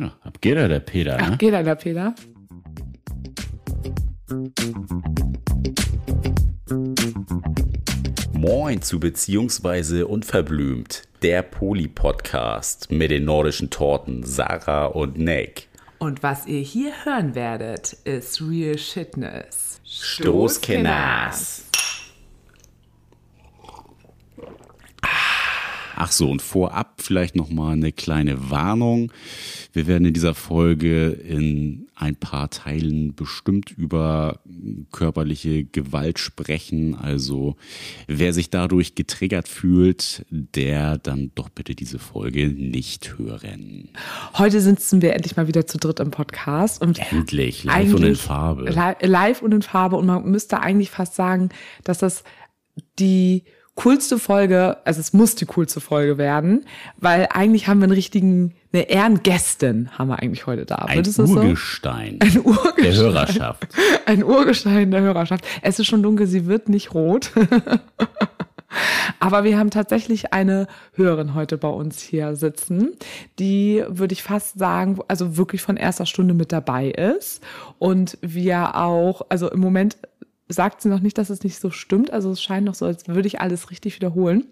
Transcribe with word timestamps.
Ja, 0.00 0.16
ab 0.22 0.40
geht 0.40 0.56
er, 0.56 0.66
der 0.66 0.80
Peter. 0.80 1.18
Ne? 1.18 1.32
Ab 1.32 1.38
geht 1.38 1.52
er, 1.52 1.62
der 1.62 1.74
Peter. 1.74 2.14
Moin 8.32 8.80
zu 8.80 8.98
Beziehungsweise 8.98 10.06
Unverblümt, 10.06 11.02
der 11.20 11.42
Poli-Podcast 11.42 12.90
mit 12.90 13.10
den 13.10 13.26
nordischen 13.26 13.68
Torten 13.68 14.22
Sarah 14.22 14.86
und 14.86 15.18
Nick. 15.18 15.68
Und 15.98 16.22
was 16.22 16.46
ihr 16.46 16.60
hier 16.60 16.92
hören 17.04 17.34
werdet, 17.34 17.92
ist 18.04 18.40
Real 18.40 18.78
Shitness. 18.78 19.82
Stoßkenners. 19.84 21.69
Ach 26.02 26.12
so, 26.12 26.30
und 26.30 26.40
vorab 26.40 27.02
vielleicht 27.02 27.36
noch 27.36 27.50
mal 27.50 27.72
eine 27.74 27.92
kleine 27.92 28.50
Warnung. 28.50 29.12
Wir 29.74 29.86
werden 29.86 30.06
in 30.06 30.14
dieser 30.14 30.34
Folge 30.34 31.08
in 31.10 31.88
ein 31.94 32.16
paar 32.16 32.48
Teilen 32.48 33.14
bestimmt 33.14 33.70
über 33.76 34.40
körperliche 34.92 35.64
Gewalt 35.64 36.18
sprechen. 36.18 36.94
Also 36.94 37.56
wer 38.06 38.32
sich 38.32 38.48
dadurch 38.48 38.94
getriggert 38.94 39.46
fühlt, 39.46 40.24
der 40.30 40.96
dann 40.96 41.32
doch 41.34 41.50
bitte 41.50 41.74
diese 41.74 41.98
Folge 41.98 42.48
nicht 42.48 43.18
hören. 43.18 43.90
Heute 44.38 44.62
sitzen 44.62 45.02
wir 45.02 45.12
endlich 45.12 45.36
mal 45.36 45.48
wieder 45.48 45.66
zu 45.66 45.76
dritt 45.76 46.00
im 46.00 46.10
Podcast. 46.10 46.80
Und 46.80 46.98
Endlich, 47.12 47.64
live 47.64 47.92
und 47.92 48.04
in 48.04 48.16
Farbe. 48.16 48.70
li- 48.70 49.06
Live 49.06 49.42
und 49.42 49.52
in 49.52 49.60
Farbe. 49.60 49.96
Und 49.96 50.06
man 50.06 50.24
müsste 50.30 50.60
eigentlich 50.60 50.88
fast 50.88 51.14
sagen, 51.14 51.50
dass 51.84 51.98
das 51.98 52.24
die 52.98 53.44
coolste 53.74 54.18
Folge, 54.18 54.76
also 54.84 55.00
es 55.00 55.12
muss 55.12 55.34
die 55.34 55.46
coolste 55.46 55.80
Folge 55.80 56.18
werden, 56.18 56.66
weil 56.98 57.28
eigentlich 57.30 57.66
haben 57.66 57.78
wir 57.78 57.84
einen 57.84 57.92
richtigen, 57.92 58.54
eine 58.72 58.90
Ehrengästin 58.90 59.90
haben 59.98 60.08
wir 60.08 60.18
eigentlich 60.18 60.46
heute 60.46 60.66
da. 60.66 60.76
Ein 60.76 61.02
das 61.02 61.14
so? 61.16 61.24
Urgestein 61.24 62.18
Ein 62.22 62.40
Urgestein. 62.40 62.82
der 62.82 62.94
Hörerschaft. 62.94 63.68
Ein 64.06 64.24
Urgestein 64.24 64.90
der 64.90 65.00
Hörerschaft. 65.00 65.44
Es 65.62 65.78
ist 65.78 65.86
schon 65.86 66.02
dunkel, 66.02 66.26
sie 66.26 66.46
wird 66.46 66.68
nicht 66.68 66.94
rot. 66.94 67.30
Aber 69.18 69.44
wir 69.44 69.58
haben 69.58 69.70
tatsächlich 69.70 70.32
eine 70.32 70.66
Hörerin 70.94 71.34
heute 71.34 71.58
bei 71.58 71.68
uns 71.68 72.00
hier 72.00 72.36
sitzen, 72.36 72.92
die, 73.38 73.84
würde 73.88 74.12
ich 74.12 74.22
fast 74.22 74.58
sagen, 74.58 74.98
also 75.08 75.36
wirklich 75.36 75.62
von 75.62 75.76
erster 75.76 76.06
Stunde 76.06 76.34
mit 76.34 76.52
dabei 76.52 76.90
ist. 76.90 77.42
Und 77.78 78.16
wir 78.20 78.76
auch, 78.76 79.22
also 79.28 79.50
im 79.50 79.60
Moment 79.60 79.98
sagt 80.50 80.82
sie 80.82 80.88
noch 80.88 81.00
nicht, 81.00 81.18
dass 81.18 81.30
es 81.30 81.42
nicht 81.42 81.58
so 81.58 81.70
stimmt. 81.70 82.12
Also 82.12 82.30
es 82.30 82.42
scheint 82.42 82.66
noch 82.66 82.74
so, 82.74 82.86
als 82.86 83.08
würde 83.08 83.28
ich 83.28 83.40
alles 83.40 83.70
richtig 83.70 83.96
wiederholen. 83.96 84.46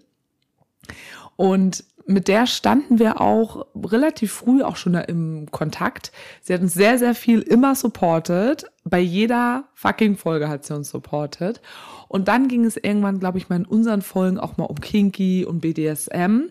Und 1.35 1.83
mit 2.09 2.27
der 2.27 2.47
standen 2.47 2.97
wir 2.97 3.21
auch 3.21 3.67
relativ 3.75 4.33
früh 4.33 4.63
auch 4.63 4.77
schon 4.77 4.95
im 4.95 5.51
Kontakt. 5.51 6.11
Sie 6.41 6.53
hat 6.53 6.61
uns 6.61 6.73
sehr, 6.73 6.97
sehr 6.97 7.13
viel 7.13 7.41
immer 7.41 7.75
supported. 7.75 8.65
Bei 8.83 8.99
jeder 8.99 9.65
fucking 9.75 10.17
Folge 10.17 10.49
hat 10.49 10.65
sie 10.65 10.75
uns 10.75 10.89
supported. 10.89 11.61
Und 12.07 12.27
dann 12.27 12.47
ging 12.47 12.65
es 12.65 12.77
irgendwann, 12.77 13.19
glaube 13.19 13.37
ich, 13.37 13.47
mal 13.49 13.57
in 13.57 13.65
unseren 13.65 14.01
Folgen 14.01 14.39
auch 14.39 14.57
mal 14.57 14.65
um 14.65 14.81
Kinky 14.81 15.45
und 15.45 15.59
BDSM. 15.59 16.49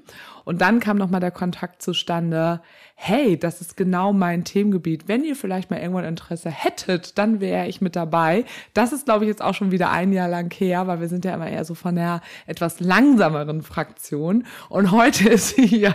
Und 0.49 0.63
dann 0.63 0.81
kam 0.81 0.97
noch 0.97 1.11
mal 1.11 1.21
der 1.21 1.31
Kontakt 1.31 1.83
zustande. 1.83 2.63
Hey, 2.95 3.39
das 3.39 3.61
ist 3.61 3.77
genau 3.77 4.15
mein 4.15 4.45
Themengebiet. 4.45 5.07
Wenn 5.07 5.23
ihr 5.23 5.37
vielleicht 5.37 5.71
mal 5.71 5.79
irgendwann 5.79 6.07
Interesse 6.07 6.49
hättet, 6.49 7.19
dann 7.19 7.41
wäre 7.41 7.69
ich 7.69 7.83
mit 7.83 7.95
dabei. 7.95 8.47
Das 8.73 8.95
ist, 8.95 9.05
glaube 9.05 9.27
ich, 9.27 9.29
jetzt 9.29 9.43
auch 9.43 9.53
schon 9.53 9.73
wieder 9.73 9.91
ein 9.91 10.11
Jahr 10.11 10.27
lang 10.27 10.51
her, 10.55 10.87
weil 10.87 11.03
wir 11.03 11.09
sind 11.09 11.27
ja 11.27 11.35
immer 11.35 11.51
eher 11.51 11.67
so 11.67 11.75
von 11.75 11.97
der 11.97 12.23
etwas 12.47 12.81
langsameren 12.81 13.61
Fraktion. 13.61 14.47
Und 14.71 14.91
heute 14.91 15.29
ist 15.33 15.55
sie 15.55 15.67
hier 15.67 15.95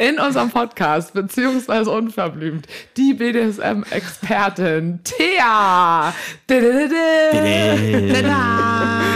in 0.00 0.18
unserem 0.18 0.50
Podcast, 0.50 1.14
beziehungsweise 1.14 1.92
unverblümt, 1.92 2.66
die 2.96 3.14
BDSM-Expertin 3.14 5.04
Thea. 5.04 6.12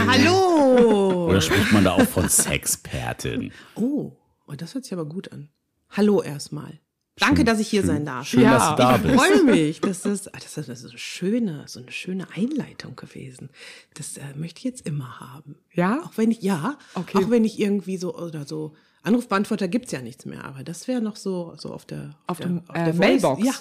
Hallo! 0.07 1.25
Oder 1.27 1.41
spricht 1.41 1.73
man 1.73 1.83
da 1.83 1.91
auch 1.95 2.07
von 2.07 2.29
Sexpertin? 2.29 3.51
Oh, 3.75 4.13
oh, 4.51 4.55
das 4.55 4.73
hört 4.73 4.83
sich 4.83 4.93
aber 4.93 5.05
gut 5.05 5.31
an. 5.31 5.49
Hallo 5.89 6.21
erstmal. 6.21 6.79
Danke, 7.17 7.43
dass 7.43 7.59
ich 7.59 7.67
hier 7.67 7.83
sein 7.83 8.05
darf. 8.05 8.27
Schön, 8.27 8.41
Ja. 8.41 8.53
dass 8.57 8.69
du 8.69 8.75
da 8.77 8.95
Ich 8.95 9.01
bist. 9.03 9.15
freue 9.15 9.43
mich. 9.43 9.81
Das 9.81 10.05
ist, 10.05 10.33
ah, 10.33 10.37
das 10.41 10.57
ist, 10.57 10.85
eine 10.85 10.97
schöne, 10.97 11.63
so 11.67 11.79
eine 11.81 11.91
schöne 11.91 12.27
Einleitung 12.35 12.95
gewesen. 12.95 13.49
Das 13.93 14.17
äh, 14.17 14.21
möchte 14.35 14.59
ich 14.59 14.63
jetzt 14.63 14.87
immer 14.87 15.19
haben. 15.19 15.55
Ja? 15.73 16.01
Auch 16.03 16.13
wenn 16.17 16.31
ich, 16.31 16.41
ja, 16.41 16.77
Okay. 16.95 17.17
auch 17.17 17.29
wenn 17.29 17.43
ich 17.45 17.59
irgendwie 17.59 17.97
so 17.97 18.15
oder 18.15 18.45
so. 18.47 18.73
Anrufbeantworter 19.03 19.67
gibt's 19.67 19.91
ja 19.91 20.01
nichts 20.01 20.25
mehr, 20.25 20.45
aber 20.45 20.63
das 20.63 20.87
wäre 20.87 21.01
noch 21.01 21.15
so, 21.15 21.53
so 21.57 21.73
auf 21.73 21.85
der, 21.85 22.15
Auf 22.27 22.37
der, 22.37 22.47
dem 22.47 22.61
auf 22.69 22.75
äh, 22.75 22.85
der. 22.85 22.93
Mailbox. 22.93 23.43
Ja, 23.43 23.53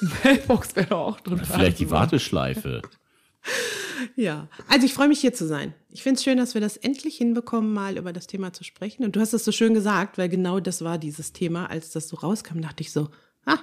Mailbox 0.24 0.76
wäre 0.76 0.86
doch 0.86 0.98
auch 1.00 1.20
drin. 1.20 1.40
Vielleicht 1.44 1.78
die 1.80 1.90
Warteschleife. 1.90 2.82
Ja, 4.14 4.48
also 4.68 4.86
ich 4.86 4.94
freue 4.94 5.08
mich 5.08 5.20
hier 5.20 5.32
zu 5.32 5.46
sein. 5.46 5.74
Ich 5.90 6.02
finde 6.02 6.18
es 6.18 6.24
schön, 6.24 6.38
dass 6.38 6.54
wir 6.54 6.60
das 6.60 6.76
endlich 6.76 7.16
hinbekommen, 7.16 7.72
mal 7.72 7.96
über 7.96 8.12
das 8.12 8.26
Thema 8.26 8.52
zu 8.52 8.64
sprechen. 8.64 9.04
Und 9.04 9.16
du 9.16 9.20
hast 9.20 9.32
es 9.32 9.44
so 9.44 9.52
schön 9.52 9.74
gesagt, 9.74 10.18
weil 10.18 10.28
genau 10.28 10.60
das 10.60 10.82
war 10.82 10.98
dieses 10.98 11.32
Thema. 11.32 11.70
Als 11.70 11.90
das 11.90 12.08
so 12.08 12.16
rauskam, 12.16 12.60
dachte 12.60 12.82
ich 12.82 12.92
so, 12.92 13.08
ah, 13.44 13.58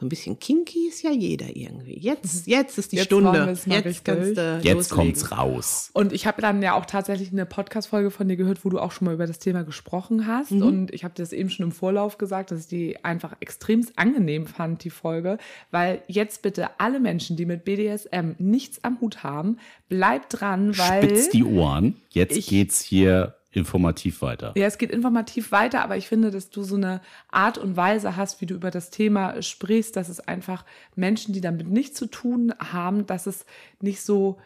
so 0.00 0.06
ein 0.06 0.08
bisschen 0.08 0.38
kinky 0.38 0.88
ist 0.88 1.02
ja 1.02 1.10
jeder 1.10 1.54
irgendwie. 1.54 1.98
Jetzt, 1.98 2.46
jetzt 2.46 2.78
ist 2.78 2.92
die 2.92 2.96
Jetzt 2.96 3.04
Stunde. 3.04 3.54
Jetzt 3.66 4.02
kannst 4.02 4.34
du 4.34 4.60
Jetzt 4.62 4.64
loslegen. 4.64 4.88
kommt's 4.88 5.30
raus. 5.30 5.90
Und 5.92 6.14
ich 6.14 6.26
habe 6.26 6.40
dann 6.40 6.62
ja 6.62 6.72
auch 6.72 6.86
tatsächlich 6.86 7.30
eine 7.32 7.44
Podcast-Folge 7.44 8.10
von 8.10 8.26
dir 8.26 8.36
gehört, 8.36 8.64
wo 8.64 8.70
du 8.70 8.78
auch 8.78 8.92
schon 8.92 9.04
mal 9.04 9.14
über 9.14 9.26
das 9.26 9.38
Thema 9.38 9.62
gesprochen 9.62 10.26
hast. 10.26 10.52
Und 10.52 10.90
ich 10.94 11.04
habe 11.04 11.12
dir 11.12 11.22
das 11.22 11.34
eben 11.34 11.50
schon 11.50 11.66
im 11.66 11.72
Vorlauf 11.72 12.16
gesagt, 12.16 12.50
dass 12.50 12.60
ich 12.60 12.66
die 12.68 13.04
einfach 13.04 13.36
extrem 13.40 13.86
angenehm 13.96 14.46
fand, 14.46 14.84
die 14.84 14.90
Folge. 14.90 15.36
Weil 15.70 16.02
jetzt 16.06 16.40
bitte 16.40 16.80
alle 16.80 16.98
Menschen, 16.98 17.36
die 17.36 17.44
mit 17.44 17.66
BDSM 17.66 18.36
nichts 18.38 18.82
am 18.82 19.02
Hut 19.02 19.22
haben, 19.22 19.58
bleibt 19.90 20.40
dran, 20.40 20.78
weil. 20.78 21.04
Spitz 21.04 21.28
die 21.28 21.44
Ohren. 21.44 21.96
Jetzt 22.08 22.48
geht's 22.48 22.80
hier 22.80 23.34
informativ 23.52 24.22
weiter. 24.22 24.52
Ja, 24.56 24.66
es 24.66 24.78
geht 24.78 24.90
informativ 24.90 25.50
weiter, 25.50 25.82
aber 25.82 25.96
ich 25.96 26.06
finde, 26.06 26.30
dass 26.30 26.50
du 26.50 26.62
so 26.62 26.76
eine 26.76 27.00
Art 27.30 27.58
und 27.58 27.76
Weise 27.76 28.16
hast, 28.16 28.40
wie 28.40 28.46
du 28.46 28.54
über 28.54 28.70
das 28.70 28.90
Thema 28.90 29.42
sprichst, 29.42 29.96
dass 29.96 30.08
es 30.08 30.20
einfach 30.20 30.64
Menschen, 30.94 31.34
die 31.34 31.40
damit 31.40 31.68
nichts 31.68 31.98
zu 31.98 32.06
tun 32.06 32.54
haben, 32.58 33.06
dass 33.06 33.26
es 33.26 33.44
nicht 33.80 34.02
so, 34.02 34.38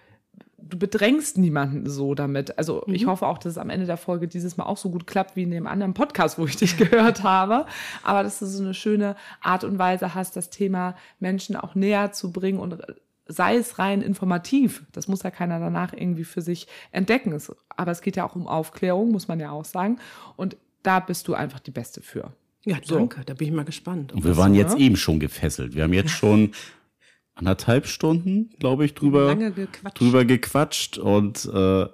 du 0.57 0.79
bedrängst 0.79 1.37
niemanden 1.37 1.89
so 1.89 2.15
damit. 2.15 2.57
Also 2.57 2.83
ich 2.87 3.07
hoffe 3.07 3.27
auch, 3.27 3.37
dass 3.37 3.53
es 3.53 3.59
am 3.59 3.69
Ende 3.69 3.85
der 3.85 3.99
Folge 3.99 4.27
dieses 4.27 4.57
Mal 4.57 4.65
auch 4.65 4.79
so 4.79 4.91
gut 4.91 5.07
klappt 5.07 5.37
wie 5.37 5.43
in 5.43 5.51
dem 5.51 5.67
anderen 5.67 5.93
Podcast, 5.93 6.39
wo 6.39 6.47
ich 6.47 6.57
dich 6.57 6.77
gehört 6.79 7.23
habe. 7.23 7.67
Aber 8.03 8.23
dass 8.23 8.39
du 8.39 8.47
so 8.47 8.63
eine 8.63 8.73
schöne 8.73 9.17
Art 9.43 9.65
und 9.65 9.79
Weise 9.79 10.15
hast, 10.15 10.37
das 10.37 10.49
Thema 10.49 10.97
Menschen 11.21 11.57
auch 11.57 11.75
näher 11.75 12.13
zu 12.13 12.33
bringen 12.33 12.59
und 12.59 12.83
sei 13.27 13.57
es 13.57 13.79
rein 13.79 14.03
informativ. 14.03 14.85
Das 14.93 15.09
muss 15.09 15.23
ja 15.23 15.31
keiner 15.31 15.59
danach 15.59 15.93
irgendwie 15.93 16.25
für 16.25 16.43
sich 16.43 16.67
entdecken. 16.93 17.39
Aber 17.69 17.91
es 17.91 18.03
geht 18.03 18.17
ja 18.17 18.25
auch 18.27 18.37
um 18.37 18.47
Aufklärung, 18.47 19.11
muss 19.11 19.29
man 19.29 19.41
ja 19.41 19.51
auch 19.51 19.65
sagen. 19.65 19.99
Und 20.37 20.57
da 20.83 21.01
bist 21.01 21.29
du 21.29 21.35
einfach 21.35 21.61
die 21.61 21.71
Beste 21.71 22.03
für. 22.03 22.33
Ja, 22.65 22.79
danke. 22.87 23.23
Da 23.25 23.35
bin 23.35 23.49
ich 23.49 23.55
mal 23.55 23.65
gespannt. 23.65 24.13
Und 24.13 24.25
wir 24.25 24.37
waren 24.37 24.55
jetzt 24.55 24.77
eben 24.77 24.97
schon 24.97 25.21
gefesselt. 25.21 25.75
Wir 25.75 25.85
haben 25.85 25.93
jetzt 25.93 26.11
schon 26.11 26.53
anderthalb 27.35 27.87
Stunden, 27.87 28.51
glaube 28.59 28.85
ich, 28.85 28.95
drüber, 28.95 29.27
Lange 29.27 29.53
gequatscht. 29.53 30.01
drüber 30.01 30.25
gequatscht. 30.25 30.99
Und 30.99 31.45
äh, 31.53 31.87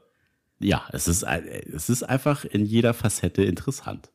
ja, 0.60 0.84
es 0.92 1.08
ist, 1.08 1.22
es 1.24 1.88
ist 1.88 2.02
einfach 2.02 2.44
in 2.44 2.64
jeder 2.64 2.94
Facette 2.94 3.42
interessant. 3.42 4.10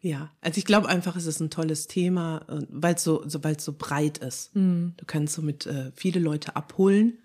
Ja, 0.00 0.30
also 0.40 0.58
ich 0.58 0.64
glaube 0.64 0.88
einfach, 0.88 1.16
es 1.16 1.26
ist 1.26 1.40
ein 1.40 1.50
tolles 1.50 1.88
Thema, 1.88 2.46
weil 2.68 2.94
es 2.94 3.02
so, 3.02 3.28
so, 3.28 3.42
weil's 3.42 3.64
so 3.64 3.74
breit 3.76 4.18
ist. 4.18 4.54
Du 4.96 5.04
kannst 5.06 5.34
somit 5.34 5.66
äh, 5.66 5.90
viele 5.94 6.20
Leute 6.20 6.54
abholen 6.54 7.18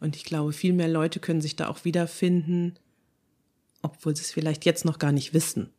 und 0.00 0.16
ich 0.16 0.24
glaube, 0.24 0.52
viel 0.52 0.72
mehr 0.72 0.88
Leute 0.88 1.20
können 1.20 1.40
sich 1.40 1.54
da 1.54 1.68
auch 1.68 1.84
wiederfinden, 1.84 2.74
obwohl 3.82 4.16
sie 4.16 4.22
es 4.22 4.32
vielleicht 4.32 4.64
jetzt 4.64 4.84
noch 4.84 4.98
gar 4.98 5.12
nicht 5.12 5.32
wissen. 5.32 5.70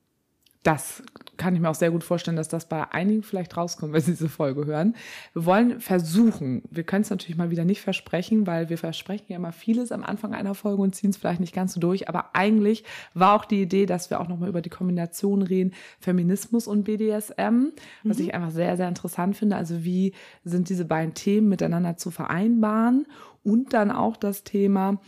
Das 0.64 1.04
kann 1.38 1.56
ich 1.56 1.62
mir 1.62 1.70
auch 1.70 1.76
sehr 1.76 1.90
gut 1.90 2.04
vorstellen, 2.04 2.36
dass 2.36 2.50
das 2.50 2.68
bei 2.68 2.92
einigen 2.92 3.24
vielleicht 3.24 3.56
rauskommt, 3.56 3.94
wenn 3.94 4.02
sie 4.02 4.12
diese 4.12 4.28
Folge 4.28 4.66
hören. 4.66 4.96
Wir 5.34 5.46
wollen 5.46 5.80
versuchen, 5.80 6.64
wir 6.70 6.84
können 6.84 7.04
es 7.04 7.10
natürlich 7.10 7.38
mal 7.38 7.50
wieder 7.50 7.64
nicht 7.64 7.82
versprechen, 7.82 8.46
weil 8.46 8.70
wir 8.70 8.78
versprechen 8.78 9.26
ja 9.30 9.38
immer 9.38 9.54
vieles 9.54 9.94
am 9.94 10.04
Anfang 10.04 10.34
einer 10.34 10.54
Folge 10.54 10.82
und 10.82 10.94
ziehen 10.94 11.12
es 11.12 11.18
vielleicht 11.18 11.40
nicht 11.40 11.56
ganz 11.56 11.74
so 11.74 11.80
durch. 11.80 12.10
Aber 12.10 12.36
eigentlich 12.36 12.84
war 13.14 13.36
auch 13.36 13.46
die 13.46 13.62
Idee, 13.62 13.86
dass 13.86 14.10
wir 14.10 14.20
auch 14.20 14.28
nochmal 14.28 14.50
über 14.50 14.62
die 14.62 14.70
Kombination 14.70 15.42
reden, 15.42 15.74
Feminismus 16.00 16.68
und 16.68 16.84
BDSM, 16.84 17.70
was 18.04 18.20
ich 18.20 18.34
einfach 18.34 18.52
sehr, 18.52 18.76
sehr 18.76 18.90
interessant 18.90 19.38
finde. 19.38 19.56
Also 19.56 19.86
wie 19.86 20.14
sind 20.44 20.68
diese 20.68 20.84
beiden 20.84 21.14
Themen 21.14 21.48
miteinander 21.48 21.96
zu 21.96 22.12
vereinbaren? 22.12 23.08
Und 23.44 23.74
dann 23.74 23.92
auch 23.92 24.18
das 24.18 24.44
Thema, 24.44 25.02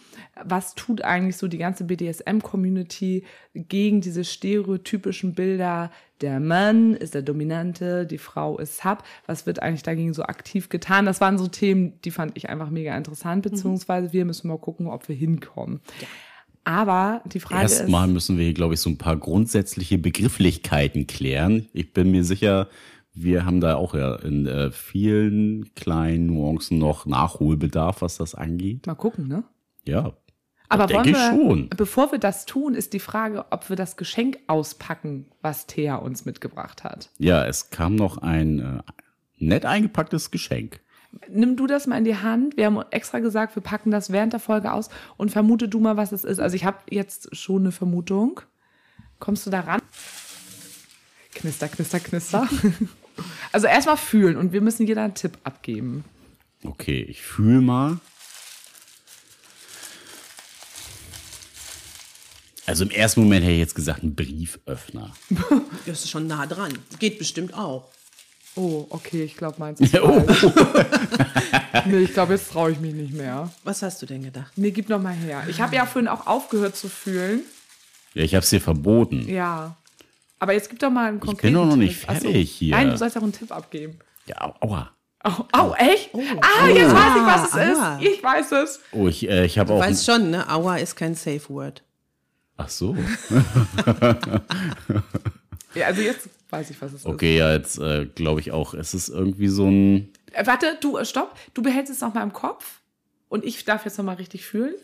was 0.43 0.75
tut 0.75 1.03
eigentlich 1.03 1.37
so 1.37 1.47
die 1.47 1.57
ganze 1.57 1.83
BDSM-Community 1.83 3.25
gegen 3.53 4.01
diese 4.01 4.23
stereotypischen 4.23 5.33
Bilder, 5.33 5.91
der 6.21 6.39
Mann 6.39 6.93
ist 6.93 7.15
der 7.15 7.23
Dominante, 7.23 8.05
die 8.05 8.19
Frau 8.19 8.57
ist 8.59 8.77
Sub. 8.77 9.03
Was 9.25 9.45
wird 9.45 9.61
eigentlich 9.61 9.83
dagegen 9.83 10.13
so 10.13 10.23
aktiv 10.23 10.69
getan? 10.69 11.05
Das 11.05 11.19
waren 11.19 11.37
so 11.37 11.47
Themen, 11.47 11.99
die 12.05 12.11
fand 12.11 12.37
ich 12.37 12.49
einfach 12.49 12.69
mega 12.69 12.95
interessant, 12.95 13.43
beziehungsweise 13.43 14.13
wir 14.13 14.25
müssen 14.25 14.47
mal 14.47 14.59
gucken, 14.59 14.87
ob 14.87 15.09
wir 15.09 15.15
hinkommen. 15.15 15.81
Aber 16.63 17.23
die 17.25 17.39
Frage 17.39 17.63
Erstmal 17.63 18.07
ist, 18.07 18.13
müssen 18.13 18.37
wir 18.37 18.45
hier, 18.45 18.53
glaube 18.53 18.75
ich, 18.75 18.79
so 18.79 18.89
ein 18.89 18.97
paar 18.97 19.17
grundsätzliche 19.17 19.97
Begrifflichkeiten 19.97 21.07
klären. 21.07 21.67
Ich 21.73 21.91
bin 21.91 22.11
mir 22.11 22.23
sicher, 22.23 22.69
wir 23.13 23.45
haben 23.45 23.59
da 23.59 23.75
auch 23.75 23.93
ja 23.93 24.15
in 24.15 24.47
äh, 24.47 24.71
vielen 24.71 25.73
kleinen 25.75 26.27
Nuancen 26.27 26.77
noch 26.77 27.05
Nachholbedarf, 27.05 28.01
was 28.01 28.17
das 28.17 28.35
angeht. 28.35 28.87
Mal 28.87 28.95
gucken, 28.95 29.27
ne? 29.27 29.43
Ja. 29.85 30.13
Aber 30.69 30.89
wollen 30.89 31.07
wir, 31.07 31.15
schon. 31.15 31.69
bevor 31.75 32.13
wir 32.13 32.19
das 32.19 32.45
tun, 32.45 32.75
ist 32.75 32.93
die 32.93 32.99
Frage, 32.99 33.45
ob 33.51 33.69
wir 33.69 33.75
das 33.75 33.97
Geschenk 33.97 34.39
auspacken, 34.47 35.25
was 35.41 35.67
Thea 35.67 35.95
uns 35.95 36.23
mitgebracht 36.23 36.85
hat. 36.85 37.09
Ja, 37.17 37.45
es 37.45 37.71
kam 37.71 37.95
noch 37.95 38.19
ein 38.19 38.59
äh, 38.59 38.81
nett 39.37 39.65
eingepacktes 39.65 40.31
Geschenk. 40.31 40.79
Nimm 41.29 41.57
du 41.57 41.67
das 41.67 41.87
mal 41.87 41.97
in 41.97 42.05
die 42.05 42.15
Hand. 42.15 42.55
Wir 42.55 42.67
haben 42.67 42.81
extra 42.91 43.19
gesagt, 43.19 43.53
wir 43.55 43.63
packen 43.63 43.91
das 43.91 44.13
während 44.13 44.31
der 44.31 44.39
Folge 44.39 44.71
aus 44.71 44.89
und 45.17 45.29
vermute 45.29 45.67
du 45.67 45.81
mal, 45.81 45.97
was 45.97 46.13
es 46.13 46.23
ist. 46.23 46.39
Also 46.39 46.55
ich 46.55 46.63
habe 46.63 46.77
jetzt 46.89 47.35
schon 47.35 47.63
eine 47.63 47.73
Vermutung. 47.73 48.39
Kommst 49.19 49.45
du 49.45 49.49
da 49.49 49.59
ran? 49.59 49.81
Knister, 51.35 51.67
knister, 51.67 51.99
knister. 51.99 52.47
Also 53.51 53.67
erstmal 53.67 53.97
fühlen 53.97 54.37
und 54.37 54.53
wir 54.53 54.61
müssen 54.61 54.87
jeder 54.87 55.03
einen 55.03 55.13
Tipp 55.15 55.37
abgeben. 55.43 56.03
Okay, 56.63 57.01
ich 57.01 57.21
fühle 57.21 57.61
mal. 57.61 57.99
Also 62.65 62.83
im 62.85 62.91
ersten 62.91 63.21
Moment 63.21 63.43
hätte 63.43 63.53
ich 63.53 63.59
jetzt 63.59 63.75
gesagt, 63.75 64.03
ein 64.03 64.15
Brieföffner. 64.15 65.13
Das 65.87 66.03
ist 66.03 66.11
schon 66.11 66.27
nah 66.27 66.45
dran. 66.45 66.71
Geht 66.99 67.17
bestimmt 67.17 67.55
auch. 67.55 67.89
Oh, 68.55 68.85
okay, 68.89 69.23
ich 69.23 69.35
glaube, 69.35 69.55
meins 69.57 69.79
ist 69.81 69.99
Oh, 69.99 70.23
Nee, 71.85 71.97
ich 71.99 72.13
glaube, 72.13 72.33
jetzt 72.33 72.51
traue 72.51 72.71
ich 72.71 72.79
mich 72.79 72.93
nicht 72.93 73.13
mehr. 73.13 73.51
Was 73.63 73.81
hast 73.81 73.99
du 74.01 74.05
denn 74.05 74.23
gedacht? 74.23 74.51
Nee, 74.57 74.69
gib 74.71 74.89
noch 74.89 75.01
mal 75.01 75.13
her. 75.15 75.43
Ich 75.49 75.59
habe 75.59 75.75
ja 75.75 75.85
vorhin 75.87 76.07
auch 76.07 76.27
aufgehört 76.27 76.75
zu 76.77 76.87
fühlen. 76.87 77.41
ja, 78.13 78.23
ich 78.23 78.35
habe 78.35 78.43
es 78.43 78.49
dir 78.51 78.61
verboten. 78.61 79.27
Ja. 79.27 79.75
Aber 80.41 80.53
jetzt 80.53 80.71
gib 80.71 80.79
doch 80.79 80.89
mal 80.89 81.07
einen 81.07 81.17
Ich 81.17 81.23
konkreten 81.23 81.47
bin 81.47 81.53
doch 81.53 81.65
noch 81.67 81.75
nicht 81.75 81.99
Tipp. 81.99 82.09
Fertig 82.09 82.51
hier. 82.51 82.75
Nein, 82.75 82.89
du 82.89 82.97
sollst 82.97 83.15
auch 83.15 83.21
einen 83.21 83.31
Tipp 83.31 83.51
abgeben. 83.51 83.99
Ja, 84.25 84.41
au- 84.41 84.55
aua. 84.61 84.91
Oh, 85.23 85.43
oh 85.55 85.73
echt? 85.77 86.09
ah, 86.15 86.67
jetzt 86.67 86.95
weiß 86.95 87.15
ich, 87.15 87.25
was 87.25 87.47
es 87.47 87.53
ah. 87.53 87.99
ist. 87.99 88.07
Ich 88.07 88.23
weiß 88.23 88.51
es. 88.53 88.79
Oh, 88.91 89.07
ich, 89.07 89.29
äh, 89.29 89.45
ich 89.45 89.59
habe 89.59 89.71
auch. 89.71 89.79
Weißt 89.79 90.03
schon, 90.03 90.31
ne? 90.31 90.49
Aua 90.49 90.77
ist 90.77 90.95
kein 90.95 91.13
Safe 91.13 91.47
Word. 91.47 91.83
Ach 92.57 92.69
so. 92.69 92.97
Ja, 95.73 95.87
also 95.87 96.01
jetzt 96.01 96.27
weiß 96.49 96.69
ich, 96.69 96.81
was 96.81 96.91
es 96.91 97.05
Okay, 97.05 97.37
ja, 97.37 97.53
jetzt 97.53 97.79
äh, 97.79 98.05
glaube 98.05 98.41
ich 98.41 98.51
auch. 98.51 98.73
Es 98.73 98.93
ist 98.93 99.07
irgendwie 99.09 99.47
so 99.47 99.67
ein. 99.67 100.11
ist. 100.27 100.35
Äh, 100.35 100.45
warte, 100.47 100.77
du, 100.81 100.97
äh, 100.97 101.05
stopp. 101.05 101.33
Du 101.53 101.61
behältst 101.61 101.93
es 101.93 102.01
noch 102.01 102.13
mal 102.13 102.23
im 102.23 102.33
Kopf. 102.33 102.81
Und 103.29 103.45
ich 103.45 103.63
darf 103.63 103.85
jetzt 103.85 103.97
noch 103.97 104.03
mal 104.03 104.15
richtig 104.15 104.45
fühlen. 104.45 104.75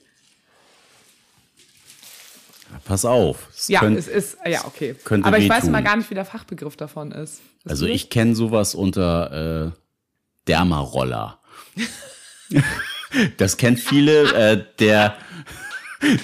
Pass 2.85 3.05
auf. 3.05 3.47
Es 3.55 3.67
Ja, 3.67 3.79
könnt- 3.81 3.97
es 3.97 4.07
ist, 4.07 4.37
ja, 4.45 4.63
okay. 4.65 4.95
könnte 5.03 5.27
Aber 5.27 5.37
ich 5.37 5.49
weiß 5.49 5.63
wehtun. 5.63 5.71
mal 5.71 5.83
gar 5.83 5.95
nicht, 5.97 6.09
wie 6.09 6.15
der 6.15 6.25
Fachbegriff 6.25 6.75
davon 6.77 7.11
ist. 7.11 7.41
Weißt 7.63 7.69
Also 7.71 7.85
ich 7.85 8.09
kenne 8.09 8.35
sowas 8.35 8.75
unter 8.75 9.67
äh, 9.67 9.71
Dermaroller. 10.47 11.39
das 13.37 13.57
kennt 13.57 13.79
viele 13.79 14.33
äh, 14.33 14.63
der, 14.79 15.15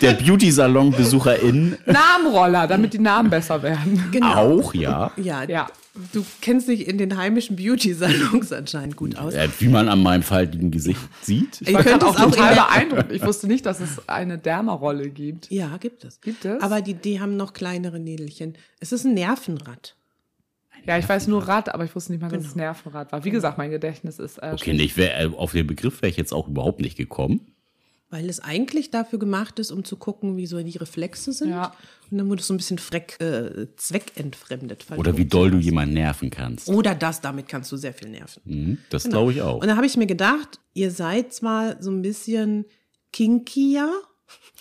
der 0.01 0.13
Beauty-Salon-BesucherInnen 0.13 1.77
Namenroller, 1.85 2.67
damit 2.67 2.93
die 2.93 2.99
Namen 2.99 3.29
besser 3.29 3.61
werden. 3.63 4.11
auch, 4.23 4.73
ja. 4.73 5.11
Ja, 5.17 5.43
Ja. 5.43 5.67
Du 6.11 6.25
kennst 6.41 6.67
dich 6.67 6.87
in 6.87 6.97
den 6.97 7.17
heimischen 7.17 7.55
Beauty-Salons 7.55 8.51
anscheinend 8.51 8.95
gut 8.95 9.17
aus. 9.17 9.33
Wie 9.59 9.67
man 9.67 9.89
an 9.89 10.01
meinem 10.01 10.23
faltigen 10.23 10.71
Gesicht 10.71 11.01
sieht. 11.21 11.61
Ich 11.61 11.73
war 11.73 11.85
es 11.85 12.01
auch 12.01 12.15
total 12.15 12.55
beeindruckt. 12.55 13.11
Ich 13.11 13.23
wusste 13.23 13.47
nicht, 13.47 13.65
dass 13.65 13.79
es 13.79 14.07
eine 14.07 14.37
Dermarolle 14.37 15.09
gibt. 15.09 15.51
Ja, 15.51 15.77
gibt 15.77 16.03
es. 16.03 16.19
Gibt 16.21 16.45
es? 16.45 16.61
Aber 16.61 16.81
die, 16.81 16.93
die 16.95 17.19
haben 17.19 17.37
noch 17.37 17.53
kleinere 17.53 17.99
Nädelchen. 17.99 18.57
Es 18.79 18.91
ist 18.91 19.05
ein 19.05 19.13
Nervenrad. 19.13 19.95
Ja, 20.85 20.97
ich 20.97 21.07
weiß 21.07 21.27
nur 21.27 21.47
Rad, 21.47 21.73
aber 21.73 21.85
ich 21.85 21.95
wusste 21.95 22.11
nicht 22.11 22.21
mal, 22.21 22.29
dass 22.29 22.45
es 22.45 22.55
Nervenrad 22.55 23.11
war. 23.11 23.23
Wie 23.23 23.31
gesagt, 23.31 23.57
mein 23.57 23.71
Gedächtnis 23.71 24.19
ist 24.19 24.37
äh, 24.39 24.51
Okay, 24.53 24.73
nee, 24.73 24.83
ich 24.83 24.97
wär, 24.97 25.17
äh, 25.17 25.27
auf 25.27 25.53
den 25.53 25.65
Begriff 25.65 26.01
wäre 26.01 26.09
ich 26.09 26.17
jetzt 26.17 26.33
auch 26.33 26.47
überhaupt 26.47 26.81
nicht 26.81 26.97
gekommen. 26.97 27.52
Weil 28.13 28.29
es 28.29 28.39
eigentlich 28.39 28.91
dafür 28.91 29.17
gemacht 29.17 29.57
ist, 29.57 29.71
um 29.71 29.83
zu 29.83 29.95
gucken, 29.97 30.37
wie 30.37 30.45
so 30.45 30.61
die 30.61 30.77
Reflexe 30.77 31.33
sind. 31.33 31.49
Ja. 31.49 31.73
Und 32.11 32.19
dann 32.19 32.29
wurde 32.29 32.41
es 32.41 32.47
so 32.47 32.53
ein 32.53 32.57
bisschen 32.57 32.77
freck, 32.77 33.19
äh, 33.19 33.65
zweckentfremdet. 33.75 34.85
Oder 34.95 35.17
wie 35.17 35.25
doll 35.25 35.49
du 35.49 35.57
jemanden 35.57 35.95
nerven 35.95 36.29
kannst. 36.29 36.67
Oder 36.67 36.93
das, 36.93 37.21
damit 37.21 37.47
kannst 37.47 37.71
du 37.71 37.77
sehr 37.77 37.91
viel 37.91 38.09
nerven. 38.09 38.43
Mhm, 38.45 38.77
das 38.91 39.05
glaube 39.05 39.31
ich 39.31 39.41
auch. 39.41 39.61
Und 39.61 39.67
da 39.67 39.77
habe 39.77 39.87
ich 39.87 39.97
mir 39.97 40.05
gedacht, 40.05 40.59
ihr 40.75 40.91
seid 40.91 41.33
zwar 41.33 41.81
so 41.81 41.89
ein 41.89 42.03
bisschen 42.03 42.65
kinkier, 43.11 43.91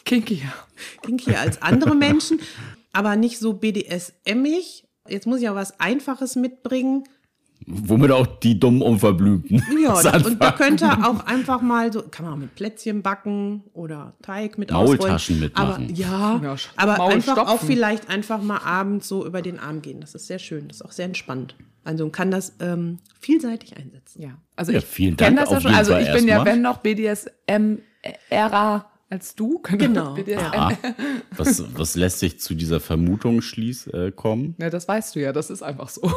kinky. 0.07 0.37
ja. 0.37 0.55
kinkier 1.03 1.39
als 1.39 1.61
andere 1.61 1.95
Menschen, 1.95 2.41
aber 2.95 3.17
nicht 3.17 3.39
so 3.39 3.53
BDSM-ig. 3.53 4.85
Jetzt 5.11 5.27
muss 5.27 5.43
ich 5.43 5.49
auch 5.51 5.57
was 5.57 5.79
Einfaches 5.79 6.37
mitbringen. 6.37 7.05
Womit 7.67 8.11
auch 8.11 8.27
die 8.27 8.59
dummen 8.59 8.83
Unverblümten. 8.83 9.63
Ja, 9.83 9.93
und 9.95 10.05
da 10.05 10.11
anfangen. 10.11 10.55
könnt 10.57 10.81
ihr 10.83 11.07
auch 11.07 11.25
einfach 11.27 11.61
mal 11.63 11.93
so, 11.93 12.03
kann 12.03 12.25
man 12.25 12.35
auch 12.35 12.39
mit 12.39 12.55
Plätzchen 12.55 13.03
backen 13.03 13.63
oder 13.73 14.15
Teig 14.23 14.59
mit 14.59 14.71
Maultaschen 14.71 15.37
ausrollen. 15.37 15.41
mitmachen. 15.41 15.85
Aber, 15.85 15.93
ja, 15.93 16.41
Ja, 16.43 16.57
aber 16.77 16.97
Maul 16.99 17.13
einfach 17.13 17.39
auch 17.39 17.49
stopfen. 17.49 17.67
vielleicht 17.69 18.11
einfach 18.11 18.43
mal 18.43 18.59
abends 18.65 19.09
so 19.09 19.25
über 19.27 19.43
den 19.43 19.59
Arm 19.59 19.83
gehen. 19.83 20.01
Das 20.01 20.15
ist 20.15 20.27
sehr 20.27 20.39
schön, 20.39 20.69
das 20.69 20.79
ist 20.79 20.83
auch 20.85 20.93
sehr 20.93 21.07
entspannt. 21.07 21.57
Also 21.85 22.05
man 22.05 22.13
kann 22.13 22.31
das 22.31 22.53
ähm, 22.61 22.99
vielseitig 23.21 23.77
einsetzen. 23.77 24.23
Ja, 24.23 24.31
also 24.57 24.73
Ja, 24.73 24.79
ich 24.79 24.95
kenne 24.95 25.17
Dank 25.17 25.37
das 25.39 25.51
ja 25.51 25.57
auf 25.57 25.63
schon. 25.63 25.71
jeden 25.73 25.79
Also 25.79 25.97
ich 25.97 26.13
bin 26.13 26.29
ja, 26.29 26.35
erstmal. 26.37 26.55
wenn 26.55 26.63
noch 26.63 26.79
BDSM-Ära 26.79 28.87
als 29.13 29.35
du. 29.37 29.59
Könnte 29.63 29.87
Genau. 29.87 30.15
BDSM. 30.15 30.39
Ah, 30.55 30.73
was, 31.37 31.77
was 31.77 31.95
lässt 31.97 32.19
sich 32.19 32.41
zu 32.41 32.55
dieser 32.55 32.81
Vermutung 32.81 33.43
schließ 33.43 33.87
äh, 33.89 34.11
kommen? 34.11 34.57
Ja, 34.59 34.71
das 34.71 34.89
weißt 34.89 35.15
du 35.15 35.21
ja, 35.21 35.33
das 35.33 35.51
ist 35.51 35.63
einfach 35.63 35.89
so. 35.89 36.03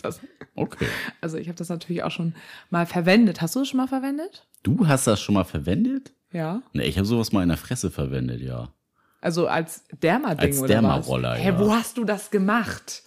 Das, 0.00 0.18
Okay. 0.56 0.86
also 1.20 1.36
ich 1.36 1.46
habe 1.46 1.56
das 1.56 1.68
natürlich 1.68 2.02
auch 2.02 2.10
schon 2.10 2.34
mal 2.70 2.86
verwendet. 2.86 3.40
Hast 3.40 3.54
du 3.54 3.60
es 3.60 3.68
schon 3.68 3.76
mal 3.76 3.86
verwendet? 3.86 4.48
Du 4.64 4.88
hast 4.88 5.06
das 5.06 5.20
schon 5.20 5.34
mal 5.36 5.44
verwendet? 5.44 6.12
Ja. 6.32 6.60
Ne, 6.72 6.84
ich 6.86 6.96
habe 6.98 7.06
sowas 7.06 7.30
mal 7.30 7.42
in 7.44 7.48
der 7.50 7.56
Fresse 7.56 7.88
verwendet, 7.92 8.40
ja. 8.40 8.72
Also 9.20 9.46
als 9.46 9.84
Derma-Ding 10.02 10.40
Als 10.48 10.58
oder 10.58 10.68
Dermaroller, 10.68 11.32
was? 11.34 11.38
Hä, 11.38 11.46
ja. 11.50 11.58
wo 11.60 11.72
hast 11.72 11.98
du 11.98 12.04
das 12.04 12.32
gemacht? 12.32 13.04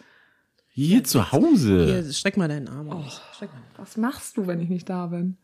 Hier 0.69 1.03
zu 1.03 1.33
Hause. 1.33 1.85
Hier, 1.85 2.13
streck 2.13 2.37
mal 2.37 2.47
deinen 2.47 2.69
Arm 2.69 2.89
aus. 2.89 3.21
Mal. 3.41 3.49
Was 3.75 3.97
machst 3.97 4.37
du, 4.37 4.47
wenn 4.47 4.61
ich 4.61 4.69
nicht 4.69 4.89
da 4.89 5.07
bin? 5.07 5.35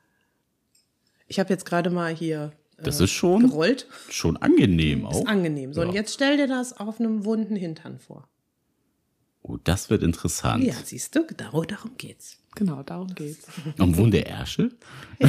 Ich 1.28 1.38
habe 1.40 1.50
jetzt 1.50 1.66
gerade 1.66 1.90
mal 1.90 2.14
hier 2.16 2.54
Das 2.84 3.00
ist 3.00 3.12
schon, 3.12 3.48
gerollt. 3.50 3.88
schon 4.10 4.38
angenehm 4.38 5.06
auch. 5.06 5.22
Ist 5.22 5.28
angenehm. 5.28 5.74
So, 5.74 5.82
und 5.82 5.90
Ja. 5.90 5.94
jetzt 5.96 6.14
stell 6.14 6.38
dir 6.38 6.48
das 6.48 6.74
auf 6.78 7.00
einem 7.00 7.26
wunden 7.26 7.56
Hintern 7.56 8.00
vor. 8.00 8.28
Oh, 9.44 9.58
das 9.64 9.90
wird 9.90 10.04
interessant. 10.04 10.64
Ja, 10.64 10.74
siehst 10.84 11.16
du, 11.16 11.26
darum, 11.36 11.66
darum 11.68 11.92
geht's. 11.98 12.38
Genau, 12.56 12.84
darum 12.84 13.14
geht's. 13.16 13.48
Am 13.80 13.96
Wunde 13.98 14.20
Ärsche? 14.26 14.72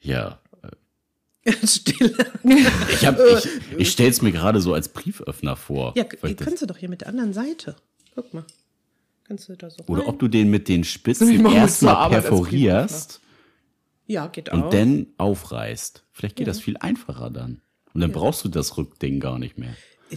ja. 0.00 0.38
Stille. 1.64 2.14
Ich, 2.90 3.06
hab- 3.06 3.18
ich, 3.20 3.48
ich 3.78 3.90
stelle 3.92 4.10
es 4.10 4.20
mir 4.20 4.32
gerade 4.32 4.60
so 4.60 4.74
als 4.74 4.88
Brieföffner 4.88 5.54
vor. 5.56 5.94
Ja, 5.96 6.04
kannst 6.04 6.62
du 6.62 6.66
doch 6.66 6.76
hier 6.76 6.88
mit 6.88 7.02
der 7.02 7.08
anderen 7.08 7.32
Seite. 7.32 7.76
Guck 8.14 8.34
mal. 8.34 8.44
Kannst 9.26 9.48
du 9.48 9.56
da 9.56 9.70
so 9.70 9.82
Oder 9.86 10.02
rein? 10.02 10.08
ob 10.08 10.18
du 10.18 10.28
den 10.28 10.50
mit 10.50 10.68
den 10.68 10.84
Spitzen 10.84 11.44
erstmal 11.46 12.10
perforierst 12.10 13.20
Ja, 14.06 14.28
geht 14.28 14.50
und 14.50 14.62
auch. 14.64 14.70
dann 14.70 15.06
aufreißt. 15.18 16.04
Vielleicht 16.12 16.36
geht 16.36 16.46
das 16.46 16.60
viel 16.60 16.76
einfacher 16.78 17.30
dann. 17.30 17.60
Und 17.92 18.00
dann 18.02 18.12
brauchst 18.12 18.44
du 18.44 18.48
das 18.48 18.76
Rückding 18.76 19.18
gar 19.20 19.38
nicht 19.38 19.58
mehr. 19.58 19.74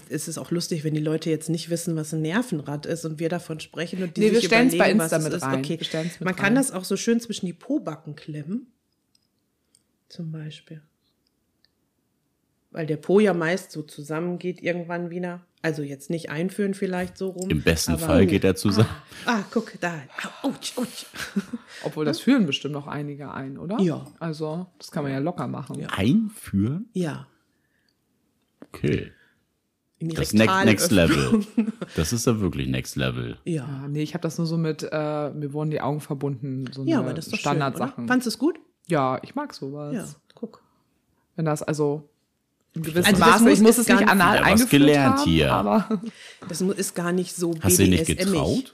es 0.10 0.28
ist 0.28 0.38
auch 0.38 0.52
lustig, 0.52 0.84
wenn 0.84 0.94
die 0.94 1.00
Leute 1.00 1.30
jetzt 1.32 1.50
nicht 1.50 1.70
wissen, 1.72 1.96
was 1.96 2.14
ein 2.14 2.22
Nervenrad 2.22 2.86
ist 2.86 3.06
und 3.06 3.20
wir 3.20 3.30
davon 3.30 3.60
sprechen 3.60 4.04
und 4.04 4.16
die 4.18 4.22
Nee, 4.22 4.32
wir 4.32 4.36
sich 4.36 4.46
stellen's 4.46 4.74
bei 4.74 4.92
überlegen, 4.92 5.00
Insta 5.02 5.18
was 5.18 5.26
es 5.26 5.34
ist. 5.36 5.44
rein. 5.44 5.60
Okay. 5.60 5.80
Man 6.20 6.36
kann 6.36 6.46
rein. 6.48 6.56
das 6.56 6.72
auch 6.72 6.84
so 6.84 6.96
schön 6.98 7.20
zwischen 7.20 7.46
die 7.48 7.54
Pobacken 7.54 8.16
klemmen. 8.16 8.68
Zum 10.10 10.32
Beispiel. 10.32 10.82
Weil 12.72 12.86
der 12.86 12.98
Po 12.98 13.20
ja 13.20 13.34
meist 13.34 13.72
so 13.72 13.82
zusammengeht 13.82 14.62
irgendwann 14.62 15.10
wieder. 15.10 15.44
Also 15.62 15.82
jetzt 15.82 16.10
nicht 16.10 16.30
einführen 16.30 16.74
vielleicht 16.74 17.18
so 17.18 17.30
rum. 17.32 17.50
Im 17.50 17.62
besten 17.62 17.92
aber- 17.94 18.06
Fall 18.06 18.26
geht 18.26 18.44
er 18.46 18.56
zusammen. 18.56 18.90
Ah, 19.26 19.42
guck, 19.52 19.74
da. 19.82 19.94
Au, 20.42 20.48
Autsch, 20.50 20.78
autsch. 20.78 21.06
Obwohl 21.84 22.06
das 22.06 22.20
führen 22.22 22.46
bestimmt 22.46 22.74
noch 22.74 22.88
einige 22.88 23.32
ein, 23.34 23.58
oder? 23.58 23.78
Ja. 23.82 24.08
Also, 24.20 24.68
das 24.78 24.90
kann 24.92 25.04
man 25.04 25.12
ja 25.12 25.20
locker 25.20 25.48
machen. 25.48 25.86
Einführen? 25.88 26.88
Ja. 26.94 27.28
Okay. 28.74 29.12
Das 30.02 30.28
ist 30.28 30.34
next, 30.34 30.64
next 30.66 30.92
Level. 30.92 31.46
Das 31.96 32.14
ist 32.14 32.26
ja 32.26 32.40
wirklich 32.40 32.68
Next 32.70 32.96
Level. 32.96 33.38
Ja. 33.44 33.66
Ja, 33.66 33.88
nee, 33.90 34.02
ich 34.02 34.14
habe 34.14 34.22
das 34.22 34.38
nur 34.38 34.48
so 34.48 34.58
mit, 34.58 34.88
äh, 34.90 35.30
mir 35.32 35.52
wurden 35.52 35.72
die 35.72 35.82
Augen 35.82 36.00
verbunden, 36.00 36.66
so 36.72 36.86
Ja, 36.86 37.00
eine 37.00 37.08
aber 37.08 37.14
das 37.16 37.26
ist 37.26 37.34
doch 37.34 37.40
Standardsachen. 37.40 38.08
Fandest 38.08 38.28
du 38.28 38.30
es 38.30 38.38
gut? 38.38 38.60
Ja, 38.88 39.20
ich 39.24 39.36
mag 39.36 39.54
sowas. 39.54 39.94
Ja, 39.94 40.06
guck. 40.36 40.62
Wenn 41.36 41.46
das 41.46 41.64
also 41.64 42.08
in 42.80 42.84
gewissem 42.84 43.06
Also 43.14 43.20
das 43.20 43.30
Maße, 43.30 43.44
muss 43.44 43.54
ich 43.54 43.62
muss 43.62 43.78
es 43.78 43.86
gar 43.88 44.00
nicht 44.00 44.10
anal 44.10 44.34
Wieder 44.34 44.42
was 44.42 44.48
eingeführt 44.52 44.70
gelernt 44.72 45.18
haben, 45.20 45.30
hier. 45.30 45.52
aber 45.54 46.02
Das 46.50 46.62
ist 46.62 46.96
gar 46.96 47.12
nicht 47.12 47.36
so 47.36 47.54
Hast 47.62 47.78
du 47.80 47.84
dir 47.84 47.90
nicht 47.90 48.06
getraut? 48.06 48.74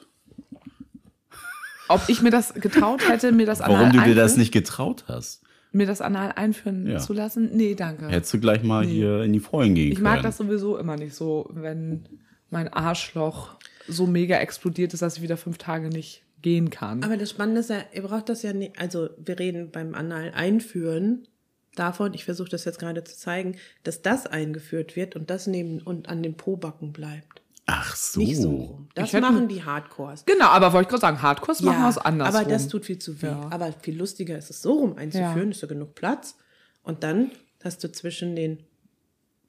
ob 1.87 2.01
ich 2.07 2.21
mir 2.21 2.31
das 2.31 2.53
getraut 2.53 3.07
hätte, 3.09 3.31
mir 3.31 3.45
das 3.45 3.61
anal 3.61 3.77
Warum 3.79 3.91
du 3.93 3.99
dir 4.03 4.15
das 4.15 4.31
einführen- 4.33 4.39
nicht 4.39 4.51
getraut 4.51 5.05
hast? 5.07 5.41
mir 5.71 5.85
das 5.85 5.99
anal 5.99 6.31
einführen 6.37 6.87
Ja. 6.87 6.99
zu 6.99 7.11
lassen? 7.11 7.49
Nee, 7.53 7.75
danke. 7.75 8.07
Hättest 8.07 8.33
du 8.33 8.39
gleich 8.39 8.63
mal 8.63 8.85
hier 8.85 9.23
in 9.23 9.33
die 9.33 9.41
Vollen 9.41 9.75
gehen 9.75 9.89
ich 9.89 9.95
können. 9.95 10.03
mag 10.05 10.21
das 10.23 10.37
sowieso 10.37 10.77
immer 10.77 10.95
nicht 10.95 11.13
so, 11.13 11.49
wenn 11.53 12.07
mein 12.49 12.71
Arschloch 12.71 13.55
so 13.87 14.07
mega 14.07 14.37
explodiert 14.37 14.93
ist, 14.93 15.01
dass 15.01 15.17
ich 15.17 15.21
wieder 15.21 15.35
fünf 15.35 15.57
Tage 15.57 15.89
nicht 15.89 16.23
gehen 16.41 16.69
kann. 16.69 17.03
Aber 17.03 17.17
das 17.17 17.29
Spannende 17.29 17.59
ist 17.59 17.69
ja, 17.69 17.79
ihr 17.93 18.03
braucht 18.03 18.29
das 18.29 18.41
ja 18.41 18.53
nicht, 18.53 18.79
also 18.79 19.09
wir 19.17 19.37
reden 19.37 19.69
beim 19.71 19.95
Anal 19.95 20.31
einführen 20.33 21.27
davon, 21.75 22.13
ich 22.13 22.25
versuche 22.25 22.49
das 22.49 22.65
jetzt 22.65 22.79
gerade 22.79 23.03
zu 23.03 23.15
zeigen, 23.17 23.57
dass 23.83 24.01
das 24.01 24.25
eingeführt 24.27 24.95
wird 24.95 25.15
und 25.15 25.29
das 25.29 25.47
neben 25.47 25.79
und 25.81 26.09
an 26.09 26.23
den 26.23 26.35
Pobacken 26.35 26.91
bleibt. 26.93 27.41
Ach 27.67 27.95
so. 27.95 28.19
Nicht 28.19 28.37
so 28.37 28.49
rum. 28.51 28.89
Das 28.93 29.11
hätte- 29.11 29.21
machen 29.21 29.47
die 29.47 29.63
Hardcores. 29.63 30.23
genau, 30.25 30.45
aber 30.49 30.71
wollte 30.73 30.85
ich 30.85 30.89
gerade 30.89 31.01
sagen, 31.01 31.21
Hardcore 31.21 31.57
machen 31.63 31.81
wir 31.81 31.89
es 31.89 31.97
anders. 31.97 32.35
aber 32.35 32.45
das 32.47 32.67
tut 32.67 32.85
viel 32.85 32.99
zu 32.99 33.19
weh. 33.21 33.27
Ja. 33.27 33.47
Aber 33.51 33.71
viel 33.81 33.97
lustiger 33.97 34.37
ist 34.37 34.49
es 34.51 34.61
so 34.61 34.73
rum 34.73 34.97
einzuführen, 34.97 35.49
Ja. 35.49 35.49
ist 35.51 35.61
ja 35.61 35.67
genug 35.67 35.95
Platz. 35.95 36.35
Und 36.83 37.03
dann 37.03 37.31
hast 37.63 37.83
du 37.83 37.91
zwischen 37.91 38.35
den 38.35 38.59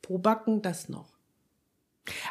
Pobacken 0.03 0.63
das 0.63 0.89
noch. 0.89 1.09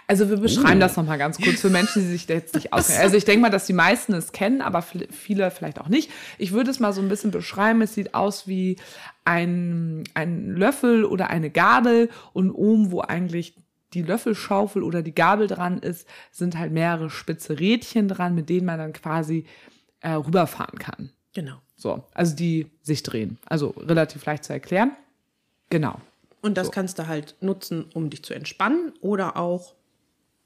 Also 0.08 0.30
wir 0.30 0.38
beschreiben 0.38 0.78
Oh. 0.78 0.80
das 0.82 0.96
nochmal 0.98 1.18
ganz 1.18 1.38
kurz 1.38 1.62
für 1.62 1.70
Menschen, 1.70 2.02
die 2.04 2.08
sich 2.10 2.26
da 2.28 2.34
jetzt 2.36 2.56
nicht 2.56 2.72
auskennen. 2.74 3.02
Also 3.02 3.18
ich 3.18 3.26
denke 3.26 3.42
mal, 3.42 3.50
dass 3.50 3.66
die 3.66 3.74
meisten 3.74 4.14
es 4.14 4.32
kennen, 4.32 4.62
aber 4.62 4.82
viel- 4.82 5.08
viele 5.12 5.50
vielleicht 5.52 5.80
auch 5.80 5.90
nicht. 5.90 6.10
Ich 6.38 6.52
würde 6.52 6.72
es 6.72 6.80
mal 6.80 6.94
so 6.94 7.02
ein 7.02 7.10
bisschen 7.10 7.32
beschreiben. 7.32 7.82
Es 7.82 7.94
sieht 7.94 8.14
aus 8.14 8.48
wie 8.48 8.78
ein, 9.26 10.04
ein 10.14 10.56
Löffel 10.56 11.04
oder 11.06 11.30
eine 11.30 11.50
Gabel 11.50 12.10
und 12.34 12.52
oben, 12.52 12.92
wo 12.92 13.02
eigentlich 13.02 13.56
die 13.94 14.02
Löffelschaufel 14.02 14.84
oder 14.84 15.02
die 15.02 15.16
Gabel 15.16 15.48
dran 15.48 15.80
ist, 15.80 16.08
sind 16.32 16.58
halt 16.58 16.72
mehrere 16.72 17.10
spitze 17.10 17.60
Rädchen 17.60 18.08
dran, 18.08 18.36
mit 18.36 18.50
denen 18.50 18.66
man 18.66 18.78
dann 18.78 18.94
quasi 18.94 19.46
äh, 20.02 20.12
rüberfahren 20.12 20.80
kann. 20.80 21.12
Genau. 21.34 21.56
So, 21.78 22.04
also 22.14 22.36
die 22.36 22.68
sich 22.82 23.04
drehen. 23.04 23.38
Also 23.46 23.70
relativ 23.78 24.26
leicht 24.26 24.44
zu 24.46 24.54
erklären. 24.54 24.92
Genau. 25.70 26.00
Und 26.46 26.58
das 26.58 26.70
kannst 26.70 27.00
du 27.00 27.08
halt 27.08 27.36
nutzen, 27.42 27.86
um 27.96 28.12
dich 28.12 28.22
zu 28.22 28.36
entspannen 28.36 28.94
oder 29.02 29.36
auch, 29.36 29.74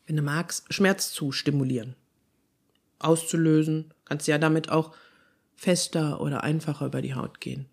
wenn 0.07 0.15
du 0.15 0.21
magst, 0.21 0.73
Schmerz 0.73 1.11
zu 1.11 1.33
stimulieren. 1.33 1.93
Auszulösen. 2.99 3.93
Kannst 4.05 4.25
ja 4.29 4.37
damit 4.37 4.69
auch 4.69 4.95
fester 5.57 6.21
oder 6.21 6.41
einfacher 6.41 6.85
über 6.85 7.01
die 7.01 7.15
Haut 7.15 7.41
gehen. 7.41 7.65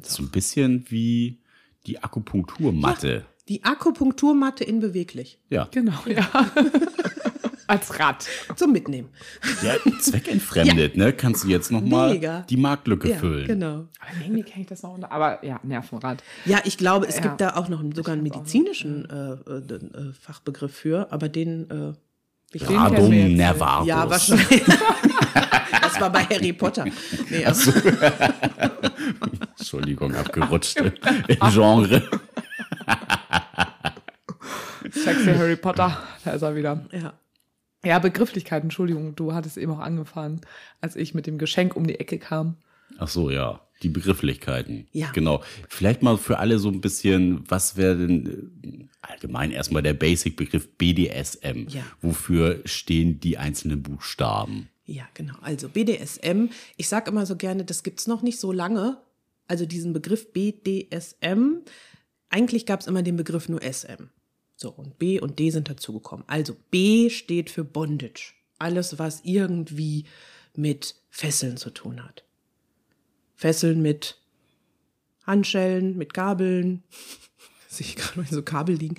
So 0.00 0.22
ein 0.22 0.30
bisschen 0.30 0.90
wie 0.90 1.40
die 1.86 2.02
Akupunkturmatte. 2.02 3.26
Die 3.48 3.62
Akupunkturmatte 3.64 4.64
in 4.64 4.80
beweglich. 4.80 5.38
Ja. 5.50 5.68
Genau, 5.72 5.98
ja. 6.06 6.30
Als 7.72 7.98
Rad. 7.98 8.26
Zum 8.54 8.72
Mitnehmen. 8.72 9.08
Ja, 9.62 9.76
zweckentfremdet, 9.98 10.94
ne? 10.98 11.14
Kannst 11.14 11.44
du 11.44 11.48
jetzt 11.48 11.70
nochmal 11.72 12.44
die 12.50 12.56
Marktlücke 12.58 13.08
Ja, 13.08 13.16
füllen. 13.16 13.46
genau. 13.46 13.74
Aber 13.98 14.20
irgendwie 14.22 14.42
kenne 14.42 14.60
ich 14.62 14.66
das 14.66 14.82
noch 14.82 14.92
unter. 14.92 15.10
Aber 15.10 15.42
ja, 15.42 15.58
Nervenrad. 15.62 16.22
Ja, 16.44 16.58
ich 16.64 16.76
glaube, 16.76 17.06
es 17.06 17.16
Ja. 17.16 17.22
gibt 17.22 17.40
da 17.40 17.56
auch 17.56 17.70
noch 17.70 17.80
einen, 17.80 17.94
sogar 17.94 18.12
einen 18.12 18.22
medizinischen 18.22 19.08
äh, 19.08 19.50
äh, 19.50 19.74
äh, 19.74 20.12
Fachbegriff 20.20 20.74
für, 20.76 21.10
aber 21.10 21.30
den. 21.30 21.70
Äh, 21.70 21.92
ich 22.54 22.68
Radum 22.68 23.08
nervarus. 23.08 23.86
ja, 23.88 24.10
wahrscheinlich. 24.10 24.62
das 25.82 25.98
war 25.98 26.10
bei 26.12 26.24
Harry 26.24 26.52
Potter. 26.52 26.84
Nee, 27.30 27.46
also, 27.46 27.72
Entschuldigung, 29.58 30.14
abgerutscht 30.14 30.76
im 30.78 30.92
Genre. 31.50 32.02
Sexy 34.90 35.34
Harry 35.34 35.56
Potter. 35.56 35.96
Da 36.24 36.32
ist 36.32 36.42
er 36.42 36.54
wieder. 36.54 36.78
ja. 36.92 37.14
Ja, 37.84 37.98
Begrifflichkeit, 37.98 38.62
Entschuldigung, 38.62 39.16
du 39.16 39.34
hattest 39.34 39.56
eben 39.58 39.72
auch 39.72 39.80
angefangen, 39.80 40.40
als 40.80 40.94
ich 40.94 41.14
mit 41.14 41.26
dem 41.26 41.38
Geschenk 41.38 41.74
um 41.74 41.86
die 41.86 41.98
Ecke 41.98 42.18
kam. 42.18 42.56
Ach 42.98 43.08
so, 43.08 43.30
ja. 43.30 43.60
Die 43.82 43.88
Begrifflichkeiten. 43.88 44.86
Ja. 44.92 45.10
Genau. 45.10 45.42
Vielleicht 45.68 46.02
mal 46.02 46.16
für 46.16 46.38
alle 46.38 46.60
so 46.60 46.68
ein 46.68 46.80
bisschen, 46.80 47.42
was 47.50 47.76
wäre 47.76 47.96
denn 47.96 48.48
äh, 48.62 48.88
allgemein 49.00 49.50
erstmal 49.50 49.82
der 49.82 49.94
Basic-Begriff 49.94 50.68
BDSM? 50.78 51.66
Ja. 51.68 51.82
Wofür 52.00 52.60
stehen 52.64 53.18
die 53.18 53.38
einzelnen 53.38 53.82
Buchstaben? 53.82 54.68
Ja, 54.84 55.04
genau. 55.14 55.34
Also 55.40 55.68
BDSM, 55.68 56.50
ich 56.76 56.86
sage 56.88 57.10
immer 57.10 57.26
so 57.26 57.34
gerne, 57.34 57.64
das 57.64 57.82
gibt's 57.82 58.06
noch 58.06 58.22
nicht 58.22 58.38
so 58.38 58.52
lange. 58.52 58.98
Also 59.48 59.66
diesen 59.66 59.92
Begriff 59.92 60.32
BDSM, 60.32 61.62
eigentlich 62.28 62.66
gab's 62.66 62.86
immer 62.86 63.02
den 63.02 63.16
Begriff 63.16 63.48
nur 63.48 63.62
SM. 63.62 64.10
So, 64.62 64.70
und 64.70 64.96
B 65.00 65.18
und 65.18 65.40
D 65.40 65.50
sind 65.50 65.68
dazugekommen. 65.68 66.24
Also 66.28 66.54
B 66.70 67.10
steht 67.10 67.50
für 67.50 67.64
Bondage. 67.64 68.32
Alles, 68.60 68.96
was 68.96 69.22
irgendwie 69.24 70.04
mit 70.54 70.94
Fesseln 71.10 71.56
zu 71.56 71.70
tun 71.70 72.04
hat. 72.04 72.22
Fesseln 73.34 73.82
mit 73.82 74.20
Handschellen, 75.26 75.98
mit 75.98 76.14
Gabeln. 76.14 76.84
Sehe 77.72 77.86
ich 77.86 77.96
gerade 77.96 78.26
so 78.28 78.42
Kabel 78.42 78.76
liegen. 78.76 78.96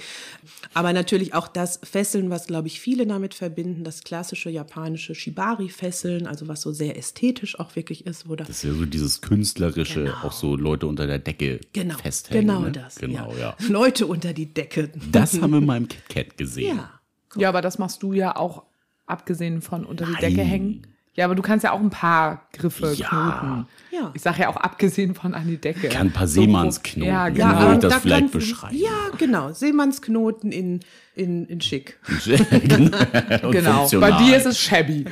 Aber 0.73 0.93
natürlich 0.93 1.33
auch 1.35 1.47
das 1.47 1.79
Fesseln, 1.83 2.31
was, 2.31 2.47
glaube 2.47 2.67
ich, 2.67 2.79
viele 2.79 3.05
damit 3.05 3.35
verbinden, 3.35 3.83
das 3.83 4.03
klassische 4.03 4.49
japanische 4.49 5.13
Shibari-Fesseln, 5.13 6.25
also 6.25 6.47
was 6.47 6.61
so 6.61 6.71
sehr 6.71 6.97
ästhetisch 6.97 7.59
auch 7.59 7.75
wirklich 7.75 8.07
ist, 8.07 8.27
wo 8.27 8.35
das 8.35 8.47
Das 8.47 8.57
ist 8.57 8.63
ja 8.63 8.73
so 8.73 8.85
dieses 8.85 9.21
künstlerische, 9.21 10.05
Genau. 10.05 10.15
auch 10.23 10.31
so 10.31 10.55
Leute 10.55 10.87
unter 10.87 11.05
der 11.05 11.19
Decke 11.19 11.59
genau, 11.71 11.97
festhängen. 11.99 12.47
genau 12.47 12.61
ne? 12.61 12.71
das. 12.71 12.95
Genau, 12.95 13.31
ja. 13.39 13.55
Leute 13.69 14.07
unter 14.07 14.33
die 14.33 14.51
Decke. 14.51 14.89
Das 15.11 15.39
haben 15.39 15.51
wir 15.53 15.61
mal 15.61 15.77
im 15.77 15.87
KitKat 15.87 16.37
gesehen. 16.37 16.77
ja. 16.77 16.89
Ja, 17.35 17.49
aber 17.49 17.61
das 17.61 17.79
machst 17.79 18.03
du 18.03 18.13
ja 18.13 18.35
auch 18.35 18.63
abgesehen 19.07 19.61
von 19.63 19.85
unter 19.85 20.05
die 20.05 20.11
Nein. 20.13 20.21
Decke 20.21 20.41
hängen. 20.41 20.87
Ja, 21.15 21.25
aber 21.25 21.35
du 21.35 21.43
kannst 21.43 21.63
ja 21.63 21.71
auch 21.73 21.79
ein 21.79 21.91
paar 21.91 22.47
Griffe 22.53 22.91
Ja. 22.93 23.07
knoten. 23.07 23.67
Ja. 23.91 24.11
Ich 24.15 24.23
sage 24.23 24.41
ja 24.41 24.49
auch 24.49 24.55
abgesehen 24.55 25.13
von 25.13 25.35
an 25.35 25.47
die 25.47 25.57
Decke. 25.57 25.89
Kann 25.89 26.07
ein 26.07 26.11
paar 26.13 26.27
Seemannsknoten. 26.27 27.03
Ja, 27.07 27.29
genau. 27.29 27.59
würde 27.59 27.73
ich 27.75 27.79
das 27.81 27.93
da 27.93 27.99
vielleicht 27.99 28.31
beschreiben? 28.31 28.75
Ja, 28.75 29.11
genau. 29.19 29.53
Seemannsknoten 29.53 30.51
in, 30.51 30.79
in, 31.13 31.45
in 31.45 31.61
schick. 31.61 31.99
Genau. 32.63 33.81
funktional. 33.81 33.99
Bei 33.99 34.23
dir 34.23 34.37
ist 34.37 34.47
es 34.47 34.59
shabby. 34.59 35.05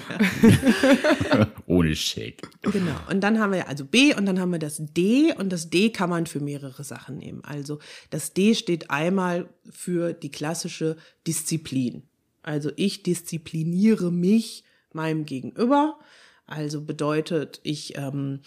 Ohne 1.67 1.95
Schick. 1.95 2.41
Genau. 2.63 2.95
Und 3.09 3.21
dann 3.21 3.39
haben 3.39 3.53
wir 3.53 3.67
also 3.67 3.85
B 3.85 4.15
und 4.15 4.25
dann 4.25 4.39
haben 4.39 4.51
wir 4.51 4.59
das 4.59 4.77
D 4.79 5.33
und 5.37 5.49
das 5.51 5.69
D 5.69 5.89
kann 5.91 6.09
man 6.09 6.25
für 6.25 6.39
mehrere 6.39 6.83
Sachen 6.83 7.17
nehmen. 7.17 7.43
Also 7.45 7.79
das 8.09 8.33
D 8.33 8.55
steht 8.55 8.89
einmal 8.89 9.47
für 9.69 10.13
die 10.13 10.31
klassische 10.31 10.97
Disziplin. 11.27 12.03
Also 12.43 12.71
ich 12.75 13.03
diszipliniere 13.03 14.11
mich 14.11 14.63
meinem 14.95 15.25
Gegenüber. 15.25 15.99
Also 16.47 16.81
bedeutet, 16.81 17.59
ich 17.63 17.97
ähm, 17.97 18.41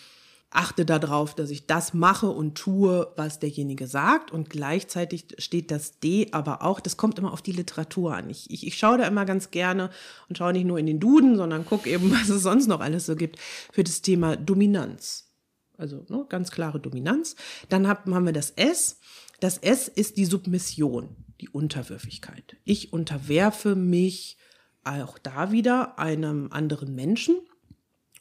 achte 0.54 0.84
darauf, 0.84 1.34
dass 1.34 1.50
ich 1.50 1.66
das 1.66 1.94
mache 1.94 2.28
und 2.28 2.54
tue, 2.54 3.12
was 3.16 3.40
derjenige 3.40 3.86
sagt. 3.86 4.30
Und 4.30 4.50
gleichzeitig 4.50 5.26
steht 5.38 5.70
das 5.70 5.98
D 5.98 6.28
aber 6.30 6.62
auch, 6.62 6.80
das 6.80 6.96
kommt 6.96 7.18
immer 7.18 7.32
auf 7.32 7.42
die 7.42 7.52
Literatur 7.52 8.14
an. 8.14 8.30
Ich, 8.30 8.50
ich, 8.50 8.66
ich 8.66 8.78
schaue 8.78 8.98
da 8.98 9.06
immer 9.06 9.24
ganz 9.24 9.50
gerne 9.50 9.90
und 10.28 10.38
schaue 10.38 10.52
nicht 10.52 10.64
nur 10.64 10.78
in 10.78 10.86
den 10.86 11.00
Duden, 11.00 11.36
sondern 11.36 11.66
gucke 11.66 11.90
eben, 11.90 12.10
was 12.20 12.28
es 12.28 12.42
sonst 12.42 12.68
noch 12.68 12.80
alles 12.80 13.06
so 13.06 13.16
gibt 13.16 13.38
für 13.72 13.84
das 13.84 14.00
Thema 14.00 14.36
Dominanz. 14.36 15.32
Also 15.76 16.06
ne, 16.08 16.24
ganz 16.28 16.52
klare 16.52 16.78
Dominanz. 16.78 17.34
Dann 17.68 17.88
hab, 17.88 18.06
haben 18.08 18.26
wir 18.26 18.32
das 18.32 18.50
S. 18.50 19.00
Das 19.40 19.58
S 19.58 19.88
ist 19.88 20.16
die 20.16 20.24
Submission, 20.24 21.16
die 21.40 21.48
Unterwürfigkeit. 21.48 22.56
Ich 22.64 22.92
unterwerfe 22.92 23.74
mich 23.74 24.38
auch 24.85 25.19
da 25.19 25.53
wieder 25.53 25.99
einem 25.99 26.49
anderen 26.50 26.95
Menschen 26.95 27.37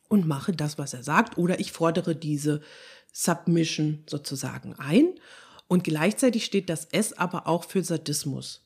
und 0.09 0.27
mache 0.27 0.53
das, 0.53 0.77
was 0.77 0.93
er 0.93 1.03
sagt, 1.03 1.37
oder 1.37 1.59
ich 1.59 1.71
fordere 1.71 2.15
diese 2.15 2.61
Submission 3.11 4.03
sozusagen 4.07 4.73
ein. 4.75 5.13
Und 5.67 5.83
gleichzeitig 5.83 6.45
steht 6.45 6.69
das 6.69 6.85
S 6.85 7.13
aber 7.13 7.47
auch 7.47 7.63
für 7.63 7.83
Sadismus. 7.83 8.63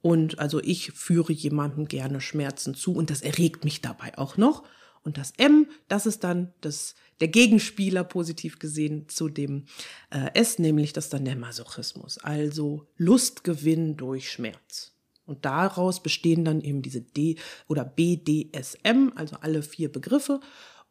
Und 0.00 0.38
also 0.38 0.60
ich 0.62 0.92
führe 0.92 1.32
jemandem 1.32 1.86
gerne 1.86 2.20
Schmerzen 2.20 2.74
zu 2.74 2.94
und 2.94 3.10
das 3.10 3.22
erregt 3.22 3.64
mich 3.64 3.80
dabei 3.80 4.16
auch 4.16 4.36
noch. 4.36 4.64
Und 5.02 5.16
das 5.16 5.32
M, 5.38 5.68
das 5.88 6.06
ist 6.06 6.24
dann 6.24 6.52
das, 6.60 6.94
der 7.20 7.28
Gegenspieler 7.28 8.04
positiv 8.04 8.58
gesehen 8.58 9.08
zu 9.08 9.28
dem 9.28 9.66
äh, 10.10 10.30
S, 10.34 10.58
nämlich 10.58 10.92
das 10.92 11.08
dann 11.08 11.24
der 11.24 11.36
Masochismus. 11.36 12.18
Also 12.18 12.86
Lustgewinn 12.96 13.96
durch 13.96 14.30
Schmerz. 14.30 14.92
Und 15.28 15.44
daraus 15.44 16.02
bestehen 16.02 16.44
dann 16.44 16.60
eben 16.60 16.82
diese 16.82 17.00
D 17.00 17.36
oder 17.68 17.84
BDSM, 17.84 19.12
also 19.14 19.36
alle 19.40 19.62
vier 19.62 19.92
Begriffe. 19.92 20.40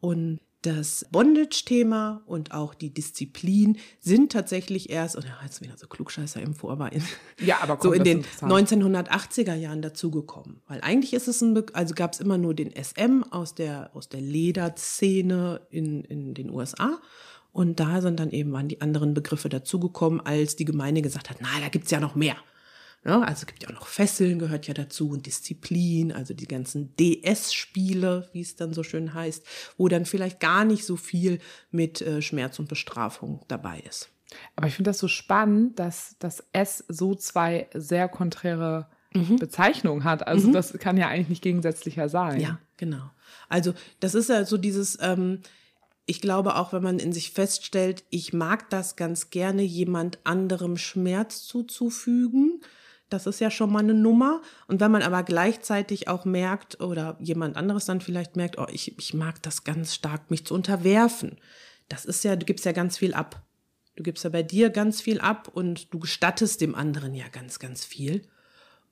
Und 0.00 0.40
das 0.62 1.06
Bondage-Thema 1.12 2.22
und 2.26 2.52
auch 2.52 2.74
die 2.74 2.92
Disziplin 2.92 3.78
sind 4.00 4.32
tatsächlich 4.32 4.90
erst, 4.90 5.14
und 5.14 5.24
ja, 5.24 5.38
jetzt 5.44 5.62
wieder 5.62 5.76
so 5.76 5.86
Klugscheißer 5.86 6.40
im 6.40 6.54
aber 6.62 6.92
in, 6.92 7.02
Ja, 7.40 7.58
aber 7.62 7.78
so 7.80 7.90
komm, 7.90 7.92
in 7.92 7.98
das 7.98 8.04
den 8.04 8.20
ist 8.20 8.42
interessant. 8.42 9.08
1980er 9.08 9.54
Jahren 9.54 9.82
dazugekommen. 9.82 10.60
Weil 10.66 10.80
eigentlich 10.80 11.14
ist 11.14 11.28
es 11.28 11.40
ein, 11.42 11.54
Be 11.54 11.66
also 11.74 11.94
gab 11.94 12.12
es 12.12 12.20
immer 12.20 12.38
nur 12.38 12.54
den 12.54 12.72
SM 12.72 13.22
aus 13.30 13.54
der, 13.54 13.94
aus 13.94 14.08
der 14.08 14.20
Lederszene 14.20 15.60
in, 15.70 16.02
in 16.02 16.34
den 16.34 16.50
USA. 16.50 16.98
Und 17.52 17.78
da 17.78 18.00
sind 18.00 18.18
dann 18.18 18.30
eben 18.30 18.52
waren 18.52 18.68
die 18.68 18.80
anderen 18.80 19.14
Begriffe 19.14 19.48
dazugekommen, 19.48 20.20
als 20.20 20.56
die 20.56 20.64
Gemeinde 20.64 21.02
gesagt 21.02 21.30
hat, 21.30 21.38
na, 21.40 21.48
da 21.60 21.68
gibt's 21.68 21.90
ja 21.90 22.00
noch 22.00 22.16
mehr. 22.16 22.36
Ja, 23.08 23.22
also 23.22 23.40
es 23.40 23.46
gibt 23.46 23.62
ja 23.62 23.70
auch 23.70 23.74
noch 23.74 23.86
Fesseln, 23.86 24.38
gehört 24.38 24.66
ja 24.66 24.74
dazu 24.74 25.08
und 25.08 25.24
Disziplin, 25.24 26.12
also 26.12 26.34
die 26.34 26.46
ganzen 26.46 26.94
DS-Spiele, 26.96 28.28
wie 28.32 28.42
es 28.42 28.56
dann 28.56 28.74
so 28.74 28.82
schön 28.82 29.14
heißt, 29.14 29.46
wo 29.78 29.88
dann 29.88 30.04
vielleicht 30.04 30.40
gar 30.40 30.66
nicht 30.66 30.84
so 30.84 30.96
viel 30.96 31.38
mit 31.70 32.02
äh, 32.02 32.20
Schmerz 32.20 32.58
und 32.58 32.68
Bestrafung 32.68 33.40
dabei 33.48 33.80
ist. 33.80 34.10
Aber 34.56 34.66
ich 34.66 34.74
finde 34.74 34.90
das 34.90 34.98
so 34.98 35.08
spannend, 35.08 35.78
dass 35.78 36.16
das 36.18 36.44
S 36.52 36.84
so 36.88 37.14
zwei 37.14 37.70
sehr 37.72 38.08
konträre 38.08 38.88
Bezeichnung 39.38 40.04
hat. 40.04 40.26
Also 40.26 40.52
das 40.52 40.74
kann 40.74 40.98
ja 40.98 41.08
eigentlich 41.08 41.30
nicht 41.30 41.42
gegensätzlicher 41.42 42.10
sein. 42.10 42.40
Ja, 42.40 42.58
genau. 42.76 43.10
Also 43.48 43.72
das 44.00 44.14
ist 44.14 44.28
ja 44.28 44.44
so 44.44 44.58
dieses, 44.58 44.98
ähm, 45.00 45.40
ich 46.04 46.20
glaube 46.20 46.56
auch, 46.56 46.74
wenn 46.74 46.82
man 46.82 46.98
in 46.98 47.12
sich 47.12 47.32
feststellt, 47.32 48.04
ich 48.10 48.34
mag 48.34 48.68
das 48.70 48.96
ganz 48.96 49.30
gerne, 49.30 49.62
jemand 49.62 50.18
anderem 50.24 50.76
Schmerz 50.76 51.44
zuzufügen. 51.44 52.60
Das 53.10 53.26
ist 53.26 53.40
ja 53.40 53.50
schon 53.50 53.72
mal 53.72 53.78
eine 53.80 53.94
Nummer. 53.94 54.42
Und 54.66 54.80
wenn 54.80 54.90
man 54.90 55.02
aber 55.02 55.22
gleichzeitig 55.22 56.08
auch 56.08 56.24
merkt, 56.24 56.80
oder 56.80 57.16
jemand 57.20 57.56
anderes 57.56 57.86
dann 57.86 58.00
vielleicht 58.00 58.36
merkt, 58.36 58.58
oh, 58.58 58.66
ich, 58.70 58.98
ich 58.98 59.14
mag 59.14 59.42
das 59.42 59.64
ganz 59.64 59.94
stark, 59.94 60.30
mich 60.30 60.44
zu 60.44 60.54
unterwerfen. 60.54 61.38
Das 61.88 62.04
ist 62.04 62.24
ja, 62.24 62.36
du 62.36 62.44
gibst 62.44 62.64
ja 62.64 62.72
ganz 62.72 62.98
viel 62.98 63.14
ab. 63.14 63.42
Du 63.96 64.02
gibst 64.02 64.24
ja 64.24 64.30
bei 64.30 64.42
dir 64.42 64.70
ganz 64.70 65.00
viel 65.00 65.20
ab 65.20 65.48
und 65.52 65.92
du 65.92 65.98
gestattest 65.98 66.60
dem 66.60 66.74
anderen 66.74 67.14
ja 67.14 67.26
ganz, 67.28 67.58
ganz 67.58 67.84
viel. 67.84 68.28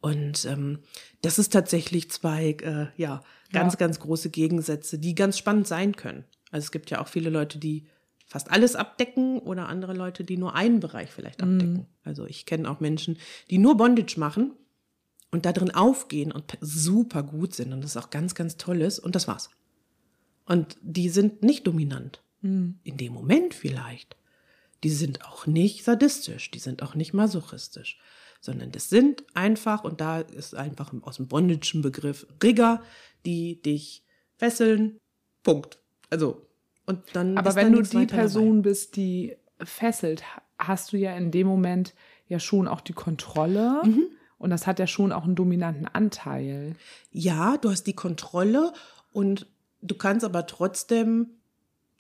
Und 0.00 0.44
ähm, 0.46 0.80
das 1.22 1.38
ist 1.38 1.52
tatsächlich 1.52 2.10
zwei, 2.10 2.56
äh, 2.62 2.86
ja, 2.96 3.22
ganz, 3.52 3.74
Ja. 3.74 3.78
ganz 3.78 4.00
große 4.00 4.30
Gegensätze, 4.30 4.98
die 4.98 5.14
ganz 5.14 5.38
spannend 5.38 5.66
sein 5.68 5.94
können. 5.94 6.24
Also 6.50 6.64
es 6.64 6.72
gibt 6.72 6.90
ja 6.90 7.00
auch 7.00 7.08
viele 7.08 7.30
Leute, 7.30 7.58
die 7.58 7.86
fast 8.26 8.50
alles 8.50 8.76
abdecken 8.76 9.38
oder 9.38 9.68
andere 9.68 9.94
Leute, 9.94 10.24
die 10.24 10.36
nur 10.36 10.54
einen 10.54 10.80
Bereich 10.80 11.10
vielleicht 11.10 11.42
abdecken. 11.42 11.86
Also 12.04 12.26
ich 12.26 12.44
kenne 12.44 12.70
auch 12.70 12.80
Menschen, 12.80 13.18
die 13.50 13.58
nur 13.58 13.76
Bondage 13.76 14.18
machen 14.18 14.52
und 15.30 15.46
da 15.46 15.52
drin 15.52 15.74
aufgehen 15.74 16.32
und 16.32 16.46
pe- 16.46 16.58
super 16.60 17.22
gut 17.22 17.54
sind 17.54 17.72
und 17.72 17.82
das 17.82 17.96
auch 17.96 18.10
ganz, 18.10 18.34
ganz 18.34 18.56
toll 18.56 18.82
ist 18.82 18.98
und 18.98 19.14
das 19.14 19.28
war's. 19.28 19.50
Und 20.44 20.76
die 20.82 21.08
sind 21.08 21.42
nicht 21.42 21.66
dominant. 21.66 22.22
In 22.84 22.96
dem 22.96 23.12
Moment 23.12 23.54
vielleicht. 23.54 24.16
Die 24.84 24.90
sind 24.90 25.24
auch 25.24 25.46
nicht 25.46 25.82
sadistisch, 25.82 26.50
die 26.52 26.60
sind 26.60 26.82
auch 26.82 26.94
nicht 26.94 27.12
masochistisch, 27.12 27.98
sondern 28.40 28.70
das 28.70 28.88
sind 28.88 29.24
einfach, 29.34 29.82
und 29.82 30.00
da 30.00 30.20
ist 30.20 30.54
einfach 30.54 30.92
aus 31.02 31.16
dem 31.16 31.28
Bondage'en 31.28 31.82
Begriff 31.82 32.26
Rigger, 32.42 32.82
die 33.24 33.60
dich 33.62 34.04
fesseln. 34.36 34.98
Punkt. 35.42 35.80
Also, 36.10 36.45
und 36.86 37.00
dann 37.12 37.36
Aber 37.36 37.54
wenn 37.54 37.72
dann 37.72 37.82
du 37.82 37.98
die 37.98 38.06
Person 38.06 38.62
bist, 38.62 38.96
die 38.96 39.36
fesselt, 39.62 40.22
hast 40.58 40.92
du 40.92 40.96
ja 40.96 41.14
in 41.16 41.30
dem 41.30 41.46
Moment 41.46 41.94
ja 42.28 42.38
schon 42.38 42.68
auch 42.68 42.80
die 42.80 42.92
Kontrolle. 42.92 43.82
Mhm. 43.84 44.04
Und 44.38 44.50
das 44.50 44.66
hat 44.66 44.78
ja 44.78 44.86
schon 44.86 45.12
auch 45.12 45.24
einen 45.24 45.34
dominanten 45.34 45.86
Anteil. 45.86 46.76
ja, 47.10 47.56
du 47.56 47.70
hast 47.70 47.84
die 47.84 47.94
Kontrolle 47.94 48.72
und 49.12 49.46
du 49.80 49.94
kannst 49.94 50.24
aber 50.24 50.46
trotzdem 50.46 51.30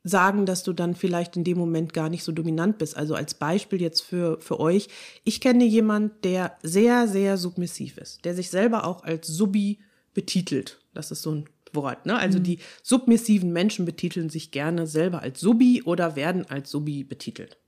sagen, 0.04 0.46
dass 0.46 0.62
du 0.62 0.72
dann 0.72 0.94
vielleicht 0.94 1.36
in 1.36 1.44
dem 1.44 1.58
Moment 1.58 1.92
gar 1.92 2.08
nicht 2.08 2.22
so 2.22 2.30
dominant 2.30 2.78
bist. 2.78 2.96
Also 2.96 3.14
als 3.14 3.34
Beispiel 3.34 3.80
jetzt 3.80 4.02
für, 4.02 4.40
für 4.40 4.60
euch. 4.60 4.88
Ich 5.24 5.40
kenne 5.40 5.64
jemand, 5.64 6.24
der 6.24 6.56
sehr, 6.62 7.08
sehr 7.08 7.36
submissiv 7.36 7.98
ist, 7.98 8.24
der 8.24 8.34
sich 8.34 8.50
selber 8.50 8.86
auch 8.86 9.02
als 9.02 9.26
Subi 9.26 9.80
betitelt. 10.14 10.78
Das 10.94 11.10
ist 11.10 11.22
so 11.22 11.32
ein 11.32 11.48
Wort. 11.72 12.06
Ne? 12.06 12.16
Also 12.16 12.38
die 12.38 12.58
submissiven 12.82 13.52
Menschen 13.52 13.84
betiteln 13.84 14.30
sich 14.30 14.50
gerne 14.50 14.86
selber 14.86 15.22
als 15.22 15.40
Subi 15.40 15.82
oder 15.82 16.16
werden 16.16 16.48
als 16.48 16.70
Subi 16.70 17.04
betitelt. 17.04 17.58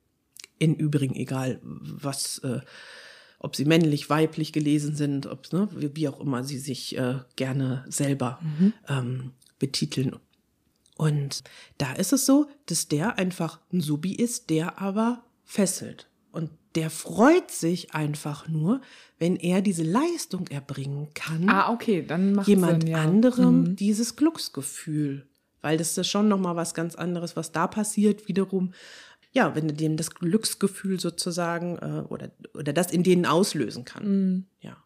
In 0.59 0.75
Übrigen 0.75 1.15
egal, 1.15 1.61
was, 1.63 2.39
äh, 2.39 2.61
ob 3.39 3.55
sie 3.55 3.65
männlich, 3.65 4.11
weiblich 4.11 4.53
gelesen 4.53 4.97
sind, 4.97 5.27
ob, 5.27 5.53
ne, 5.53 5.69
wie 5.73 6.09
auch 6.09 6.21
immer 6.21 6.43
sie 6.43 6.59
sich 6.59 6.97
äh, 6.97 7.21
gerne 7.37 7.85
selber 7.89 8.41
ähm, 8.89 9.33
betiteln. 9.59 10.17
Und 10.97 11.45
da 11.79 11.93
ist 11.93 12.13
es 12.13 12.27
so, 12.27 12.47
dass 12.67 12.89
der 12.89 13.19
einfach 13.19 13.61
ein 13.73 13.81
Subi 13.81 14.15
ist, 14.15 14.51
der 14.51 14.81
aber 14.81 15.25
fesselt. 15.45 16.09
Der 16.75 16.91
freut 16.91 17.51
sich 17.51 17.95
einfach 17.95 18.47
nur, 18.49 18.81
wenn 19.19 19.37
er 19.37 19.63
diese 19.63 19.83
Leistung 19.83 20.47
erbringen 20.49 21.09
kann, 21.15 21.49
Ah, 21.49 21.73
okay, 21.73 22.05
dann 22.07 22.35
macht 22.35 22.47
jemand 22.47 22.83
Sinn, 22.83 22.93
ja. 22.93 22.99
anderem 22.99 23.75
dieses 23.75 24.17
Glücksgefühl. 24.17 25.27
Weil 25.61 25.77
das 25.77 25.97
ist 25.99 26.07
schon 26.09 26.29
nochmal 26.29 26.57
was 26.57 26.75
ganz 26.75 26.95
anderes, 26.95 27.35
was 27.37 27.51
da 27.53 27.67
passiert 27.67 28.29
wiederum. 28.29 28.73
Ja, 29.33 29.55
wenn 29.55 29.69
du 29.69 29.75
dem 29.75 29.97
das 29.97 30.11
Glücksgefühl 30.15 31.01
sozusagen 31.01 31.79
äh, 31.79 32.05
oder, 32.09 32.31
oder 32.55 32.73
das 32.73 32.93
in 32.93 33.03
denen 33.03 33.27
auslösen 33.27 33.85
kann. 33.85 34.47
Ja. 34.61 34.77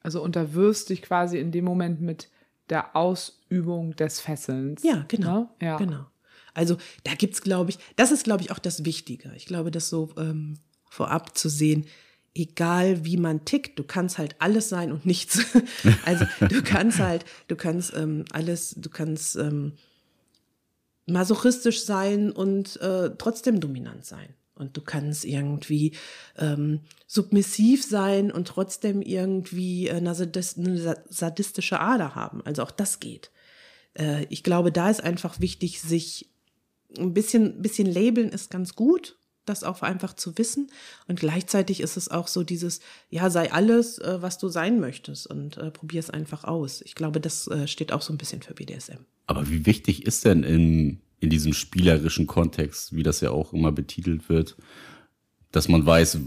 Also 0.00 0.22
unterwirfst 0.22 0.88
dich 0.88 1.02
quasi 1.02 1.38
in 1.38 1.52
dem 1.52 1.64
Moment 1.64 2.00
mit 2.00 2.30
der 2.70 2.96
Ausübung 2.96 3.94
des 3.96 4.20
Fesselns. 4.20 4.82
Ja, 4.82 5.04
genau. 5.08 5.40
Ne? 5.40 5.66
Ja. 5.66 5.76
Genau. 5.76 6.06
Also 6.54 6.76
da 7.04 7.14
gibt's, 7.14 7.42
glaube 7.42 7.70
ich, 7.70 7.78
das 7.96 8.10
ist, 8.10 8.24
glaube 8.24 8.42
ich, 8.42 8.50
auch 8.50 8.58
das 8.58 8.84
Wichtige. 8.84 9.32
Ich 9.36 9.46
glaube, 9.46 9.70
das 9.70 9.88
so 9.88 10.10
ähm, 10.16 10.58
vorab 10.98 11.38
zu 11.38 11.48
sehen, 11.48 11.86
egal 12.34 13.04
wie 13.04 13.16
man 13.16 13.44
tickt, 13.44 13.78
du 13.78 13.84
kannst 13.84 14.18
halt 14.18 14.34
alles 14.40 14.68
sein 14.68 14.90
und 14.92 15.06
nichts. 15.06 15.44
also 16.04 16.24
du 16.40 16.62
kannst 16.62 16.98
halt, 16.98 17.24
du 17.46 17.56
kannst 17.56 17.94
ähm, 17.94 18.24
alles, 18.32 18.74
du 18.76 18.90
kannst 18.90 19.36
ähm, 19.36 19.72
masochistisch 21.06 21.84
sein 21.84 22.30
und 22.32 22.80
äh, 22.80 23.10
trotzdem 23.16 23.60
dominant 23.60 24.04
sein. 24.04 24.34
Und 24.54 24.76
du 24.76 24.80
kannst 24.80 25.24
irgendwie 25.24 25.92
ähm, 26.36 26.80
submissiv 27.06 27.84
sein 27.84 28.32
und 28.32 28.48
trotzdem 28.48 29.02
irgendwie 29.02 29.88
eine, 29.88 30.14
sadis 30.16 30.58
eine 30.58 30.76
sa- 30.78 31.02
sadistische 31.08 31.78
Ader 31.78 32.16
haben. 32.16 32.42
Also 32.44 32.64
auch 32.64 32.72
das 32.72 32.98
geht. 32.98 33.30
Äh, 33.94 34.26
ich 34.30 34.42
glaube, 34.42 34.72
da 34.72 34.90
ist 34.90 35.02
einfach 35.02 35.38
wichtig, 35.38 35.80
sich 35.80 36.28
ein 36.98 37.14
bisschen, 37.14 37.62
bisschen 37.62 37.86
labeln 37.86 38.30
ist 38.30 38.50
ganz 38.50 38.74
gut, 38.74 39.16
das 39.48 39.64
auch 39.64 39.82
einfach 39.82 40.14
zu 40.14 40.38
wissen. 40.38 40.70
Und 41.06 41.20
gleichzeitig 41.20 41.80
ist 41.80 41.96
es 41.96 42.10
auch 42.10 42.28
so 42.28 42.42
dieses, 42.42 42.80
ja, 43.10 43.30
sei 43.30 43.52
alles, 43.52 43.98
äh, 43.98 44.18
was 44.20 44.38
du 44.38 44.48
sein 44.48 44.80
möchtest 44.80 45.26
und 45.26 45.56
äh, 45.56 45.70
probier 45.70 46.00
es 46.00 46.10
einfach 46.10 46.44
aus. 46.44 46.82
Ich 46.82 46.94
glaube, 46.94 47.20
das 47.20 47.46
äh, 47.48 47.66
steht 47.66 47.92
auch 47.92 48.02
so 48.02 48.12
ein 48.12 48.18
bisschen 48.18 48.42
für 48.42 48.54
BDSM. 48.54 49.04
Aber 49.26 49.48
wie 49.48 49.66
wichtig 49.66 50.06
ist 50.06 50.24
denn 50.24 50.42
in, 50.42 51.00
in 51.20 51.30
diesem 51.30 51.52
spielerischen 51.52 52.26
Kontext, 52.26 52.94
wie 52.94 53.02
das 53.02 53.20
ja 53.20 53.30
auch 53.30 53.52
immer 53.52 53.72
betitelt 53.72 54.28
wird, 54.28 54.56
dass 55.52 55.68
man 55.68 55.86
weiß, 55.86 56.18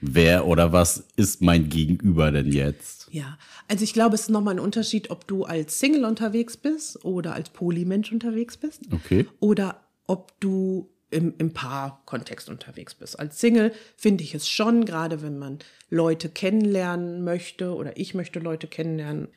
wer 0.00 0.46
oder 0.46 0.72
was 0.72 1.08
ist 1.16 1.40
mein 1.40 1.68
Gegenüber 1.68 2.30
denn 2.30 2.52
jetzt? 2.52 3.08
Ja, 3.10 3.38
also 3.68 3.84
ich 3.84 3.94
glaube, 3.94 4.14
es 4.14 4.22
ist 4.22 4.30
nochmal 4.30 4.54
ein 4.54 4.60
Unterschied, 4.60 5.10
ob 5.10 5.26
du 5.26 5.44
als 5.44 5.78
Single 5.78 6.04
unterwegs 6.04 6.56
bist 6.56 7.04
oder 7.04 7.34
als 7.34 7.50
Polymensch 7.50 8.12
unterwegs 8.12 8.56
bist. 8.56 8.82
Okay. 8.92 9.26
Oder 9.40 9.80
ob 10.06 10.38
du 10.40 10.90
im, 11.10 11.34
im 11.38 11.52
Paar-Kontext 11.52 12.48
unterwegs 12.48 12.94
bist. 12.94 13.18
Als 13.18 13.40
Single 13.40 13.72
finde 13.96 14.24
ich 14.24 14.34
es 14.34 14.48
schon, 14.48 14.84
gerade 14.84 15.22
wenn 15.22 15.38
man 15.38 15.58
Leute 15.88 16.28
kennenlernen 16.28 17.24
möchte 17.24 17.74
oder 17.74 17.96
ich 17.96 18.14
möchte 18.14 18.38
Leute 18.38 18.66
kennenlernen, 18.66 19.28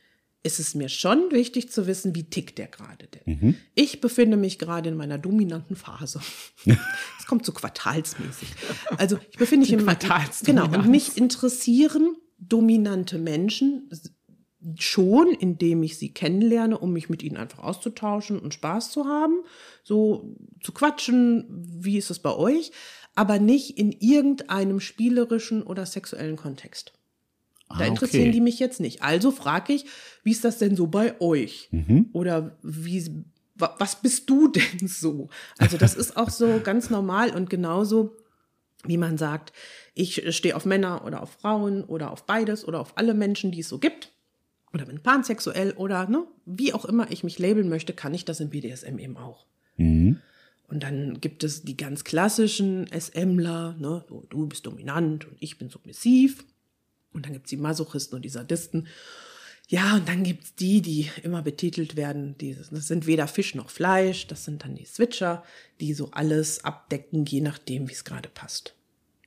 ist 0.43 0.59
es 0.59 0.75
mir 0.75 0.89
schon 0.89 1.31
wichtig 1.31 1.71
zu 1.71 1.87
wissen, 1.87 2.15
wie 2.15 2.25
tickt 2.25 2.57
der 2.57 2.67
gerade 2.67 3.07
denn. 3.07 3.21
Ich 3.75 4.01
befinde 4.01 4.35
mich 4.35 4.59
gerade 4.59 4.89
in 4.89 4.95
meiner 4.95 5.17
dominanten 5.17 5.75
Phase. 5.75 6.19
Es 7.19 7.27
kommt 7.27 7.45
so 7.45 7.53
quartalsmäßig. 7.53 8.49
Also 8.97 9.17
ich 9.31 9.37
befinde 9.37 9.65
mich 9.65 9.71
in 9.71 9.85
Genau, 10.43 10.65
und 10.65 10.89
mich 10.89 11.17
interessieren 11.17 12.17
dominante 12.37 13.17
Menschen 13.17 13.89
schon, 14.79 15.31
indem 15.31 15.83
ich 15.83 15.97
sie 15.97 16.13
kennenlerne, 16.13 16.77
um 16.77 16.93
mich 16.93 17.09
mit 17.09 17.23
ihnen 17.23 17.37
einfach 17.37 17.59
auszutauschen 17.59 18.39
und 18.39 18.53
Spaß 18.53 18.91
zu 18.91 19.05
haben, 19.05 19.43
so 19.83 20.35
zu 20.61 20.71
quatschen, 20.71 21.45
wie 21.83 21.97
ist 21.97 22.09
es 22.09 22.19
bei 22.19 22.33
euch, 22.35 22.71
aber 23.15 23.39
nicht 23.39 23.77
in 23.77 23.91
irgendeinem 23.91 24.79
spielerischen 24.79 25.63
oder 25.63 25.85
sexuellen 25.85 26.35
Kontext. 26.37 26.93
Da 27.69 27.85
Ah, 27.85 27.87
interessieren 27.87 28.23
okay. 28.29 28.31
die 28.31 28.41
mich 28.41 28.59
jetzt 28.59 28.79
nicht. 28.79 29.01
Also 29.03 29.31
frage 29.31 29.73
ich, 29.73 29.85
wie 30.23 30.31
ist 30.31 30.43
das 30.45 30.59
denn 30.59 30.75
so 30.75 30.87
bei 30.87 31.19
euch? 31.19 31.69
Oder 32.13 32.57
wie, 32.61 33.25
wa- 33.55 33.75
was 33.79 34.01
bist 34.01 34.29
du 34.29 34.47
denn 34.49 34.87
so? 34.87 35.29
Also 35.57 35.77
das 35.77 35.95
ist 35.95 36.15
auch 36.15 36.29
so 36.29 36.59
ganz 36.63 36.89
normal 36.89 37.35
und 37.35 37.49
genauso, 37.49 38.15
wie 38.85 38.97
man 38.97 39.17
sagt, 39.17 39.53
ich 39.93 40.35
stehe 40.35 40.55
auf 40.55 40.65
Männer 40.65 41.03
oder 41.05 41.21
auf 41.23 41.31
Frauen 41.31 41.83
oder 41.83 42.11
auf 42.11 42.25
beides 42.25 42.65
oder 42.67 42.79
auf 42.79 42.97
alle 42.97 43.13
Menschen, 43.13 43.51
die 43.51 43.59
es 43.61 43.69
so 43.69 43.79
gibt. 43.79 44.11
Oder 44.73 44.85
bin 44.85 44.99
pansexuell 44.99 45.73
oder 45.73 46.07
ne, 46.07 46.25
wie 46.45 46.73
auch 46.73 46.85
immer 46.85 47.11
ich 47.11 47.23
mich 47.23 47.37
labeln 47.37 47.69
möchte, 47.69 47.93
kann 47.93 48.13
ich 48.13 48.25
das 48.25 48.39
im 48.39 48.49
BDSM 48.49 48.97
eben 48.97 49.17
auch. 49.17 49.45
Mhm. 49.77 50.19
Und 50.67 50.81
dann 50.81 51.21
gibt 51.21 51.43
es 51.43 51.63
die 51.63 51.77
ganz 51.77 52.03
klassischen 52.03 52.87
SMler, 52.87 53.75
ne, 53.79 54.03
so, 54.09 54.25
du 54.29 54.47
bist 54.47 54.65
dominant 54.65 55.25
und 55.25 55.37
ich 55.39 55.57
bin 55.59 55.69
submissiv. 55.69 56.43
Und 57.13 57.25
dann 57.25 57.33
gibt's 57.33 57.51
die 57.51 57.57
Masochisten 57.57 58.15
und 58.15 58.23
die 58.23 58.29
Sadisten. 58.29 58.87
Ja, 59.67 59.95
und 59.95 60.09
dann 60.09 60.23
gibt's 60.23 60.55
die, 60.55 60.81
die 60.81 61.09
immer 61.21 61.41
betitelt 61.41 61.95
werden. 61.95 62.35
Die, 62.39 62.55
das 62.55 62.87
sind 62.87 63.05
weder 63.05 63.27
Fisch 63.27 63.55
noch 63.55 63.69
Fleisch. 63.69 64.27
Das 64.27 64.45
sind 64.45 64.63
dann 64.63 64.75
die 64.75 64.85
Switcher, 64.85 65.43
die 65.79 65.93
so 65.93 66.09
alles 66.11 66.63
abdecken, 66.63 67.25
je 67.25 67.41
nachdem, 67.41 67.87
wie 67.87 67.93
es 67.93 68.03
gerade 68.03 68.29
passt. 68.29 68.75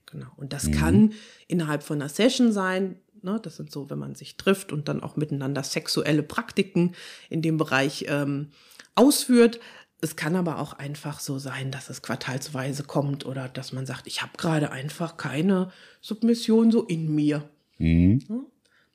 Genau. 0.07 0.29
Und 0.37 0.53
das 0.53 0.71
kann 0.71 1.15
innerhalb 1.49 1.83
von 1.83 2.01
einer 2.01 2.09
Session 2.09 2.53
sein. 2.53 2.97
Ne? 3.27 3.41
Das 3.43 3.57
sind 3.57 3.73
so, 3.73 3.91
wenn 3.91 3.99
man 3.99 4.15
sich 4.15 4.37
trifft 4.37 4.73
und 4.73 4.89
dann 4.89 5.03
auch 5.03 5.17
miteinander 5.17 5.63
sexuelle 5.65 6.23
Praktiken 6.23 6.95
in 7.29 7.43
dem 7.43 7.59
Bereich 7.59 8.07
ähm, 8.09 8.51
ausführt. 8.95 9.61
Es 10.01 10.15
kann 10.15 10.37
aber 10.37 10.61
auch 10.61 10.75
einfach 10.75 11.19
so 11.19 11.39
sein, 11.39 11.73
dass 11.73 11.91
es 11.91 12.03
quartalsweise 12.03 12.85
kommt 12.85 13.27
oder 13.27 13.49
dass 13.49 13.73
man 13.73 13.85
sagt, 13.85 14.07
ich 14.07 14.23
habe 14.23 14.33
gerade 14.39 14.71
einfach 14.71 15.17
keine 15.17 15.73
Submission 16.01 16.71
so 16.71 16.85
in 16.85 17.15
mir. 17.15 17.51
Mhm. 17.79 18.23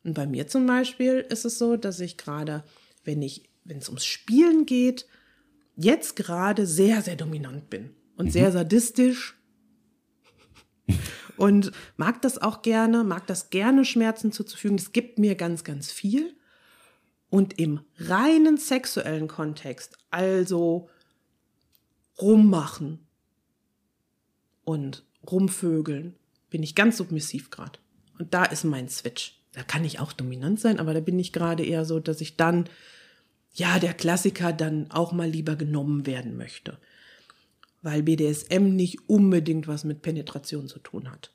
Und 0.04 0.14
bei 0.14 0.26
mir 0.26 0.48
zum 0.48 0.66
Beispiel 0.66 1.26
ist 1.30 1.44
es 1.44 1.60
so, 1.60 1.76
dass 1.76 2.00
ich 2.00 2.18
gerade, 2.18 2.64
wenn 3.04 3.22
ich, 3.22 3.50
wenn 3.66 3.80
es 3.80 3.90
ums 3.90 4.06
Spielen 4.06 4.66
geht, 4.66 5.08
jetzt 5.76 6.16
gerade 6.16 6.66
sehr, 6.66 7.02
sehr 7.02 7.18
dominant 7.18 7.70
bin 7.70 7.92
und 8.16 8.28
mhm. 8.28 8.32
sehr 8.32 8.52
sadistisch 8.54 9.41
und 11.42 11.72
mag 11.98 12.22
das 12.22 12.40
auch 12.40 12.62
gerne, 12.62 13.04
mag 13.04 13.26
das 13.26 13.50
gerne 13.50 13.84
Schmerzen 13.84 14.32
zuzufügen. 14.32 14.78
Das 14.78 14.92
gibt 14.92 15.18
mir 15.18 15.34
ganz, 15.34 15.64
ganz 15.64 15.92
viel. 15.92 16.36
Und 17.32 17.58
im 17.58 17.80
reinen 17.98 18.58
sexuellen 18.58 19.28
Kontext, 19.28 19.98
also 20.12 20.88
rummachen 22.22 23.00
und 24.66 25.04
rumvögeln, 25.32 26.16
bin 26.52 26.62
ich 26.62 26.76
ganz 26.76 26.98
submissiv 26.98 27.50
gerade. 27.50 27.80
Und 28.20 28.36
da 28.36 28.46
ist 28.46 28.64
mein 28.64 28.88
Switch. 28.88 29.42
Da 29.54 29.64
kann 29.64 29.84
ich 29.84 30.00
auch 30.00 30.14
dominant 30.14 30.60
sein, 30.60 30.80
aber 30.80 30.94
da 30.94 31.00
bin 31.00 31.18
ich 31.18 31.34
gerade 31.34 31.66
eher 31.66 31.86
so, 31.86 32.00
dass 32.00 32.22
ich 32.22 32.38
dann, 32.38 32.70
ja, 33.52 33.80
der 33.80 33.96
Klassiker 33.96 34.54
dann 34.54 34.92
auch 34.92 35.12
mal 35.12 35.28
lieber 35.28 35.56
genommen 35.56 36.06
werden 36.06 36.38
möchte 36.38 36.78
weil 37.82 38.04
BDSM 38.04 38.76
nicht 38.76 39.10
unbedingt 39.10 39.68
was 39.68 39.84
mit 39.84 40.02
Penetration 40.02 40.68
zu 40.68 40.80
tun 40.80 41.12
hat. 41.12 41.34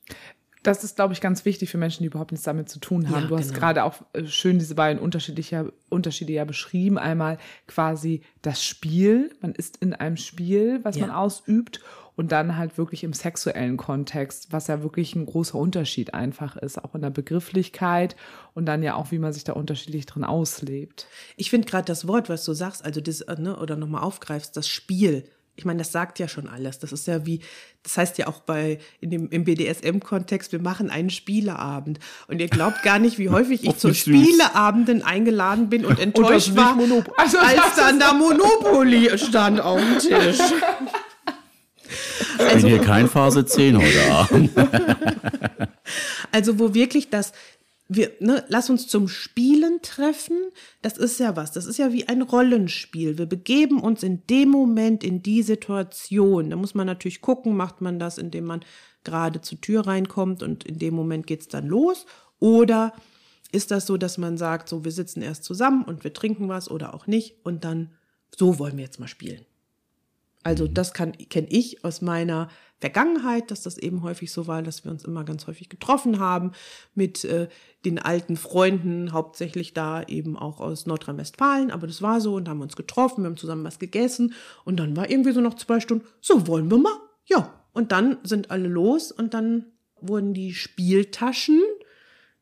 Das 0.62 0.82
ist, 0.82 0.96
glaube 0.96 1.12
ich, 1.12 1.20
ganz 1.20 1.44
wichtig 1.44 1.70
für 1.70 1.78
Menschen, 1.78 2.02
die 2.02 2.09
überhaupt 2.09 2.32
nichts 2.32 2.44
damit 2.44 2.68
zu 2.68 2.80
tun 2.80 3.09
haben. 3.09 3.22
Ja, 3.22 3.28
du 3.28 3.38
hast 3.38 3.50
genau. 3.50 3.61
gerade 3.61 3.85
auch 3.85 4.02
äh, 4.14 4.26
schön 4.26 4.59
diese 4.59 4.74
beiden 4.74 5.00
unterschiedliche 5.00 5.72
Unterschiede 5.90 6.32
ja 6.32 6.44
beschrieben. 6.44 6.98
Einmal 6.98 7.38
quasi 7.68 8.22
das 8.42 8.64
Spiel, 8.64 9.30
man 9.40 9.52
ist 9.52 9.76
in 9.76 9.92
einem 9.92 10.16
Spiel, 10.16 10.80
was 10.82 10.96
ja. 10.96 11.06
man 11.06 11.14
ausübt, 11.14 11.80
und 12.16 12.32
dann 12.32 12.56
halt 12.56 12.78
wirklich 12.78 13.04
im 13.04 13.12
sexuellen 13.12 13.76
Kontext, 13.76 14.50
was 14.50 14.66
ja 14.66 14.82
wirklich 14.82 15.14
ein 15.14 15.26
großer 15.26 15.56
Unterschied 15.56 16.14
einfach 16.14 16.56
ist, 16.56 16.82
auch 16.82 16.94
in 16.94 17.02
der 17.02 17.11
Begrifflichkeit 17.11 18.16
und 18.54 18.66
dann 18.66 18.82
ja 18.82 18.94
auch, 18.94 19.11
wie 19.11 19.18
man 19.18 19.32
sich 19.32 19.44
da 19.44 19.52
unterschiedlich 19.52 20.06
drin 20.06 20.24
auslebt. 20.24 21.06
Ich 21.37 21.50
finde 21.50 21.68
gerade 21.68 21.85
das 21.85 22.09
Wort, 22.09 22.28
was 22.28 22.44
du 22.44 22.54
sagst, 22.54 22.85
also 22.85 23.00
das, 23.00 23.20
äh, 23.20 23.40
ne, 23.40 23.56
oder 23.56 23.76
nochmal 23.76 24.02
aufgreifst, 24.02 24.56
das 24.56 24.66
Spiel, 24.66 25.28
ich 25.57 25.64
meine, 25.64 25.79
das 25.79 25.90
sagt 25.90 26.19
ja 26.19 26.29
schon 26.29 26.49
alles. 26.49 26.79
Das 26.79 26.92
ist 26.92 27.07
ja 27.07 27.25
wie, 27.25 27.40
das 27.83 27.97
heißt 27.97 28.19
ja 28.19 28.27
auch 28.27 28.40
bei 28.40 28.79
in 29.01 29.11
dem 29.11 29.31
im 29.31 29.45
BDSM-Kontext, 29.45 30.53
wir 30.53 30.61
machen 30.61 30.90
einen 30.90 31.09
Spieleabend. 31.09 31.99
Und 32.29 32.40
ihr 32.40 32.49
glaubt 32.49 32.83
gar 32.83 32.99
nicht, 32.99 33.19
wie 33.19 33.29
häufig 33.31 33.64
ich 33.64 33.79
zu 33.79 33.95
Spieleabenden 33.95 35.03
eingeladen 35.03 35.71
bin 35.71 35.85
und 35.87 35.99
enttäuscht 35.99 36.51
und 36.51 36.57
war, 36.57 36.77
also, 37.16 37.38
als 37.38 37.77
dann 37.77 37.99
da 37.99 38.12
Monopoly 38.12 39.19
stand 39.19 39.61
auf 39.61 39.81
dem 39.81 39.99
Tisch. 39.99 40.40
Also, 42.38 42.49
ich 42.57 42.62
bin 42.62 42.66
hier 42.66 42.81
kein 42.81 43.09
Phase 43.09 43.47
10 43.47 43.79
heute 43.79 44.12
Abend. 44.12 44.51
also 46.33 46.59
wo 46.59 46.75
wirklich 46.75 47.09
das 47.09 47.33
wir, 47.88 48.12
ne, 48.20 48.44
lass 48.49 48.68
uns 48.68 48.88
zum 48.88 49.09
Spielen 49.09 49.81
treffen. 49.83 50.38
Das 50.83 50.96
ist 50.96 51.20
ja 51.20 51.37
was. 51.37 51.53
Das 51.53 51.66
ist 51.66 51.79
ja 51.79 51.92
wie 51.92 52.09
ein 52.09 52.22
Rollenspiel. 52.22 53.18
Wir 53.18 53.27
begeben 53.27 53.81
uns 53.81 54.03
in 54.03 54.27
dem 54.27 54.49
Moment 54.49 55.05
in 55.05 55.22
die 55.22 55.42
Situation. 55.42 56.51
Da 56.51 56.57
muss 56.57 56.75
man 56.75 56.87
natürlich 56.87 57.20
gucken, 57.20 57.57
macht 57.57 57.81
man 57.81 57.99
das, 57.99 58.18
indem 58.18 58.44
man 58.44 58.64
gerade 59.05 59.40
zur 59.40 59.61
Tür 59.61 59.87
reinkommt 59.87 60.42
und 60.42 60.64
in 60.64 60.79
dem 60.79 60.94
Moment 60.94 61.27
geht's 61.27 61.49
dann 61.49 61.66
los. 61.66 62.07
Oder 62.40 62.92
ist 63.53 63.70
das 63.70 63.87
so, 63.87 63.96
dass 63.96 64.18
man 64.18 64.37
sagt, 64.37 64.68
so, 64.68 64.85
wir 64.85 64.92
sitzen 64.92 65.22
erst 65.22 65.44
zusammen 65.44 65.85
und 65.85 66.03
wir 66.03 66.12
trinken 66.12 66.49
was 66.49 66.70
oder 66.70 66.92
auch 66.92 67.07
nicht 67.07 67.37
und 67.44 67.64
dann, 67.64 67.92
so 68.37 68.59
wollen 68.59 68.77
wir 68.77 68.85
jetzt 68.85 68.99
mal 68.99 69.07
spielen. 69.07 69.44
Also 70.46 70.68
das 70.68 70.92
kann 70.92 71.11
kenne 71.11 71.48
ich 71.50 71.85
aus 71.85 72.02
meiner 72.02 72.48
Vergangenheit, 72.78 73.50
dass 73.50 73.62
das 73.62 73.78
eben 73.78 74.04
häufig 74.04 74.30
so 74.30 74.46
war, 74.46 74.62
dass 74.62 74.85
wir 74.85 74.92
uns 74.92 75.04
immer 75.04 75.24
ganz 75.24 75.48
häufig 75.48 75.68
getroffen 75.68 76.20
haben 76.20 76.52
mit 76.94 77.24
äh, 77.24 77.48
den 77.85 77.98
alten 77.98 78.37
Freunden, 78.37 79.12
hauptsächlich 79.12 79.74
da 79.74 80.04
eben 80.04 80.37
auch 80.37 80.61
aus 80.61 80.87
Nordrhein-Westfalen, 80.87 81.72
aber 81.72 81.88
das 81.88 82.00
war 82.00 82.20
so 82.20 82.37
und 82.37 82.48
haben 82.48 82.61
uns 82.61 82.76
getroffen, 82.76 83.24
wir 83.24 83.30
haben 83.30 83.37
zusammen 83.37 83.64
was 83.64 83.80
gegessen 83.80 84.35
und 84.64 84.76
dann 84.78 84.96
war 84.96 85.11
irgendwie 85.11 85.32
so 85.32 85.40
noch 85.40 85.54
zwei 85.54 85.80
Stunden, 85.80 86.06
so 86.20 86.46
wollen 86.46 86.70
wir 86.70 86.78
mal, 86.78 86.96
ja. 87.24 87.52
Und 87.72 87.90
dann 87.90 88.18
sind 88.22 88.52
alle 88.52 88.68
los 88.68 89.11
und 89.11 89.35
dann 89.35 89.72
wurden 90.00 90.32
die 90.32 90.54
Spieltaschen 90.54 91.61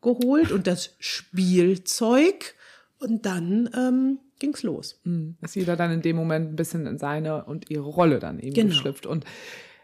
geholt 0.03 0.53
und 0.53 0.67
das 0.67 0.95
Spielzeug 0.99 2.55
und 2.99 3.25
dann 3.25 3.71
ähm, 3.75 4.19
ging's 4.39 4.63
los. 4.63 5.01
Hm, 5.05 5.37
dass 5.41 5.55
jeder 5.55 5.77
dann 5.77 5.91
in 5.91 6.03
dem 6.03 6.17
Moment 6.17 6.51
ein 6.51 6.57
bisschen 6.57 6.87
in 6.87 6.99
seine 6.99 7.45
und 7.45 7.71
ihre 7.71 7.85
Rolle 7.85 8.19
dann 8.19 8.39
eben 8.39 8.55
genau. 8.55 8.69
geschlüpft. 8.69 9.07
Und 9.07 9.25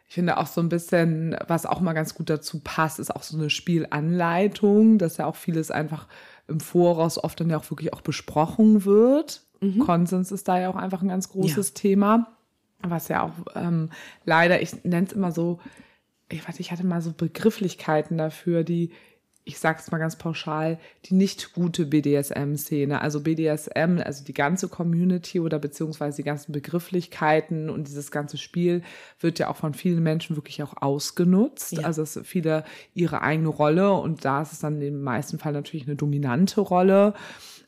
ich 0.08 0.14
finde 0.14 0.38
auch 0.38 0.46
so 0.46 0.60
ein 0.60 0.68
bisschen, 0.68 1.36
was 1.46 1.66
auch 1.66 1.80
mal 1.80 1.92
ganz 1.92 2.14
gut 2.14 2.30
dazu 2.30 2.60
passt, 2.60 2.98
ist 2.98 3.14
auch 3.14 3.22
so 3.22 3.38
eine 3.38 3.48
Spielanleitung, 3.48 4.98
dass 4.98 5.18
ja 5.18 5.26
auch 5.26 5.36
vieles 5.36 5.70
einfach 5.70 6.08
im 6.48 6.60
Voraus 6.60 7.22
oft 7.22 7.40
dann 7.40 7.48
ja 7.48 7.58
auch 7.58 7.70
wirklich 7.70 7.92
auch 7.92 8.00
besprochen 8.00 8.84
wird. 8.84 9.42
Mhm. 9.60 9.78
Konsens 9.78 10.32
ist 10.32 10.48
da 10.48 10.58
ja 10.58 10.68
auch 10.68 10.76
einfach 10.76 11.02
ein 11.02 11.08
ganz 11.08 11.28
großes 11.28 11.68
ja. 11.68 11.74
Thema. 11.74 12.36
Was 12.82 13.08
ja 13.08 13.22
auch 13.22 13.54
ähm, 13.54 13.90
leider, 14.24 14.60
ich 14.62 14.84
nenne 14.84 15.06
es 15.06 15.12
immer 15.12 15.32
so, 15.32 15.60
ich 16.28 16.46
weiß, 16.46 16.58
ich 16.60 16.72
hatte 16.72 16.86
mal 16.86 17.02
so 17.02 17.12
Begrifflichkeiten 17.12 18.18
dafür, 18.18 18.64
die 18.64 18.90
ich 19.44 19.58
sag's 19.58 19.90
mal 19.90 19.98
ganz 19.98 20.16
pauschal, 20.16 20.78
die 21.06 21.14
nicht 21.14 21.54
gute 21.54 21.86
BDSM-Szene. 21.86 23.00
Also 23.00 23.20
BDSM, 23.20 23.98
also 24.04 24.22
die 24.22 24.34
ganze 24.34 24.68
Community 24.68 25.40
oder 25.40 25.58
beziehungsweise 25.58 26.18
die 26.18 26.24
ganzen 26.24 26.52
Begrifflichkeiten 26.52 27.70
und 27.70 27.88
dieses 27.88 28.10
ganze 28.10 28.36
Spiel 28.38 28.82
wird 29.18 29.38
ja 29.38 29.48
auch 29.48 29.56
von 29.56 29.74
vielen 29.74 30.02
Menschen 30.02 30.36
wirklich 30.36 30.62
auch 30.62 30.74
ausgenutzt. 30.80 31.72
Ja. 31.72 31.84
Also 31.84 32.02
es 32.02 32.20
viele 32.24 32.64
ihre 32.94 33.22
eigene 33.22 33.48
Rolle 33.48 33.92
und 33.92 34.24
da 34.24 34.42
ist 34.42 34.52
es 34.52 34.60
dann 34.60 34.80
im 34.82 35.02
meisten 35.02 35.38
Fall 35.38 35.52
natürlich 35.52 35.86
eine 35.86 35.96
dominante 35.96 36.60
Rolle 36.60 37.14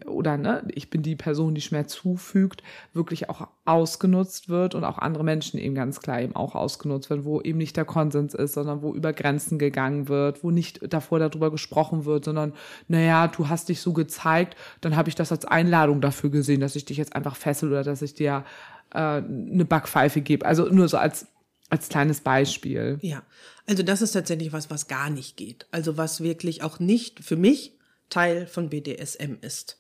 oder 0.07 0.37
ne, 0.37 0.63
ich 0.69 0.91
bin 0.91 1.03
die 1.03 1.17
Person, 1.17 1.55
die 1.55 1.61
Schmerz 1.61 1.93
zufügt, 1.93 2.63
wirklich 2.93 3.29
auch 3.29 3.49
ausgenutzt 3.65 4.49
wird 4.49 4.75
und 4.75 4.85
auch 4.85 4.99
andere 4.99 5.25
Menschen 5.25 5.59
eben 5.59 5.75
ganz 5.75 6.01
klar 6.01 6.21
eben 6.21 6.37
auch 6.37 6.55
ausgenutzt 6.55 7.11
werden, 7.11 7.25
wo 7.25 7.41
eben 7.41 7.59
nicht 7.59 7.77
der 7.77 7.85
Konsens 7.85 8.35
ist, 8.35 8.55
sondern 8.55 8.83
wo 8.83 8.95
über 8.95 9.13
Grenzen 9.13 9.59
gegangen 9.59 10.09
wird, 10.09 10.43
wo 10.43 10.51
nicht 10.51 10.81
davor 10.93 11.19
darüber 11.19 11.51
gesprochen 11.51 12.05
wird, 12.05 12.25
sondern 12.25 12.53
naja, 12.89 13.29
du 13.29 13.49
hast 13.49 13.69
dich 13.69 13.81
so 13.81 13.93
gezeigt, 13.93 14.57
dann 14.81 14.97
habe 14.97 15.09
ich 15.09 15.15
das 15.15 15.33
als 15.33 15.45
Einladung 15.45 16.01
dafür 16.01 16.31
gesehen, 16.31 16.61
dass 16.61 16.77
ich 16.77 16.85
dich 16.85 16.97
jetzt 16.97 17.15
einfach 17.15 17.37
fessel 17.37 17.71
oder 17.71 17.85
dass 17.85 18.03
ich 18.03 18.15
dir 18.15 18.45
äh, 18.93 18.99
eine 18.99 19.65
Backpfeife 19.65 20.21
gebe. 20.21 20.47
Also 20.47 20.69
nur 20.69 20.89
so 20.89 20.99
als 20.99 21.27
als 21.71 21.89
kleines 21.89 22.21
Beispiel. 22.21 22.99
Ja, 23.01 23.23
also 23.67 23.83
das 23.83 24.03
ist 24.03 24.13
tatsächlich 24.13 24.53
was, 24.53 24.69
was 24.69 24.89
gar 24.89 25.09
nicht 25.09 25.39
geht. 25.39 25.67
Also 25.71 25.97
was 25.97 26.23
wirklich 26.23 26.63
auch 26.63 26.81
nicht 26.81 27.25
für 27.25 27.37
mich 27.37 27.79
Teil 28.11 28.47
von 28.47 28.69
BDSM 28.69 29.37
ist. 29.41 29.79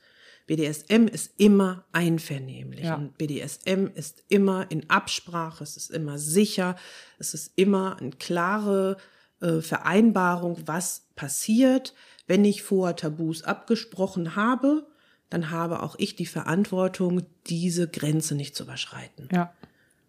BDSM 0.52 1.06
ist 1.06 1.32
immer 1.38 1.86
einvernehmlich 1.92 2.84
ja. 2.84 2.96
und 2.96 3.16
BDSM 3.16 3.86
ist 3.94 4.22
immer 4.28 4.70
in 4.70 4.90
Absprache, 4.90 5.64
es 5.64 5.78
ist 5.78 5.90
immer 5.90 6.18
sicher, 6.18 6.76
es 7.18 7.32
ist 7.32 7.52
immer 7.56 7.96
eine 7.98 8.10
klare 8.10 8.98
äh, 9.40 9.62
Vereinbarung, 9.62 10.58
was 10.66 11.06
passiert. 11.16 11.94
Wenn 12.26 12.44
ich 12.44 12.62
vor 12.62 12.94
Tabus 12.96 13.42
abgesprochen 13.44 14.36
habe, 14.36 14.86
dann 15.30 15.48
habe 15.48 15.82
auch 15.82 15.94
ich 15.96 16.16
die 16.16 16.26
Verantwortung, 16.26 17.22
diese 17.46 17.88
Grenze 17.88 18.34
nicht 18.34 18.54
zu 18.54 18.64
überschreiten. 18.64 19.30
Ja 19.32 19.54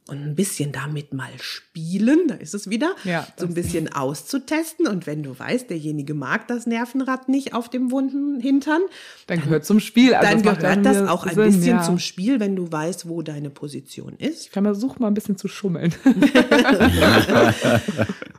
und 0.07 0.21
ein 0.21 0.35
bisschen 0.35 0.71
damit 0.71 1.13
mal 1.13 1.31
spielen, 1.39 2.27
da 2.27 2.35
ist 2.35 2.53
es 2.53 2.69
wieder, 2.69 2.95
ja, 3.03 3.25
so 3.37 3.45
ein 3.45 3.53
bisschen 3.53 3.91
auszutesten. 3.91 4.87
Und 4.87 5.07
wenn 5.07 5.23
du 5.23 5.37
weißt, 5.37 5.69
derjenige 5.69 6.13
mag 6.13 6.47
das 6.47 6.67
Nervenrad 6.67 7.29
nicht 7.29 7.53
auf 7.53 7.69
dem 7.69 7.91
wunden 7.91 8.39
Hintern, 8.39 8.81
dann, 9.27 9.37
dann 9.37 9.45
gehört 9.45 9.65
zum 9.65 9.79
Spiel. 9.79 10.13
Also 10.13 10.43
dann 10.43 10.59
gehört 10.59 10.85
das 10.85 11.07
auch 11.07 11.25
ein 11.25 11.35
Sinn, 11.35 11.45
bisschen 11.45 11.77
ja. 11.77 11.83
zum 11.83 11.99
Spiel, 11.99 12.39
wenn 12.39 12.55
du 12.55 12.71
weißt, 12.71 13.07
wo 13.07 13.21
deine 13.21 13.49
Position 13.49 14.15
ist. 14.17 14.47
Ich 14.47 14.51
kann 14.51 14.63
versuchen, 14.65 15.01
mal 15.01 15.07
ein 15.07 15.13
bisschen 15.13 15.37
zu 15.37 15.47
schummeln. 15.47 15.93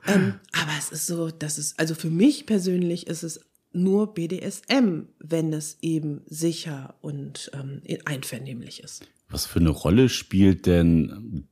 ähm, 0.06 0.34
aber 0.52 0.72
es 0.78 0.90
ist 0.90 1.06
so, 1.06 1.30
dass 1.30 1.58
es, 1.58 1.78
also 1.78 1.94
für 1.94 2.10
mich 2.10 2.46
persönlich 2.46 3.06
ist 3.06 3.22
es 3.22 3.40
nur 3.74 4.14
BDSM, 4.14 5.06
wenn 5.18 5.52
es 5.52 5.78
eben 5.82 6.22
sicher 6.26 6.94
und 7.00 7.50
ähm, 7.54 7.82
einvernehmlich 8.04 8.82
ist. 8.82 9.06
Was 9.28 9.46
für 9.46 9.58
eine 9.58 9.70
Rolle 9.70 10.08
spielt 10.08 10.66
denn 10.66 11.48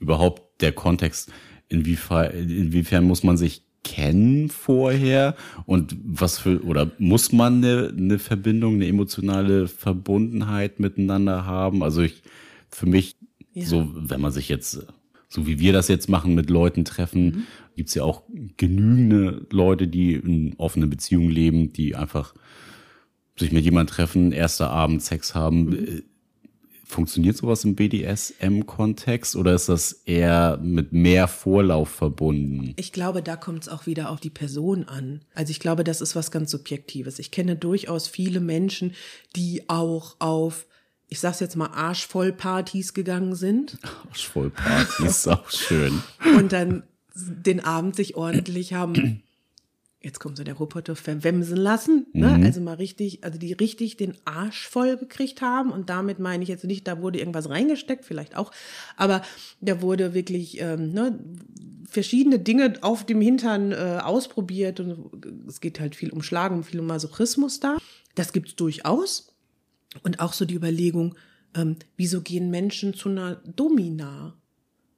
überhaupt 0.00 0.60
der 0.60 0.72
Kontext? 0.72 1.30
Inwiefern, 1.68 2.32
inwiefern 2.32 3.04
muss 3.04 3.22
man 3.22 3.36
sich 3.36 3.62
kennen 3.82 4.50
vorher 4.50 5.36
und 5.64 5.96
was 6.04 6.38
für 6.38 6.62
oder 6.64 6.90
muss 6.98 7.32
man 7.32 7.64
eine, 7.64 7.94
eine 7.96 8.18
Verbindung, 8.18 8.74
eine 8.74 8.86
emotionale 8.86 9.68
Verbundenheit 9.68 10.80
miteinander 10.80 11.46
haben? 11.46 11.82
Also 11.82 12.02
ich 12.02 12.22
für 12.68 12.86
mich 12.86 13.16
ja. 13.54 13.64
so, 13.64 13.88
wenn 13.94 14.20
man 14.20 14.32
sich 14.32 14.48
jetzt 14.48 14.86
so 15.28 15.46
wie 15.46 15.60
wir 15.60 15.72
das 15.72 15.86
jetzt 15.86 16.08
machen, 16.08 16.34
mit 16.34 16.50
Leuten 16.50 16.84
treffen, 16.84 17.24
mhm. 17.24 17.44
gibt's 17.76 17.94
ja 17.94 18.02
auch 18.02 18.24
genügende 18.56 19.46
Leute, 19.50 19.86
die 19.86 20.14
in 20.14 20.54
offenen 20.58 20.90
Beziehungen 20.90 21.30
leben, 21.30 21.72
die 21.72 21.94
einfach 21.94 22.34
sich 23.38 23.52
mit 23.52 23.64
jemand 23.64 23.90
treffen, 23.90 24.32
erster 24.32 24.70
Abend 24.70 25.02
Sex 25.02 25.34
haben. 25.34 25.64
Mhm 25.64 26.02
Funktioniert 26.90 27.36
sowas 27.36 27.64
im 27.64 27.76
BDSM-Kontext 27.76 29.36
oder 29.36 29.54
ist 29.54 29.68
das 29.68 29.92
eher 29.92 30.58
mit 30.62 30.92
mehr 30.92 31.28
Vorlauf 31.28 31.88
verbunden? 31.88 32.74
Ich 32.76 32.92
glaube, 32.92 33.22
da 33.22 33.36
kommt 33.36 33.62
es 33.62 33.68
auch 33.68 33.86
wieder 33.86 34.10
auf 34.10 34.20
die 34.20 34.30
Person 34.30 34.88
an. 34.88 35.22
Also 35.34 35.52
ich 35.52 35.60
glaube, 35.60 35.84
das 35.84 36.00
ist 36.00 36.16
was 36.16 36.30
ganz 36.30 36.50
Subjektives. 36.50 37.18
Ich 37.18 37.30
kenne 37.30 37.56
durchaus 37.56 38.08
viele 38.08 38.40
Menschen, 38.40 38.94
die 39.36 39.68
auch 39.68 40.16
auf, 40.18 40.66
ich 41.08 41.20
sag's 41.20 41.40
jetzt 41.40 41.56
mal, 41.56 41.68
Arschvollpartys 41.68 42.92
gegangen 42.92 43.36
sind. 43.36 43.78
Arschvollpartys 44.08 45.28
auch 45.28 45.50
schön. 45.50 46.02
Und 46.36 46.52
dann 46.52 46.82
den 47.14 47.60
Abend 47.60 47.94
sich 47.94 48.16
ordentlich 48.16 48.74
haben 48.74 49.22
jetzt 50.02 50.18
kommt 50.18 50.38
so 50.38 50.44
der 50.44 50.54
Roboter 50.54 50.96
verwemsen 50.96 51.56
lassen, 51.56 52.06
ne? 52.12 52.38
Mhm. 52.38 52.44
also 52.44 52.60
mal 52.60 52.74
richtig, 52.74 53.22
also 53.22 53.38
die 53.38 53.52
richtig 53.52 53.98
den 53.98 54.16
Arsch 54.24 54.66
voll 54.66 54.96
gekriegt 54.96 55.42
haben 55.42 55.70
und 55.70 55.90
damit 55.90 56.18
meine 56.18 56.42
ich 56.42 56.48
jetzt 56.48 56.64
nicht, 56.64 56.88
da 56.88 57.02
wurde 57.02 57.18
irgendwas 57.18 57.50
reingesteckt, 57.50 58.04
vielleicht 58.04 58.34
auch, 58.34 58.50
aber 58.96 59.22
da 59.60 59.82
wurde 59.82 60.14
wirklich 60.14 60.60
ähm, 60.60 60.92
ne, 60.92 61.18
verschiedene 61.86 62.38
Dinge 62.38 62.74
auf 62.80 63.04
dem 63.04 63.20
Hintern 63.20 63.72
äh, 63.72 63.98
ausprobiert 64.02 64.80
und 64.80 65.10
es 65.46 65.60
geht 65.60 65.80
halt 65.80 65.94
viel 65.94 66.10
um 66.10 66.22
Schlagen 66.22 66.56
und 66.56 66.64
viel 66.64 66.80
um 66.80 66.86
Masochismus 66.86 67.60
da. 67.60 67.76
Das 68.14 68.32
gibt's 68.32 68.56
durchaus 68.56 69.34
und 70.02 70.20
auch 70.20 70.32
so 70.32 70.46
die 70.46 70.54
Überlegung, 70.54 71.14
ähm, 71.54 71.76
wieso 71.96 72.22
gehen 72.22 72.50
Menschen 72.50 72.94
zu 72.94 73.10
einer 73.10 73.36
Domina? 73.56 74.34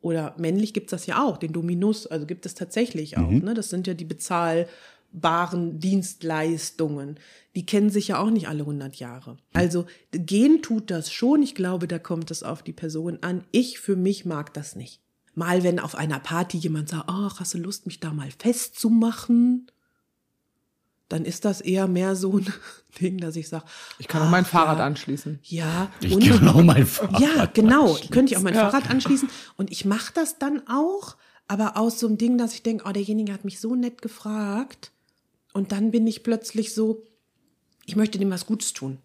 Oder 0.00 0.34
männlich 0.36 0.74
gibt's 0.74 0.90
das 0.90 1.06
ja 1.06 1.24
auch, 1.24 1.36
den 1.36 1.52
Dominus, 1.52 2.08
also 2.08 2.26
gibt 2.26 2.44
es 2.44 2.54
tatsächlich 2.54 3.18
auch. 3.18 3.30
Mhm. 3.30 3.44
Ne? 3.44 3.54
Das 3.54 3.70
sind 3.70 3.86
ja 3.86 3.94
die 3.94 4.04
Bezahl- 4.04 4.66
baren 5.12 5.78
Dienstleistungen. 5.78 7.18
Die 7.54 7.66
kennen 7.66 7.90
sich 7.90 8.08
ja 8.08 8.18
auch 8.18 8.30
nicht 8.30 8.48
alle 8.48 8.60
100 8.60 8.96
Jahre. 8.96 9.36
Also 9.52 9.86
gehen 10.10 10.62
tut 10.62 10.90
das 10.90 11.12
schon. 11.12 11.42
Ich 11.42 11.54
glaube, 11.54 11.86
da 11.86 11.98
kommt 11.98 12.30
es 12.30 12.42
auf 12.42 12.62
die 12.62 12.72
Person 12.72 13.18
an. 13.20 13.44
Ich 13.52 13.78
für 13.78 13.96
mich 13.96 14.24
mag 14.24 14.54
das 14.54 14.74
nicht. 14.74 15.00
Mal 15.34 15.62
wenn 15.62 15.78
auf 15.78 15.94
einer 15.94 16.18
Party 16.18 16.58
jemand 16.58 16.90
sagt, 16.90 17.04
ach, 17.08 17.40
hast 17.40 17.54
du 17.54 17.58
Lust, 17.58 17.86
mich 17.86 18.00
da 18.00 18.12
mal 18.12 18.30
festzumachen? 18.38 19.70
Dann 21.08 21.24
ist 21.26 21.44
das 21.44 21.60
eher 21.60 21.88
mehr 21.88 22.16
so 22.16 22.38
ein 22.38 22.46
Ding, 23.00 23.18
dass 23.18 23.36
ich 23.36 23.48
sage, 23.48 23.64
ich 23.98 24.08
kann 24.08 24.22
auch 24.22 24.30
mein 24.30 24.46
Fahrrad 24.46 24.78
ja, 24.78 24.86
anschließen. 24.86 25.38
Ja, 25.42 25.90
ich 26.00 26.14
und, 26.14 26.26
kann 26.26 26.48
auch 26.48 26.62
mein 26.62 26.86
Fahrrad. 26.86 27.20
Ja, 27.20 27.46
genau, 27.46 27.98
könnte 28.10 28.32
ich 28.32 28.38
auch 28.38 28.42
mein 28.42 28.54
ja. 28.54 28.70
Fahrrad 28.70 28.90
anschließen. 28.90 29.28
Und 29.56 29.70
ich 29.70 29.84
mache 29.84 30.12
das 30.14 30.38
dann 30.38 30.62
auch, 30.68 31.16
aber 31.48 31.76
aus 31.76 31.98
so 31.98 32.06
einem 32.06 32.16
Ding, 32.16 32.38
dass 32.38 32.54
ich 32.54 32.62
denke, 32.62 32.84
oh, 32.86 32.92
derjenige 32.92 33.32
hat 33.32 33.44
mich 33.44 33.60
so 33.60 33.74
nett 33.74 34.00
gefragt 34.00 34.91
und 35.52 35.72
dann 35.72 35.90
bin 35.90 36.06
ich 36.06 36.22
plötzlich 36.22 36.74
so, 36.74 37.04
ich 37.86 37.96
möchte 37.96 38.18
dem 38.18 38.30
was 38.30 38.46
Gutes 38.46 38.72
tun. 38.72 38.98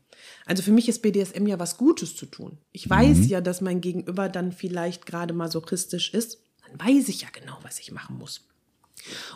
Also 0.45 0.63
für 0.63 0.71
mich 0.71 0.87
ist 0.89 1.01
BDSM 1.01 1.45
ja 1.47 1.59
was 1.59 1.77
Gutes 1.77 2.15
zu 2.15 2.25
tun. 2.25 2.57
Ich 2.71 2.89
weiß 2.89 3.17
mhm. 3.17 3.27
ja, 3.27 3.41
dass 3.41 3.61
mein 3.61 3.81
Gegenüber 3.81 4.29
dann 4.29 4.51
vielleicht 4.51 5.05
gerade 5.05 5.33
masochistisch 5.33 6.13
ist. 6.13 6.39
Dann 6.67 6.79
weiß 6.79 7.09
ich 7.09 7.21
ja 7.21 7.27
genau, 7.31 7.57
was 7.63 7.79
ich 7.79 7.91
machen 7.91 8.17
muss. 8.17 8.41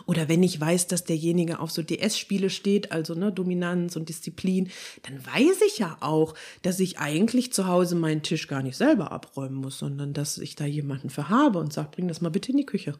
Oder 0.06 0.28
wenn 0.28 0.42
ich 0.42 0.60
weiß, 0.60 0.88
dass 0.88 1.04
derjenige 1.04 1.60
auf 1.60 1.70
so 1.70 1.82
DS-Spiele 1.82 2.50
steht, 2.50 2.92
also 2.92 3.14
ne, 3.14 3.32
Dominanz 3.32 3.96
und 3.96 4.08
Disziplin, 4.08 4.70
dann 5.02 5.24
weiß 5.24 5.62
ich 5.66 5.78
ja 5.78 5.96
auch, 6.00 6.34
dass 6.62 6.80
ich 6.80 6.98
eigentlich 6.98 7.52
zu 7.52 7.66
Hause 7.66 7.94
meinen 7.94 8.22
Tisch 8.22 8.48
gar 8.48 8.62
nicht 8.62 8.76
selber 8.76 9.12
abräumen 9.12 9.54
muss, 9.54 9.78
sondern 9.78 10.12
dass 10.12 10.38
ich 10.38 10.56
da 10.56 10.66
jemanden 10.66 11.10
für 11.10 11.28
habe 11.28 11.58
und 11.58 11.72
sage, 11.72 11.90
bring 11.92 12.08
das 12.08 12.20
mal 12.20 12.30
bitte 12.30 12.50
in 12.50 12.58
die 12.58 12.66
Küche 12.66 12.98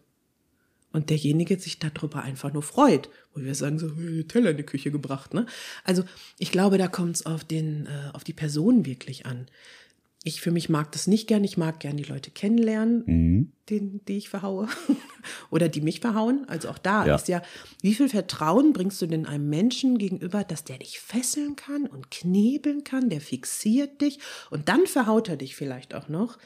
und 0.93 1.11
derjenige 1.11 1.59
sich 1.59 1.79
darüber 1.79 2.23
einfach 2.23 2.53
nur 2.53 2.63
freut. 2.63 3.09
Wo 3.35 3.43
wir 3.43 3.55
sagen, 3.55 3.79
so, 3.79 3.91
Teller 4.29 4.51
in 4.51 4.59
die 4.59 4.63
Küche 4.63 4.91
gebracht. 4.91 5.35
Ne? 5.35 5.47
Also 5.85 6.05
ich 6.39 6.53
glaube, 6.53 6.79
da 6.79 6.89
kommt 6.89 7.17
es 7.17 7.27
auf, 7.27 7.45
den, 7.45 7.87
äh, 7.87 8.11
auf 8.13 8.25
die 8.25 8.35
Person 8.35 8.85
wirklich 8.85 9.27
an. 9.27 9.47
Ich 10.25 10.41
für 10.41 10.53
mich 10.53 10.69
mag 10.69 10.93
das 10.93 11.09
nicht 11.09 11.27
gern. 11.27 11.43
Ich 11.43 11.57
mag 11.57 11.81
gern 11.81 11.97
die 11.97 12.05
Leute 12.05 12.31
kennenlernen, 12.31 13.03
mhm. 13.07 13.53
den, 13.69 14.05
die 14.07 14.19
ich 14.19 14.29
verhaue 14.29 14.69
oder 15.51 15.69
die 15.69 15.81
mich 15.81 15.99
verhauen. 15.99 16.45
Also 16.47 16.69
auch 16.69 16.79
da 16.79 17.07
ja. 17.07 17.17
ist 17.17 17.27
ja, 17.27 17.43
wie 17.81 17.95
viel 17.95 18.09
Vertrauen 18.09 18.73
bringst 18.73 19.03
du 19.03 19.07
denn 19.07 19.27
einem 19.27 19.49
Menschen 19.49 19.99
gegenüber, 19.99 20.45
dass 20.45 20.63
der 20.63 20.79
dich 20.79 21.01
fesseln 21.01 21.57
kann 21.57 21.87
und 21.87 22.13
knebeln 22.13 22.85
kann, 22.85 23.09
der 23.09 23.21
fixiert 23.21 24.01
dich 24.01 24.21
und 24.51 24.69
dann 24.69 24.87
verhaut 24.87 25.29
er 25.29 25.37
dich 25.37 25.57
vielleicht 25.57 25.93
auch 25.93 26.09
noch. 26.09 26.39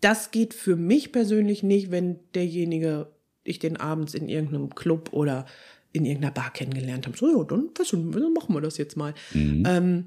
Das 0.00 0.30
geht 0.30 0.54
für 0.54 0.76
mich 0.76 1.12
persönlich 1.12 1.62
nicht, 1.62 1.90
wenn 1.90 2.18
derjenige 2.34 3.08
ich 3.44 3.58
den 3.58 3.76
abends 3.76 4.14
in 4.14 4.28
irgendeinem 4.28 4.74
Club 4.74 5.12
oder 5.12 5.46
in 5.92 6.04
irgendeiner 6.04 6.32
Bar 6.32 6.52
kennengelernt 6.52 7.06
habe. 7.06 7.16
So, 7.16 7.28
ja, 7.28 7.44
dann, 7.44 7.70
dann 7.74 8.32
machen 8.32 8.54
wir 8.54 8.60
das 8.60 8.78
jetzt 8.78 8.96
mal. 8.96 9.14
Mhm. 9.32 9.64
Ähm, 9.66 10.06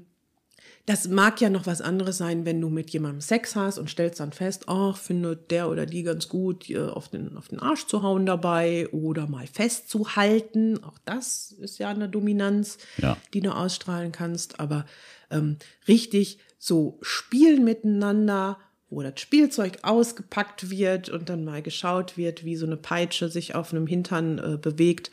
das 0.86 1.08
mag 1.08 1.40
ja 1.40 1.48
noch 1.48 1.66
was 1.66 1.80
anderes 1.80 2.18
sein, 2.18 2.44
wenn 2.44 2.60
du 2.60 2.68
mit 2.68 2.90
jemandem 2.90 3.22
Sex 3.22 3.56
hast 3.56 3.78
und 3.78 3.88
stellst 3.88 4.20
dann 4.20 4.32
fest, 4.32 4.64
ach, 4.68 4.98
findet 4.98 5.50
der 5.50 5.70
oder 5.70 5.86
die 5.86 6.02
ganz 6.02 6.28
gut, 6.28 6.74
auf 6.76 7.08
den, 7.08 7.38
auf 7.38 7.48
den 7.48 7.58
Arsch 7.58 7.86
zu 7.86 8.02
hauen 8.02 8.26
dabei 8.26 8.88
oder 8.90 9.26
mal 9.26 9.46
festzuhalten. 9.46 10.84
Auch 10.84 10.98
das 11.06 11.52
ist 11.52 11.78
ja 11.78 11.88
eine 11.88 12.10
Dominanz, 12.10 12.76
ja. 12.98 13.16
die 13.32 13.40
du 13.40 13.50
ausstrahlen 13.50 14.12
kannst. 14.12 14.60
Aber 14.60 14.84
ähm, 15.30 15.56
richtig 15.88 16.38
so 16.58 16.98
spielen 17.00 17.64
miteinander 17.64 18.58
wo 18.94 19.02
das 19.02 19.20
Spielzeug 19.20 19.78
ausgepackt 19.82 20.70
wird 20.70 21.08
und 21.08 21.28
dann 21.28 21.44
mal 21.44 21.62
geschaut 21.62 22.16
wird, 22.16 22.44
wie 22.44 22.56
so 22.56 22.66
eine 22.66 22.76
Peitsche 22.76 23.28
sich 23.28 23.54
auf 23.54 23.72
einem 23.72 23.86
Hintern 23.86 24.38
äh, 24.38 24.56
bewegt. 24.56 25.10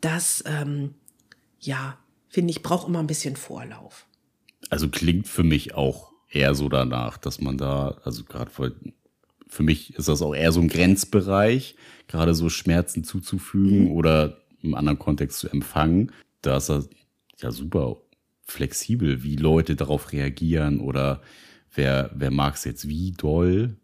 Das, 0.00 0.42
ähm, 0.46 0.94
ja, 1.60 1.98
finde 2.28 2.50
ich, 2.50 2.62
braucht 2.62 2.88
immer 2.88 2.98
ein 2.98 3.06
bisschen 3.06 3.36
Vorlauf. 3.36 4.06
Also 4.70 4.88
klingt 4.88 5.28
für 5.28 5.44
mich 5.44 5.74
auch 5.74 6.12
eher 6.30 6.54
so 6.54 6.68
danach, 6.68 7.16
dass 7.16 7.40
man 7.40 7.56
da, 7.56 8.00
also 8.04 8.24
gerade 8.24 8.50
für, 8.50 8.74
für 9.46 9.62
mich 9.62 9.94
ist 9.94 10.08
das 10.08 10.20
auch 10.20 10.34
eher 10.34 10.52
so 10.52 10.60
ein 10.60 10.68
Grenzbereich, 10.68 11.76
gerade 12.08 12.34
so 12.34 12.48
Schmerzen 12.48 13.04
zuzufügen 13.04 13.84
mhm. 13.84 13.92
oder 13.92 14.38
im 14.62 14.74
anderen 14.74 14.98
Kontext 14.98 15.38
zu 15.38 15.48
empfangen. 15.48 16.12
Da 16.42 16.56
ist 16.56 16.68
das 16.68 16.88
ja 17.38 17.52
super 17.52 17.98
flexibel, 18.42 19.22
wie 19.22 19.36
Leute 19.36 19.76
darauf 19.76 20.12
reagieren 20.12 20.80
oder 20.80 21.22
wer, 21.74 22.10
wer 22.14 22.30
mag 22.30 22.54
es 22.54 22.64
jetzt 22.64 22.88
wie 22.88 23.12
doll. 23.12 23.76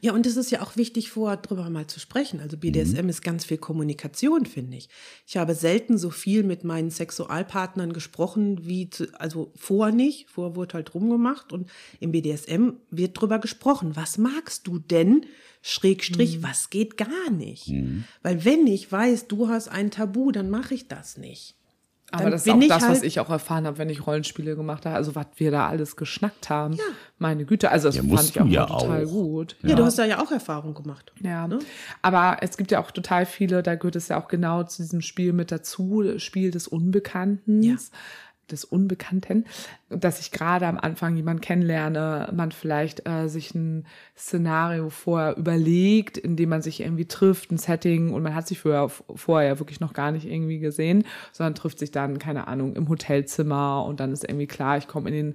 Ja, 0.00 0.12
und 0.12 0.26
es 0.26 0.36
ist 0.36 0.50
ja 0.50 0.62
auch 0.62 0.76
wichtig, 0.76 1.10
vorher 1.10 1.36
drüber 1.36 1.68
mal 1.70 1.86
zu 1.86 2.00
sprechen. 2.00 2.40
Also 2.40 2.56
BDSM 2.56 3.02
mhm. 3.02 3.08
ist 3.08 3.22
ganz 3.22 3.44
viel 3.44 3.58
Kommunikation, 3.58 4.46
finde 4.46 4.76
ich. 4.76 4.88
Ich 5.26 5.36
habe 5.36 5.54
selten 5.54 5.98
so 5.98 6.10
viel 6.10 6.42
mit 6.42 6.64
meinen 6.64 6.90
Sexualpartnern 6.90 7.92
gesprochen, 7.92 8.66
wie 8.66 8.90
zu, 8.90 9.08
also 9.18 9.52
vorher 9.56 9.94
nicht. 9.94 10.28
Vorher 10.28 10.56
wurde 10.56 10.74
halt 10.74 10.94
rumgemacht 10.94 11.52
und 11.52 11.70
im 12.00 12.12
BDSM 12.12 12.70
wird 12.90 13.20
drüber 13.20 13.38
gesprochen. 13.38 13.96
Was 13.96 14.18
magst 14.18 14.66
du 14.66 14.78
denn? 14.78 15.26
Schrägstrich, 15.64 16.38
mhm. 16.38 16.42
was 16.42 16.70
geht 16.70 16.96
gar 16.96 17.30
nicht? 17.30 17.68
Mhm. 17.68 18.04
Weil 18.22 18.44
wenn 18.44 18.66
ich 18.66 18.90
weiß, 18.90 19.28
du 19.28 19.48
hast 19.48 19.68
ein 19.68 19.92
Tabu, 19.92 20.32
dann 20.32 20.50
mache 20.50 20.74
ich 20.74 20.88
das 20.88 21.16
nicht. 21.16 21.54
Aber 22.12 22.30
das 22.30 22.46
ist 22.46 22.52
auch 22.52 22.60
das, 22.60 22.82
halt 22.82 22.92
was 22.92 23.02
ich 23.02 23.20
auch 23.20 23.30
erfahren 23.30 23.66
habe, 23.66 23.78
wenn 23.78 23.88
ich 23.90 24.06
Rollenspiele 24.06 24.54
gemacht 24.54 24.86
habe. 24.86 24.96
Also 24.96 25.14
was 25.14 25.26
wir 25.36 25.50
da 25.50 25.68
alles 25.68 25.96
geschnackt 25.96 26.50
haben. 26.50 26.74
Ja. 26.74 26.84
Meine 27.18 27.44
Güte, 27.44 27.70
also 27.70 27.88
das 27.88 27.96
ja, 27.96 28.02
fand 28.02 28.28
ich 28.28 28.40
auch 28.40 28.46
ja 28.46 28.66
total 28.66 29.04
auch. 29.04 29.10
gut. 29.10 29.56
Ja. 29.62 29.70
ja. 29.70 29.76
du 29.76 29.84
hast 29.84 29.98
da 29.98 30.04
ja 30.04 30.22
auch 30.22 30.30
Erfahrung 30.30 30.74
gemacht. 30.74 31.12
Ja. 31.22 31.48
Ne? 31.48 31.58
Aber 32.02 32.38
es 32.40 32.56
gibt 32.56 32.70
ja 32.70 32.80
auch 32.80 32.90
total 32.90 33.26
viele, 33.26 33.62
da 33.62 33.74
gehört 33.74 33.96
es 33.96 34.08
ja 34.08 34.20
auch 34.20 34.28
genau 34.28 34.62
zu 34.64 34.82
diesem 34.82 35.00
Spiel 35.00 35.32
mit 35.32 35.50
dazu, 35.50 36.04
Spiel 36.18 36.50
des 36.50 36.68
Unbekannten. 36.68 37.62
Des 38.52 38.64
Unbekannten, 38.64 39.46
dass 39.88 40.20
ich 40.20 40.30
gerade 40.30 40.66
am 40.66 40.78
Anfang 40.78 41.16
jemanden 41.16 41.40
kennenlerne, 41.40 42.30
man 42.34 42.52
vielleicht 42.52 43.08
äh, 43.08 43.28
sich 43.28 43.54
ein 43.54 43.86
Szenario 44.16 44.90
vorher 44.90 45.36
überlegt, 45.36 46.18
in 46.18 46.36
dem 46.36 46.50
man 46.50 46.62
sich 46.62 46.80
irgendwie 46.80 47.06
trifft, 47.06 47.50
ein 47.50 47.58
Setting 47.58 48.12
und 48.12 48.22
man 48.22 48.34
hat 48.34 48.46
sich 48.46 48.60
vorher, 48.60 48.88
vorher 48.88 49.58
wirklich 49.58 49.80
noch 49.80 49.94
gar 49.94 50.12
nicht 50.12 50.26
irgendwie 50.26 50.58
gesehen, 50.58 51.04
sondern 51.32 51.54
trifft 51.54 51.78
sich 51.78 51.90
dann, 51.90 52.18
keine 52.18 52.46
Ahnung, 52.46 52.76
im 52.76 52.88
Hotelzimmer 52.88 53.84
und 53.86 54.00
dann 54.00 54.12
ist 54.12 54.24
irgendwie 54.24 54.46
klar, 54.46 54.76
ich 54.76 54.86
komme 54.86 55.08
in 55.08 55.14
den 55.14 55.34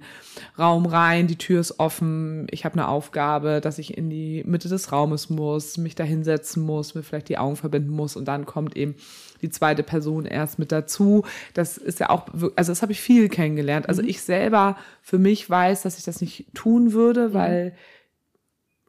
Raum 0.58 0.86
rein, 0.86 1.26
die 1.26 1.36
Tür 1.36 1.60
ist 1.60 1.78
offen, 1.80 2.46
ich 2.50 2.64
habe 2.64 2.74
eine 2.74 2.88
Aufgabe, 2.88 3.60
dass 3.60 3.78
ich 3.78 3.96
in 3.98 4.10
die 4.10 4.44
Mitte 4.46 4.68
des 4.68 4.92
Raumes 4.92 5.28
muss, 5.28 5.76
mich 5.76 5.94
da 5.94 6.04
hinsetzen 6.04 6.62
muss, 6.62 6.94
mir 6.94 7.02
vielleicht 7.02 7.28
die 7.28 7.38
Augen 7.38 7.56
verbinden 7.56 7.90
muss 7.90 8.16
und 8.16 8.26
dann 8.26 8.46
kommt 8.46 8.76
eben 8.76 8.94
die 9.42 9.50
zweite 9.50 9.82
Person 9.82 10.24
erst 10.24 10.58
mit 10.58 10.72
dazu. 10.72 11.24
Das 11.54 11.76
ist 11.78 12.00
ja 12.00 12.10
auch, 12.10 12.26
also 12.56 12.72
das 12.72 12.82
habe 12.82 12.92
ich 12.92 13.00
viel 13.00 13.28
kennengelernt. 13.28 13.88
Also 13.88 14.02
mhm. 14.02 14.08
ich 14.08 14.22
selber 14.22 14.76
für 15.02 15.18
mich 15.18 15.48
weiß, 15.48 15.82
dass 15.82 15.98
ich 15.98 16.04
das 16.04 16.20
nicht 16.20 16.46
tun 16.54 16.92
würde, 16.92 17.28
mhm. 17.28 17.34
weil 17.34 17.74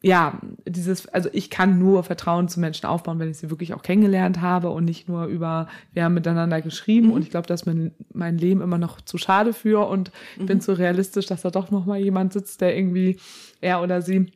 ja, 0.02 0.40
dieses, 0.66 1.08
also 1.10 1.30
ich 1.34 1.50
kann 1.50 1.78
nur 1.78 2.04
Vertrauen 2.04 2.48
zu 2.48 2.60
Menschen 2.60 2.86
aufbauen, 2.86 3.20
wenn 3.20 3.30
ich 3.30 3.38
sie 3.38 3.50
wirklich 3.50 3.74
auch 3.74 3.82
kennengelernt 3.82 4.40
habe 4.40 4.70
und 4.70 4.86
nicht 4.86 5.10
nur 5.10 5.26
über, 5.26 5.68
wir 5.92 6.06
haben 6.06 6.14
miteinander 6.14 6.62
geschrieben 6.62 7.08
mhm. 7.08 7.14
und 7.14 7.22
ich 7.24 7.30
glaube, 7.30 7.48
dass 7.48 7.66
mein, 7.66 7.92
mein 8.14 8.38
Leben 8.38 8.62
immer 8.62 8.78
noch 8.78 9.02
zu 9.02 9.18
schade 9.18 9.52
für 9.52 9.88
und 9.88 10.12
ich 10.38 10.46
bin 10.46 10.58
mhm. 10.58 10.62
zu 10.62 10.78
realistisch, 10.78 11.26
dass 11.26 11.42
da 11.42 11.52
doch 11.52 11.70
noch 11.70 11.86
mal 11.86 12.00
jemand 12.00 12.32
sitzt, 12.32 12.62
der 12.62 12.78
irgendwie 12.78 13.20
er 13.60 13.82
oder 13.82 14.02
sie 14.02 14.32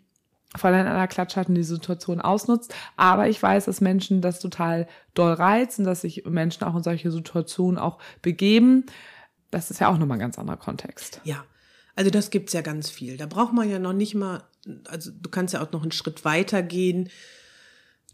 voll 0.56 0.72
in 0.72 0.86
einer 0.86 1.08
Klatsch 1.08 1.36
hat 1.36 1.50
und 1.50 1.56
die 1.56 1.63
Situation 1.63 2.22
ausnutzt. 2.22 2.74
Aber 2.96 3.28
ich 3.28 3.42
weiß, 3.42 3.66
dass 3.66 3.82
Menschen 3.82 4.22
das 4.22 4.39
total 4.39 4.88
doll 5.13 5.34
reizen, 5.34 5.86
dass 5.86 6.02
sich 6.02 6.26
Menschen 6.26 6.63
auch 6.63 6.76
in 6.76 6.84
solche 6.84 7.12
Situationen 7.12 7.78
auch 7.78 8.00
begeben. 8.22 8.86
Das 9.52 9.72
ist 9.72 9.80
ja 9.80 9.89
auch 9.89 9.98
nochmal 9.98 10.18
ein 10.18 10.22
ganz 10.22 10.39
anderer 10.39 10.58
Kontext. 10.58 11.22
Ja. 11.24 11.44
Also 11.96 12.10
das 12.10 12.32
gibt's 12.32 12.54
ja 12.54 12.62
ganz 12.62 12.89
viel. 12.89 13.18
Da 13.18 13.28
braucht 13.28 13.54
man 13.54 13.70
ja 13.70 13.78
noch 13.78 13.94
nicht 13.94 14.16
mal, 14.16 14.44
also 14.88 15.12
du 15.12 15.30
kannst 15.30 15.54
ja 15.54 15.62
auch 15.62 15.72
noch 15.72 15.84
einen 15.84 15.92
Schritt 15.92 16.26
weiter 16.26 16.63
gehen. 16.63 17.10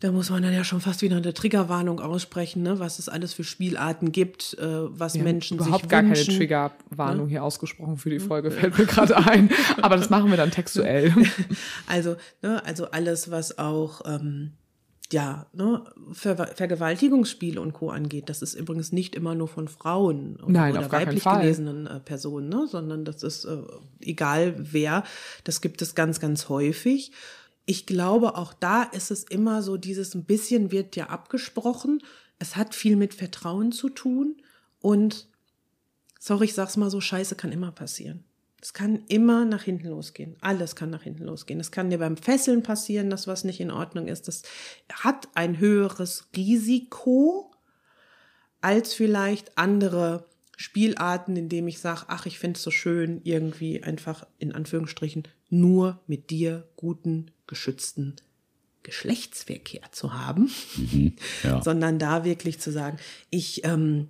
Da 0.01 0.13
muss 0.13 0.29
man 0.29 0.41
dann 0.41 0.53
ja 0.53 0.63
schon 0.63 0.79
fast 0.79 1.01
wieder 1.01 1.17
eine 1.17 1.33
Triggerwarnung 1.33 1.99
aussprechen, 1.99 2.63
ne? 2.63 2.79
was 2.79 2.99
es 2.99 3.09
alles 3.09 3.33
für 3.33 3.43
Spielarten 3.43 4.13
gibt, 4.13 4.57
äh, 4.57 4.65
was 4.65 5.15
haben 5.15 5.23
Menschen 5.23 5.57
überhaupt 5.57 5.81
sich 5.81 5.89
gar 5.89 6.03
wünschen. 6.03 6.25
keine 6.25 6.37
Triggerwarnung 6.37 7.27
hier 7.27 7.43
ausgesprochen 7.43 7.97
für 7.97 8.09
die 8.09 8.19
Folge, 8.19 8.49
fällt 8.49 8.77
mir 8.77 8.85
gerade 8.85 9.17
ein. 9.17 9.49
Aber 9.81 9.97
das 9.97 10.09
machen 10.09 10.29
wir 10.29 10.37
dann 10.37 10.51
textuell. 10.51 11.13
Also, 11.87 12.15
ne, 12.41 12.63
also 12.65 12.91
alles, 12.91 13.31
was 13.31 13.57
auch 13.57 14.01
ähm, 14.05 14.51
ja, 15.11 15.47
ne, 15.53 15.83
Ver 16.11 16.35
Vergewaltigungsspiele 16.35 17.59
und 17.59 17.73
Co. 17.73 17.89
angeht. 17.89 18.29
Das 18.29 18.41
ist 18.41 18.53
übrigens 18.53 18.91
nicht 18.91 19.15
immer 19.15 19.35
nur 19.35 19.47
von 19.47 19.67
Frauen 19.67 20.37
oder, 20.37 20.51
Nein, 20.51 20.77
oder 20.77 20.91
weiblich 20.91 21.23
gelesenen 21.23 21.87
äh, 21.87 21.99
Personen, 21.99 22.49
ne, 22.49 22.67
sondern 22.69 23.05
das 23.05 23.23
ist 23.23 23.45
äh, 23.45 23.57
egal 24.01 24.55
wer. 24.57 25.03
Das 25.43 25.61
gibt 25.61 25.81
es 25.81 25.95
ganz, 25.95 26.19
ganz 26.19 26.49
häufig. 26.49 27.11
Ich 27.69 27.85
glaube, 27.85 28.35
auch 28.35 28.55
da 28.55 28.81
ist 28.81 29.11
es 29.11 29.23
immer 29.25 29.61
so, 29.61 29.77
dieses 29.77 30.15
ein 30.15 30.23
bisschen 30.23 30.71
wird 30.71 30.95
ja 30.95 31.11
abgesprochen. 31.11 32.01
Es 32.39 32.55
hat 32.55 32.73
viel 32.73 32.95
mit 32.95 33.13
Vertrauen 33.13 33.71
zu 33.71 33.89
tun 33.89 34.37
und 34.79 35.27
sorry, 36.19 36.45
ich 36.45 36.55
sag's 36.55 36.77
mal 36.77 36.89
so, 36.89 36.99
Scheiße 36.99 37.35
kann 37.35 37.51
immer 37.51 37.71
passieren. 37.71 38.23
Es 38.59 38.73
kann 38.73 39.03
immer 39.07 39.45
nach 39.45 39.61
hinten 39.61 39.89
losgehen. 39.89 40.35
Alles 40.41 40.75
kann 40.75 40.89
nach 40.89 41.03
hinten 41.03 41.25
losgehen. 41.25 41.59
Es 41.59 41.69
kann 41.69 41.91
dir 41.91 41.99
beim 41.99 42.17
Fesseln 42.17 42.63
passieren, 42.63 43.11
dass 43.11 43.27
was 43.27 43.43
nicht 43.43 43.59
in 43.59 43.69
Ordnung 43.69 44.07
ist. 44.07 44.27
Das 44.27 44.41
hat 44.91 45.27
ein 45.35 45.59
höheres 45.59 46.27
Risiko 46.35 47.51
als 48.61 48.95
vielleicht 48.95 49.59
andere 49.59 50.25
Spielarten, 50.57 51.35
indem 51.35 51.67
ich 51.67 51.77
sage, 51.77 52.05
ach, 52.07 52.25
ich 52.25 52.39
finde 52.39 52.57
es 52.57 52.63
so 52.63 52.71
schön, 52.71 53.21
irgendwie 53.25 53.83
einfach 53.83 54.25
in 54.39 54.55
Anführungsstrichen 54.55 55.27
nur 55.49 55.99
mit 56.07 56.29
dir 56.29 56.67
guten, 56.75 57.31
geschützten 57.47 58.15
Geschlechtsverkehr 58.83 59.91
zu 59.91 60.13
haben, 60.13 60.49
ja. 61.43 61.61
sondern 61.63 61.99
da 61.99 62.23
wirklich 62.23 62.59
zu 62.59 62.71
sagen, 62.71 62.97
ich, 63.29 63.63
ähm, 63.65 64.09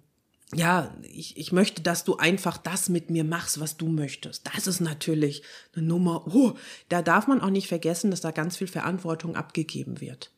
ja, 0.53 0.95
ich, 1.03 1.37
ich 1.37 1.51
möchte, 1.51 1.81
dass 1.81 2.03
du 2.03 2.17
einfach 2.17 2.57
das 2.57 2.89
mit 2.89 3.09
mir 3.09 3.23
machst, 3.23 3.59
was 3.59 3.77
du 3.77 3.87
möchtest. 3.87 4.47
Das 4.53 4.67
ist 4.67 4.79
natürlich 4.79 5.43
eine 5.75 5.85
Nummer. 5.85 6.25
Oh, 6.33 6.53
da 6.87 7.01
darf 7.01 7.27
man 7.27 7.41
auch 7.41 7.49
nicht 7.49 7.67
vergessen, 7.67 8.09
dass 8.11 8.21
da 8.21 8.31
ganz 8.31 8.57
viel 8.57 8.67
Verantwortung 8.67 9.35
abgegeben 9.35 10.01
wird. 10.01 10.31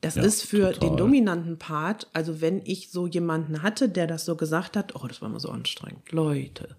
Das 0.00 0.14
Ja, 0.14 0.22
ist 0.22 0.44
für 0.44 0.72
total. 0.72 0.88
den 0.88 0.96
dominanten 0.96 1.58
Part, 1.58 2.08
also 2.12 2.40
wenn 2.40 2.62
ich 2.64 2.90
so 2.90 3.06
jemanden 3.06 3.62
hatte, 3.62 3.88
der 3.88 4.06
das 4.06 4.24
so 4.24 4.36
gesagt 4.36 4.76
hat, 4.76 4.94
oh, 4.94 5.06
das 5.08 5.20
war 5.22 5.28
mal 5.28 5.40
so 5.40 5.50
anstrengend. 5.50 6.12
Leute, 6.12 6.76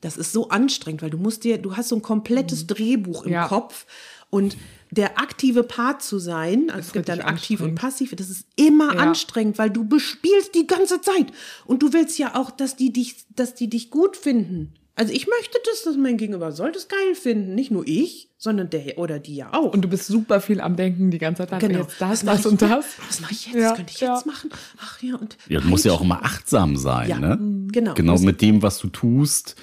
das 0.00 0.16
ist 0.16 0.32
so 0.32 0.48
anstrengend, 0.48 1.02
weil 1.02 1.10
du 1.10 1.18
musst 1.18 1.44
dir, 1.44 1.58
du 1.58 1.76
hast 1.76 1.88
so 1.88 1.96
ein 1.96 2.02
komplettes 2.02 2.66
Drehbuch 2.66 3.22
im 3.24 3.28
Mhm. 3.30 3.34
Ja. 3.34 3.48
Kopf 3.48 3.86
und 4.30 4.56
der 4.90 5.18
aktive 5.18 5.64
Part 5.64 6.02
zu 6.02 6.18
sein, 6.18 6.70
also 6.70 6.86
es 6.86 6.92
gibt 6.92 7.08
dann 7.10 7.20
aktiv 7.20 7.60
und 7.60 7.74
passiv, 7.74 8.14
das 8.16 8.30
ist 8.30 8.46
immer 8.56 8.94
Ja. 8.94 9.00
anstrengend, 9.00 9.58
weil 9.58 9.70
du 9.70 9.84
bespielst 9.86 10.54
die 10.54 10.66
ganze 10.66 11.00
Zeit 11.00 11.26
und 11.66 11.82
du 11.82 11.92
willst 11.92 12.18
ja 12.18 12.34
auch, 12.36 12.50
dass 12.50 12.76
die 12.76 12.92
dich, 12.92 13.16
dass 13.34 13.54
die 13.54 13.68
dich 13.68 13.90
gut 13.90 14.16
finden. 14.16 14.72
Also 14.94 15.12
ich 15.12 15.28
möchte 15.28 15.58
das, 15.70 15.82
dass 15.84 15.96
mein 15.96 16.16
Gegenüber 16.16 16.50
soll 16.50 16.72
das 16.72 16.88
geil 16.88 17.14
finden, 17.14 17.54
nicht 17.54 17.70
nur 17.70 17.86
ich, 17.86 18.30
sondern 18.36 18.68
der 18.70 18.98
oder 18.98 19.20
die 19.20 19.36
ja 19.36 19.52
auch. 19.54 19.72
Und 19.72 19.82
du 19.82 19.88
bist 19.88 20.06
super 20.06 20.40
viel 20.40 20.60
am 20.60 20.74
Denken 20.74 21.12
die 21.12 21.18
ganze 21.18 21.46
Zeit. 21.46 21.60
Genau, 21.60 21.80
Jetzt 21.80 22.00
das, 22.00 22.24
das 22.24 22.46
und 22.46 22.60
das. 22.62 22.84
Was 23.08 23.20
mache 23.20 23.32
ich 23.32 23.46
jetzt? 23.46 23.56
Ja, 23.56 23.70
Was 23.70 23.76
könnte 23.76 23.92
ich 23.94 24.00
ja. 24.00 24.14
jetzt 24.16 24.26
machen? 24.26 24.50
Ach 24.80 25.00
ja 25.02 25.14
und 25.16 25.36
Ja, 25.48 25.60
du 25.60 25.68
musst 25.68 25.84
ja 25.84 25.92
auch 25.92 26.00
immer 26.00 26.24
achtsam 26.24 26.76
sein, 26.76 27.08
Ja, 27.10 27.18
ne? 27.20 27.38
genau. 27.70 27.94
Genau 27.94 28.12
Muss- 28.12 28.22
mit 28.22 28.40
dem, 28.42 28.60
was 28.62 28.78
du 28.78 28.88
tust. 28.88 29.54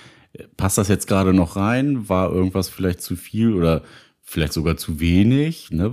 Passt 0.58 0.78
das 0.78 0.88
jetzt 0.88 1.08
gerade 1.08 1.34
noch 1.34 1.56
rein? 1.56 2.10
War 2.10 2.32
irgendwas 2.32 2.70
vielleicht 2.70 3.02
zu 3.02 3.16
viel 3.16 3.54
oder 3.54 3.84
vielleicht 4.22 4.54
sogar 4.54 4.78
zu 4.78 5.00
wenig? 5.00 5.72
Ne? 5.72 5.92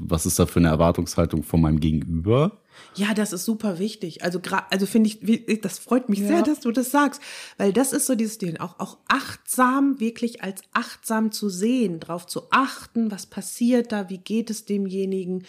Was 0.00 0.26
ist 0.26 0.38
da 0.38 0.46
für 0.46 0.60
eine 0.60 0.68
Erwartungshaltung 0.68 1.42
von 1.42 1.60
meinem 1.60 1.80
Gegenüber? 1.80 2.60
Ja, 2.96 3.14
das 3.14 3.32
ist 3.32 3.44
super 3.44 3.78
wichtig. 3.78 4.24
Also 4.24 4.40
also 4.70 4.86
finde 4.86 5.10
ich, 5.10 5.60
das 5.60 5.78
freut 5.78 6.08
mich 6.08 6.20
sehr, 6.20 6.38
Ja. 6.38 6.42
dass 6.42 6.60
du 6.60 6.70
das 6.72 6.90
sagst, 6.90 7.20
weil 7.56 7.72
das 7.72 7.92
ist 7.92 8.06
so 8.06 8.14
dieses 8.14 8.38
Ding, 8.38 8.56
auch 8.58 8.78
auch 8.80 8.98
achtsam 9.08 10.00
wirklich 10.00 10.42
als 10.42 10.62
achtsam 10.72 11.30
zu 11.30 11.48
sehen, 11.48 12.00
drauf 12.00 12.26
zu 12.26 12.42
achten, 12.50 13.10
was 13.10 13.26
passiert 13.26 13.92
da, 13.92 14.10
wie 14.10 14.18
geht 14.18 14.50
es 14.50 14.64
demjenigen, 14.64 15.44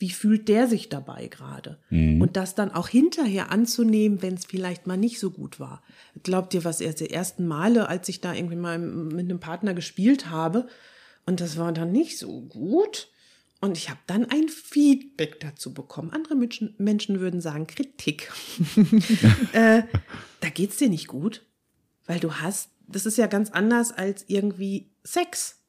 wie 0.00 0.10
fühlt 0.10 0.48
der 0.48 0.66
sich 0.66 0.88
dabei 0.88 1.28
gerade 1.28 1.78
und 1.90 2.36
das 2.36 2.54
dann 2.54 2.72
auch 2.72 2.88
hinterher 2.88 3.52
anzunehmen, 3.52 4.22
wenn 4.22 4.34
es 4.34 4.46
vielleicht 4.46 4.86
mal 4.86 4.96
nicht 4.96 5.20
so 5.20 5.30
gut 5.30 5.60
war. 5.60 5.82
Glaubt 6.22 6.54
ihr, 6.54 6.64
was 6.64 6.80
erst 6.80 7.00
die 7.00 7.10
ersten 7.10 7.46
Male, 7.46 7.86
als 7.86 8.08
ich 8.08 8.22
da 8.22 8.32
irgendwie 8.32 8.56
mal 8.56 8.78
mit 8.78 9.26
einem 9.26 9.40
Partner 9.40 9.74
gespielt 9.74 10.30
habe 10.30 10.66
und 11.26 11.40
das 11.40 11.58
war 11.58 11.70
dann 11.72 11.92
nicht 11.92 12.18
so 12.18 12.40
gut? 12.40 13.08
Und 13.60 13.76
ich 13.76 13.90
habe 13.90 14.00
dann 14.06 14.24
ein 14.24 14.48
Feedback 14.48 15.38
dazu 15.40 15.74
bekommen. 15.74 16.10
Andere 16.12 16.34
Menschen, 16.34 16.74
Menschen 16.78 17.20
würden 17.20 17.42
sagen 17.42 17.66
Kritik. 17.66 18.32
äh, 19.52 19.82
da 20.40 20.48
geht's 20.48 20.78
dir 20.78 20.88
nicht 20.88 21.08
gut, 21.08 21.44
weil 22.06 22.20
du 22.20 22.36
hast, 22.36 22.70
das 22.88 23.04
ist 23.04 23.18
ja 23.18 23.26
ganz 23.26 23.50
anders 23.50 23.92
als 23.92 24.24
irgendwie 24.28 24.92
Sex. 25.04 25.59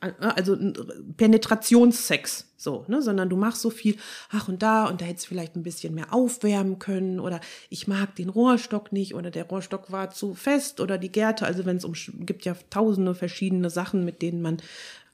Also 0.00 0.54
ein 0.54 0.74
Penetrationssex, 1.16 2.52
so, 2.56 2.84
ne, 2.86 3.02
sondern 3.02 3.28
du 3.28 3.36
machst 3.36 3.62
so 3.62 3.70
viel, 3.70 3.96
ach 4.30 4.48
und 4.48 4.62
da 4.62 4.86
und 4.86 5.00
da 5.00 5.04
hättest 5.04 5.26
du 5.26 5.30
vielleicht 5.30 5.56
ein 5.56 5.64
bisschen 5.64 5.92
mehr 5.92 6.14
aufwärmen 6.14 6.78
können 6.78 7.18
oder 7.18 7.40
ich 7.68 7.88
mag 7.88 8.14
den 8.14 8.28
Rohrstock 8.28 8.92
nicht 8.92 9.16
oder 9.16 9.32
der 9.32 9.44
Rohrstock 9.44 9.90
war 9.90 10.10
zu 10.10 10.34
fest 10.34 10.80
oder 10.80 10.98
die 10.98 11.10
Gärte, 11.10 11.46
also 11.46 11.66
wenn 11.66 11.78
es 11.78 11.84
um, 11.84 11.94
gibt 12.20 12.44
ja 12.44 12.54
tausende 12.70 13.16
verschiedene 13.16 13.70
Sachen, 13.70 14.04
mit 14.04 14.22
denen 14.22 14.40
man 14.40 14.58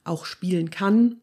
auch 0.03 0.25
spielen 0.25 0.69
kann 0.69 1.19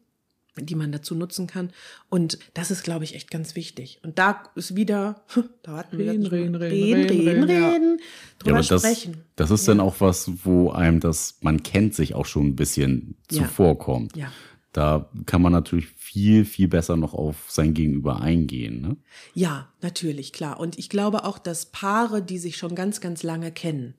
die 0.57 0.75
man 0.75 0.91
dazu 0.91 1.15
nutzen 1.15 1.47
kann. 1.47 1.71
Und 2.09 2.37
das 2.53 2.71
ist, 2.71 2.83
glaube 2.83 3.03
ich, 3.03 3.15
echt 3.15 3.31
ganz 3.31 3.55
wichtig. 3.55 3.99
Und 4.03 4.19
da 4.19 4.43
ist 4.55 4.75
wieder, 4.75 5.23
da 5.63 5.77
hatten 5.77 5.97
wir 5.97 6.11
Reden, 6.11 6.25
reden, 6.27 6.55
reden, 6.55 6.73
reden, 6.73 7.09
reden, 7.09 7.43
reden, 7.43 7.49
ja. 7.61 7.69
reden, 7.69 7.99
drüber 8.39 8.57
aber 8.59 8.67
das, 8.67 8.81
sprechen. 8.81 9.23
das 9.35 9.51
ist 9.51 9.67
dann 9.67 9.79
auch 9.79 9.95
was, 9.99 10.45
wo 10.45 10.71
einem 10.71 10.99
das, 10.99 11.37
man 11.41 11.63
kennt 11.63 11.95
sich 11.95 12.13
auch 12.15 12.25
schon 12.25 12.47
ein 12.47 12.55
bisschen 12.55 13.15
Ja. 13.31 13.43
zuvorkommt. 13.43 14.15
Ja. 14.15 14.31
Da 14.73 15.09
kann 15.27 15.43
man 15.43 15.51
natürlich 15.51 15.87
viel, 15.89 16.45
viel 16.45 16.67
besser 16.67 16.95
noch 16.97 17.13
auf 17.13 17.45
sein 17.47 17.75
Gegenüber 17.75 18.21
eingehen. 18.21 18.81
Ne? 18.81 18.97
Ja, 19.35 19.69
natürlich, 19.81 20.33
klar. 20.33 20.59
Und 20.59 20.79
ich 20.79 20.89
glaube 20.89 21.25
auch, 21.25 21.37
dass 21.37 21.67
Paare, 21.67 22.23
die 22.23 22.39
sich 22.39 22.57
schon 22.57 22.73
ganz, 22.73 22.99
ganz 22.99 23.21
lange 23.21 23.51
kennen, 23.51 23.93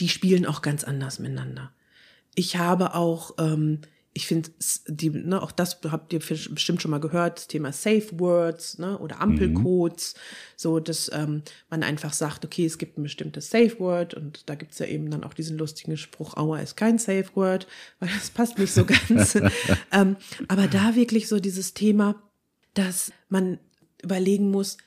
die 0.00 0.08
spielen 0.10 0.44
auch 0.44 0.60
ganz 0.60 0.84
anders 0.84 1.18
miteinander. 1.18 1.72
Ich 2.34 2.56
habe 2.56 2.94
auch, 2.94 3.34
ähm, 3.38 3.80
ich 4.18 4.26
finde, 4.26 4.50
die, 4.88 5.10
ne, 5.10 5.40
auch 5.40 5.52
das 5.52 5.78
habt 5.92 6.12
ihr 6.12 6.18
bestimmt 6.18 6.82
schon 6.82 6.90
mal 6.90 6.98
gehört, 6.98 7.38
das 7.38 7.46
Thema 7.46 7.70
Safe 7.70 8.08
Words 8.18 8.78
ne, 8.78 8.98
oder 8.98 9.20
Ampelcodes, 9.20 10.14
so 10.56 10.80
dass 10.80 11.08
ähm, 11.14 11.42
man 11.70 11.84
einfach 11.84 12.12
sagt, 12.12 12.44
okay, 12.44 12.66
es 12.66 12.78
gibt 12.78 12.98
ein 12.98 13.04
bestimmtes 13.04 13.48
Safe 13.48 13.78
Word 13.78 14.14
und 14.14 14.42
da 14.46 14.56
gibt's 14.56 14.80
ja 14.80 14.86
eben 14.86 15.08
dann 15.08 15.22
auch 15.22 15.34
diesen 15.34 15.56
lustigen 15.56 15.96
Spruch, 15.96 16.36
Aua 16.36 16.58
ist 16.58 16.76
kein 16.76 16.98
Safe 16.98 17.26
Word, 17.34 17.68
weil 18.00 18.08
das 18.08 18.30
passt 18.30 18.58
nicht 18.58 18.72
so 18.72 18.84
ganz. 18.84 19.38
ähm, 19.92 20.16
aber 20.48 20.66
da 20.66 20.96
wirklich 20.96 21.28
so 21.28 21.38
dieses 21.38 21.74
Thema, 21.74 22.20
dass 22.74 23.12
man 23.28 23.60
überlegen 24.02 24.50
muss, 24.50 24.78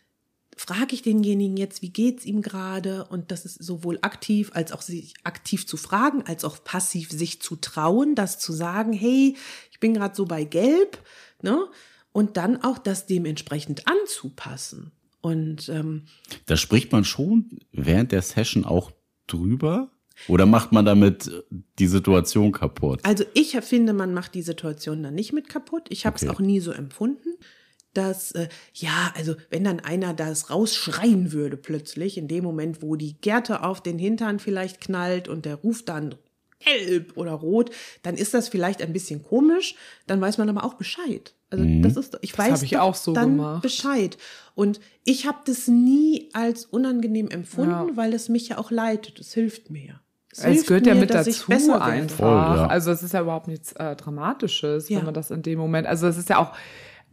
frage 0.57 0.93
ich 0.93 1.01
denjenigen 1.01 1.57
jetzt, 1.57 1.81
wie 1.81 1.89
geht's 1.89 2.25
ihm 2.25 2.41
gerade? 2.41 3.05
Und 3.05 3.31
das 3.31 3.45
ist 3.45 3.63
sowohl 3.63 3.99
aktiv 4.01 4.51
als 4.53 4.71
auch 4.71 4.81
sich 4.81 5.13
aktiv 5.23 5.65
zu 5.65 5.77
fragen, 5.77 6.23
als 6.25 6.43
auch 6.45 6.63
passiv 6.63 7.09
sich 7.11 7.41
zu 7.41 7.55
trauen, 7.55 8.15
das 8.15 8.37
zu 8.39 8.53
sagen, 8.53 8.93
hey, 8.93 9.35
ich 9.71 9.79
bin 9.79 9.93
gerade 9.93 10.15
so 10.15 10.25
bei 10.25 10.43
Gelb, 10.43 10.97
ne? 11.41 11.65
Und 12.13 12.35
dann 12.35 12.61
auch 12.61 12.77
das 12.77 13.05
dementsprechend 13.05 13.87
anzupassen. 13.87 14.91
Und 15.21 15.69
ähm, 15.69 16.03
Da 16.45 16.57
spricht 16.57 16.91
man 16.91 17.05
schon 17.05 17.59
während 17.71 18.11
der 18.11 18.21
Session 18.21 18.65
auch 18.65 18.91
drüber? 19.27 19.91
Oder 20.27 20.45
macht 20.45 20.71
man 20.71 20.85
damit 20.85 21.31
die 21.79 21.87
Situation 21.87 22.51
kaputt? 22.51 22.99
Also 23.03 23.23
ich 23.33 23.51
finde, 23.61 23.93
man 23.93 24.13
macht 24.13 24.35
die 24.35 24.41
Situation 24.41 25.01
dann 25.01 25.15
nicht 25.15 25.31
mit 25.33 25.47
kaputt. 25.49 25.87
Ich 25.89 26.05
habe 26.05 26.17
es 26.17 26.23
Okay. 26.23 26.31
auch 26.31 26.39
nie 26.39 26.59
so 26.59 26.71
empfunden. 26.71 27.29
Dass, 27.93 28.31
äh, 28.31 28.47
ja, 28.73 29.11
also 29.17 29.35
wenn 29.49 29.63
dann 29.65 29.79
einer 29.81 30.13
das 30.13 30.49
rausschreien 30.49 31.31
würde 31.33 31.57
plötzlich, 31.57 32.17
in 32.17 32.27
dem 32.27 32.43
Moment, 32.43 32.81
wo 32.81 32.95
die 32.95 33.15
Gerte 33.19 33.63
auf 33.63 33.81
den 33.81 33.99
Hintern 33.99 34.39
vielleicht 34.39 34.79
knallt 34.79 35.27
und 35.27 35.45
der 35.45 35.55
ruft 35.55 35.89
dann 35.89 36.15
gelb 36.59 37.17
oder 37.17 37.31
rot, 37.33 37.71
dann 38.03 38.15
ist 38.15 38.33
das 38.33 38.47
vielleicht 38.49 38.81
ein 38.81 38.93
bisschen 38.93 39.23
komisch, 39.23 39.75
dann 40.07 40.21
weiß 40.21 40.37
man 40.37 40.47
aber 40.49 40.63
auch 40.63 40.75
Bescheid. 40.75 41.33
Also 41.49 41.65
das 41.81 41.97
ist, 41.97 42.17
ich 42.21 42.37
weiß 42.37 42.61
ich 42.63 42.77
so 42.93 43.11
dann 43.13 43.35
gemacht. 43.35 43.61
Bescheid. 43.61 44.17
Und 44.55 44.79
ich 45.03 45.25
habe 45.27 45.39
das 45.45 45.67
nie 45.67 46.29
als 46.31 46.63
unangenehm 46.65 47.29
empfunden, 47.29 47.71
Ja. 47.89 47.97
weil 47.97 48.13
es 48.13 48.29
mich 48.29 48.47
ja 48.49 48.57
auch 48.57 48.71
leitet. 48.71 49.19
Es 49.19 49.33
hilft 49.33 49.69
mir 49.69 49.85
ja. 49.85 50.01
Es 50.31 50.45
hilft 50.45 50.67
gehört 50.67 50.87
ja 50.87 50.93
mir, 50.93 51.01
mit 51.01 51.09
dass 51.09 51.27
ich 51.27 51.43
dazu 51.45 51.73
einfach. 51.73 52.15
Voll, 52.17 52.27
ja. 52.29 52.67
Also 52.67 52.91
es 52.91 53.03
ist 53.03 53.13
ja 53.13 53.21
überhaupt 53.21 53.47
nichts 53.49 53.73
äh, 53.73 53.97
Dramatisches, 53.97 54.87
Ja. 54.87 54.99
wenn 54.99 55.05
man 55.05 55.13
das 55.13 55.29
in 55.29 55.41
dem 55.41 55.59
Moment, 55.59 55.87
also 55.87 56.07
es 56.07 56.17
ist 56.17 56.29
ja 56.29 56.37
auch, 56.37 56.53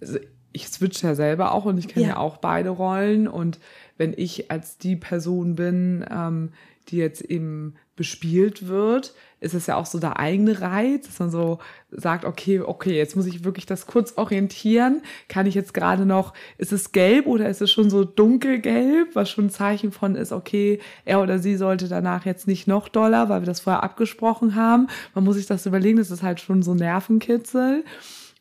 also 0.00 0.18
ich 0.52 0.68
switch 0.68 1.02
ja 1.02 1.14
selber 1.14 1.52
auch 1.52 1.64
und 1.64 1.78
ich 1.78 1.88
kenne 1.88 2.06
ja. 2.06 2.12
Ja. 2.12 2.16
auch 2.18 2.38
beide 2.38 2.70
Rollen. 2.70 3.28
Und 3.28 3.58
wenn 3.96 4.14
ich 4.16 4.50
als 4.50 4.78
die 4.78 4.96
Person 4.96 5.54
bin, 5.54 6.04
ähm, 6.10 6.50
die 6.88 6.96
jetzt 6.96 7.20
eben 7.20 7.74
bespielt 7.96 8.68
wird, 8.68 9.12
ist 9.40 9.54
es 9.54 9.66
ja 9.66 9.76
auch 9.76 9.86
so 9.86 9.98
der 9.98 10.18
eigene 10.18 10.60
Reiz, 10.60 11.06
dass 11.06 11.18
man 11.18 11.30
so 11.30 11.58
sagt, 11.90 12.24
okay, 12.24 12.60
okay, 12.60 12.96
jetzt 12.96 13.16
muss 13.16 13.26
ich 13.26 13.44
wirklich 13.44 13.66
das 13.66 13.86
kurz 13.86 14.14
orientieren. 14.16 15.02
Kann 15.28 15.46
ich 15.46 15.54
jetzt 15.54 15.74
gerade 15.74 16.06
noch, 16.06 16.32
ist 16.58 16.72
es 16.72 16.92
gelb 16.92 17.26
oder 17.26 17.48
ist 17.48 17.60
es 17.60 17.70
schon 17.70 17.90
so 17.90 18.04
dunkelgelb, 18.04 19.14
was 19.14 19.30
schon 19.30 19.46
ein 19.46 19.50
Zeichen 19.50 19.90
von 19.92 20.14
ist, 20.14 20.32
okay, 20.32 20.80
er 21.04 21.20
oder 21.20 21.40
sie 21.40 21.56
sollte 21.56 21.88
danach 21.88 22.24
jetzt 22.24 22.46
nicht 22.46 22.68
noch 22.68 22.88
doller, 22.88 23.28
weil 23.28 23.42
wir 23.42 23.46
das 23.46 23.60
vorher 23.60 23.82
abgesprochen 23.82 24.54
haben. 24.54 24.86
Man 25.14 25.24
muss 25.24 25.36
sich 25.36 25.46
das 25.46 25.66
überlegen, 25.66 25.98
das 25.98 26.10
ist 26.10 26.22
halt 26.22 26.40
schon 26.40 26.62
so 26.62 26.74
Nervenkitzel. 26.74 27.84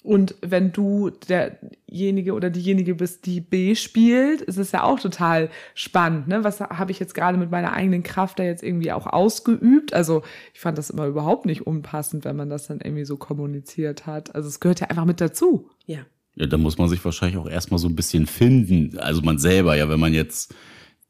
Und 0.07 0.35
wenn 0.39 0.71
du 0.71 1.09
derjenige 1.09 2.33
oder 2.33 2.49
diejenige 2.49 2.95
bist, 2.95 3.25
die 3.25 3.41
B 3.41 3.75
spielt, 3.75 4.39
ist 4.39 4.55
es 4.55 4.71
ja 4.71 4.83
auch 4.83 5.01
total 5.01 5.49
spannend. 5.75 6.29
Ne? 6.29 6.45
Was 6.45 6.61
habe 6.61 6.91
ich 6.91 6.99
jetzt 7.01 7.13
gerade 7.13 7.37
mit 7.37 7.51
meiner 7.51 7.73
eigenen 7.73 8.03
Kraft 8.03 8.39
da 8.39 8.43
jetzt 8.43 8.63
irgendwie 8.63 8.93
auch 8.93 9.05
ausgeübt? 9.05 9.93
Also 9.93 10.23
ich 10.53 10.61
fand 10.61 10.77
das 10.77 10.91
immer 10.91 11.07
überhaupt 11.07 11.45
nicht 11.45 11.67
unpassend, 11.67 12.23
wenn 12.23 12.37
man 12.37 12.49
das 12.49 12.67
dann 12.67 12.79
irgendwie 12.79 13.03
so 13.03 13.17
kommuniziert 13.17 14.05
hat. 14.05 14.33
Also 14.33 14.47
es 14.47 14.61
gehört 14.61 14.79
ja 14.79 14.87
einfach 14.87 15.03
mit 15.03 15.19
dazu. 15.19 15.69
Ja. 15.85 15.99
Ja, 16.35 16.45
da 16.45 16.55
muss 16.55 16.77
man 16.77 16.87
sich 16.87 17.03
wahrscheinlich 17.03 17.37
auch 17.37 17.49
erstmal 17.49 17.79
so 17.79 17.89
ein 17.89 17.95
bisschen 17.95 18.27
finden. 18.27 18.97
Also 18.99 19.21
man 19.23 19.39
selber, 19.39 19.75
ja, 19.75 19.89
wenn 19.89 19.99
man 19.99 20.13
jetzt 20.13 20.55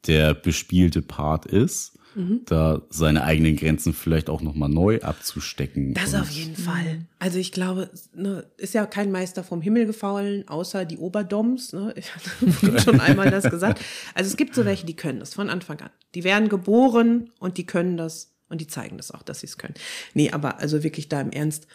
der 0.08 0.34
bespielte 0.34 1.02
Part 1.02 1.46
ist, 1.46 1.98
da 2.46 2.82
seine 2.90 3.22
eigenen 3.22 3.54
Grenzen 3.54 3.92
vielleicht 3.92 4.28
auch 4.28 4.40
nochmal 4.40 4.68
neu 4.68 5.00
abzustecken. 5.00 5.94
Das 5.94 6.14
auf 6.14 6.30
jeden 6.30 6.56
Fall. 6.56 7.06
Also 7.20 7.38
ich 7.38 7.52
glaube, 7.52 7.90
ne, 8.12 8.44
ist 8.56 8.74
ja 8.74 8.86
kein 8.86 9.12
Meister 9.12 9.44
vom 9.44 9.62
Himmel 9.62 9.86
gefallen, 9.86 10.48
außer 10.48 10.84
die 10.84 10.98
Oberdoms. 10.98 11.72
Ne? 11.72 11.94
Ich 11.98 12.14
hatte 12.14 12.80
schon 12.80 13.00
einmal 13.00 13.30
das 13.30 13.48
gesagt. 13.48 13.80
Also 14.14 14.28
es 14.28 14.36
gibt 14.36 14.54
so 14.54 14.64
welche, 14.64 14.84
die 14.84 14.96
können 14.96 15.20
das 15.20 15.34
von 15.34 15.48
Anfang 15.48 15.80
an. 15.80 15.90
Die 16.14 16.24
werden 16.24 16.48
geboren 16.48 17.30
und 17.38 17.56
die 17.56 17.66
können 17.66 17.96
das 17.96 18.34
und 18.48 18.60
die 18.60 18.66
zeigen 18.66 18.96
das 18.96 19.12
auch, 19.12 19.22
dass 19.22 19.40
sie 19.40 19.46
es 19.46 19.58
können. 19.58 19.74
Nee, 20.14 20.30
aber 20.30 20.58
also 20.58 20.82
wirklich 20.82 21.08
da 21.08 21.20
im 21.20 21.30
Ernst, 21.30 21.68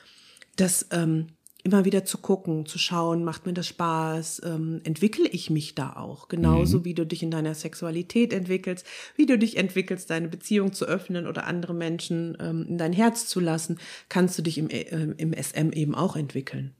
das 0.57 0.87
ähm, 0.91 1.27
immer 1.65 1.85
wieder 1.85 2.03
zu 2.03 2.17
gucken, 2.17 2.65
zu 2.65 2.77
schauen, 2.77 3.23
macht 3.23 3.45
mir 3.45 3.53
das 3.53 3.67
Spaß, 3.67 4.41
ähm, 4.43 4.81
entwickle 4.83 5.27
ich 5.27 5.49
mich 5.49 5.75
da 5.75 5.93
auch, 5.95 6.27
genauso 6.27 6.83
wie 6.83 6.93
du 6.93 7.05
dich 7.05 7.23
in 7.23 7.31
deiner 7.31 7.55
Sexualität 7.55 8.33
entwickelst, 8.33 8.85
wie 9.15 9.25
du 9.25 9.37
dich 9.37 9.55
entwickelst, 9.55 10.09
deine 10.09 10.27
Beziehung 10.27 10.73
zu 10.73 10.85
öffnen 10.85 11.25
oder 11.25 11.47
andere 11.47 11.73
Menschen 11.73 12.37
ähm, 12.41 12.65
in 12.67 12.77
dein 12.77 12.91
Herz 12.91 13.27
zu 13.27 13.39
lassen, 13.39 13.79
kannst 14.09 14.37
du 14.37 14.41
dich 14.41 14.57
im, 14.57 14.69
äh, 14.69 14.81
im 15.17 15.33
SM 15.33 15.71
eben 15.71 15.95
auch 15.95 16.17
entwickeln. 16.17 16.75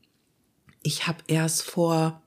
Ich 0.81 1.07
habe 1.07 1.19
erst 1.27 1.61
vor, 1.63 2.21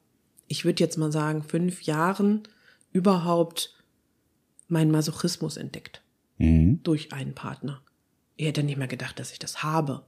ich 0.49 0.65
würde 0.65 0.83
jetzt 0.83 0.97
mal 0.97 1.13
sagen, 1.13 1.43
fünf 1.43 1.83
Jahren 1.83 2.45
überhaupt 2.91 3.75
meinen 4.69 4.91
Masochismus 4.91 5.59
entdeckt 5.59 6.03
Mhm. 6.39 6.81
durch 6.83 7.13
einen 7.13 7.35
Partner. 7.35 7.83
Ich 8.37 8.47
hätte 8.47 8.63
nicht 8.63 8.77
mehr 8.77 8.89
gedacht, 8.89 9.19
dass 9.19 9.33
ich 9.33 9.39
das 9.39 9.63
habe. 9.63 10.05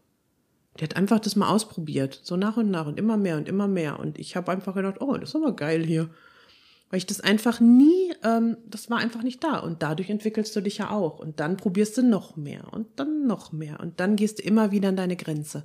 Der 0.79 0.89
hat 0.89 0.97
einfach 0.97 1.18
das 1.18 1.37
mal 1.37 1.49
ausprobiert, 1.49 2.20
so 2.22 2.37
nach 2.37 2.57
und 2.57 2.70
nach 2.70 2.87
und 2.87 2.99
immer 2.99 3.16
mehr 3.16 3.37
und 3.37 3.49
immer 3.49 3.68
mehr. 3.68 3.99
Und 3.99 4.18
ich 4.18 4.37
habe 4.37 4.53
einfach 4.53 4.74
gedacht, 4.74 5.01
oh, 5.01 5.16
das 5.16 5.31
ist 5.31 5.37
aber 5.37 5.55
geil 5.55 5.85
hier. 5.85 6.11
Weil 6.91 6.99
ich 6.99 7.07
das 7.07 7.20
einfach 7.20 7.61
nie, 7.61 8.12
ähm, 8.24 8.57
das 8.66 8.89
war 8.89 8.99
einfach 8.99 9.22
nicht 9.22 9.45
da. 9.45 9.59
Und 9.59 9.83
dadurch 9.83 10.09
entwickelst 10.09 10.55
du 10.57 10.61
dich 10.61 10.79
ja 10.79 10.91
auch. 10.91 11.18
Und 11.18 11.41
dann 11.41 11.57
probierst 11.57 11.99
du 11.99 12.03
noch 12.03 12.37
mehr 12.37 12.72
und 12.72 12.87
dann 12.97 13.26
noch 13.26 13.53
mehr. 13.53 13.81
Und 13.81 14.01
dann 14.01 14.16
gehst 14.16 14.39
du 14.39 14.43
immer 14.43 14.70
wieder 14.70 14.89
an 14.89 14.97
deine 14.97 15.16
Grenze 15.16 15.64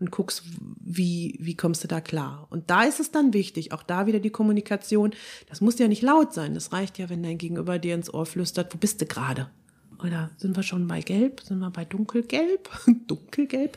und 0.00 0.10
guckst, 0.10 0.42
wie, 0.80 1.36
wie 1.40 1.56
kommst 1.56 1.84
du 1.84 1.88
da 1.88 2.00
klar. 2.00 2.46
Und 2.50 2.70
da 2.70 2.84
ist 2.84 3.00
es 3.00 3.10
dann 3.10 3.32
wichtig, 3.34 3.72
auch 3.72 3.82
da 3.82 4.06
wieder 4.06 4.20
die 4.20 4.30
Kommunikation. 4.30 5.12
Das 5.48 5.60
muss 5.60 5.78
ja 5.78 5.88
nicht 5.88 6.02
laut 6.02 6.32
sein. 6.32 6.54
Das 6.54 6.72
reicht 6.72 6.98
ja, 6.98 7.10
wenn 7.10 7.22
dein 7.22 7.38
Gegenüber 7.38 7.78
dir 7.78 7.94
ins 7.94 8.12
Ohr 8.12 8.26
flüstert, 8.26 8.74
wo 8.74 8.78
bist 8.78 9.00
du 9.00 9.06
gerade? 9.06 9.50
Oder 10.02 10.30
sind 10.38 10.56
wir 10.56 10.62
schon 10.62 10.86
bei 10.86 11.00
Gelb? 11.00 11.42
Sind 11.42 11.58
wir 11.58 11.70
bei 11.70 11.84
Dunkelgelb? 11.84 12.70
Dunkelgelb? 13.06 13.76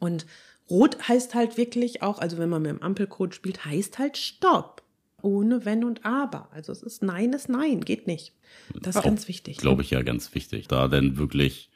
Und 0.00 0.26
Rot 0.68 1.08
heißt 1.08 1.34
halt 1.34 1.56
wirklich 1.56 2.02
auch, 2.02 2.18
also 2.18 2.38
wenn 2.38 2.48
man 2.48 2.62
mit 2.62 2.72
dem 2.72 2.82
Ampelcode 2.82 3.34
spielt, 3.34 3.64
heißt 3.64 3.98
halt 3.98 4.16
Stopp. 4.16 4.82
Ohne 5.22 5.66
Wenn 5.66 5.84
und 5.84 6.04
Aber. 6.04 6.48
Also 6.50 6.72
es 6.72 6.82
ist 6.82 7.02
Nein 7.02 7.32
ist 7.34 7.48
Nein, 7.48 7.82
geht 7.82 8.06
nicht. 8.06 8.32
Das 8.80 8.96
ist 8.96 9.00
Auch, 9.00 9.04
ganz 9.04 9.28
wichtig. 9.28 9.58
Glaube 9.58 9.82
ich 9.82 9.90
ja 9.90 10.02
ganz 10.02 10.34
wichtig. 10.34 10.66
Da 10.66 10.88
dann 10.88 11.18
wirklich 11.18 11.70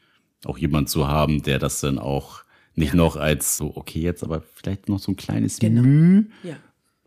auch 0.44 0.56
jemand 0.56 0.88
zu 0.88 1.08
haben, 1.08 1.42
der 1.42 1.58
das 1.58 1.80
dann 1.80 1.98
auch 1.98 2.44
nicht 2.74 2.94
noch 2.94 3.16
als 3.16 3.56
so, 3.56 3.76
okay, 3.76 4.00
jetzt 4.00 4.24
aber 4.24 4.40
vielleicht 4.40 4.88
noch 4.88 4.98
so 4.98 5.12
ein 5.12 5.16
kleines 5.16 5.58
Genau. 5.58 5.82
Müh. 5.82 6.24
Ja. 6.42 6.56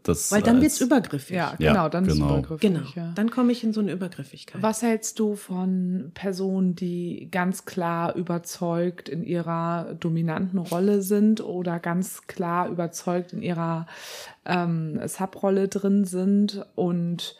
Das 0.08 0.32
Weil 0.32 0.42
dann 0.42 0.56
als- 0.56 0.64
wird's 0.64 0.82
übergriffig. 0.82 1.36
Ja, 1.36 1.56
Ja, 1.60 1.72
genau, 1.74 1.90
dann 1.90 2.06
ist 2.06 2.14
es 2.14 2.20
genau. 2.20 2.38
übergriffig. 2.40 2.62
Genau. 2.74 2.86
Ja. 2.96 3.12
Dann 3.16 3.30
komme 3.30 3.52
ich 3.52 3.64
in 3.64 3.74
so 3.74 3.82
eine 3.82 3.92
Übergriffigkeit. 3.92 4.62
Was 4.62 4.82
hältst 4.82 5.20
du 5.20 5.36
von 5.36 6.12
Personen, 6.14 6.76
die 6.76 7.28
ganz 7.32 7.66
klar 7.66 8.16
überzeugt 8.16 9.10
in 9.10 9.24
ihrer 9.24 9.96
dominanten 10.00 10.60
Rolle 10.60 11.02
sind 11.02 11.42
oder 11.42 11.80
ganz 11.80 12.28
klar 12.28 12.70
überzeugt 12.70 13.34
in 13.34 13.42
ihrer 13.42 13.88
ähm, 14.46 15.00
Subrolle 15.08 15.68
drin 15.68 16.06
sind 16.06 16.66
und 16.76 17.36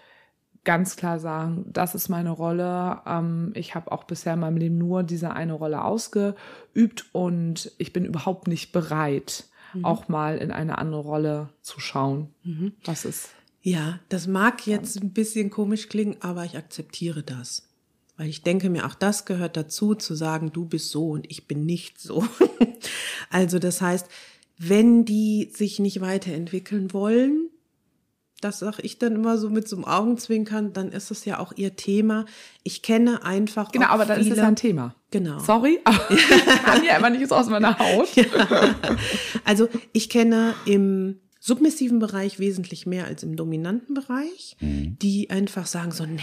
ganz 0.64 0.98
klar 0.98 1.18
sagen, 1.20 1.66
das 1.72 1.96
ist 1.96 2.10
meine 2.10 2.32
Rolle. 2.32 2.98
Ähm, 3.06 3.52
ich 3.56 3.74
habe 3.76 3.90
auch 3.92 4.04
bisher 4.04 4.34
in 4.34 4.42
meinem 4.42 4.58
Leben 4.58 4.78
nur 4.78 5.04
diese 5.04 5.32
eine 5.32 5.54
Rolle 5.54 5.82
ausgeübt 5.86 7.06
und 7.14 7.72
ich 7.78 7.94
bin 7.94 8.04
überhaupt 8.04 8.48
nicht 8.50 8.74
bereit, 8.74 9.46
auch 9.84 10.08
mal 10.08 10.38
in 10.38 10.52
eine 10.52 10.78
andere 10.78 11.02
Rolle 11.02 11.50
zu 11.62 11.80
schauen. 11.80 12.30
Was 12.86 13.06
ist? 13.06 13.30
Ja, 13.62 14.00
das 14.10 14.28
mag 14.28 14.66
jetzt 14.66 15.02
ein 15.02 15.12
bisschen 15.12 15.50
komisch 15.50 15.90
klingen, 15.90 16.18
aber 16.22 16.46
ich 16.46 16.58
akzeptiere 16.58 17.24
das. 17.24 17.68
Weil 18.16 18.30
ich 18.30 18.42
denke 18.42 18.70
mir, 18.70 18.86
auch 18.86 18.96
das 18.96 19.26
gehört 19.26 19.58
dazu, 19.58 19.94
zu 19.94 20.16
sagen, 20.16 20.52
du 20.52 20.66
bist 20.66 20.90
so 20.90 21.10
und 21.12 21.30
ich 21.30 21.48
bin 21.48 21.66
nicht 21.66 22.00
so. 22.00 22.26
also 23.30 23.60
das 23.60 23.82
heißt, 23.82 24.08
wenn 24.58 25.06
die 25.06 25.52
sich 25.54 25.80
nicht 25.80 26.02
weiterentwickeln 26.02 26.94
wollen, 26.94 27.50
das 28.42 28.60
sage 28.60 28.82
ich 28.84 29.00
dann 29.00 29.16
immer 29.16 29.38
so 29.38 29.50
mit 29.50 29.68
so 29.68 29.76
einem 29.76 29.86
Augenzwinkern, 29.86 30.72
dann 30.74 30.92
ist 30.92 31.10
es 31.12 31.26
ja 31.26 31.40
auch 31.40 31.54
ihr 31.56 31.76
Thema. 31.76 32.26
Ich 32.64 32.82
kenne 32.84 33.24
einfach. 33.24 33.72
Genau, 33.72 33.88
auch 33.88 33.92
aber 33.92 34.06
dann 34.06 34.20
ist 34.20 34.28
es 34.28 34.34
viele- 34.34 34.42
ja 34.44 34.48
ein 34.48 34.56
Thema. 34.56 34.96
Genau. 35.12 35.40
Sorry, 35.40 35.80
aber 35.86 36.00
ich 36.12 36.64
kann 36.64 36.84
ja 36.84 36.98
immer 36.98 37.10
nicht 37.10 37.28
so 37.28 37.36
aus 37.36 37.50
meiner 37.50 37.78
Haut. 37.80 38.10
Also 39.44 39.70
ich 39.94 40.10
kenne 40.10 40.54
im 40.66 41.20
submissiven 41.40 42.00
Bereich 42.00 42.40
wesentlich 42.40 42.86
mehr 42.86 43.06
als 43.06 43.24
im 43.24 43.36
dominanten 43.38 43.94
Bereich, 43.94 44.58
die 44.60 45.30
einfach 45.30 45.66
sagen 45.66 45.92
so, 45.92 46.06
nee, 46.06 46.20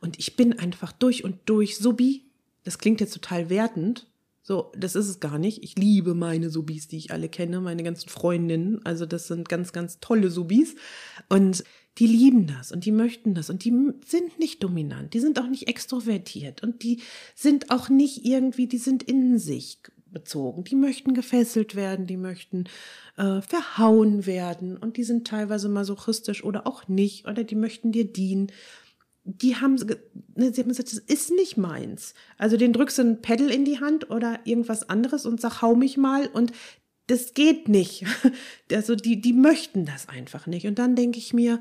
und 0.00 0.18
ich 0.18 0.36
bin 0.36 0.58
einfach 0.58 0.92
durch 0.92 1.22
und 1.24 1.36
durch 1.46 1.76
Subi. 1.78 2.22
Das 2.64 2.78
klingt 2.78 3.00
jetzt 3.00 3.12
total 3.12 3.50
wertend. 3.50 4.06
So, 4.46 4.70
das 4.76 4.94
ist 4.94 5.08
es 5.08 5.20
gar 5.20 5.38
nicht. 5.38 5.64
Ich 5.64 5.76
liebe 5.76 6.14
meine 6.14 6.50
Subis, 6.50 6.86
die 6.86 6.98
ich 6.98 7.12
alle 7.12 7.30
kenne, 7.30 7.60
meine 7.60 7.82
ganzen 7.82 8.10
Freundinnen. 8.10 8.84
Also 8.84 9.06
das 9.06 9.26
sind 9.26 9.48
ganz, 9.48 9.72
ganz 9.72 10.00
tolle 10.00 10.30
Subis. 10.30 10.76
Und 11.30 11.64
die 11.96 12.06
lieben 12.06 12.46
das 12.46 12.70
und 12.70 12.84
die 12.84 12.92
möchten 12.92 13.34
das 13.34 13.48
und 13.48 13.64
die 13.64 13.72
sind 14.04 14.38
nicht 14.38 14.62
dominant, 14.62 15.14
die 15.14 15.20
sind 15.20 15.38
auch 15.38 15.46
nicht 15.46 15.68
extrovertiert 15.68 16.60
und 16.62 16.82
die 16.82 17.00
sind 17.36 17.70
auch 17.70 17.88
nicht 17.88 18.26
irgendwie, 18.26 18.66
die 18.66 18.78
sind 18.78 19.04
in 19.04 19.38
sich 19.38 19.78
bezogen. 20.10 20.64
Die 20.64 20.76
möchten 20.76 21.14
gefesselt 21.14 21.74
werden, 21.74 22.06
die 22.06 22.16
möchten 22.16 22.64
äh, 23.16 23.40
verhauen 23.40 24.26
werden 24.26 24.76
und 24.76 24.96
die 24.96 25.04
sind 25.04 25.26
teilweise 25.26 25.68
masochistisch 25.68 26.42
oder 26.44 26.66
auch 26.66 26.88
nicht 26.88 27.26
oder 27.26 27.44
die 27.44 27.56
möchten 27.56 27.92
dir 27.92 28.04
dienen. 28.10 28.50
Die 29.24 29.56
haben, 29.56 29.76
ne, 30.34 30.52
sie 30.52 30.60
haben 30.60 30.68
gesagt, 30.68 30.92
das 30.92 30.98
ist 30.98 31.30
nicht 31.30 31.56
meins. 31.56 32.14
Also 32.36 32.56
den 32.56 32.72
drückst 32.72 32.98
du 32.98 33.02
ein 33.02 33.22
Pedal 33.22 33.50
in 33.50 33.64
die 33.64 33.80
Hand 33.80 34.10
oder 34.10 34.40
irgendwas 34.44 34.88
anderes 34.88 35.24
und 35.26 35.40
sag, 35.40 35.62
hau 35.62 35.74
mich 35.74 35.96
mal 35.96 36.26
und 36.26 36.52
das 37.06 37.34
geht 37.34 37.68
nicht. 37.68 38.04
Also 38.72 38.96
die, 38.96 39.20
die 39.20 39.32
möchten 39.32 39.84
das 39.84 40.08
einfach 40.08 40.46
nicht. 40.46 40.66
Und 40.66 40.78
dann 40.78 40.96
denke 40.96 41.18
ich 41.18 41.32
mir, 41.32 41.60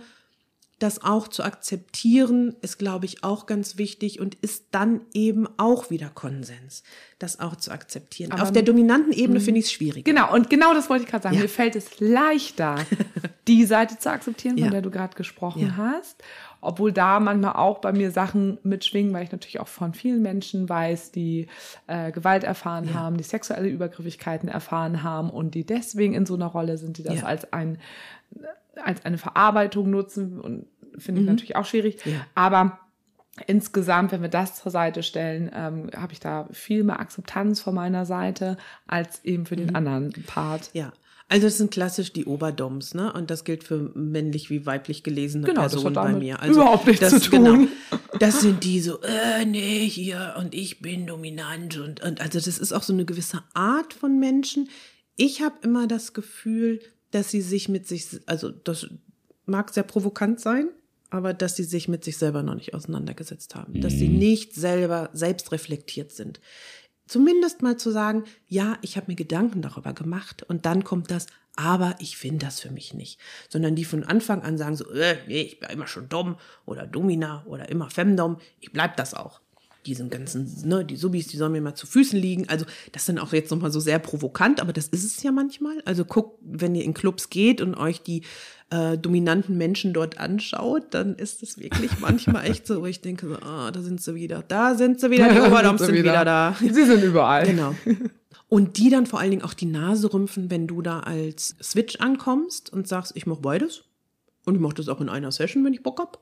das 0.84 1.04
auch 1.04 1.28
zu 1.28 1.44
akzeptieren, 1.44 2.56
ist, 2.62 2.78
glaube 2.78 3.06
ich, 3.06 3.24
auch 3.24 3.46
ganz 3.46 3.78
wichtig 3.78 4.20
und 4.20 4.36
ist 4.36 4.66
dann 4.72 5.02
eben 5.14 5.48
auch 5.58 5.90
wieder 5.90 6.10
Konsens, 6.10 6.84
das 7.20 7.40
auch 7.40 7.56
zu 7.56 7.72
akzeptieren. 7.72 8.32
Aber- 8.34 8.44
Auf 8.44 8.52
der 8.52 8.64
dominanten 8.64 9.14
Ebene 9.14 9.40
finde 9.40 9.60
ich 9.62 9.68
es 9.68 9.72
schwierig. 9.72 10.04
Genau, 10.06 10.34
und 10.34 10.50
genau 10.50 10.74
das 10.74 10.90
wollte 10.90 11.06
ich 11.06 11.10
gerade 11.10 11.24
sagen. 11.24 11.36
Ja. 11.36 11.42
Mir 11.42 11.48
fällt 11.50 11.76
es 11.76 12.00
leichter, 12.00 12.76
die 13.48 13.66
Seite 13.66 13.98
zu 13.98 14.10
akzeptieren, 14.12 14.56
von 14.58 14.66
Ja. 14.66 14.72
der 14.72 14.82
du 14.82 14.92
gerade 14.92 15.16
gesprochen 15.16 15.62
Ja. 15.68 15.78
hast. 15.78 16.22
Obwohl 16.60 16.92
da 16.94 17.20
manchmal 17.20 17.54
auch 17.54 17.80
bei 17.80 17.92
mir 17.92 18.12
Sachen 18.12 18.58
mitschwingen, 18.64 19.12
weil 19.14 19.24
ich 19.26 19.32
natürlich 19.32 19.60
auch 19.60 19.68
von 19.68 19.94
vielen 19.94 20.22
Menschen 20.22 20.70
weiß, 20.70 21.12
die 21.12 21.48
äh, 21.88 22.12
Gewalt 22.14 22.44
erfahren 22.46 22.94
haben, 22.94 23.18
die 23.18 23.24
sexuelle 23.24 23.68
Übergriffigkeiten 23.68 24.48
erfahren 24.48 25.04
haben 25.04 25.30
und 25.30 25.56
die 25.56 25.66
deswegen 25.66 26.14
in 26.14 26.26
so 26.26 26.36
einer 26.36 26.46
Rolle 26.48 26.78
sind, 26.78 26.98
die 26.98 27.04
das 27.04 27.24
als 27.24 27.52
ein 27.52 27.80
als 28.82 29.06
eine 29.06 29.20
Verarbeitung 29.20 29.92
nutzen 29.92 30.40
und 30.42 30.66
finde 30.98 31.22
ich 31.22 31.28
natürlich 31.28 31.56
auch 31.56 31.66
schwierig. 31.66 32.06
Mhm. 32.06 32.12
Ja. 32.14 32.26
Aber 32.36 32.80
insgesamt, 33.48 34.12
wenn 34.12 34.22
wir 34.22 34.30
das 34.30 34.62
zur 34.62 34.72
Seite 34.72 35.04
stellen, 35.04 35.50
ähm, 35.54 35.90
habe 35.96 36.14
ich 36.14 36.20
da 36.20 36.48
viel 36.52 36.84
mehr 36.84 37.00
Akzeptanz 37.00 37.62
von 37.62 37.74
meiner 37.74 38.06
Seite 38.06 38.58
als 38.88 39.24
eben 39.24 39.46
für 39.46 39.56
den 39.56 39.76
anderen 39.76 40.12
Part. 40.28 40.70
Ja, 40.74 40.94
Also 41.30 41.48
das 41.48 41.58
sind 41.58 41.72
klassisch 41.72 42.14
die 42.14 42.26
Oberdoms, 42.26 42.94
ne? 42.94 43.12
Und 43.12 43.32
das 43.32 43.44
gilt 43.44 43.64
für 43.64 43.92
männlich 43.96 44.50
wie 44.50 44.66
weiblich 44.66 45.04
gelesene 45.04 45.48
Genau, 45.48 45.62
Personen 45.62 45.96
bei 45.96 46.14
mir. 46.14 46.42
Also 46.42 46.62
überhaupt 46.62 46.86
nichts 46.86 47.10
das, 47.10 47.24
zu 47.24 47.32
tun. 47.32 47.44
Genau, 47.44 47.68
das 48.20 48.42
sind 48.42 48.64
die 48.64 48.80
so, 48.80 49.02
äh, 49.02 49.46
nee, 49.46 49.88
hier 49.88 50.36
und 50.38 50.54
ich 50.54 50.82
bin 50.82 51.08
dominant 51.08 51.78
und, 51.80 52.02
und 52.04 52.22
also 52.22 52.40
das 52.40 52.60
ist 52.60 52.72
auch 52.72 52.84
so 52.84 52.94
eine 52.94 53.06
gewisse 53.06 53.42
Art 53.54 53.94
von 53.94 54.20
Menschen. 54.20 54.70
Ich 55.16 55.42
habe 55.42 55.56
immer 55.64 55.88
das 55.88 56.14
Gefühl, 56.14 56.80
dass 57.12 57.32
sie 57.32 57.42
sich 57.42 57.70
mit 57.70 57.88
sich, 57.88 58.22
also 58.26 58.50
das 58.50 58.88
mag 59.46 59.74
sehr 59.74 59.84
provokant 59.84 60.40
sein, 60.40 60.70
aber 61.14 61.34
dass 61.34 61.56
sie 61.56 61.64
sich 61.64 61.88
mit 61.88 62.04
sich 62.04 62.18
selber 62.18 62.42
noch 62.44 62.56
nicht 62.56 62.74
auseinandergesetzt 62.74 63.56
haben, 63.56 63.82
dass 63.82 63.94
sie 63.94 64.10
nicht 64.10 64.56
selber 64.56 65.10
selbst 65.14 65.52
reflektiert 65.52 66.12
sind 66.12 66.40
zumindest 67.08 67.62
mal 67.62 67.78
zu 67.78 67.92
sagen, 67.92 68.24
ja, 68.48 68.78
ich 68.82 68.98
habe 68.98 69.12
mir 69.12 69.16
Gedanken 69.16 69.62
darüber 69.62 69.94
gemacht 69.94 70.44
und 70.44 70.66
dann 70.66 70.84
kommt 70.84 71.12
das, 71.12 71.28
aber 71.56 71.96
ich 72.00 72.18
finde 72.18 72.46
das 72.46 72.60
für 72.60 72.72
mich 72.72 72.94
nicht. 72.94 73.20
Sondern 73.50 73.76
die 73.76 73.86
von 73.86 74.04
Anfang 74.04 74.42
an 74.42 74.58
sagen 74.58 74.76
so, 74.76 74.90
äh, 74.92 75.18
nee, 75.28 75.42
ich 75.42 75.60
bin 75.60 75.70
immer 75.70 75.88
schon 75.88 76.10
dumm 76.10 76.38
oder 76.66 76.88
Domina 76.88 77.44
oder 77.46 77.70
immer 77.70 77.90
Femdom, 77.90 78.38
ich 78.60 78.72
bleib 78.72 78.98
das 78.98 79.14
auch. 79.14 79.42
Diesen 79.86 80.10
ganzen, 80.10 80.50
ne, 80.66 80.86
die 80.86 80.96
Subis, 80.96 81.28
die 81.28 81.36
sollen 81.36 81.52
mir 81.52 81.60
mal 81.60 81.76
zu 81.76 81.86
Füßen 81.86 82.18
liegen. 82.18 82.48
Also, 82.48 82.66
das 82.94 83.04
dann 83.04 83.20
auch 83.20 83.34
jetzt 83.34 83.52
nochmal 83.52 83.72
so 83.72 83.82
sehr 83.82 84.00
provokant, 84.00 84.62
aber 84.62 84.72
das 84.72 84.88
ist 84.88 85.04
es 85.04 85.22
ja 85.24 85.34
manchmal. 85.34 85.82
Also, 85.84 86.06
guckt, 86.06 86.40
wenn 86.42 86.74
ihr 86.74 86.86
in 86.86 86.94
Clubs 86.94 87.30
geht 87.30 87.60
und 87.60 87.76
euch 87.76 88.02
die 88.02 88.24
äh, 88.74 88.98
dominanten 88.98 89.56
Menschen 89.56 89.94
dort 89.94 90.18
anschaut, 90.18 90.86
dann 90.92 91.16
ist 91.16 91.44
es 91.44 91.60
wirklich 91.60 91.92
manchmal 92.00 92.50
echt 92.50 92.66
so, 92.66 92.82
wo 92.82 92.88
ich 92.88 93.02
denke, 93.02 93.28
so, 93.28 93.36
ah, 93.36 93.70
da 93.72 93.82
sind 93.82 94.02
sie 94.02 94.16
wieder, 94.16 94.44
da 94.48 94.74
sind 94.74 95.00
sie 95.00 95.12
wieder, 95.12 95.32
die 95.32 95.40
Oberdoms 95.48 95.82
sind 95.82 95.94
wieder 95.94 96.26
da. 96.26 96.56
Sie 96.60 96.86
sind 96.86 97.04
überall. 97.04 97.46
Genau. 97.46 97.76
Und 98.50 98.78
die 98.78 98.90
dann 98.90 99.06
vor 99.06 99.20
allen 99.20 99.30
Dingen 99.30 99.44
auch 99.44 99.54
die 99.54 99.68
Nase 99.68 100.12
rümpfen, 100.12 100.50
wenn 100.50 100.66
du 100.66 100.82
da 100.82 101.02
als 101.02 101.56
Switch 101.62 101.98
ankommst 101.98 102.74
und 102.74 102.88
sagst, 102.88 103.12
ich 103.16 103.28
mach 103.28 103.38
beides. 103.38 103.84
Und 104.46 104.56
ich 104.56 104.62
mach 104.62 104.74
das 104.74 104.90
auch 104.90 105.00
in 105.02 105.10
einer 105.10 105.32
Session, 105.32 105.64
wenn 105.64 105.74
ich 105.74 105.84
Bock 105.84 106.00
hab. 106.00 106.20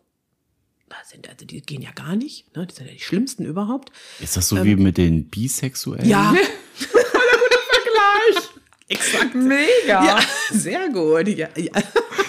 Da 0.89 0.97
sind, 1.05 1.29
also 1.29 1.45
die 1.45 1.61
gehen 1.61 1.81
ja 1.81 1.91
gar 1.91 2.17
nicht. 2.17 2.53
Ne? 2.55 2.67
Die 2.67 2.75
sind 2.75 2.87
ja 2.87 2.93
die 2.93 2.99
schlimmsten 2.99 3.45
überhaupt. 3.45 3.91
Ist 4.19 4.35
das 4.35 4.49
so 4.49 4.63
wie 4.65 4.75
mit 4.75 4.97
den 4.97 5.29
Bisexuellen? 5.29 6.07
Ja. 6.07 6.35
exakt. 8.91 9.35
Mega. 9.35 10.05
Ja, 10.05 10.19
sehr 10.51 10.89
gut. 10.89 11.27
Ja, 11.27 11.47
ja. 11.55 11.71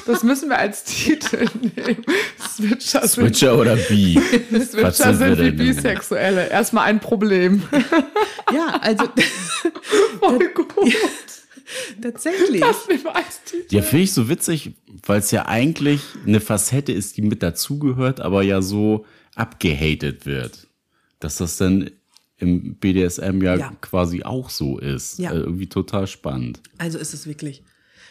Das 0.07 0.23
müssen 0.23 0.49
wir 0.49 0.59
als 0.59 0.85
Titel 0.85 1.47
nehmen. 1.61 2.05
Switcher 2.57 3.07
sind, 3.07 3.11
Switcher 3.37 3.59
oder 3.59 3.77
Bi? 3.77 4.17
Was 4.51 4.71
Switcher 4.73 5.15
sind 5.15 5.37
sind 5.37 5.39
wie 5.39 5.53
denn? 5.53 5.57
Bisexuelle. 5.57 6.49
Erstmal 6.49 6.87
ein 6.87 7.01
Problem. 7.01 7.63
ja 8.53 8.79
also 8.81 9.05
Voll 10.21 10.49
gut. 10.55 10.95
tatsächlich. 12.03 12.61
Das 12.61 12.89
nehmen 12.89 13.05
wir 13.05 13.17
als 13.17 13.43
Titel. 13.45 13.75
Ja, 13.75 13.83
finde 13.83 14.05
ich 14.05 14.13
so 14.13 14.29
witzig, 14.29 14.73
weil 15.07 15.21
es 15.21 15.31
ja 15.31 15.47
eigentlich 15.47 16.01
eine 16.27 16.41
Facette 16.41 16.93
ist, 16.93 17.17
die 17.17 17.23
mit 17.23 17.43
dazugehört, 17.43 18.21
aber 18.21 18.43
ja 18.43 18.61
so 18.63 19.07
abgehatet 19.35 20.27
wird. 20.27 20.67
Dass 21.21 21.37
das 21.37 21.57
dann 21.57 21.91
im 22.43 22.75
BDSM 22.75 23.41
ja, 23.43 23.55
Ja. 23.55 23.73
quasi 23.81 24.25
auch 24.25 24.51
so 24.51 24.79
ist. 24.79 25.19
Ja. 25.19 25.33
Äh, 25.33 25.39
irgendwie 25.39 25.69
total 25.69 26.07
spannend. 26.07 26.61
Also 26.79 26.99
ist 26.99 27.15
es 27.15 27.27
wirklich. 27.27 27.63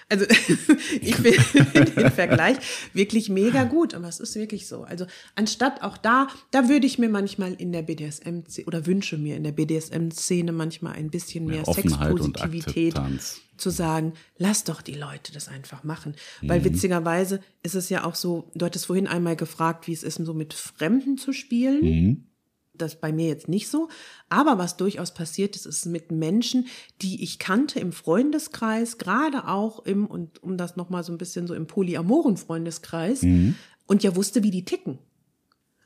Also 0.09 0.25
ich 1.01 1.15
finde 1.15 1.91
den 1.91 2.11
Vergleich 2.11 2.57
wirklich 2.93 3.29
mega 3.29 3.63
gut, 3.63 3.93
aber 3.93 4.07
es 4.07 4.19
ist 4.19 4.35
wirklich 4.35 4.67
so. 4.67 4.83
Also 4.83 5.05
anstatt 5.35 5.83
auch 5.83 5.97
da, 5.97 6.27
da 6.51 6.69
würde 6.69 6.85
ich 6.85 6.97
mir 6.97 7.09
manchmal 7.09 7.53
in 7.53 7.71
der 7.71 7.81
BDSM 7.81 8.39
oder 8.65 8.85
wünsche 8.85 9.17
mir 9.17 9.35
in 9.37 9.43
der 9.43 9.51
BDSM-Szene 9.51 10.51
manchmal 10.51 10.93
ein 10.93 11.09
bisschen 11.09 11.45
mehr, 11.45 11.63
Mehr 11.65 11.73
Sexpositivität 11.73 12.95
zu 13.57 13.69
sagen, 13.69 14.13
lass 14.37 14.63
doch 14.63 14.81
die 14.81 14.95
Leute 14.95 15.31
das 15.33 15.47
einfach 15.47 15.83
machen. 15.83 16.15
Weil 16.41 16.63
witzigerweise 16.65 17.41
ist 17.63 17.75
es 17.75 17.89
ja 17.89 18.03
auch 18.03 18.15
so, 18.15 18.49
du 18.55 18.65
hattest 18.65 18.87
vorhin 18.87 19.07
einmal 19.07 19.35
gefragt, 19.35 19.87
wie 19.87 19.93
es 19.93 20.03
ist, 20.03 20.15
so 20.15 20.33
mit 20.33 20.53
Fremden 20.53 21.17
zu 21.17 21.31
spielen. 21.31 22.30
Das 22.81 22.99
bei 22.99 23.11
mir 23.11 23.27
jetzt 23.27 23.47
nicht 23.47 23.69
so. 23.69 23.89
Aber 24.29 24.57
was 24.57 24.77
durchaus 24.77 25.13
passiert 25.13 25.55
ist, 25.55 25.65
ist 25.65 25.85
mit 25.85 26.11
Menschen, 26.11 26.67
die 27.01 27.23
ich 27.23 27.39
kannte 27.39 27.79
im 27.79 27.91
Freundeskreis, 27.91 28.97
gerade 28.97 29.47
auch 29.47 29.85
im, 29.85 30.05
und 30.05 30.41
um 30.43 30.57
das 30.57 30.75
nochmal 30.75 31.03
so 31.03 31.11
ein 31.11 31.17
bisschen 31.17 31.47
so 31.47 31.53
im 31.53 31.67
polyamoren 31.67 32.37
Freundeskreis, 32.37 33.21
und 33.87 34.03
ja 34.03 34.15
wusste, 34.15 34.43
wie 34.43 34.51
die 34.51 34.65
ticken. 34.65 34.99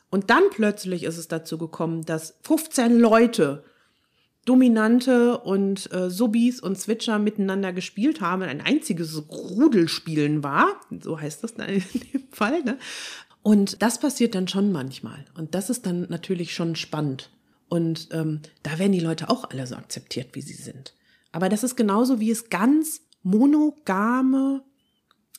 Und 0.09 0.29
dann 0.29 0.43
plötzlich 0.51 1.03
ist 1.03 1.17
es 1.17 1.27
dazu 1.27 1.57
gekommen, 1.57 2.05
dass 2.05 2.35
15 2.43 2.99
Leute 2.99 3.63
Dominante 4.45 5.39
und 5.39 5.91
äh, 5.91 6.11
Subis 6.11 6.59
und 6.59 6.79
Switcher 6.79 7.17
miteinander 7.17 7.73
gespielt 7.73 8.21
haben, 8.21 8.43
ein 8.43 8.61
einziges 8.61 9.23
Rudelspielen 9.29 10.43
war, 10.43 10.79
so 11.01 11.19
heißt 11.19 11.43
das 11.43 11.55
dann 11.55 11.69
in 11.69 11.83
dem 12.13 12.27
Fall, 12.31 12.63
ne? 12.63 12.77
Und 13.45 13.83
das 13.83 13.99
passiert 13.99 14.33
dann 14.33 14.47
schon 14.47 14.71
manchmal. 14.71 15.23
Und 15.35 15.53
das 15.53 15.69
ist 15.69 15.85
dann 15.85 16.07
natürlich 16.09 16.55
schon 16.55 16.75
spannend. 16.75 17.29
Und 17.69 18.09
ähm, 18.11 18.41
da 18.63 18.79
werden 18.79 18.91
die 18.91 18.99
Leute 18.99 19.29
auch 19.29 19.51
alle 19.51 19.67
so 19.67 19.75
akzeptiert, 19.75 20.29
wie 20.33 20.41
sie 20.41 20.55
sind. 20.55 20.95
Aber 21.31 21.47
das 21.47 21.63
ist 21.63 21.75
genauso, 21.75 22.19
wie 22.19 22.31
es 22.31 22.49
ganz 22.49 23.01
monogame 23.21 24.63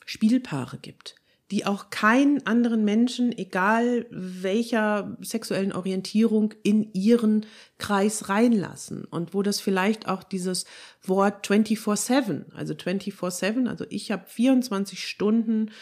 Spielpaare 0.04 0.78
gibt, 0.78 1.16
die 1.50 1.66
auch 1.66 1.90
keinen 1.90 2.46
anderen 2.46 2.84
Menschen, 2.84 3.36
egal 3.36 4.06
welcher 4.10 5.16
sexuellen 5.20 5.72
Orientierung, 5.72 6.54
in 6.62 6.92
ihren 6.92 7.44
Kreis 7.78 8.28
reinlassen. 8.28 9.04
Und 9.04 9.34
wo 9.34 9.42
das 9.42 9.60
vielleicht 9.60 10.06
auch 10.06 10.22
dieses 10.22 10.64
Wort 11.02 11.44
24-7, 11.44 12.52
also 12.54 12.72
24-7, 12.72 13.66
also 13.66 13.84
ich 13.90 14.12
habe 14.12 14.26
24 14.28 15.04
Stunden, 15.08 15.72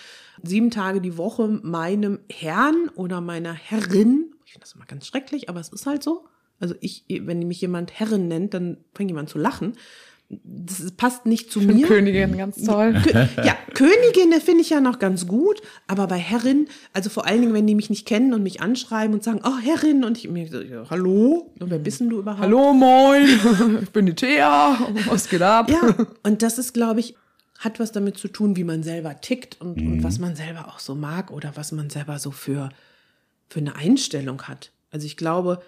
sieben 0.42 0.70
Tage 0.70 1.00
die 1.00 1.16
Woche 1.16 1.48
meinem 1.62 2.20
Herrn 2.30 2.90
oder 2.94 3.20
meiner 3.20 3.52
Herrin, 3.52 4.32
ich 4.44 4.52
finde 4.52 4.64
das 4.64 4.74
immer 4.74 4.86
ganz 4.86 5.06
schrecklich, 5.06 5.48
aber 5.48 5.60
es 5.60 5.68
ist 5.68 5.86
halt 5.86 6.02
so. 6.02 6.26
Also 6.60 6.74
ich, 6.80 7.04
wenn 7.08 7.40
mich 7.46 7.60
jemand 7.60 7.98
Herrin 7.98 8.28
nennt, 8.28 8.54
dann 8.54 8.78
fängt 8.94 9.10
jemand 9.10 9.28
zu 9.28 9.38
lachen. 9.38 9.74
Das 10.30 10.90
passt 10.92 11.26
nicht 11.26 11.52
zu 11.52 11.60
mir. 11.60 11.86
Königin, 11.86 12.36
ganz 12.36 12.62
toll. 12.64 12.94
Ja, 13.44 13.56
Königin 13.74 14.32
finde 14.40 14.62
ich 14.62 14.70
ja 14.70 14.80
noch 14.80 14.98
ganz 14.98 15.26
gut, 15.26 15.60
aber 15.86 16.06
bei 16.06 16.16
Herrin, 16.16 16.66
also 16.92 17.10
vor 17.10 17.26
allen 17.26 17.42
Dingen, 17.42 17.52
wenn 17.52 17.66
die 17.66 17.74
mich 17.74 17.90
nicht 17.90 18.06
kennen 18.06 18.32
und 18.32 18.42
mich 18.42 18.60
anschreiben 18.60 19.14
und 19.14 19.22
sagen, 19.22 19.40
oh 19.44 19.58
Herrin, 19.58 20.02
und 20.02 20.16
ich 20.16 20.28
mir 20.30 20.48
so, 20.48 20.60
hallo, 20.88 21.52
und 21.60 21.70
wer 21.70 21.78
bist 21.78 22.00
denn 22.00 22.08
du 22.08 22.20
überhaupt? 22.20 22.40
Hallo, 22.40 22.72
moin. 22.72 23.26
Ich 23.82 23.90
bin 23.90 24.06
die 24.06 24.14
Thea. 24.14 24.78
Was 25.06 25.28
geht 25.28 25.42
ab? 25.42 25.70
Ja, 25.70 25.94
und 26.22 26.42
das 26.42 26.58
ist, 26.58 26.72
glaube 26.72 27.00
ich, 27.00 27.14
hat 27.64 27.80
was 27.80 27.92
damit 27.92 28.18
zu 28.18 28.28
tun, 28.28 28.56
wie 28.56 28.64
man 28.64 28.82
selber 28.82 29.20
tickt 29.20 29.60
und, 29.60 29.80
und 29.80 30.02
was 30.02 30.18
man 30.18 30.36
selber 30.36 30.68
auch 30.68 30.78
so 30.78 30.94
mag 30.94 31.30
oder 31.30 31.56
was 31.56 31.72
man 31.72 31.90
selber 31.90 32.18
so 32.18 32.30
für, 32.30 32.68
für 33.48 33.60
eine 33.60 33.76
Einstellung 33.76 34.42
hat. 34.42 34.70
Also 34.90 35.06
ich 35.06 35.16
glaube, 35.16 35.62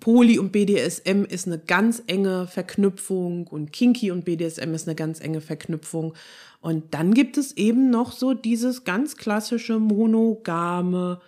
Poly 0.00 0.38
und 0.38 0.52
BDSM 0.52 1.24
ist 1.24 1.46
eine 1.46 1.58
ganz 1.58 2.02
enge 2.06 2.46
Verknüpfung 2.46 3.46
und 3.46 3.72
Kinky 3.72 4.10
und 4.10 4.24
BDSM 4.24 4.74
ist 4.74 4.88
eine 4.88 4.94
ganz 4.94 5.20
enge 5.20 5.40
Verknüpfung. 5.40 6.14
Und 6.60 6.94
dann 6.94 7.14
gibt 7.14 7.36
es 7.38 7.56
eben 7.56 7.90
noch 7.90 8.12
so 8.12 8.34
dieses 8.34 8.84
ganz 8.84 9.16
klassische 9.16 9.78
monogame 9.78 11.20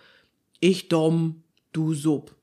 Ich 0.59 0.89
Dom, 0.89 1.43
du 1.71 1.93
Sub. 1.93 2.35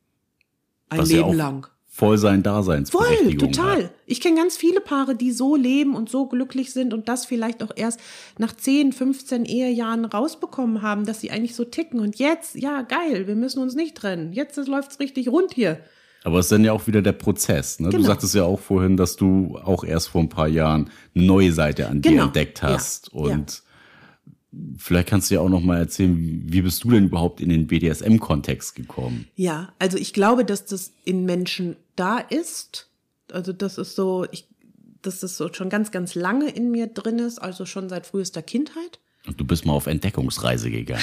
Ein 0.89 1.01
Was 1.01 1.11
ja 1.11 1.19
Leben 1.19 1.29
auch 1.31 1.35
lang. 1.35 1.67
Voll 1.99 2.17
sein 2.17 2.45
Voll, 2.45 2.53
Daseinsberechtigung 2.53 3.51
total. 3.53 3.85
Hat. 3.85 3.91
Ich 4.07 4.21
kenne 4.21 4.37
ganz 4.37 4.57
viele 4.57 4.81
Paare, 4.81 5.17
die 5.17 5.33
so 5.33 5.57
leben 5.57 5.97
und 5.97 6.09
so 6.09 6.27
glücklich 6.27 6.73
sind 6.73 6.95
und 6.95 7.09
das 7.09 7.27
vielleicht 7.27 7.61
auch 7.63 7.73
erst 7.75 7.99
nach 8.39 8.55
10, 8.57 8.93
15 8.93 9.45
Ehejahren 9.45 10.05
rausbekommen 10.05 10.83
haben, 10.83 11.05
dass 11.07 11.21
sie 11.21 11.33
eigentlich 11.33 11.57
so 11.57 11.65
ticken. 11.65 11.99
Und 11.99 12.17
jetzt, 12.21 12.55
ja, 12.55 12.83
geil, 12.83 13.27
wir 13.27 13.35
müssen 13.35 13.61
uns 13.61 13.75
nicht 13.75 13.97
trennen. 13.97 14.33
Jetzt 14.33 14.57
läuft's 14.69 15.01
richtig 15.01 15.29
rund 15.29 15.53
hier. 15.53 15.81
Aber 16.23 16.39
es 16.39 16.47
ist 16.47 16.53
dann 16.53 16.65
ja 16.65 16.73
auch 16.73 16.87
wieder 16.87 17.03
der 17.03 17.13
Prozess. 17.13 17.81
Ne? 17.81 17.89
Du 17.91 17.97
Genau. 17.97 18.09
sagtest 18.09 18.33
ja 18.37 18.45
auch 18.45 18.61
vorhin, 18.61 18.97
dass 18.97 19.17
du 19.17 19.59
auch 19.65 19.83
erst 19.83 20.09
vor 20.11 20.21
ein 20.21 20.29
paar 20.29 20.49
Jahren 20.49 20.91
eine 21.17 21.25
neue 21.25 21.53
Seite 21.53 21.89
an 21.89 22.01
dir 22.01 22.11
Genau. 22.13 22.25
entdeckt 22.27 22.63
Ja. 22.63 22.69
hast. 22.69 23.11
Ja. 23.13 23.19
Und 23.21 23.63
vielleicht 24.77 25.09
kannst 25.09 25.31
du 25.31 25.35
ja 25.35 25.41
auch 25.41 25.49
noch 25.49 25.61
mal 25.63 25.79
erzählen, 25.79 26.17
wie 26.47 26.63
bist 26.63 26.85
du 26.85 26.91
denn 26.91 27.07
überhaupt 27.07 27.41
in 27.41 27.49
den 27.49 27.67
BDSM-Kontext 27.67 28.75
gekommen? 28.77 29.27
Ja, 29.35 29.73
also 29.81 29.99
ich 29.99 30.13
glaube, 30.13 30.45
dass 30.45 30.65
das 30.65 30.93
in 31.05 31.25
Menschen 31.25 31.77
da 31.99 32.19
ist. 32.19 32.89
Also 33.33 33.53
das 33.53 33.79
ist 33.79 33.95
so, 33.95 34.27
ich, 34.31 34.47
dass 35.03 35.21
das 35.21 35.37
so 35.37 35.53
schon 35.53 35.69
ganz, 35.69 35.91
ganz 35.91 36.15
lange 36.15 36.49
in 36.51 36.71
mir 36.71 36.87
drin 36.87 37.19
ist, 37.19 37.39
also 37.39 37.67
schon 37.67 37.89
seit 37.89 38.07
frühester 38.07 38.43
Kindheit. 38.43 38.99
Und 39.27 39.39
du 39.39 39.45
bist 39.45 39.67
mal 39.67 39.75
auf 39.75 39.87
Entdeckungsreise 39.87 40.71
gegangen. 40.71 41.03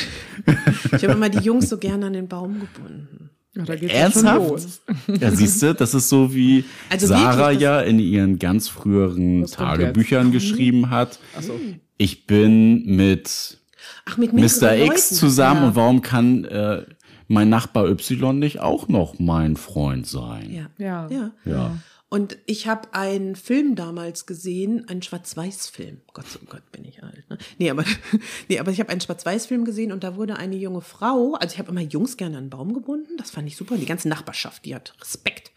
Ich 0.87 1.03
habe 1.03 1.13
immer 1.13 1.29
die 1.29 1.39
Jungs 1.39 1.69
so 1.69 1.77
gerne 1.77 2.07
an 2.07 2.13
den 2.13 2.27
Baum 2.27 2.59
gebunden. 2.61 3.29
Ja, 3.53 3.63
da 3.63 3.75
geht's 3.75 3.93
Ernsthaft? 3.93 4.49
los. 4.49 4.81
Ja, 5.19 5.31
siehst 5.31 5.61
du, 5.61 5.73
das 5.75 5.93
ist 5.93 6.09
so 6.09 6.33
wie 6.33 6.65
Also 6.89 7.07
Sarah 7.07 7.37
wirklich, 7.49 7.61
ja 7.61 7.79
in 7.81 7.99
ihren 7.99 8.39
ganz 8.39 8.67
früheren 8.67 9.45
Tagebüchern 9.45 10.31
geschrieben 10.31 10.89
hat. 10.89 11.19
so. 11.39 11.57
Ich 11.97 12.25
bin 12.27 12.85
mit 12.97 13.59
Ach, 14.05 14.17
mit 14.17 14.33
Mr. 14.33 14.41
X 14.43 14.61
Leuten. 14.61 14.95
zusammen 15.15 15.61
Ja. 15.61 15.67
und 15.69 15.75
warum 15.75 16.01
kann 16.01 16.43
äh, 16.45 16.83
mein 17.27 17.49
Nachbar 17.49 17.87
Y 17.87 18.39
nicht 18.39 18.59
auch 18.59 18.87
noch 18.87 19.19
mein 19.19 19.55
Freund 19.55 20.07
sein? 20.07 20.51
Ja. 20.51 20.69
Ja. 20.77 21.07
Ja. 21.09 21.31
Ja. 21.45 21.77
Und 22.07 22.37
ich 22.45 22.67
habe 22.67 22.93
einen 22.93 23.35
Film 23.35 23.75
damals 23.75 24.25
gesehen, 24.25 24.87
einen 24.87 25.01
Schwarz-Weiß-Film. 25.01 26.01
Gott, 26.13 26.25
oh 26.35 26.45
Gott, 26.47 26.61
bin 26.71 26.85
ich 26.85 27.03
alt. 27.03 27.29
Ne? 27.29 27.37
Nee, 27.57 27.69
aber, 27.71 27.83
nee, 28.47 28.59
aber 28.59 28.71
ich 28.71 28.79
habe 28.79 28.89
einen 28.89 29.01
Schwarz-Weiß-Film 29.01 29.65
gesehen 29.65 29.91
und 29.91 30.03
da 30.03 30.15
wurde 30.15 30.37
eine 30.37 30.55
junge 30.55 30.81
Frau, 30.81 31.33
also 31.33 31.53
ich 31.53 31.59
habe 31.59 31.71
immer 31.71 31.81
Jungs 31.81 32.15
gerne 32.15 32.37
an 32.37 32.43
einen 32.43 32.49
Baum 32.51 32.73
gebunden, 32.73 33.17
das 33.17 33.31
fand 33.31 33.47
ich 33.47 33.57
super. 33.57 33.73
Und 33.73 33.81
die 33.81 33.85
ganze 33.87 34.07
Nachbarschaft, 34.07 34.65
die 34.65 34.75
hat 34.75 34.93
Respekt. 35.01 35.51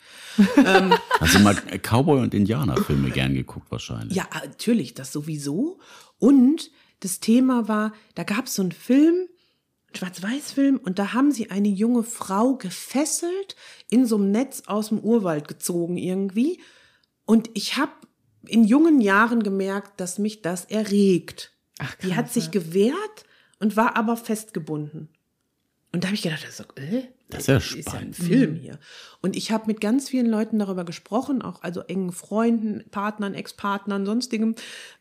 ähm, 0.56 0.94
Hast 1.20 1.34
du 1.34 1.40
mal 1.40 1.54
Cowboy- 1.54 2.22
und 2.22 2.34
Indianer-Filme 2.34 3.10
gern 3.10 3.34
geguckt 3.34 3.70
wahrscheinlich? 3.70 4.16
Ja, 4.16 4.26
natürlich, 4.32 4.94
das 4.94 5.12
sowieso. 5.12 5.78
Und 6.18 6.70
das 7.00 7.20
Thema 7.20 7.68
war, 7.68 7.92
da 8.14 8.24
gab 8.24 8.46
es 8.46 8.54
so 8.54 8.62
einen 8.62 8.72
Film, 8.72 9.28
Schwarz-Weiß-Film 9.94 10.78
und 10.78 10.98
da 10.98 11.12
haben 11.12 11.32
sie 11.32 11.50
eine 11.50 11.68
junge 11.68 12.02
Frau 12.02 12.54
gefesselt, 12.54 13.56
in 13.90 14.06
so 14.06 14.16
einem 14.16 14.30
Netz 14.30 14.62
aus 14.66 14.88
dem 14.88 15.00
Urwald 15.00 15.48
gezogen 15.48 15.96
irgendwie. 15.96 16.60
Und 17.24 17.50
ich 17.54 17.76
habe 17.76 17.92
in 18.46 18.64
jungen 18.64 19.00
Jahren 19.00 19.42
gemerkt, 19.42 20.00
dass 20.00 20.18
mich 20.18 20.42
das 20.42 20.64
erregt. 20.66 21.52
Ach, 21.78 21.96
krass, 21.96 21.96
die 22.02 22.14
hat 22.14 22.32
sich 22.32 22.50
gewehrt 22.50 23.24
und 23.60 23.76
war 23.76 23.96
aber 23.96 24.16
festgebunden. 24.16 25.08
Und 25.92 26.04
da 26.04 26.08
habe 26.08 26.14
ich 26.14 26.22
gedacht, 26.22 26.44
das 26.44 26.60
ist, 26.60 26.78
äh, 26.78 27.08
das 27.28 27.40
ist 27.42 27.46
ja 27.48 27.60
spannend. 27.60 27.86
Ist 27.86 27.92
ja 27.92 28.00
ein 28.00 28.14
Film 28.14 28.54
hier. 28.54 28.78
Und 29.20 29.36
ich 29.36 29.50
habe 29.50 29.66
mit 29.66 29.80
ganz 29.80 30.08
vielen 30.08 30.26
Leuten 30.26 30.58
darüber 30.58 30.84
gesprochen, 30.84 31.42
auch 31.42 31.62
also 31.62 31.82
engen 31.82 32.12
Freunden, 32.12 32.84
Partnern, 32.90 33.34
Ex-Partnern, 33.34 34.06
sonstigem. 34.06 34.54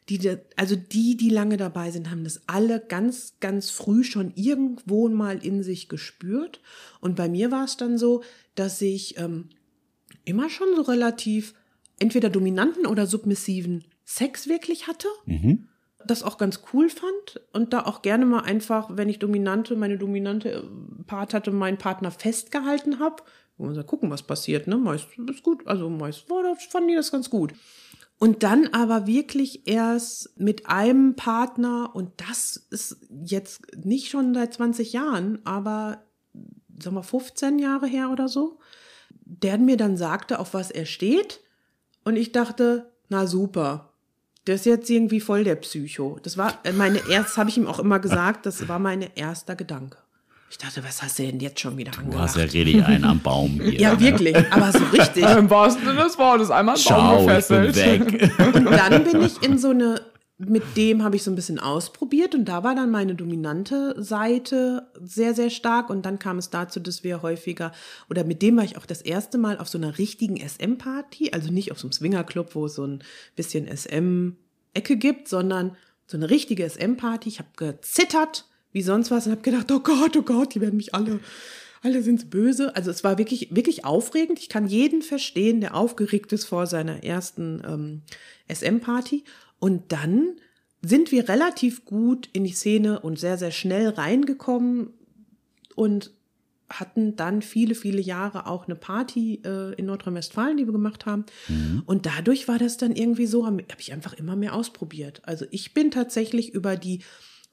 Die, 0.09 0.37
also 0.55 0.75
die, 0.75 1.15
die 1.15 1.29
lange 1.29 1.57
dabei 1.57 1.91
sind, 1.91 2.09
haben 2.09 2.23
das 2.23 2.41
alle 2.47 2.79
ganz, 2.79 3.35
ganz 3.39 3.69
früh 3.69 4.03
schon 4.03 4.33
irgendwo 4.35 5.07
mal 5.07 5.43
in 5.43 5.63
sich 5.63 5.87
gespürt. 5.87 6.61
Und 6.99 7.15
bei 7.15 7.29
mir 7.29 7.51
war 7.51 7.63
es 7.63 7.77
dann 7.77 7.97
so, 7.97 8.23
dass 8.55 8.81
ich 8.81 9.17
ähm, 9.17 9.49
immer 10.25 10.49
schon 10.49 10.67
so 10.75 10.81
relativ 10.81 11.53
entweder 11.99 12.29
dominanten 12.29 12.85
oder 12.85 13.07
submissiven 13.07 13.85
Sex 14.03 14.47
wirklich 14.47 14.87
hatte. 14.87 15.07
Mhm 15.25 15.69
das 16.09 16.23
auch 16.23 16.37
ganz 16.37 16.61
cool 16.73 16.89
fand 16.89 17.41
und 17.53 17.73
da 17.73 17.81
auch 17.81 18.01
gerne 18.01 18.25
mal 18.25 18.41
einfach, 18.41 18.89
wenn 18.91 19.09
ich 19.09 19.19
dominante, 19.19 19.75
meine 19.75 19.97
dominante 19.97 20.49
äh, 20.51 20.63
Part 21.05 21.33
hatte, 21.33 21.51
meinen 21.51 21.77
Partner 21.77 22.11
festgehalten 22.11 22.99
habe. 22.99 23.23
Und 23.57 23.75
mal 23.75 23.83
gucken, 23.83 24.11
was 24.11 24.23
passiert, 24.23 24.67
ne? 24.67 24.77
Meist 24.77 25.07
ist 25.29 25.43
gut. 25.43 25.65
Also 25.65 25.89
meist 25.89 26.29
war 26.29 26.55
fanden 26.55 26.89
die 26.89 26.95
das 26.95 27.11
ganz 27.11 27.29
gut. 27.29 27.53
Und 28.19 28.43
dann 28.43 28.67
aber 28.67 29.07
wirklich 29.07 29.67
erst 29.67 30.39
mit 30.39 30.67
einem 30.67 31.15
Partner, 31.15 31.91
und 31.95 32.11
das 32.17 32.67
ist 32.69 32.97
jetzt 33.09 33.75
nicht 33.85 34.09
schon 34.09 34.33
seit 34.33 34.53
20 34.55 34.93
Jahren, 34.93 35.39
aber 35.43 36.03
sagen 36.81 36.95
wir 36.95 37.03
15 37.03 37.59
Jahre 37.59 37.87
her 37.87 38.09
oder 38.11 38.27
so, 38.27 38.59
der 39.25 39.57
mir 39.57 39.77
dann 39.77 39.97
sagte, 39.97 40.39
auf 40.39 40.53
was 40.53 40.71
er 40.71 40.85
steht. 40.85 41.41
Und 42.03 42.15
ich 42.15 42.31
dachte, 42.31 42.91
na 43.09 43.27
super, 43.27 43.93
der 44.47 44.55
ist 44.55 44.65
jetzt 44.65 44.89
irgendwie 44.89 45.19
voll 45.19 45.43
der 45.43 45.55
Psycho. 45.55 46.17
Das 46.23 46.37
war 46.37 46.53
äh, 46.63 46.71
meine 46.71 47.01
erst, 47.09 47.37
habe 47.37 47.49
ich 47.49 47.57
ihm 47.57 47.67
auch 47.67 47.79
immer 47.79 47.99
gesagt, 47.99 48.45
das 48.45 48.67
war 48.67 48.79
mein 48.79 49.05
erster 49.15 49.55
Gedanke. 49.55 49.97
Ich 50.49 50.57
dachte, 50.57 50.81
was 50.81 51.03
hast 51.03 51.19
du 51.19 51.23
denn 51.23 51.41
jetzt 51.41 51.59
schon 51.59 51.75
wieder 51.75 51.91
angelacht? 51.91 52.13
Du 52.13 52.19
hast 52.19 52.37
ja 52.37 52.43
richtig 52.43 52.85
einen 52.85 53.03
am 53.03 53.19
Baum 53.19 53.59
hier. 53.63 53.73
ja, 53.73 53.99
wirklich, 53.99 54.35
aber 54.49 54.71
so 54.71 54.83
richtig. 54.85 55.23
Im 55.37 55.49
wahrsten 55.49 55.85
Sinne 55.85 56.03
des 56.03 56.17
Wortes, 56.17 56.49
einmal 56.49 56.77
am 56.77 56.95
Baum 56.95 57.27
gefesselt. 57.27 57.75
Ich 57.75 57.83
bin 57.83 58.21
weg. 58.21 58.55
Und 58.55 58.71
dann 58.71 59.03
bin 59.03 59.21
ich 59.23 59.43
in 59.43 59.57
so 59.57 59.71
eine 59.71 60.01
mit 60.39 60.77
dem 60.77 61.03
habe 61.03 61.15
ich 61.15 61.23
so 61.23 61.31
ein 61.31 61.35
bisschen 61.35 61.59
ausprobiert 61.59 62.35
und 62.35 62.45
da 62.45 62.63
war 62.63 62.75
dann 62.75 62.91
meine 62.91 63.15
dominante 63.15 63.95
Seite 63.97 64.87
sehr, 65.01 65.33
sehr 65.33 65.49
stark 65.49 65.89
und 65.89 66.05
dann 66.05 66.19
kam 66.19 66.37
es 66.37 66.51
dazu, 66.51 66.79
dass 66.79 67.03
wir 67.03 67.23
häufiger 67.23 67.71
oder 68.07 68.23
mit 68.23 68.43
dem 68.43 68.55
war 68.57 68.63
ich 68.63 68.77
auch 68.77 68.85
das 68.85 69.01
erste 69.01 69.39
Mal 69.39 69.57
auf 69.57 69.67
so 69.67 69.79
einer 69.79 69.97
richtigen 69.97 70.37
SM-Party, 70.37 71.31
also 71.33 71.51
nicht 71.51 71.71
auf 71.71 71.79
so 71.79 71.87
einem 71.87 71.93
Swingerclub, 71.93 72.53
wo 72.53 72.65
es 72.65 72.75
so 72.75 72.85
ein 72.85 73.03
bisschen 73.35 73.67
SM-Ecke 73.67 74.97
gibt, 74.97 75.27
sondern 75.27 75.75
so 76.05 76.17
eine 76.17 76.29
richtige 76.29 76.69
SM-Party. 76.69 77.29
Ich 77.29 77.39
habe 77.39 77.49
gezittert 77.57 78.45
wie 78.71 78.83
sonst 78.83 79.09
was 79.09 79.25
und 79.25 79.31
habe 79.31 79.41
gedacht, 79.41 79.71
oh 79.71 79.79
Gott, 79.79 80.15
oh 80.17 80.21
Gott, 80.21 80.53
die 80.53 80.61
werden 80.61 80.77
mich 80.77 80.93
alle 80.93 81.19
alle 81.83 82.01
sind 82.01 82.29
böse. 82.29 82.75
Also 82.75 82.91
es 82.91 83.03
war 83.03 83.17
wirklich, 83.17 83.55
wirklich 83.55 83.85
aufregend. 83.85 84.39
Ich 84.39 84.49
kann 84.49 84.67
jeden 84.67 85.01
verstehen, 85.01 85.61
der 85.61 85.75
aufgeregt 85.75 86.33
ist 86.33 86.45
vor 86.45 86.67
seiner 86.67 87.03
ersten 87.03 87.61
ähm, 87.65 88.01
SM-Party. 88.53 89.23
Und 89.59 89.91
dann 89.91 90.37
sind 90.81 91.11
wir 91.11 91.27
relativ 91.27 91.85
gut 91.85 92.29
in 92.33 92.43
die 92.43 92.53
Szene 92.53 92.99
und 92.99 93.19
sehr, 93.19 93.37
sehr 93.37 93.51
schnell 93.51 93.89
reingekommen 93.89 94.91
und 95.75 96.11
hatten 96.69 97.15
dann 97.15 97.41
viele, 97.41 97.75
viele 97.75 98.01
Jahre 98.01 98.45
auch 98.47 98.65
eine 98.65 98.75
Party 98.75 99.41
äh, 99.45 99.73
in 99.75 99.85
Nordrhein-Westfalen, 99.85 100.57
die 100.57 100.65
wir 100.65 100.73
gemacht 100.73 101.05
haben. 101.05 101.25
Mhm. 101.47 101.83
Und 101.85 102.05
dadurch 102.05 102.47
war 102.47 102.59
das 102.59 102.77
dann 102.77 102.93
irgendwie 102.93 103.25
so, 103.25 103.45
habe 103.45 103.63
hab 103.71 103.79
ich 103.79 103.93
einfach 103.93 104.13
immer 104.13 104.35
mehr 104.35 104.53
ausprobiert. 104.53 105.21
Also 105.23 105.45
ich 105.51 105.73
bin 105.73 105.91
tatsächlich 105.91 106.53
über 106.53 106.75
die 106.75 106.99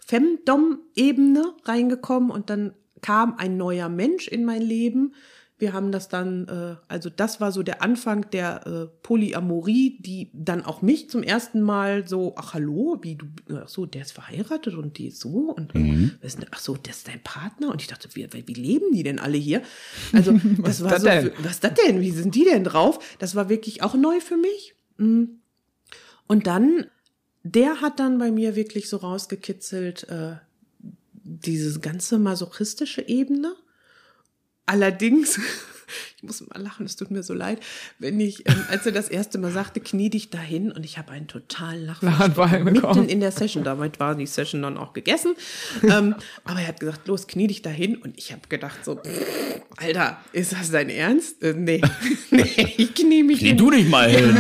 Femdom-Ebene 0.05 1.55
reingekommen 1.65 2.31
und 2.31 2.51
dann 2.51 2.75
kam 3.03 3.37
ein 3.37 3.57
neuer 3.57 3.89
Mensch 3.89 4.29
in 4.29 4.45
mein 4.45 4.63
Leben, 4.63 5.15
wir 5.57 5.73
haben 5.73 5.93
das 5.93 6.09
dann, 6.09 6.49
äh, 6.49 6.77
also 6.89 7.11
das 7.11 7.41
war 7.41 7.53
so 7.53 7.63
der 7.63 7.81
Anfang 7.81 8.29
der 8.31 8.67
äh, 8.67 8.87
Polyamorie, 9.03 9.99
die 10.01 10.31
dann 10.33 10.65
auch 10.65 10.83
mich 10.83 11.09
zum 11.09 11.23
ersten 11.23 11.63
Mal 11.63 12.09
so, 12.09 12.35
ach 12.37 12.55
hallo, 12.55 12.99
wie 13.03 13.15
du, 13.15 13.27
ach 13.55 13.69
so, 13.69 13.87
der 13.87 14.03
ist 14.03 14.13
verheiratet 14.13 14.75
und 14.75 14.99
die 14.99 15.09
ist 15.09 15.21
so 15.21 15.53
und 15.53 15.75
äh, 15.75 15.79
mhm. 15.79 16.19
ach 16.51 16.59
so, 16.59 16.77
der 16.77 16.93
ist 16.93 17.07
dein 17.07 17.23
Partner 17.23 17.71
und 17.71 17.81
ich 17.81 17.87
dachte, 17.87 18.09
wie, 18.15 18.29
wie 18.33 18.55
leben 18.55 18.93
die 18.93 19.05
denn 19.05 19.21
alle 19.21 19.39
hier? 19.39 19.63
Also 20.13 20.33
das 20.59 20.83
war 20.83 20.91
das 20.91 21.03
so, 21.03 21.09
denn? 21.09 21.33
was 21.39 21.53
ist 21.53 21.65
das 21.65 21.75
denn? 21.87 22.01
Wie 22.01 22.11
sind 22.11 22.35
die 22.35 22.45
denn 22.45 22.65
drauf? 22.65 22.99
Das 23.21 23.37
war 23.37 23.49
wirklich 23.49 23.83
auch 23.83 23.95
neu 23.95 24.19
für 24.21 24.37
mich. 24.37 24.75
Mhm. 24.97 25.41
Und 26.27 26.49
dann, 26.49 26.87
der 27.45 27.81
hat 27.81 28.01
dann 28.01 28.19
bei 28.19 28.33
mir 28.33 28.57
wirklich 28.57 28.89
so 28.89 28.97
rausgekitzelt, 28.97 30.09
äh, 30.09 30.37
diese 31.23 31.79
ganze 31.79 32.19
masochistische 32.19 33.07
Ebene 33.07 33.55
Allerdings, 34.67 35.39
ich 36.17 36.23
muss 36.23 36.41
mal 36.47 36.61
lachen, 36.61 36.87
es 36.87 36.97
tut 36.97 37.11
mir 37.11 37.23
so 37.23 37.35
leid, 37.35 37.61
wenn 37.99 38.19
ich, 38.19 38.49
ähm, 38.49 38.65
als 38.71 38.87
er 38.87 38.93
das 38.93 39.09
erste 39.09 39.39
Mal 39.39 39.53
sagte, 39.53 39.81
knie 39.81 40.09
dich 40.09 40.31
dahin 40.31 40.73
und 40.73 40.85
ich 40.85 40.97
habe 40.97 41.13
einen 41.13 41.27
totalen 41.27 41.85
Lachanfall 41.87 42.65
mitten 42.65 43.09
in 43.09 43.21
der 43.21 43.31
Session. 43.31 43.63
Damit 43.63 44.01
war 44.01 44.15
die 44.15 44.27
Session 44.27 44.63
dann 44.63 44.79
auch 44.79 44.95
gegessen. 44.95 45.35
ähm, 45.83 46.15
aber 46.45 46.61
er 46.61 46.69
hat 46.69 46.81
gesagt, 46.81 47.07
los, 47.09 47.27
knie 47.27 47.47
dich 47.47 47.63
dahin 47.63 47.97
und 47.97 48.17
ich 48.17 48.33
habe 48.33 48.43
gedacht 48.49 48.85
so, 48.85 49.01
Alter, 49.77 50.19
ist 50.33 50.53
das 50.53 50.71
dein 50.71 50.89
Ernst? 50.89 51.43
Äh, 51.43 51.55
nee, 51.55 51.83
nee, 52.31 52.75
ich 52.79 52.95
knie 52.95 53.23
mich 53.23 53.41
Knie 53.41 53.57
du 53.57 53.71
dich 53.71 53.89
mal 53.89 54.09
hin. 54.09 54.35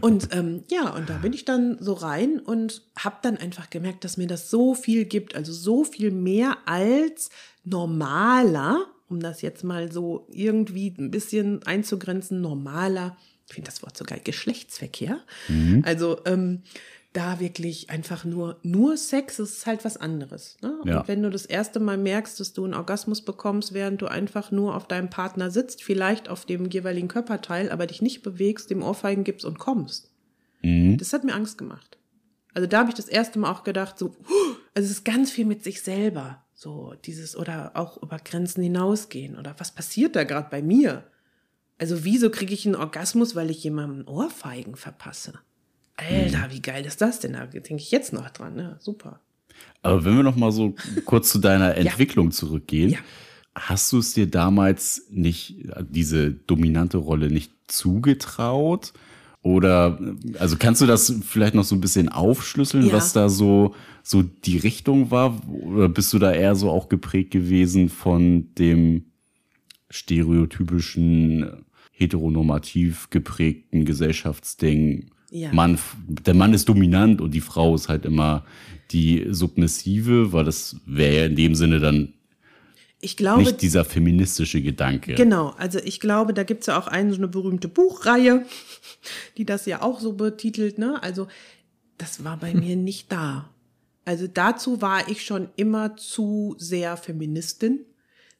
und 0.00 0.28
ähm, 0.32 0.64
ja, 0.68 0.90
und 0.90 1.08
da 1.08 1.18
bin 1.18 1.32
ich 1.32 1.44
dann 1.44 1.76
so 1.80 1.92
rein 1.92 2.40
und 2.40 2.82
habe 2.98 3.16
dann 3.22 3.36
einfach 3.36 3.70
gemerkt, 3.70 4.04
dass 4.04 4.16
mir 4.16 4.26
das 4.26 4.50
so 4.50 4.74
viel 4.74 5.04
gibt, 5.04 5.36
also 5.36 5.52
so 5.52 5.84
viel 5.84 6.10
mehr 6.10 6.56
als 6.66 7.30
normaler, 7.64 8.86
um 9.08 9.20
das 9.20 9.42
jetzt 9.42 9.64
mal 9.64 9.90
so 9.90 10.26
irgendwie 10.30 10.94
ein 10.98 11.10
bisschen 11.10 11.62
einzugrenzen, 11.64 12.40
normaler, 12.40 13.16
ich 13.46 13.54
finde 13.54 13.70
das 13.70 13.82
Wort 13.82 13.96
sogar 13.96 14.18
Geschlechtsverkehr. 14.18 15.18
Mhm. 15.48 15.82
Also 15.84 16.18
ähm, 16.24 16.62
da 17.14 17.38
wirklich 17.38 17.90
einfach 17.90 18.24
nur, 18.24 18.58
nur 18.62 18.96
Sex 18.96 19.38
ist 19.38 19.66
halt 19.66 19.84
was 19.84 19.96
anderes. 19.96 20.56
Ne? 20.62 20.76
Ja. 20.84 21.00
Und 21.00 21.08
wenn 21.08 21.22
du 21.22 21.30
das 21.30 21.46
erste 21.46 21.78
Mal 21.78 21.96
merkst, 21.96 22.40
dass 22.40 22.52
du 22.52 22.64
einen 22.64 22.74
Orgasmus 22.74 23.22
bekommst, 23.22 23.72
während 23.72 24.02
du 24.02 24.06
einfach 24.06 24.50
nur 24.50 24.74
auf 24.74 24.88
deinem 24.88 25.10
Partner 25.10 25.50
sitzt, 25.50 25.82
vielleicht 25.82 26.28
auf 26.28 26.44
dem 26.44 26.68
jeweiligen 26.68 27.08
Körperteil, 27.08 27.70
aber 27.70 27.86
dich 27.86 28.02
nicht 28.02 28.22
bewegst, 28.22 28.68
dem 28.68 28.82
Ohrfeigen 28.82 29.22
gibst 29.22 29.44
und 29.44 29.60
kommst. 29.60 30.10
Mhm. 30.62 30.98
Das 30.98 31.12
hat 31.12 31.22
mir 31.22 31.34
Angst 31.34 31.56
gemacht. 31.56 31.98
Also 32.52 32.66
da 32.66 32.78
habe 32.80 32.88
ich 32.88 32.96
das 32.96 33.08
erste 33.08 33.38
Mal 33.38 33.50
auch 33.50 33.62
gedacht, 33.62 33.96
so, 33.96 34.16
also 34.74 34.84
es 34.86 34.90
ist 34.90 35.04
ganz 35.04 35.30
viel 35.30 35.44
mit 35.44 35.62
sich 35.62 35.82
selber. 35.82 36.43
So 36.64 36.94
dieses 37.04 37.36
oder 37.36 37.72
auch 37.74 38.02
über 38.02 38.16
Grenzen 38.16 38.62
hinausgehen 38.62 39.36
oder 39.36 39.54
was 39.58 39.74
passiert 39.74 40.16
da 40.16 40.24
gerade 40.24 40.48
bei 40.50 40.62
mir? 40.62 41.04
Also 41.76 42.04
wieso 42.04 42.30
kriege 42.30 42.54
ich 42.54 42.64
einen 42.64 42.74
Orgasmus, 42.74 43.36
weil 43.36 43.50
ich 43.50 43.62
jemandem 43.62 44.08
Ohrfeigen 44.08 44.74
verpasse? 44.74 45.34
Alter, 45.96 46.50
wie 46.52 46.62
geil 46.62 46.86
ist 46.86 47.02
das 47.02 47.20
denn? 47.20 47.34
Da 47.34 47.44
denke 47.44 47.74
ich 47.74 47.90
jetzt 47.90 48.14
noch 48.14 48.30
dran. 48.30 48.54
Ne? 48.54 48.76
Super. 48.80 49.20
Aber 49.82 50.06
wenn 50.06 50.16
wir 50.16 50.22
noch 50.22 50.36
mal 50.36 50.52
so 50.52 50.74
kurz 51.04 51.28
zu 51.28 51.38
deiner 51.38 51.74
Entwicklung 51.76 52.28
ja. 52.28 52.32
zurückgehen, 52.32 52.92
ja. 52.92 52.98
hast 53.54 53.92
du 53.92 53.98
es 53.98 54.14
dir 54.14 54.26
damals 54.26 55.06
nicht 55.10 55.66
diese 55.90 56.30
dominante 56.30 56.96
Rolle 56.96 57.28
nicht 57.28 57.52
zugetraut? 57.66 58.94
Oder 59.44 59.98
also 60.38 60.56
kannst 60.58 60.80
du 60.80 60.86
das 60.86 61.20
vielleicht 61.22 61.54
noch 61.54 61.64
so 61.64 61.74
ein 61.74 61.82
bisschen 61.82 62.08
aufschlüsseln, 62.08 62.86
ja. 62.86 62.94
was 62.94 63.12
da 63.12 63.28
so 63.28 63.74
so 64.02 64.22
die 64.22 64.56
Richtung 64.56 65.10
war? 65.10 65.38
Oder 65.46 65.90
bist 65.90 66.14
du 66.14 66.18
da 66.18 66.32
eher 66.32 66.56
so 66.56 66.70
auch 66.70 66.88
geprägt 66.88 67.30
gewesen 67.30 67.90
von 67.90 68.54
dem 68.54 69.04
stereotypischen, 69.90 71.66
heteronormativ 71.92 73.10
geprägten 73.10 73.84
Gesellschaftsding? 73.84 75.10
Ja. 75.30 75.52
Mann, 75.52 75.78
der 76.08 76.34
Mann 76.34 76.54
ist 76.54 76.70
dominant 76.70 77.20
und 77.20 77.34
die 77.34 77.42
Frau 77.42 77.74
ist 77.74 77.90
halt 77.90 78.06
immer 78.06 78.46
die 78.92 79.26
submissive, 79.28 80.32
weil 80.32 80.46
das 80.46 80.80
wäre 80.86 81.16
ja 81.16 81.26
in 81.26 81.36
dem 81.36 81.54
Sinne 81.54 81.80
dann 81.80 82.14
ich 83.04 83.16
glaube. 83.16 83.42
Nicht 83.42 83.62
dieser 83.62 83.84
feministische 83.84 84.62
Gedanke. 84.62 85.14
Genau, 85.14 85.54
also 85.58 85.78
ich 85.78 86.00
glaube, 86.00 86.34
da 86.34 86.42
gibt's 86.42 86.66
ja 86.66 86.78
auch 86.78 86.86
eine 86.86 87.12
so 87.12 87.18
eine 87.18 87.28
berühmte 87.28 87.68
Buchreihe, 87.68 88.46
die 89.36 89.44
das 89.44 89.66
ja 89.66 89.82
auch 89.82 90.00
so 90.00 90.14
betitelt, 90.14 90.78
ne? 90.78 91.02
Also, 91.02 91.28
das 91.98 92.24
war 92.24 92.36
bei 92.36 92.54
mir 92.54 92.76
nicht 92.90 93.12
da. 93.12 93.50
Also 94.04 94.26
dazu 94.26 94.82
war 94.82 95.08
ich 95.08 95.24
schon 95.24 95.48
immer 95.56 95.96
zu 95.96 96.54
sehr 96.58 96.96
Feministin, 96.96 97.86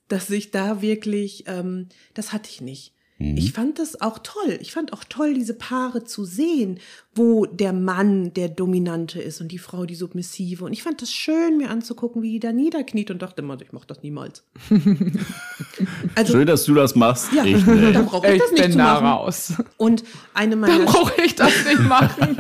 dass 0.09 0.29
ich 0.29 0.51
da 0.51 0.83
wirklich, 0.83 1.45
ähm, 1.47 1.89
das 2.13 2.33
hatte 2.33 2.51
ich 2.51 2.61
nicht. 2.61 2.93
Ich 3.37 3.53
fand 3.53 3.79
das 3.79 4.01
auch 4.01 4.19
toll. 4.19 4.59
Ich 4.61 4.73
fand 4.73 4.93
auch 4.93 5.05
toll, 5.05 5.35
diese 5.35 5.55
Paare 5.55 6.05
zu 6.05 6.25
sehen, 6.25 6.79
wo 7.15 7.47
der 7.47 7.73
Mann 7.73 8.35
der 8.35 8.49
Dominante 8.49 9.21
ist 9.23 9.41
und 9.41 9.49
die 9.53 9.59
Frau 9.59 9.87
die 9.87 9.95
Submissive. 9.95 10.65
Und 10.65 10.73
ich 10.73 10.83
fand 10.83 11.01
das 11.01 11.13
schön, 11.13 11.57
mir 11.57 11.71
anzugucken, 11.71 12.23
wie 12.23 12.33
die 12.33 12.41
da 12.41 12.53
niederkniet 12.53 13.11
und 13.11 13.23
dachte 13.23 13.43
immer, 13.43 13.61
ich 13.61 13.73
mach 13.73 13.85
das 13.85 14.03
niemals. 14.03 14.45
also, 16.15 16.33
Schön, 16.33 16.47
dass 16.47 16.65
du 16.65 16.75
das 16.75 16.95
machst. 16.95 17.33
ja, 17.33 17.45
Ich 17.45 17.65
da 17.65 17.73
nicht. 17.75 18.05
brauche 18.07 18.27
ich 18.29 18.35
Ich 18.35 18.41
das 18.41 18.51
nicht 18.53 18.63
bin 18.63 18.73
zu 18.73 18.79
machen. 18.79 19.07
raus. 19.07 19.53
Und 19.77 20.05
eine 20.35 20.57
meiner, 20.57 20.85
brauche 20.85 21.23
ich 21.25 21.35
das 21.35 21.53
nicht 21.65 21.81
machen. 21.81 22.37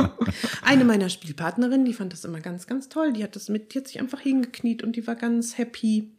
eine 0.62 0.84
meiner 0.84 1.08
Spielpartnerinnen, 1.08 1.84
die 1.84 1.92
fand 1.94 2.12
das 2.12 2.24
immer 2.24 2.40
ganz, 2.40 2.66
ganz 2.66 2.88
toll. 2.88 3.12
Die 3.12 3.22
hat 3.24 3.36
das 3.36 3.48
mit, 3.48 3.74
die 3.74 3.78
hat 3.78 3.88
sich 3.88 4.00
einfach 4.00 4.20
hingekniet 4.20 4.82
und 4.82 4.96
die 4.96 5.06
war 5.06 5.16
ganz 5.16 5.58
happy 5.58 6.10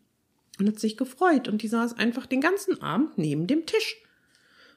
und 0.60 0.68
hat 0.68 0.80
sich 0.80 0.98
gefreut. 0.98 1.48
Und 1.48 1.62
die 1.62 1.68
saß 1.68 1.98
einfach 1.98 2.26
den 2.26 2.42
ganzen 2.42 2.82
Abend 2.82 3.18
neben 3.18 3.48
dem 3.48 3.66
Tisch 3.66 3.98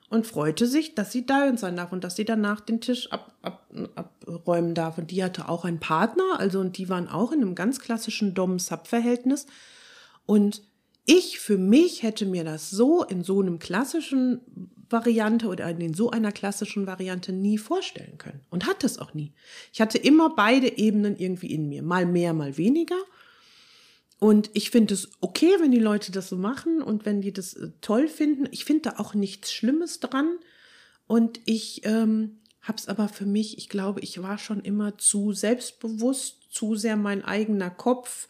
und 0.09 0.27
freute 0.27 0.67
sich, 0.67 0.95
dass 0.95 1.13
sie 1.13 1.27
da 1.27 1.57
sein 1.57 1.77
darf 1.77 1.93
und 1.93 2.05
dass 2.05 2.17
sie 2.17 2.25
danach 2.25 2.61
den 2.61 2.81
Tisch 2.81 3.11
ab, 3.11 3.35
ab, 3.43 3.67
abräumen 3.95 4.75
darf. 4.75 4.99
Und 4.99 5.11
die 5.11 5.25
hatte 5.25 5.49
auch 5.49 5.65
einen 5.65 5.81
Partner, 5.81 6.39
also 6.39 6.61
und 6.61 6.79
die 6.79 6.89
waren 6.89 7.09
auch 7.09 7.33
in 7.33 7.43
einem 7.43 7.55
ganz 7.55 7.81
klassischen 7.81 8.35
Dom-Sub-Verhältnis. 8.35 9.47
Und 10.25 10.63
ich 11.07 11.39
für 11.39 11.59
mich 11.59 12.03
hätte 12.03 12.27
mir 12.27 12.45
das 12.45 12.71
so 12.71 13.05
in 13.05 13.23
so 13.23 13.41
einem 13.41 13.59
klassischen 13.59 14.41
Variante 14.89 15.47
oder 15.49 15.69
in 15.69 15.95
so 15.95 16.11
einer 16.11 16.33
klassischen 16.33 16.87
Variante 16.87 17.33
nie 17.33 17.59
vorstellen 17.59 18.19
können 18.19 18.41
und 18.51 18.67
hatte 18.67 18.87
es 18.87 18.99
auch 18.99 19.15
nie. 19.15 19.33
Ich 19.73 19.81
hatte 19.81 19.99
immer 19.99 20.35
beide 20.35 20.79
Ebenen 20.79 21.17
irgendwie 21.17 21.53
in 21.53 21.69
mir, 21.69 21.83
mal 21.83 22.07
mehr, 22.07 22.33
mal 22.33 22.57
weniger. 22.57 22.99
Und 24.19 24.51
ich 24.55 24.71
finde 24.71 24.95
es 24.95 25.11
okay, 25.21 25.57
wenn 25.61 25.71
die 25.71 25.79
Leute 25.79 26.11
das 26.11 26.29
so 26.29 26.37
machen 26.37 26.83
und 26.83 27.05
wenn 27.05 27.21
die 27.21 27.33
das 27.33 27.55
äh, 27.55 27.71
toll 27.81 28.09
finden. 28.09 28.49
Ich 28.51 28.65
finde 28.65 28.91
da 28.91 28.99
auch 28.99 29.15
nichts 29.15 29.53
Schlimmes 29.53 30.01
dran. 30.01 30.39
Und 31.07 31.41
ich 31.45 31.83
ähm, 31.85 32.39
habe 32.63 32.79
es 32.79 32.89
aber 32.89 33.09
für 33.09 33.27
mich, 33.27 33.59
ich 33.59 33.69
glaube, 33.69 34.01
ich 34.01 34.23
war 34.23 34.39
schon 34.39 34.61
immer 34.61 34.99
zu 34.99 35.33
selbstbewusst, 35.33 36.49
zu 36.51 36.77
sehr 36.77 36.97
mein 36.97 37.25
eigener 37.25 37.71
Kopf. 37.71 38.29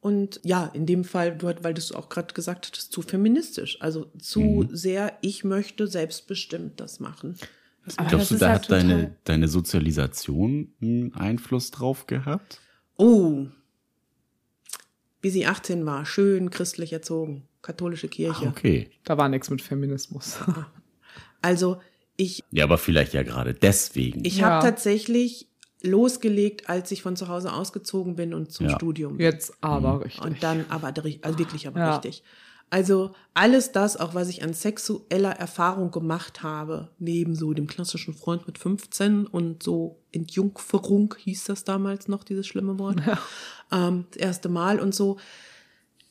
Und 0.00 0.40
ja, 0.44 0.66
in 0.66 0.86
dem 0.86 1.02
Fall, 1.02 1.36
du, 1.36 1.46
weil 1.62 1.74
du 1.74 1.80
es 1.80 1.90
auch 1.90 2.08
gerade 2.08 2.32
gesagt 2.32 2.68
hattest, 2.68 2.92
zu 2.92 3.02
feministisch. 3.02 3.80
Also 3.80 4.12
zu 4.18 4.68
sehr, 4.70 5.18
ich 5.20 5.42
möchte 5.42 5.88
selbstbestimmt 5.88 6.78
das 6.78 7.00
machen. 7.00 7.36
Das 7.84 7.98
Aber 7.98 8.08
Glaubst 8.08 8.30
du, 8.30 8.36
da 8.36 8.52
hat 8.52 8.70
deine, 8.70 9.16
deine 9.24 9.48
Sozialisation 9.48 10.72
einen 10.80 11.14
Einfluss 11.14 11.70
drauf 11.70 12.06
gehabt? 12.06 12.60
Oh. 12.96 13.46
Wie 15.24 15.30
sie 15.30 15.46
18 15.46 15.86
war, 15.86 16.04
schön 16.04 16.50
christlich 16.50 16.92
erzogen, 16.92 17.48
katholische 17.62 18.08
Kirche. 18.08 18.46
Okay. 18.48 18.90
Da 19.04 19.16
war 19.16 19.30
nichts 19.30 19.48
mit 19.48 19.62
Feminismus. 19.62 20.38
Also 21.40 21.78
ich, 22.16 22.42
Ja, 22.50 22.64
aber 22.64 22.78
vielleicht 22.78 23.12
ja 23.14 23.22
gerade 23.22 23.52
deswegen. 23.54 24.24
ich 24.24 24.38
Ja. 24.38 24.46
habe 24.50 24.66
tatsächlich 24.66 25.48
losgelegt, 25.82 26.68
als 26.70 26.90
ich 26.90 27.02
von 27.02 27.16
zu 27.16 27.28
Hause 27.28 27.52
ausgezogen 27.52 28.16
bin 28.16 28.32
und 28.32 28.50
zum 28.52 28.68
Ja. 28.68 28.74
Studium. 28.74 29.20
Jetzt 29.20 29.52
aber 29.62 30.04
richtig. 30.04 30.22
Und 30.24 30.42
dann 30.42 30.64
aber, 30.70 30.88
also 31.22 31.38
wirklich 31.38 31.66
aber 31.66 31.80
Ja. 31.80 31.92
richtig. 31.96 32.22
Also 32.74 33.14
alles 33.34 33.70
das, 33.70 33.96
auch 33.96 34.14
was 34.14 34.28
ich 34.28 34.42
an 34.42 34.52
sexueller 34.52 35.30
Erfahrung 35.30 35.92
gemacht 35.92 36.42
habe, 36.42 36.90
neben 36.98 37.36
so 37.36 37.54
dem 37.54 37.68
klassischen 37.68 38.14
Freund 38.14 38.48
mit 38.48 38.58
15 38.58 39.28
und 39.28 39.62
so 39.62 40.02
Entjungferung 40.10 41.14
hieß 41.16 41.44
das 41.44 41.62
damals 41.62 42.08
noch, 42.08 42.24
dieses 42.24 42.48
schlimme 42.48 42.76
Wort, 42.80 43.00
ähm, 43.70 44.06
das 44.10 44.20
erste 44.20 44.48
Mal 44.48 44.80
und 44.80 44.92
so, 44.92 45.20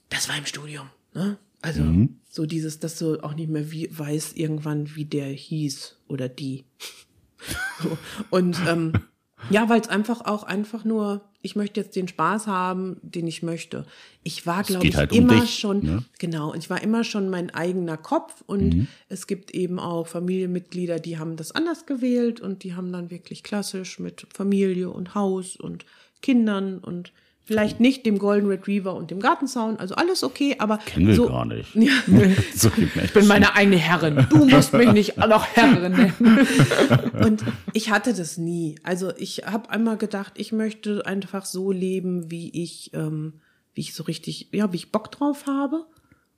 das 0.07 0.29
war 0.29 0.37
im 0.37 0.45
Studium. 0.45 0.89
Ne? 1.13 1.37
Also 1.61 1.83
so 2.29 2.45
dieses, 2.45 2.79
dass 2.79 2.97
du 2.97 3.21
auch 3.21 3.35
nicht 3.35 3.49
mehr 3.49 3.69
wie, 3.69 3.89
weiß 3.91 4.31
irgendwann, 4.31 4.95
wie 4.95 5.03
der 5.03 5.27
hieß 5.27 5.97
oder 6.07 6.29
die. 6.29 6.63
so. 7.83 7.97
Und 8.29 8.57
ähm, 8.69 8.93
ja, 9.49 9.67
weil 9.67 9.81
es 9.81 9.89
einfach 9.89 10.21
auch 10.21 10.43
einfach 10.43 10.85
nur, 10.85 11.29
ich 11.43 11.57
möchte 11.57 11.81
jetzt 11.81 11.95
den 11.95 12.07
Spaß 12.07 12.47
haben, 12.47 12.97
den 13.01 13.27
ich 13.27 13.43
möchte. 13.43 13.85
Ich 14.23 14.47
war, 14.47 14.63
glaube 14.63 14.87
ich, 14.87 14.95
halt 14.95 15.11
um 15.11 15.17
immer 15.17 15.41
dich, 15.41 15.59
schon, 15.59 15.83
ne? 15.83 16.05
genau, 16.17 16.53
und 16.53 16.57
ich 16.59 16.69
war 16.69 16.81
immer 16.81 17.03
schon 17.03 17.29
mein 17.29 17.49
eigener 17.49 17.97
Kopf 17.97 18.41
und 18.47 18.87
es 19.09 19.27
gibt 19.27 19.51
eben 19.51 19.77
auch 19.77 20.07
Familienmitglieder, 20.07 20.99
die 20.99 21.19
haben 21.19 21.35
das 21.35 21.51
anders 21.51 21.85
gewählt 21.85 22.39
und 22.39 22.63
die 22.63 22.75
haben 22.75 22.93
dann 22.93 23.11
wirklich 23.11 23.43
klassisch 23.43 23.99
mit 23.99 24.25
Familie 24.33 24.89
und 24.89 25.15
Haus 25.15 25.57
und 25.57 25.85
Kindern 26.21 26.79
und 26.79 27.11
vielleicht 27.45 27.79
nicht 27.79 28.05
dem 28.05 28.19
Golden 28.19 28.47
Retriever 28.47 28.95
und 28.95 29.11
dem 29.11 29.19
Gartenzaun, 29.19 29.77
also 29.77 29.95
alles 29.95 30.23
okay, 30.23 30.55
aber 30.59 30.77
Kennen 30.77 31.07
wir 31.07 31.15
so, 31.15 31.27
gar 31.27 31.45
nicht. 31.45 31.75
Ja. 31.83 31.91
so 32.55 32.71
ich 32.77 33.13
bin 33.13 33.27
meine 33.27 33.55
eigene 33.55 33.77
Herrin. 33.77 34.25
Du 34.29 34.45
musst 34.45 34.73
mich 34.73 34.91
nicht 34.91 35.17
noch 35.27 35.45
Herrin 35.45 35.91
nennen. 35.91 36.47
Und 37.21 37.43
ich 37.73 37.89
hatte 37.91 38.13
das 38.13 38.37
nie. 38.37 38.75
Also 38.83 39.11
ich 39.17 39.43
habe 39.45 39.69
einmal 39.69 39.97
gedacht, 39.97 40.33
ich 40.37 40.51
möchte 40.51 41.05
einfach 41.05 41.45
so 41.45 41.71
leben, 41.71 42.31
wie 42.31 42.49
ich, 42.63 42.91
ähm, 42.93 43.41
wie 43.73 43.81
ich 43.81 43.93
so 43.93 44.03
richtig, 44.03 44.49
ja, 44.51 44.71
wie 44.71 44.77
ich 44.77 44.91
Bock 44.91 45.11
drauf 45.11 45.45
habe. 45.45 45.85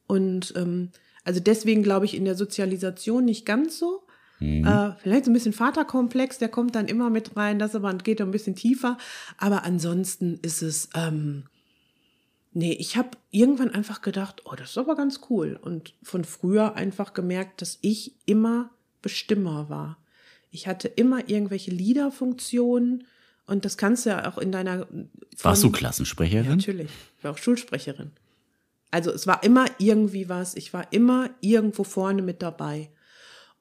Und 0.07 0.53
ähm, 0.55 0.89
also 1.23 1.39
deswegen 1.39 1.83
glaube 1.83 2.05
ich 2.05 2.15
in 2.15 2.25
der 2.25 2.35
Sozialisation 2.35 3.25
nicht 3.25 3.45
ganz 3.45 3.77
so. 3.77 4.04
Äh, 4.65 4.91
vielleicht 5.01 5.25
so 5.25 5.31
ein 5.31 5.33
bisschen 5.33 5.53
Vaterkomplex, 5.53 6.37
der 6.37 6.49
kommt 6.49 6.75
dann 6.75 6.87
immer 6.87 7.09
mit 7.09 7.35
rein, 7.37 7.59
das 7.59 7.75
aber 7.75 7.93
geht 7.95 8.21
ein 8.21 8.31
bisschen 8.31 8.55
tiefer. 8.55 8.97
Aber 9.37 9.63
ansonsten 9.63 10.39
ist 10.41 10.61
es, 10.61 10.89
ähm, 10.93 11.43
nee, 12.51 12.73
ich 12.73 12.97
habe 12.97 13.11
irgendwann 13.31 13.71
einfach 13.71 14.01
gedacht, 14.01 14.41
oh, 14.45 14.55
das 14.55 14.71
ist 14.71 14.77
aber 14.77 14.95
ganz 14.95 15.21
cool. 15.29 15.57
Und 15.61 15.93
von 16.03 16.25
früher 16.25 16.75
einfach 16.75 17.13
gemerkt, 17.13 17.61
dass 17.61 17.77
ich 17.81 18.13
immer 18.25 18.71
Bestimmer 19.01 19.69
war. 19.69 19.97
Ich 20.49 20.67
hatte 20.67 20.87
immer 20.87 21.29
irgendwelche 21.29 21.69
Liederfunktionen 21.69 23.05
und 23.45 23.65
das 23.65 23.77
kannst 23.77 24.05
du 24.05 24.09
ja 24.09 24.27
auch 24.31 24.37
in 24.37 24.51
deiner. 24.51 24.87
Warst 25.41 25.63
du 25.63 25.71
Klassensprecherin? 25.71 26.45
ja, 26.45 26.55
natürlich. 26.55 26.89
Ich 27.17 27.23
war 27.23 27.31
auch 27.31 27.37
Schulsprecherin. 27.37 28.11
Also 28.89 29.11
es 29.11 29.27
war 29.27 29.43
immer 29.43 29.65
irgendwie 29.77 30.29
was. 30.29 30.55
Ich 30.55 30.73
war 30.73 30.91
immer 30.91 31.29
irgendwo 31.41 31.83
vorne 31.83 32.21
mit 32.21 32.41
dabei. 32.41 32.89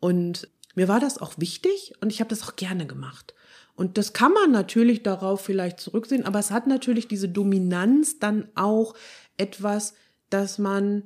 Und 0.01 0.49
mir 0.75 0.89
war 0.89 1.01
das 1.01 1.18
auch 1.18 1.35
wichtig 1.39 1.93
und 2.01 2.11
ich 2.11 2.20
habe 2.20 2.31
das 2.31 2.43
auch 2.43 2.57
gerne 2.57 2.87
gemacht. 2.87 3.35
Und 3.77 3.99
das 3.99 4.12
kann 4.12 4.33
man 4.33 4.53
natürlich 4.53 5.03
darauf 5.03 5.41
vielleicht 5.41 5.81
zurücksehen, 5.81 6.25
aber 6.25 6.39
es 6.39 6.51
hat 6.51 6.66
natürlich 6.66 7.09
diese 7.09 7.29
Dominanz 7.29 8.18
dann 8.20 8.47
auch 8.55 8.95
etwas, 9.37 9.95
dass 10.31 10.59
man 10.59 11.03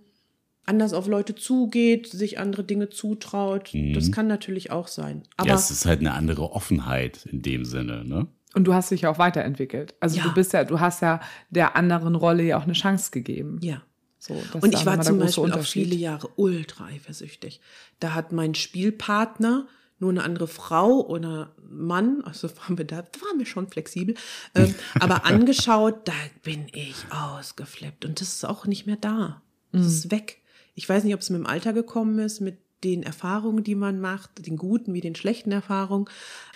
anders 0.67 0.93
auf 0.93 1.07
Leute 1.07 1.35
zugeht, 1.35 2.09
sich 2.09 2.39
andere 2.39 2.63
Dinge 2.63 2.91
zutraut. 2.91 3.73
Das 3.95 4.13
kann 4.13 4.27
natürlich 4.27 4.71
auch 4.71 4.87
sein. 4.87 5.23
Aber 5.39 5.49
ja, 5.49 5.55
es 5.55 5.71
ist 5.71 5.87
halt 5.87 6.01
eine 6.01 6.13
andere 6.13 6.53
Offenheit 6.53 7.25
in 7.25 7.41
dem 7.41 7.65
Sinne, 7.65 8.05
ne? 8.05 8.27
Und 8.55 8.65
du 8.65 8.75
hast 8.75 8.91
dich 8.91 9.03
ja 9.03 9.11
auch 9.11 9.19
weiterentwickelt. 9.19 9.95
Also 10.01 10.19
Ja. 10.19 10.25
du 10.25 10.35
bist 10.35 10.53
ja, 10.53 10.65
du 10.65 10.81
hast 10.81 11.01
ja 11.01 11.21
der 11.51 11.77
anderen 11.77 12.15
Rolle 12.15 12.43
ja 12.43 12.59
auch 12.59 12.65
eine 12.65 12.73
Chance 12.75 13.11
gegeben. 13.11 13.59
ja. 13.63 13.83
So, 14.19 14.35
Und 14.61 14.75
ich 14.75 14.85
war 14.85 15.01
zum 15.01 15.19
Beispiel 15.19 15.53
auch 15.53 15.63
viele 15.63 15.95
Jahre 15.95 16.29
ultra 16.37 16.87
eifersüchtig. 16.87 17.61
Da 18.01 18.15
hat 18.15 18.33
mein 18.33 18.55
Spielpartner 18.55 19.69
nur 20.01 20.11
eine 20.11 20.23
andere 20.23 20.49
Frau 20.49 21.07
oder 21.07 21.55
Mann, 21.69 22.23
also 22.25 22.49
waren 22.57 22.79
wir 22.79 22.85
da, 22.85 23.03
da 23.03 23.21
waren 23.21 23.39
wir 23.39 23.47
schon 23.47 23.69
flexibel, 23.69 24.15
ähm, 24.55 24.75
aber 25.01 25.25
angeschaut, 25.25 26.07
da 26.07 26.15
bin 26.43 26.67
ich 26.73 26.95
ausgeflippt 27.11 28.05
und 28.05 28.21
das 28.21 28.35
ist 28.35 28.45
auch 28.45 28.67
nicht 28.67 28.87
mehr 28.87 28.97
da. 28.97 29.43
Das 29.71 29.87
ist 29.87 30.11
weg. 30.11 30.41
Ich 30.75 30.89
weiß 30.89 31.05
nicht, 31.05 31.15
ob 31.15 31.21
es 31.21 31.29
mit 31.29 31.41
dem 31.41 31.47
Alter 31.47 31.75
gekommen 31.75 32.19
ist, 32.21 32.41
mit 32.41 32.59
den 32.85 33.03
Erfahrungen, 33.03 33.65
die 33.65 33.75
man 33.75 34.01
macht, 34.01 34.47
den 34.47 34.57
guten 34.57 34.95
wie 34.95 35.01
den 35.01 35.15
schlechten 35.15 35.53
Erfahrungen, 35.53 36.09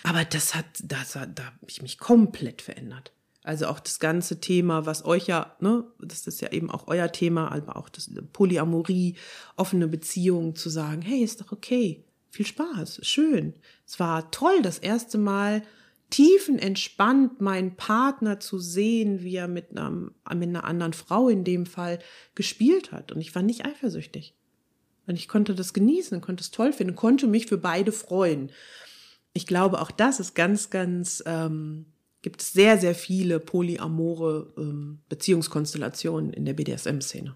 aber 0.03 0.25
das 0.25 0.55
hat, 0.55 0.65
das 0.81 1.15
hat, 1.15 1.37
da 1.37 1.45
habe 1.45 1.57
ich 1.67 1.81
mich 1.81 1.99
komplett 1.99 2.61
verändert. 2.61 3.12
Also 3.43 3.67
auch 3.67 3.79
das 3.79 3.99
ganze 3.99 4.39
Thema, 4.39 4.85
was 4.85 5.03
euch 5.03 5.27
ja, 5.27 5.55
ne, 5.59 5.83
das 5.99 6.27
ist 6.27 6.41
ja 6.41 6.51
eben 6.51 6.71
auch 6.71 6.87
euer 6.87 7.11
Thema, 7.11 7.51
aber 7.51 7.75
auch 7.75 7.89
das 7.89 8.09
Polyamorie, 8.31 9.15
offene 9.57 9.87
Beziehungen 9.87 10.55
zu 10.55 10.69
sagen, 10.69 11.01
hey, 11.01 11.21
ist 11.21 11.41
doch 11.41 11.51
okay, 11.51 12.05
viel 12.29 12.45
Spaß, 12.45 13.01
schön. 13.03 13.53
Es 13.85 13.99
war 13.99 14.31
toll, 14.31 14.61
das 14.61 14.79
erste 14.79 15.17
Mal 15.17 15.61
tiefenentspannt 16.09 17.41
meinen 17.41 17.75
Partner 17.75 18.39
zu 18.39 18.59
sehen, 18.59 19.23
wie 19.23 19.35
er 19.35 19.47
mit, 19.47 19.71
einem, 19.71 20.11
mit 20.33 20.49
einer 20.49 20.63
anderen 20.63 20.93
Frau 20.93 21.27
in 21.27 21.43
dem 21.43 21.65
Fall 21.65 21.99
gespielt 22.35 22.91
hat. 22.91 23.11
Und 23.11 23.19
ich 23.19 23.35
war 23.35 23.41
nicht 23.41 23.65
eifersüchtig. 23.65 24.35
Und 25.05 25.15
ich 25.15 25.27
konnte 25.27 25.53
das 25.53 25.73
genießen, 25.73 26.21
konnte 26.21 26.41
es 26.41 26.51
toll 26.51 26.71
finden, 26.71 26.95
konnte 26.95 27.27
mich 27.27 27.47
für 27.47 27.57
beide 27.57 27.91
freuen. 27.91 28.51
Ich 29.33 29.47
glaube, 29.47 29.81
auch 29.81 29.91
das 29.91 30.19
ist 30.19 30.33
ganz, 30.33 30.69
ganz, 30.69 31.23
ähm, 31.25 31.87
gibt 32.23 32.41
es 32.41 32.53
sehr, 32.53 32.79
sehr 32.79 32.95
viele 32.95 33.39
polyamore 33.39 34.51
ähm, 34.57 34.99
Beziehungskonstellationen 35.09 36.33
in 36.33 36.45
der 36.45 36.53
BDSM-Szene. 36.53 37.35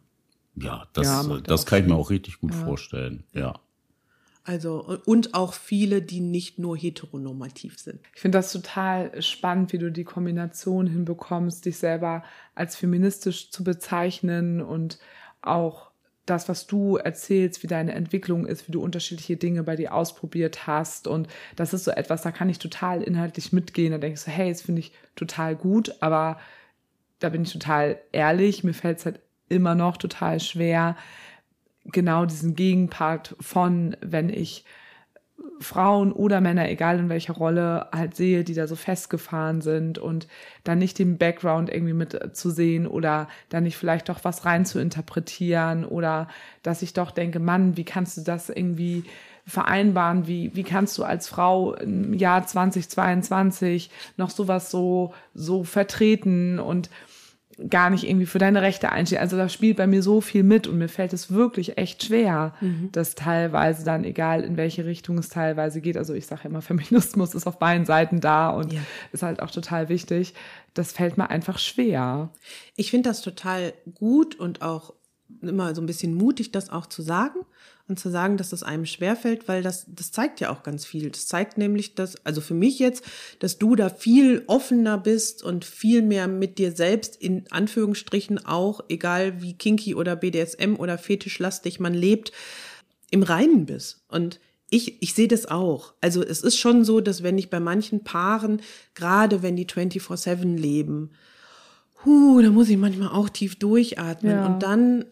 Ja, 0.56 0.88
das, 0.94 1.06
Ja, 1.06 1.38
das 1.44 1.68
kann 1.68 1.82
ich 1.82 1.88
mir 1.88 1.96
auch 1.96 2.10
richtig 2.10 2.40
gut 2.40 2.56
vorstellen. 2.56 3.24
Ja. 3.34 3.60
Also, 4.44 4.98
und 5.06 5.34
auch 5.34 5.54
viele, 5.54 6.02
die 6.02 6.22
nicht 6.22 6.58
nur 6.58 6.78
heteronormativ 6.78 7.78
sind. 7.78 8.00
Ich 8.16 8.22
finde 8.22 8.38
das 8.38 8.54
total 8.54 9.22
spannend, 9.22 9.74
wie 9.74 9.78
du 9.78 9.92
die 9.92 10.06
Kombination 10.06 10.88
hinbekommst, 10.88 11.66
dich 11.66 11.78
selber 11.78 12.24
als 12.56 12.78
feministisch 12.78 13.52
zu 13.52 13.66
bezeichnen 13.66 14.62
und 14.62 15.00
auch 15.42 15.87
das, 16.28 16.48
was 16.50 16.68
du 16.68 16.98
erzählst, 16.98 17.64
wie 17.64 17.68
deine 17.68 17.94
Entwicklung 17.94 18.46
ist, 18.46 18.68
wie 18.68 18.72
du 18.72 18.82
unterschiedliche 18.82 19.38
Dinge 19.38 19.64
bei 19.64 19.76
dir 19.76 19.94
ausprobiert 19.94 20.68
hast. 20.68 21.08
Und 21.08 21.28
das 21.56 21.74
ist 21.74 21.86
so 21.86 21.92
etwas, 21.92 22.22
da 22.22 22.32
kann 22.32 22.50
ich 22.50 22.60
total 22.60 23.02
inhaltlich 23.02 23.54
mitgehen. 23.54 23.92
Da 23.92 23.98
denke 23.98 24.16
ich 24.16 24.22
so, 24.22 24.32
hey, 24.32 24.52
das 24.52 24.62
finde 24.62 24.82
ich 24.82 24.92
total 25.16 25.56
gut, 25.56 25.96
aber 26.02 26.38
da 27.20 27.30
bin 27.30 27.44
ich 27.44 27.54
total 27.54 28.00
ehrlich, 28.12 28.64
mir 28.64 28.74
fällt 28.74 29.00
es 29.00 29.06
halt 29.06 29.20
immer 29.50 29.74
noch 29.74 29.98
total 29.98 30.40
schwer, 30.40 30.98
genau 31.86 32.26
diesen 32.26 32.56
Gegenpart 32.56 33.36
von, 33.40 33.96
wenn 34.02 34.30
ich 34.30 34.66
Frauen 35.60 36.12
oder 36.12 36.42
Männer, 36.42 36.70
egal 36.70 37.00
in 37.00 37.10
welcher 37.10 37.34
Rolle, 37.34 37.88
halt 37.92 38.16
sehe, 38.16 38.44
die 38.44 38.54
da 38.54 38.68
so 38.68 38.76
festgefahren 38.76 39.62
sind 39.62 39.98
und 39.98 40.28
dann 40.64 40.78
nicht 40.78 41.00
den 41.00 41.18
Background 41.18 41.70
irgendwie 41.70 41.94
mit 41.94 42.14
äh, 42.14 42.88
oder 42.88 43.28
dann 43.50 43.64
nicht 43.64 43.78
vielleicht 43.78 44.10
doch 44.10 44.24
was 44.24 44.46
rein 44.46 44.66
zu 44.66 44.80
interpretieren 44.80 45.86
oder 45.86 46.28
dass 46.64 46.82
ich 46.82 46.94
doch 46.94 47.12
denke, 47.12 47.40
Mann, 47.40 47.78
wie 47.78 47.86
kannst 47.86 48.18
du 48.18 48.22
das 48.22 48.50
irgendwie 48.50 49.04
vereinbaren? 49.46 50.28
Wie, 50.28 50.52
wie 50.54 50.64
kannst 50.64 50.98
du 50.98 51.04
als 51.04 51.28
Frau 51.28 51.74
im 51.74 52.14
Jahr 52.14 52.46
2022 52.46 53.90
noch 54.18 54.30
sowas 54.30 54.70
so, 54.70 55.14
so 55.34 55.64
vertreten 55.64 56.60
und 56.60 56.90
gar 57.70 57.90
nicht 57.90 58.08
irgendwie 58.08 58.26
für 58.28 58.38
deine 58.40 58.62
Rechte 58.62 58.92
einstehen. 58.92 59.20
Also 59.20 59.36
da 59.36 59.50
spielt 59.50 59.78
bei 59.78 59.88
mir 59.88 60.04
so 60.04 60.22
viel 60.22 60.44
mit 60.44 60.68
und 60.68 60.78
mir 60.78 60.90
fällt 60.90 61.12
es 61.14 61.32
wirklich 61.32 61.78
echt 61.78 62.04
schwer, 62.04 62.54
dass 62.92 63.16
teilweise 63.16 63.84
dann, 63.84 64.04
egal 64.04 64.44
in 64.44 64.58
welche 64.58 64.86
Richtung 64.86 65.18
es 65.18 65.30
teilweise 65.30 65.82
geht, 65.82 65.98
also 65.98 66.14
ich 66.14 66.28
sage 66.28 66.48
immer, 66.48 66.62
Feminismus 66.62 67.34
ist 67.34 67.48
auf 67.48 67.58
beiden 67.60 67.86
Seiten 67.86 68.20
da 68.22 68.50
und 68.50 68.74
Ja. 68.74 68.82
ist 69.12 69.24
halt 69.24 69.42
auch 69.42 69.50
total 69.52 69.90
wichtig. 69.90 70.34
Das 70.76 70.92
fällt 70.92 71.18
mir 71.18 71.30
einfach 71.32 71.58
schwer. 71.58 72.30
Ich 72.76 72.92
finde 72.92 73.10
das 73.10 73.22
total 73.22 73.74
gut 73.96 74.36
und 74.36 74.62
auch 74.62 74.94
immer 75.42 75.76
so 75.76 75.82
ein 75.82 75.86
bisschen 75.86 76.14
mutig, 76.14 76.52
das 76.52 76.70
auch 76.70 76.88
zu 76.88 77.02
sagen 77.02 77.40
und 77.88 78.00
zu 78.00 78.10
sagen, 78.10 78.38
dass 78.38 78.52
es 78.52 78.64
einem 78.64 78.86
schwerfällt, 78.86 79.48
weil 79.48 79.64
das, 79.64 79.86
das 79.88 80.12
zeigt 80.12 80.40
ja 80.40 80.50
auch 80.50 80.64
ganz 80.64 80.86
viel. 80.86 81.10
Das 81.10 81.28
zeigt 81.28 81.58
nämlich, 81.58 81.96
dass, 81.96 82.26
also 82.26 82.42
für 82.42 82.54
mich 82.54 82.80
jetzt, 82.80 83.04
dass 83.40 83.58
du 83.58 83.76
da 83.76 83.90
viel 83.90 84.44
offener 84.48 84.98
bist 84.98 85.44
und 85.44 85.64
viel 85.64 86.02
mehr 86.02 86.28
mit 86.28 86.58
dir 86.58 86.72
selbst 86.72 87.16
in 87.16 87.46
Anführungsstrichen 87.50 88.46
auch, 88.46 88.82
egal 88.90 89.42
wie 89.42 89.54
kinky 89.54 89.96
oder 89.96 90.16
BDSM 90.16 90.76
oder 90.76 90.98
fetischlastig 90.98 91.80
man 91.80 91.94
lebt, 91.94 92.32
im 93.10 93.24
Reinen 93.24 93.66
bist. 93.66 94.04
Und 94.10 94.40
ich, 94.70 95.02
ich 95.02 95.14
sehe 95.14 95.30
das 95.30 95.46
auch. 95.46 95.94
Also 96.02 96.22
es 96.22 96.42
ist 96.42 96.58
schon 96.58 96.84
so, 96.84 97.00
dass 97.00 97.24
wenn 97.24 97.38
ich 97.38 97.50
bei 97.50 97.62
manchen 97.62 98.04
Paaren, 98.04 98.62
gerade 98.96 99.42
wenn 99.42 99.56
die 99.56 99.66
24-7 99.66 100.58
leben, 100.58 101.12
huh, 102.06 102.42
da 102.42 102.50
muss 102.50 102.70
ich 102.70 102.78
manchmal 102.78 103.10
auch 103.10 103.30
tief 103.30 103.58
durchatmen. 103.58 104.32
Ja. 104.34 104.46
Und 104.46 104.64
dann 104.64 105.06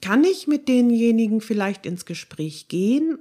kann 0.00 0.24
ich 0.24 0.46
mit 0.46 0.68
denjenigen 0.68 1.40
vielleicht 1.40 1.86
ins 1.86 2.04
Gespräch 2.04 2.68
gehen. 2.68 3.18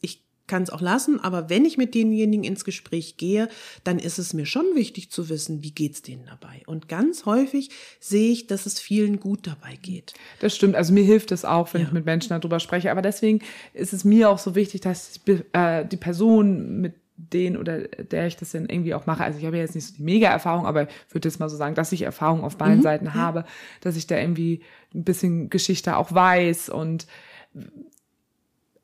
Ich 0.00 0.22
kann 0.46 0.62
es 0.62 0.70
auch 0.70 0.80
lassen, 0.80 1.20
aber 1.20 1.50
wenn 1.50 1.64
ich 1.64 1.76
mit 1.76 1.94
denjenigen 1.94 2.42
ins 2.44 2.64
Gespräch 2.64 3.16
gehe, 3.18 3.48
dann 3.84 3.98
ist 3.98 4.18
es 4.18 4.32
mir 4.32 4.46
schon 4.46 4.64
wichtig 4.74 5.10
zu 5.10 5.28
wissen, 5.28 5.62
wie 5.62 5.72
geht's 5.72 6.02
denen 6.02 6.24
dabei. 6.26 6.62
Und 6.66 6.88
ganz 6.88 7.26
häufig 7.26 7.70
sehe 8.00 8.30
ich, 8.32 8.46
dass 8.46 8.64
es 8.66 8.80
vielen 8.80 9.20
gut 9.20 9.46
dabei 9.46 9.76
geht. 9.82 10.14
Das 10.40 10.56
stimmt. 10.56 10.74
Also 10.74 10.92
mir 10.92 11.04
hilft 11.04 11.32
es 11.32 11.44
auch, 11.44 11.72
wenn 11.74 11.82
Ja. 11.82 11.86
ich 11.88 11.92
mit 11.92 12.06
Menschen 12.06 12.30
darüber 12.30 12.60
spreche. 12.60 12.90
Aber 12.90 13.02
deswegen 13.02 13.40
ist 13.74 13.92
es 13.92 14.04
mir 14.04 14.30
auch 14.30 14.38
so 14.38 14.54
wichtig, 14.54 14.80
dass 14.80 15.20
äh, 15.52 15.84
die 15.86 15.96
Person, 15.98 16.80
mit 16.80 16.94
denen 17.18 17.56
oder 17.56 17.80
der 17.80 18.26
ich 18.26 18.36
das 18.36 18.52
dann 18.52 18.68
irgendwie 18.68 18.94
auch 18.94 19.06
mache, 19.06 19.24
also 19.24 19.38
ich 19.38 19.44
habe 19.44 19.56
ja 19.56 19.62
jetzt 19.62 19.74
nicht 19.74 19.86
so 19.86 19.96
die 19.96 20.02
Mega-Erfahrung, 20.02 20.66
aber 20.66 20.84
ich 20.84 21.14
würde 21.14 21.28
jetzt 21.28 21.40
mal 21.40 21.48
so 21.48 21.56
sagen, 21.56 21.74
dass 21.74 21.92
ich 21.92 22.02
Erfahrung 22.02 22.44
auf 22.44 22.56
beiden 22.56 22.80
Seiten 22.80 23.14
habe, 23.14 23.44
dass 23.80 23.96
ich 23.96 24.06
da 24.06 24.16
irgendwie 24.16 24.62
ein 24.94 25.04
bisschen 25.04 25.50
Geschichte 25.50 25.96
auch 25.96 26.12
weiß 26.14 26.68
und 26.68 27.06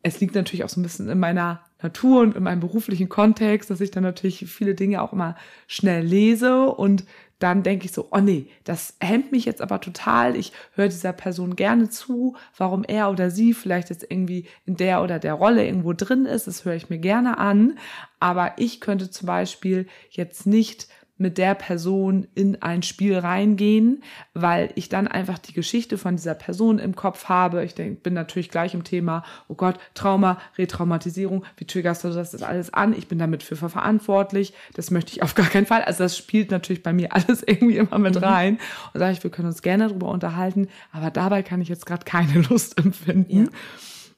es 0.02 0.20
liegt 0.20 0.34
natürlich 0.34 0.64
auch 0.64 0.68
so 0.68 0.80
ein 0.80 0.82
bisschen 0.82 1.08
in 1.08 1.18
meiner 1.18 1.62
Natur 1.80 2.22
und 2.22 2.36
in 2.36 2.42
meinem 2.42 2.60
beruflichen 2.60 3.08
Kontext, 3.08 3.70
dass 3.70 3.80
ich 3.80 3.90
dann 3.90 4.02
natürlich 4.02 4.46
viele 4.46 4.74
Dinge 4.74 5.00
auch 5.00 5.12
immer 5.12 5.36
schnell 5.66 6.04
lese 6.04 6.66
und 6.66 7.04
dann 7.44 7.62
denke 7.62 7.84
ich 7.84 7.92
so, 7.92 8.08
oh 8.10 8.20
nee, 8.20 8.46
das 8.64 8.96
hemmt 9.00 9.30
mich 9.30 9.44
jetzt 9.44 9.60
aber 9.60 9.78
total. 9.78 10.34
Ich 10.34 10.54
höre 10.72 10.88
dieser 10.88 11.12
Person 11.12 11.56
gerne 11.56 11.90
zu, 11.90 12.36
warum 12.56 12.84
er 12.84 13.10
oder 13.10 13.30
sie 13.30 13.52
vielleicht 13.52 13.90
jetzt 13.90 14.06
irgendwie 14.08 14.46
in 14.64 14.76
der 14.76 15.02
oder 15.02 15.18
der 15.18 15.34
Rolle 15.34 15.66
irgendwo 15.66 15.92
drin 15.92 16.24
ist. 16.24 16.46
Das 16.46 16.64
höre 16.64 16.72
ich 16.72 16.88
mir 16.88 16.98
gerne 16.98 17.36
an. 17.36 17.78
Aber 18.18 18.54
ich 18.56 18.80
könnte 18.80 19.10
zum 19.10 19.26
Beispiel 19.26 19.86
jetzt 20.08 20.46
nicht 20.46 20.88
mit 21.16 21.38
der 21.38 21.54
Person 21.54 22.26
in 22.34 22.60
ein 22.60 22.82
Spiel 22.82 23.16
reingehen, 23.16 24.02
weil 24.34 24.70
ich 24.74 24.88
dann 24.88 25.06
einfach 25.06 25.38
die 25.38 25.52
Geschichte 25.52 25.96
von 25.96 26.16
dieser 26.16 26.34
Person 26.34 26.78
im 26.80 26.96
Kopf 26.96 27.26
habe. 27.26 27.64
Ich 27.64 27.74
denk, 27.74 28.02
bin 28.02 28.14
natürlich 28.14 28.50
gleich 28.50 28.74
im 28.74 28.82
Thema, 28.82 29.24
oh 29.46 29.54
Gott, 29.54 29.78
Trauma, 29.94 30.40
Retraumatisierung, 30.58 31.44
wie 31.56 31.66
triggerst 31.66 32.02
du 32.02 32.08
das, 32.10 32.42
alles 32.42 32.74
an? 32.74 32.94
Ich 32.96 33.06
bin 33.06 33.18
damit 33.18 33.42
für 33.44 33.54
verantwortlich. 33.56 34.54
Das 34.74 34.90
möchte 34.90 35.12
ich 35.12 35.22
auf 35.22 35.34
gar 35.34 35.46
keinen 35.46 35.66
Fall. 35.66 35.82
Also 35.82 36.02
das 36.02 36.18
spielt 36.18 36.50
natürlich 36.50 36.82
bei 36.82 36.92
mir 36.92 37.12
alles 37.14 37.42
irgendwie 37.46 37.76
immer 37.76 37.98
mit 37.98 38.20
rein. 38.20 38.58
Und 38.92 38.98
sage 38.98 39.12
ich, 39.12 39.22
wir 39.22 39.30
können 39.30 39.48
uns 39.48 39.62
gerne 39.62 39.88
darüber 39.88 40.08
unterhalten, 40.10 40.68
aber 40.92 41.10
dabei 41.10 41.42
kann 41.42 41.60
ich 41.60 41.68
jetzt 41.68 41.86
gerade 41.86 42.04
keine 42.04 42.40
Lust 42.50 42.76
empfinden, 42.78 43.50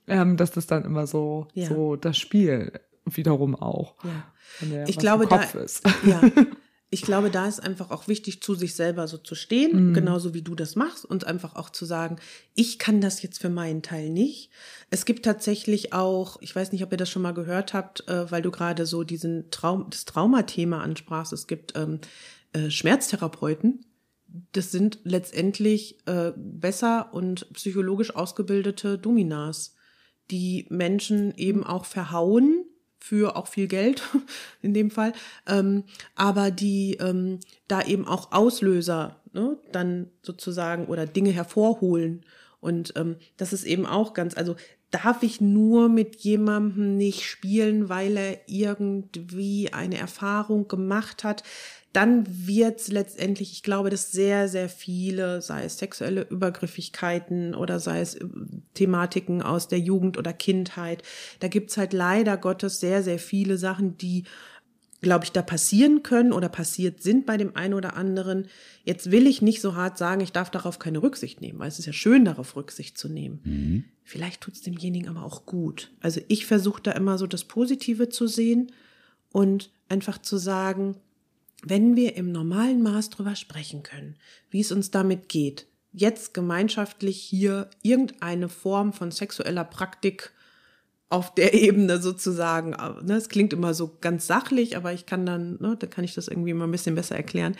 ähm, 0.08 0.36
dass 0.36 0.50
das 0.50 0.66
dann 0.66 0.84
immer 0.84 1.06
so, 1.06 1.48
Ja. 1.52 1.66
so 1.66 1.96
das 1.96 2.16
Spiel 2.16 2.72
wiederum 3.04 3.54
auch. 3.54 3.94
Ja. 4.04 4.66
der, 4.66 4.88
Ich 4.88 4.98
glaube, 4.98 5.26
da, 5.26 5.38
Kopf 5.38 5.54
ist. 5.56 5.84
ja, 6.04 6.20
ich 6.88 7.02
glaube, 7.02 7.30
da 7.30 7.48
ist 7.48 7.58
einfach 7.60 7.90
auch 7.90 8.06
wichtig, 8.06 8.40
zu 8.42 8.54
sich 8.54 8.74
selber 8.76 9.08
so 9.08 9.18
zu 9.18 9.34
Mhm. 9.34 9.38
stehen, 9.38 9.94
genauso 9.94 10.34
wie 10.34 10.42
du 10.42 10.54
das 10.54 10.76
machst 10.76 11.04
und 11.04 11.26
einfach 11.26 11.56
auch 11.56 11.70
zu 11.70 11.84
sagen, 11.84 12.16
ich 12.54 12.78
kann 12.78 13.00
das 13.00 13.22
jetzt 13.22 13.40
für 13.40 13.48
meinen 13.48 13.82
Teil 13.82 14.08
nicht. 14.10 14.50
Es 14.88 15.04
gibt 15.04 15.24
tatsächlich 15.24 15.92
auch, 15.92 16.40
ich 16.40 16.54
weiß 16.54 16.70
nicht, 16.72 16.84
ob 16.84 16.92
ihr 16.92 16.98
das 16.98 17.10
schon 17.10 17.22
mal 17.22 17.34
gehört 17.34 17.74
habt, 17.74 18.08
äh, 18.08 18.30
weil 18.30 18.42
du 18.42 18.52
gerade 18.52 18.86
so 18.86 19.02
diesen 19.02 19.50
Traum, 19.50 19.86
das 19.90 20.04
Traumathema 20.04 20.80
ansprachst. 20.80 21.32
Es 21.32 21.48
gibt 21.48 21.76
ähm, 21.76 21.98
äh, 22.52 22.70
Schmerztherapeuten. 22.70 23.84
Das 24.52 24.70
sind 24.70 25.00
letztendlich 25.02 25.98
äh, 26.06 26.32
besser 26.36 27.12
und 27.12 27.52
psychologisch 27.54 28.14
ausgebildete 28.14 28.96
Dominas, 28.96 29.74
die 30.30 30.66
Menschen 30.68 31.34
eben 31.36 31.64
auch 31.64 31.84
verhauen 31.84 32.64
für 33.06 33.36
auch 33.36 33.46
viel 33.46 33.68
Geld 33.68 34.02
in 34.62 34.74
dem 34.74 34.90
Fall, 34.90 35.12
ähm, 35.46 35.84
aber 36.16 36.50
die 36.50 36.94
ähm, 36.94 37.38
da 37.68 37.82
eben 37.82 38.06
auch 38.06 38.32
Auslöser 38.32 39.20
ne, 39.32 39.56
dann 39.70 40.10
sozusagen 40.22 40.86
oder 40.86 41.06
Dinge 41.06 41.30
hervorholen. 41.30 42.24
Und 42.60 42.94
ähm, 42.96 43.16
das 43.36 43.52
ist 43.52 43.62
eben 43.62 43.86
auch 43.86 44.12
ganz, 44.12 44.36
also 44.36 44.56
darf 44.90 45.22
ich 45.22 45.40
nur 45.40 45.88
mit 45.88 46.16
jemandem 46.16 46.96
nicht 46.96 47.24
spielen, 47.24 47.88
weil 47.88 48.16
er 48.16 48.40
irgendwie 48.48 49.72
eine 49.72 49.98
Erfahrung 49.98 50.66
gemacht 50.66 51.22
hat, 51.22 51.44
dann 51.96 52.26
wird's 52.28 52.88
letztendlich, 52.88 53.52
ich 53.52 53.62
glaube, 53.62 53.88
dass 53.88 54.12
sehr, 54.12 54.48
sehr 54.48 54.68
viele, 54.68 55.40
sei 55.40 55.64
es 55.64 55.78
sexuelle 55.78 56.26
Übergriffigkeiten 56.28 57.54
oder 57.54 57.80
sei 57.80 58.00
es 58.00 58.16
äh, 58.16 58.26
Thematiken 58.74 59.40
aus 59.40 59.68
der 59.68 59.80
Jugend 59.80 60.18
oder 60.18 60.34
Kindheit, 60.34 61.02
da 61.40 61.48
gibt's 61.48 61.78
halt 61.78 61.94
leider 61.94 62.36
Gottes 62.36 62.80
sehr, 62.80 63.02
sehr 63.02 63.18
viele 63.18 63.56
Sachen, 63.56 63.96
die 63.96 64.24
glaube 65.02 65.24
ich, 65.24 65.32
da 65.32 65.40
passieren 65.42 66.02
können 66.02 66.32
oder 66.32 66.48
passiert 66.48 67.02
sind 67.02 67.26
bei 67.26 67.36
dem 67.36 67.54
einen 67.54 67.74
oder 67.74 67.96
anderen. 67.96 68.48
Jetzt 68.84 69.10
will 69.10 69.26
ich 69.26 69.40
nicht 69.40 69.60
so 69.60 69.74
hart 69.74 69.98
sagen, 69.98 70.20
ich 70.20 70.32
darf 70.32 70.50
darauf 70.50 70.78
keine 70.78 71.02
Rücksicht 71.02 71.40
nehmen, 71.40 71.58
weil 71.58 71.68
es 71.68 71.78
ist 71.78 71.86
ja 71.86 71.92
schön, 71.92 72.24
darauf 72.24 72.56
Rücksicht 72.56 72.98
zu 72.98 73.08
nehmen. 73.08 73.40
Vielleicht 74.02 74.40
tut's 74.40 74.62
demjenigen 74.62 75.08
aber 75.08 75.22
auch 75.22 75.46
gut. 75.46 75.92
Also 76.00 76.20
ich 76.28 76.46
versuche 76.46 76.82
da 76.82 76.92
immer 76.92 77.18
so 77.18 77.26
das 77.26 77.44
Positive 77.44 78.08
zu 78.08 78.26
sehen 78.26 78.72
und 79.32 79.70
einfach 79.88 80.18
zu 80.18 80.38
sagen, 80.38 80.96
wenn 81.68 81.96
wir 81.96 82.16
im 82.16 82.30
normalen 82.30 82.80
Maß 82.80 83.10
drüber 83.10 83.34
sprechen 83.34 83.82
können, 83.82 84.16
wie 84.50 84.60
es 84.60 84.70
uns 84.70 84.92
damit 84.92 85.28
geht, 85.28 85.66
jetzt 85.92 86.32
gemeinschaftlich 86.32 87.20
hier 87.20 87.70
irgendeine 87.82 88.48
Form 88.48 88.92
von 88.92 89.10
sexueller 89.10 89.64
Praktik 89.64 90.30
auf 91.08 91.34
der 91.34 91.54
Ebene 91.54 92.00
sozusagen, 92.00 92.70
ne, 92.70 93.16
es 93.16 93.28
klingt 93.28 93.52
immer 93.52 93.74
so 93.74 93.96
ganz 94.00 94.28
sachlich, 94.28 94.76
aber 94.76 94.92
ich 94.92 95.06
kann 95.06 95.26
dann, 95.26 95.58
ne, 95.60 95.76
da 95.76 95.88
kann 95.88 96.04
ich 96.04 96.14
das 96.14 96.28
irgendwie 96.28 96.54
mal 96.54 96.64
ein 96.64 96.72
bisschen 96.72 96.94
besser 96.94 97.16
erklären, 97.16 97.56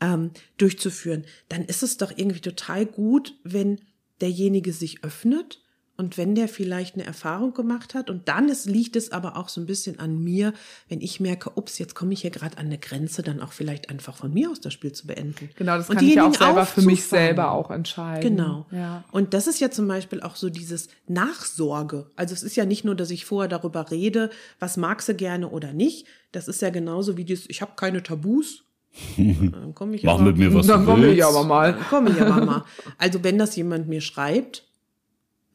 ähm, 0.00 0.30
durchzuführen, 0.56 1.24
dann 1.48 1.64
ist 1.64 1.82
es 1.82 1.96
doch 1.96 2.12
irgendwie 2.14 2.40
total 2.40 2.86
gut, 2.86 3.34
wenn 3.42 3.80
derjenige 4.20 4.72
sich 4.72 5.02
öffnet 5.02 5.60
Und 6.00 6.16
wenn 6.16 6.36
der 6.36 6.46
vielleicht 6.48 6.94
eine 6.94 7.04
Erfahrung 7.04 7.54
gemacht 7.54 7.92
hat 7.94 8.08
und 8.08 8.28
dann 8.28 8.48
ist, 8.48 8.66
liegt 8.66 8.94
es 8.94 9.10
aber 9.10 9.36
auch 9.36 9.48
so 9.48 9.60
ein 9.60 9.66
bisschen 9.66 9.98
an 9.98 10.22
mir, 10.22 10.52
wenn 10.88 11.00
ich 11.00 11.18
merke, 11.18 11.50
ups, 11.56 11.76
jetzt 11.78 11.96
komme 11.96 12.12
ich 12.12 12.20
hier 12.20 12.30
gerade 12.30 12.56
an 12.56 12.66
eine 12.66 12.78
Grenze, 12.78 13.22
dann 13.24 13.40
auch 13.42 13.50
vielleicht 13.50 13.90
einfach 13.90 14.14
von 14.16 14.32
mir 14.32 14.48
aus 14.48 14.60
das 14.60 14.72
Spiel 14.72 14.92
zu 14.92 15.08
beenden. 15.08 15.50
Genau, 15.56 15.76
das 15.76 15.90
und 15.90 15.96
kann 15.96 16.06
ich 16.06 16.14
ja 16.14 16.28
auch 16.28 16.32
selber 16.34 16.66
für 16.66 16.82
mich 16.82 17.02
selber 17.04 17.50
auch 17.50 17.72
entscheiden. 17.72 18.36
Genau. 18.36 18.66
Ja. 18.70 19.02
Und 19.10 19.34
das 19.34 19.48
ist 19.48 19.58
ja 19.58 19.72
zum 19.72 19.88
Beispiel 19.88 20.20
auch 20.22 20.36
so 20.36 20.50
dieses 20.50 20.86
Nachsorge. 21.08 22.06
Also 22.14 22.32
es 22.32 22.44
ist 22.44 22.54
ja 22.56 22.64
nicht 22.64 22.84
nur, 22.84 22.94
dass 22.94 23.10
ich 23.10 23.24
vorher 23.24 23.48
darüber 23.48 23.90
rede, 23.90 24.30
was 24.60 24.76
magst 24.76 25.08
du 25.08 25.14
gerne 25.16 25.48
oder 25.48 25.72
nicht. 25.72 26.06
Das 26.30 26.46
ist 26.46 26.62
ja 26.62 26.70
genauso 26.70 27.16
wie 27.16 27.24
dieses, 27.24 27.50
ich 27.50 27.60
habe 27.60 27.72
keine 27.74 28.04
Tabus. 28.04 28.62
Dann 29.16 29.74
komme 29.74 29.96
ich 29.96 30.04
Mach 30.04 30.14
aber- 30.14 30.24
mit 30.24 30.38
mir, 30.38 30.54
was 30.54 30.66
Dann 30.68 30.80
du 30.86 30.92
komme 30.92 31.02
willst. 31.02 31.18
ich 31.18 31.24
aber 31.24 31.42
mal. 31.44 31.72
dann 31.72 31.84
komme 31.88 32.10
ich 32.10 32.20
aber 32.20 32.44
mal. 32.44 32.64
Also 32.98 33.22
wenn 33.24 33.36
das 33.36 33.54
jemand 33.56 33.88
mir 33.88 34.00
schreibt, 34.00 34.64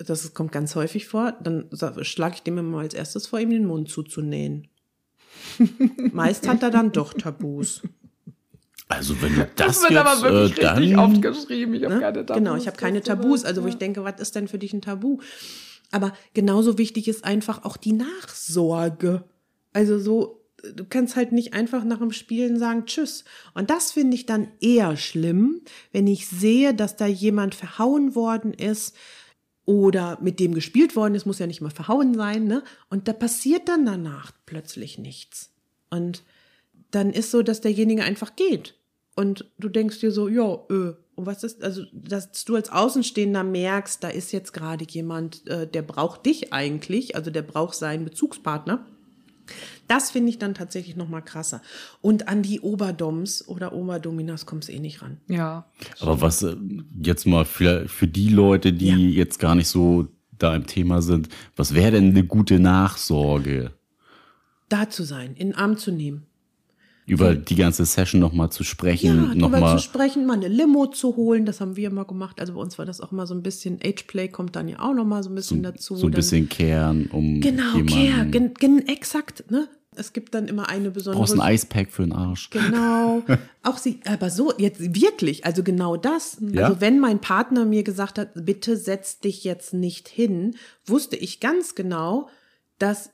das 0.05 0.33
kommt 0.33 0.51
ganz 0.51 0.75
häufig 0.75 1.07
vor, 1.07 1.33
dann 1.41 1.69
schlage 2.01 2.35
ich 2.35 2.43
dem 2.43 2.57
immer 2.57 2.79
als 2.79 2.93
erstes 2.93 3.27
vor, 3.27 3.39
ihm 3.39 3.49
den 3.49 3.65
Mund 3.65 3.89
zuzunähen. 3.89 4.67
Meist 6.13 6.47
hat 6.47 6.63
er 6.63 6.69
dann 6.71 6.91
doch 6.91 7.13
Tabus. 7.13 7.81
Also 8.87 9.19
wenn 9.21 9.33
du 9.35 9.47
Das, 9.55 9.81
das, 9.81 9.81
wird 9.83 9.91
jetzt, 9.91 9.99
aber 10.01 10.21
wirklich 10.21 10.59
äh, 10.59 10.67
richtig 10.67 10.95
dann, 10.95 11.11
oft 11.11 11.21
geschrieben. 11.21 11.73
Ich 11.73 11.83
habe 11.83 11.95
Ne? 11.95 11.99
keine 12.01 12.25
Tabus. 12.25 12.37
Genau, 12.37 12.55
ich 12.55 12.67
habe 12.67 12.77
keine 12.77 13.01
Tabus, 13.01 13.45
also 13.45 13.63
wo 13.63 13.67
ich 13.67 13.73
Ja. 13.73 13.79
denke, 13.79 14.03
was 14.03 14.19
ist 14.19 14.35
denn 14.35 14.47
für 14.47 14.59
dich 14.59 14.73
ein 14.73 14.81
Tabu? 14.81 15.19
Aber 15.91 16.13
genauso 16.33 16.77
wichtig 16.77 17.07
ist 17.07 17.23
einfach 17.23 17.63
auch 17.65 17.77
die 17.77 17.93
Nachsorge. 17.93 19.23
Also 19.73 19.99
so, 19.99 20.43
du 20.75 20.85
kannst 20.85 21.15
halt 21.15 21.31
nicht 21.31 21.53
einfach 21.53 21.83
nach 21.83 21.99
dem 21.99 22.11
Spielen 22.11 22.57
sagen 22.59 22.85
Tschüss. 22.85 23.23
Und 23.53 23.69
das 23.69 23.91
finde 23.91 24.15
ich 24.15 24.25
dann 24.25 24.47
eher 24.59 24.97
schlimm, 24.97 25.61
wenn 25.91 26.07
ich 26.07 26.27
sehe, 26.27 26.73
dass 26.73 26.95
da 26.95 27.05
jemand 27.07 27.55
verhauen 27.55 28.15
worden 28.15 28.53
ist 28.53 28.95
oder 29.65 30.17
mit 30.21 30.39
dem 30.39 30.53
gespielt 30.53 30.95
worden 30.95 31.15
ist, 31.15 31.25
muss 31.25 31.39
ja 31.39 31.47
nicht 31.47 31.61
mal 31.61 31.69
verhauen 31.69 32.15
sein, 32.15 32.45
ne? 32.45 32.63
Und 32.89 33.07
da 33.07 33.13
passiert 33.13 33.69
dann 33.69 33.85
danach 33.85 34.31
plötzlich 34.45 34.97
nichts. 34.97 35.51
Und 35.89 36.23
dann 36.91 37.11
ist 37.11 37.31
so, 37.31 37.41
dass 37.41 37.61
derjenige 37.61 38.03
einfach 38.03 38.35
geht. 38.35 38.75
Und 39.15 39.49
du 39.59 39.69
denkst 39.69 39.99
dir 39.99 40.11
so, 40.11 40.27
ja, 40.27 40.53
äh, 40.69 40.93
und 41.15 41.27
was 41.27 41.43
ist, 41.43 41.63
also, 41.63 41.83
dass 41.93 42.43
du 42.45 42.55
als 42.55 42.69
Außenstehender 42.69 43.43
merkst, 43.43 44.03
da 44.03 44.09
ist 44.09 44.31
jetzt 44.31 44.51
gerade 44.51 44.85
jemand, 44.89 45.47
äh, 45.47 45.67
der 45.67 45.83
braucht 45.83 46.25
dich 46.25 46.51
eigentlich, 46.51 47.15
also 47.15 47.29
der 47.29 47.43
braucht 47.43 47.75
seinen 47.75 48.05
Bezugspartner. 48.05 48.85
Das 49.87 50.11
finde 50.11 50.29
ich 50.29 50.39
dann 50.39 50.53
tatsächlich 50.53 50.95
noch 50.95 51.09
mal 51.09 51.21
krasser. 51.21 51.61
Und 52.01 52.27
an 52.27 52.41
die 52.41 52.61
Oberdoms 52.61 53.47
oder 53.47 53.73
Oberdominas 53.73 54.45
kommst 54.45 54.69
eh 54.69 54.79
nicht 54.79 55.01
ran. 55.01 55.17
Ja. 55.27 55.65
Aber 55.99 56.21
was 56.21 56.41
äh, 56.43 56.55
jetzt 57.01 57.25
mal 57.25 57.45
für, 57.45 57.87
für 57.87 58.07
die 58.07 58.29
Leute, 58.29 58.73
die 58.73 58.87
Ja. 58.87 58.95
jetzt 58.95 59.39
gar 59.39 59.55
nicht 59.55 59.67
so 59.67 60.07
da 60.37 60.55
im 60.55 60.65
Thema 60.67 61.01
sind, 61.01 61.29
was 61.55 61.73
wäre 61.73 61.91
denn 61.91 62.09
eine 62.09 62.23
gute 62.23 62.59
Nachsorge? 62.59 63.71
Da 64.69 64.89
zu 64.89 65.03
sein, 65.03 65.35
in 65.35 65.49
den 65.49 65.55
Arm 65.55 65.77
zu 65.77 65.91
nehmen. 65.91 66.25
Über 67.05 67.35
die 67.35 67.55
ganze 67.55 67.85
Session 67.85 68.21
nochmal 68.21 68.49
zu 68.51 68.63
Ja, 68.63 68.69
sprechen, 68.69 69.17
drüber 69.31 69.35
nochmal. 69.59 69.77
zu 69.77 69.83
sprechen, 69.83 70.25
mal 70.25 70.33
eine 70.33 70.47
Limo 70.47 70.87
zu 70.87 71.15
holen, 71.17 71.45
das 71.45 71.59
haben 71.59 71.75
wir 71.75 71.87
immer 71.89 72.05
gemacht. 72.05 72.39
Also 72.39 72.53
bei 72.53 72.61
uns 72.61 72.77
war 72.77 72.85
das 72.85 73.01
auch 73.01 73.11
immer 73.11 73.27
so 73.27 73.33
ein 73.33 73.43
bisschen, 73.43 73.79
Ageplay 73.83 74.29
kommt 74.29 74.55
dann 74.55 74.67
ja 74.69 74.79
auch 74.79 74.93
noch 74.93 75.03
mal 75.05 75.21
so 75.21 75.29
ein 75.29 75.35
bisschen 75.35 75.63
dazu. 75.63 75.95
So 75.95 76.07
ein 76.07 76.11
Dann- 76.11 76.15
bisschen 76.17 76.47
kehren, 76.49 77.07
um 77.11 77.41
Genau, 77.41 77.75
jemanden. 77.75 78.31
Care, 78.31 78.49
gen, 78.51 78.87
exakt, 78.87 79.49
ne? 79.51 79.67
Es 79.95 80.11
gibt 80.11 80.33
dann 80.33 80.47
immer 80.47 80.69
eine 80.69 80.89
besondere. 80.89 81.19
brauchst 81.21 81.35
ein 81.35 81.41
Eispack 81.41 81.91
für 81.91 82.01
den 82.01 82.13
Arsch. 82.13 82.49
Genau. 82.49 83.21
Auch 83.61 83.77
sie, 83.77 83.99
aber 84.05 84.31
so, 84.31 84.51
jetzt 84.57 84.79
wirklich, 84.95 85.45
also 85.45 85.61
genau 85.61 85.97
das. 85.97 86.37
Ja? 86.51 86.69
Also 86.69 86.81
wenn 86.81 86.99
mein 86.99 87.21
Partner 87.21 87.63
mir 87.65 87.83
gesagt 87.83 88.17
hat, 88.17 88.29
bitte 88.33 88.75
setz 88.75 89.19
dich 89.19 89.43
jetzt 89.43 89.71
nicht 89.75 90.07
hin, 90.07 90.55
wusste 90.87 91.15
ich 91.15 91.39
ganz 91.41 91.75
genau, 91.75 92.27
dass 92.79 93.11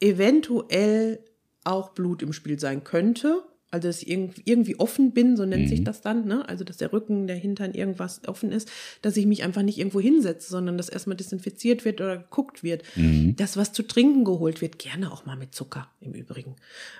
eventuell 0.00 1.20
auch 1.66 1.90
Blut 1.90 2.22
im 2.22 2.32
Spiel 2.32 2.58
sein 2.58 2.84
könnte. 2.84 3.42
Also 3.72 3.88
dass 3.88 4.02
ich 4.02 4.08
irgendwie, 4.08 4.78
offen 4.78 5.12
bin, 5.12 5.36
so 5.36 5.44
nennt 5.44 5.68
sich 5.68 5.82
das 5.82 6.00
dann, 6.00 6.26
ne? 6.26 6.48
Also 6.48 6.62
dass 6.62 6.76
der 6.76 6.92
Rücken, 6.92 7.26
der 7.26 7.36
Hintern 7.36 7.74
irgendwas 7.74 8.26
offen 8.26 8.52
ist, 8.52 8.70
dass 9.02 9.16
ich 9.16 9.26
mich 9.26 9.42
einfach 9.42 9.62
nicht 9.62 9.78
irgendwo 9.78 10.00
hinsetze, 10.00 10.48
sondern 10.48 10.78
dass 10.78 10.88
erstmal 10.88 11.16
desinfiziert 11.16 11.84
wird 11.84 12.00
oder 12.00 12.16
geguckt 12.18 12.62
wird. 12.62 12.84
Dass 13.36 13.56
was 13.56 13.72
zu 13.72 13.82
trinken 13.82 14.24
geholt 14.24 14.62
wird, 14.62 14.78
gerne 14.78 15.12
auch 15.12 15.26
mal 15.26 15.36
mit 15.36 15.54
Zucker 15.54 15.90
im 16.00 16.14
Übrigen. 16.14 16.54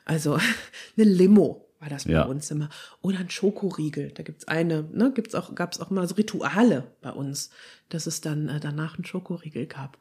Also 0.05 0.39
eine 0.97 1.09
Limo 1.09 1.66
war 1.87 1.91
das 1.91 2.05
bei 2.05 2.11
Ja. 2.13 2.23
uns 2.25 2.51
immer. 2.51 2.69
Oder 3.01 3.21
ein 3.21 3.31
Schokoriegel. 3.31 4.11
Da 4.11 4.25
gibt's 4.25 4.49
eine, 4.49 4.83
ne, 4.93 5.13
gibt's 5.15 5.37
auch, 5.37 5.55
gab's 5.55 5.79
auch 5.79 5.91
mal 5.91 6.07
so 6.09 6.17
Rituale 6.17 6.91
bei 7.01 7.11
uns, 7.13 7.51
dass 7.91 8.07
es 8.09 8.21
dann 8.21 8.49
äh, 8.49 8.59
danach 8.59 8.97
einen 8.97 9.05
Schokoriegel 9.05 9.67
gab. 9.67 9.97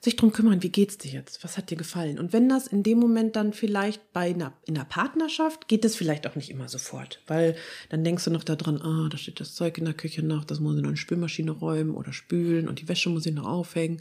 Sich 0.00 0.16
drum 0.16 0.32
kümmern, 0.32 0.62
wie 0.62 0.70
geht's 0.70 0.96
dir 0.96 1.10
jetzt? 1.12 1.44
Was 1.44 1.58
hat 1.58 1.68
dir 1.68 1.76
gefallen? 1.76 2.18
Und 2.18 2.32
wenn 2.32 2.48
das 2.48 2.66
in 2.66 2.82
dem 2.82 2.98
Moment 2.98 3.36
dann 3.36 3.52
vielleicht 3.52 4.12
bei 4.14 4.30
einer, 4.30 4.54
in 4.64 4.74
einer 4.76 4.86
Partnerschaft, 4.86 5.68
geht 5.68 5.84
das 5.84 5.94
vielleicht 5.96 6.26
auch 6.26 6.34
nicht 6.34 6.48
immer 6.48 6.68
sofort. 6.70 7.20
Weil 7.26 7.54
dann 7.90 8.02
denkst 8.04 8.24
du 8.24 8.30
noch 8.30 8.44
daran, 8.44 8.80
ah, 8.80 9.08
da 9.10 9.18
steht 9.18 9.38
das 9.40 9.54
Zeug 9.54 9.76
in 9.76 9.84
der 9.84 9.92
Küche 9.94 10.22
noch, 10.22 10.44
das 10.46 10.60
muss 10.60 10.76
ich 10.76 10.82
noch 10.82 10.88
in 10.88 10.94
die 10.94 11.00
Spülmaschine 11.00 11.50
räumen 11.50 11.94
oder 11.94 12.14
spülen 12.14 12.66
und 12.68 12.80
die 12.80 12.88
Wäsche 12.88 13.10
muss 13.10 13.26
ich 13.26 13.34
noch 13.34 13.46
aufhängen. 13.46 14.00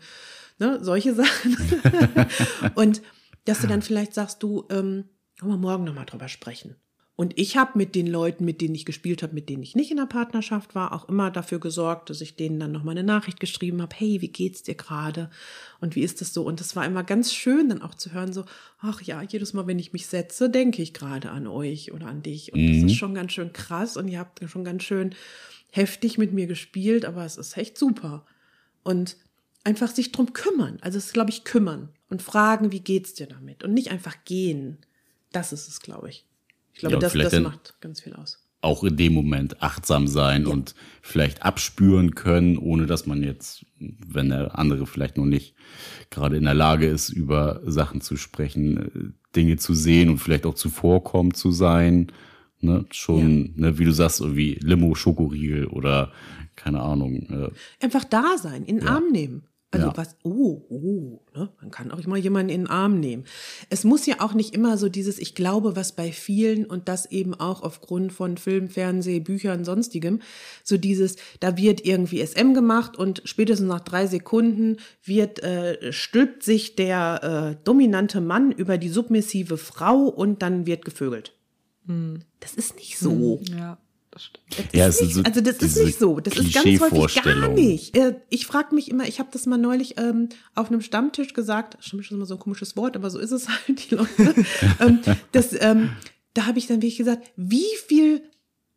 Ne, 0.59 0.79
solche 0.81 1.13
Sachen. 1.21 1.57
und 2.75 3.01
dass 3.45 3.59
du 3.61 3.67
dann 3.67 3.81
vielleicht 3.81 4.13
sagst, 4.13 4.41
du, 4.41 4.65
ähm, 4.71 5.05
wollen 5.39 5.51
wir 5.53 5.57
morgen 5.57 5.83
nochmal 5.83 6.05
drüber 6.05 6.27
sprechen. 6.29 6.75
Und 7.17 7.33
ich 7.35 7.57
habe 7.57 7.71
mit 7.79 7.95
den 7.95 8.05
Leuten, 8.05 8.45
mit 8.45 8.61
denen 8.61 8.75
ich 8.75 8.85
gespielt 8.85 9.23
habe, 9.23 9.33
mit 9.33 9.49
denen 9.49 9.63
ich 9.63 9.75
nicht 9.75 9.89
in 9.89 9.97
der 9.97 10.05
Partnerschaft 10.05 10.75
war, 10.75 10.93
auch 10.93 11.09
immer 11.09 11.31
dafür 11.31 11.59
gesorgt, 11.59 12.11
dass 12.11 12.21
ich 12.21 12.35
denen 12.35 12.59
dann 12.59 12.71
nochmal 12.71 12.95
eine 12.95 13.03
Nachricht 13.03 13.39
geschrieben 13.39 13.81
habe, 13.81 13.95
hey, 13.97 14.21
wie 14.21 14.27
geht's 14.27 14.61
dir 14.61 14.75
gerade? 14.75 15.31
Und 15.81 15.95
wie 15.95 16.03
ist 16.03 16.21
das 16.21 16.31
so? 16.31 16.43
Und 16.43 16.59
das 16.59 16.75
war 16.75 16.85
immer 16.85 17.03
ganz 17.03 17.33
schön, 17.33 17.69
dann 17.69 17.81
auch 17.81 17.95
zu 17.95 18.13
hören, 18.13 18.33
so, 18.33 18.45
ach 18.79 19.01
ja, 19.01 19.23
jedes 19.23 19.53
Mal, 19.53 19.65
wenn 19.65 19.79
ich 19.79 19.93
mich 19.93 20.05
setze, 20.05 20.51
denke 20.51 20.83
ich 20.83 20.93
gerade 20.93 21.31
an 21.31 21.47
euch 21.47 21.91
oder 21.91 22.05
an 22.05 22.21
dich. 22.21 22.53
Und 22.53 22.67
das 22.67 22.91
ist 22.91 22.97
schon 22.97 23.15
ganz 23.15 23.33
schön 23.33 23.51
krass 23.51 23.97
und 23.97 24.09
ihr 24.09 24.19
habt 24.19 24.47
schon 24.47 24.63
ganz 24.63 24.83
schön 24.83 25.15
heftig 25.71 26.19
mit 26.19 26.33
mir 26.33 26.45
gespielt, 26.45 27.03
aber 27.03 27.25
es 27.25 27.37
ist 27.37 27.57
echt 27.57 27.79
super. 27.79 28.27
Und 28.83 29.17
einfach 29.63 29.89
sich 29.89 30.11
drum 30.11 30.33
kümmern. 30.33 30.77
Also 30.81 30.99
es 30.99 31.07
ist, 31.07 31.13
glaube 31.13 31.31
ich, 31.31 31.45
kümmern 31.45 31.89
und 32.11 32.21
fragen, 32.21 32.71
wie 32.71 32.79
geht's 32.79 33.15
dir 33.15 33.25
damit? 33.25 33.63
Und 33.63 33.73
nicht 33.73 33.89
einfach 33.89 34.23
gehen. 34.23 34.77
Das 35.31 35.51
ist 35.51 35.67
es, 35.67 35.79
glaube 35.79 36.09
ich. 36.09 36.27
Ich 36.77 36.81
glaube, 36.81 36.93
Ja, 36.93 36.99
das, 36.99 37.13
das 37.13 37.39
macht 37.39 37.73
ganz 37.81 38.01
viel 38.01 38.13
aus. 38.13 38.37
Auch 38.61 38.83
in 38.83 38.97
dem 38.97 39.13
Moment 39.13 39.63
achtsam 39.63 40.07
sein 40.07 40.45
und 40.45 40.75
vielleicht 41.01 41.41
abspüren 41.41 42.13
können, 42.13 42.57
ohne 42.59 42.85
dass 42.85 43.07
man 43.07 43.23
jetzt, 43.23 43.65
wenn 43.79 44.29
der 44.29 44.59
andere 44.59 44.85
vielleicht 44.85 45.17
noch 45.17 45.25
nicht 45.25 45.55
gerade 46.11 46.37
in 46.37 46.43
der 46.43 46.53
Lage 46.53 46.85
ist, 46.85 47.09
über 47.09 47.61
Sachen 47.65 48.01
zu 48.01 48.15
sprechen, 48.15 48.77
äh, 48.77 49.35
Dinge 49.35 49.57
zu 49.57 49.73
sehen 49.73 50.09
und 50.09 50.19
vielleicht 50.19 50.45
auch 50.45 50.53
zuvorkommen 50.53 51.33
zu 51.33 51.51
sein. 51.51 52.11
Ne? 52.59 52.85
Schon, 52.91 53.53
ne, 53.55 53.79
wie 53.79 53.85
du 53.85 53.91
sagst, 53.91 54.21
irgendwie 54.21 54.59
Limo, 54.61 54.93
Schokoriegel 54.93 55.65
oder 55.65 56.11
keine 56.55 56.81
Ahnung. 56.81 57.27
Äh, 57.31 57.83
Einfach 57.83 58.03
da 58.03 58.37
sein, 58.37 58.65
in 58.65 58.79
den 58.79 58.87
Arm 58.87 59.11
nehmen. 59.11 59.45
Also 59.77 59.89
Ja. 59.89 59.97
was, 59.97 60.15
oh, 60.23 60.65
oh, 60.69 61.21
ne? 61.35 61.49
man 61.61 61.71
kann 61.71 61.91
auch 61.91 62.03
mal 62.05 62.17
jemanden 62.17 62.49
in 62.49 62.61
den 62.61 62.69
Arm 62.69 62.99
nehmen. 62.99 63.25
Es 63.69 63.83
muss 63.83 64.05
ja 64.05 64.15
auch 64.19 64.33
nicht 64.33 64.55
immer 64.55 64.77
so 64.77 64.89
dieses, 64.89 65.19
ich 65.19 65.35
glaube, 65.35 65.75
was 65.75 65.91
bei 65.91 66.11
vielen 66.11 66.65
und 66.65 66.87
das 66.89 67.05
eben 67.11 67.33
auch 67.35 67.61
aufgrund 67.61 68.11
von 68.11 68.37
Film, 68.37 68.69
Fernseh, 68.69 69.19
Büchern, 69.19 69.63
sonstigem, 69.65 70.21
so 70.63 70.77
dieses, 70.77 71.17
da 71.39 71.57
wird 71.57 71.85
irgendwie 71.85 72.25
SM 72.25 72.53
gemacht 72.53 72.97
und 72.97 73.21
spätestens 73.25 73.67
nach 73.67 73.81
drei 73.81 74.07
Sekunden 74.07 74.77
wird, 75.03 75.43
äh, 75.43 75.93
stülpt 75.93 76.43
sich 76.43 76.75
der 76.75 77.55
äh, 77.59 77.63
dominante 77.63 78.19
Mann 78.21 78.51
über 78.51 78.77
die 78.77 78.89
submissive 78.89 79.57
Frau 79.57 80.03
und 80.07 80.41
dann 80.41 80.65
wird 80.65 80.83
gevögelt. 80.83 81.33
Das 82.41 82.53
ist 82.55 82.75
nicht 82.75 82.97
so. 82.97 83.41
Ja, 83.49 83.77
das 84.17 84.23
stimmt. 84.25 84.47
Das 84.49 84.65
Ja, 84.73 84.87
ist 84.87 85.01
nicht, 85.01 85.13
so 85.13 85.21
also 85.23 85.41
das 85.41 85.57
ist 85.57 85.77
nicht 85.77 85.99
so. 85.99 86.19
Das 86.19 86.35
ist 86.37 86.53
ganz 86.53 86.79
häufig 86.81 87.23
gar 87.23 87.47
nicht. 87.49 87.95
Äh, 87.95 88.15
Ich 88.29 88.45
frage 88.47 88.73
mich 88.73 88.89
immer, 88.89 89.07
ich 89.07 89.19
habe 89.19 89.29
das 89.31 89.45
mal 89.45 89.57
neulich 89.57 89.97
ähm, 89.97 90.29
auf 90.55 90.67
einem 90.69 90.81
Stammtisch 90.81 91.33
gesagt, 91.33 91.77
Stammtisch 91.83 92.07
ist 92.11 92.15
immer 92.15 92.25
so 92.25 92.35
ein 92.35 92.39
komisches 92.39 92.75
Wort, 92.75 92.95
aber 92.95 93.09
so 93.09 93.19
ist 93.19 93.31
es 93.31 93.47
halt, 93.67 93.89
die 93.89 93.95
Leute. 93.95 94.33
ähm, 94.79 94.99
das, 95.31 95.49
ähm, 95.59 95.91
da 96.33 96.45
habe 96.45 96.57
ich 96.59 96.67
dann 96.67 96.77
wirklich 96.77 96.97
gesagt, 96.97 97.29
wie 97.35 97.65
viel 97.87 98.21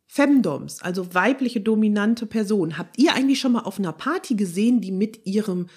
Femdoms, 0.07 0.81
also 0.81 1.13
weibliche 1.13 1.61
dominante 1.61 2.25
Personen, 2.25 2.77
habt 2.77 2.99
ihr 2.99 3.13
eigentlich 3.13 3.39
schon 3.39 3.53
mal 3.53 3.61
auf 3.61 3.79
einer 3.79 3.93
Party 3.93 4.35
gesehen, 4.35 4.81
die 4.81 4.91
mit 4.91 5.25
ihrem 5.25 5.67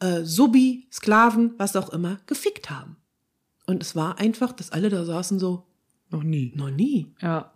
äh, 0.00 0.22
Subi, 0.24 0.86
Sklaven, 0.92 1.54
was 1.56 1.74
auch 1.74 1.90
immer, 1.90 2.18
gefickt 2.26 2.70
haben? 2.70 2.96
Und 3.66 3.82
es 3.82 3.96
war 3.96 4.18
einfach, 4.18 4.52
dass 4.52 4.70
alle 4.72 4.90
da 4.90 5.04
saßen 5.04 5.38
so, 5.38 5.64
Noch 6.10 6.22
nie. 6.22 6.52
noch 6.54 6.70
nie. 6.70 7.14
Ja. 7.20 7.52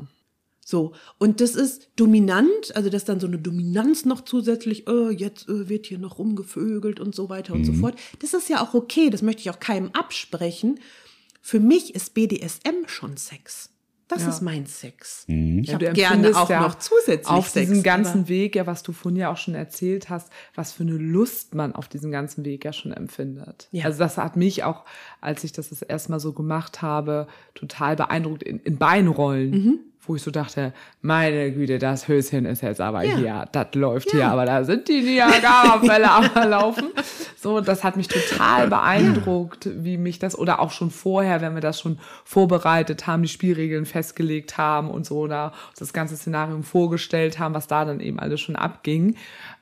So, 0.73 0.93
und 1.19 1.43
das 1.43 1.55
ist 1.55 1.91
dominant, 1.97 2.75
also 2.75 2.89
dass 2.89 3.05
dann 3.05 3.21
so 3.21 3.27
eine 3.27 3.37
Dominanz 3.37 4.07
noch 4.07 4.23
zusätzlich, 4.23 4.89
äh, 4.89 5.11
jetzt 5.11 5.47
äh, 5.47 5.69
wird 5.69 5.85
hier 5.85 5.99
noch 5.99 6.17
rumgevögelt 6.19 6.99
und 6.99 7.15
so 7.15 7.29
weiter 7.29 7.53
und 7.53 7.67
so 7.67 7.75
fort. 7.75 7.95
Das 8.21 8.33
ist 8.33 8.49
ja 8.49 8.63
auch 8.63 8.73
okay, 8.73 9.11
das 9.11 9.21
möchte 9.21 9.43
ich 9.43 9.51
auch 9.51 9.61
keinem 9.61 9.91
absprechen. 9.93 10.81
Für 11.43 11.61
mich 11.61 11.95
ist 11.95 12.15
BDSM 12.15 12.87
schon 12.87 13.19
Sex. 13.19 13.69
Das 14.09 14.23
Ja. 14.23 14.31
ist 14.31 14.41
mein 14.41 14.65
Sex. 14.65 15.25
Mhm. 15.27 15.59
Ich 15.59 15.69
Ja, 15.69 15.75
habe 15.75 15.93
gerne 15.93 16.35
auch 16.35 16.49
ja 16.49 16.63
noch 16.63 16.77
zusätzlich 16.77 17.27
auf 17.29 17.51
Sex. 17.51 17.69
diesem 17.69 17.83
ganzen 17.83 18.29
Weg, 18.29 18.57
ja, 18.57 18.67
was 18.67 18.83
du 18.83 18.93
vorhin 18.93 19.21
ja 19.21 19.31
auch 19.31 19.37
schon 19.37 19.55
erzählt 19.55 20.09
hast, 20.09 20.33
was 20.55 20.73
für 20.73 20.85
eine 20.85 20.97
Lust 20.97 21.55
man 21.55 21.75
auf 21.75 21.87
diesem 21.89 22.11
ganzen 22.11 22.47
Weg 22.47 22.65
ja 22.65 22.73
schon 22.73 22.93
empfindet. 22.93 23.69
Ja. 23.73 23.85
Also 23.85 23.99
das 23.99 24.17
hat 24.17 24.37
mich 24.37 24.65
auch, 24.65 24.87
als 25.21 25.45
ich 25.45 25.53
das 25.53 25.69
das 25.69 25.83
erste 25.83 26.13
Mal 26.13 26.21
so 26.21 26.33
gemacht 26.33 26.81
habe, 26.81 27.27
total 27.55 27.95
beeindruckt 27.97 28.43
in, 28.43 28.59
in 28.61 28.79
Beinrollen. 28.79 29.51
Mhm. 29.51 29.81
Wo 30.05 30.17
ich 30.17 30.23
so 30.23 30.33
dachte, 30.33 30.73
meine 31.01 31.53
Güte, 31.53 31.79
das 31.79 32.09
Höschen 32.09 32.45
ist 32.45 32.61
jetzt 32.63 32.81
aber 32.81 33.05
Ja. 33.05 33.17
hier, 33.17 33.49
das 33.53 33.69
läuft 33.75 34.11
hier, 34.11 34.27
aber 34.27 34.47
da 34.47 34.65
sind 34.65 34.89
die 34.89 35.01
Niagara-Fälle 35.01 36.11
am 36.11 36.51
Laufen. 36.51 36.89
So, 37.41 37.61
das 37.61 37.85
hat 37.85 37.97
mich 37.97 38.09
total 38.09 38.67
beeindruckt, 38.69 39.69
wie 39.73 39.97
mich 39.99 40.19
das, 40.19 40.37
oder 40.37 40.59
auch 40.61 40.73
schon 40.73 40.91
vorher, 40.91 41.41
wenn 41.41 41.55
wir 41.55 41.61
das 41.61 41.79
schon 41.81 42.01
vorbereitet 42.25 43.07
haben, 43.07 43.23
die 43.23 43.29
Spielregeln 43.29 43.87
festgelegt 43.87 44.59
haben 44.59 44.91
und 44.91 45.07
so, 45.07 45.29
da 45.29 45.53
das 45.79 45.93
ganze 45.93 46.17
Szenario 46.17 46.61
vorgestellt 46.63 47.39
haben, 47.39 47.55
was 47.55 47.69
da 47.69 47.85
dann 47.85 48.01
eben 48.01 48.19
alles 48.19 48.41
schon 48.41 48.57
abging, 48.57 49.15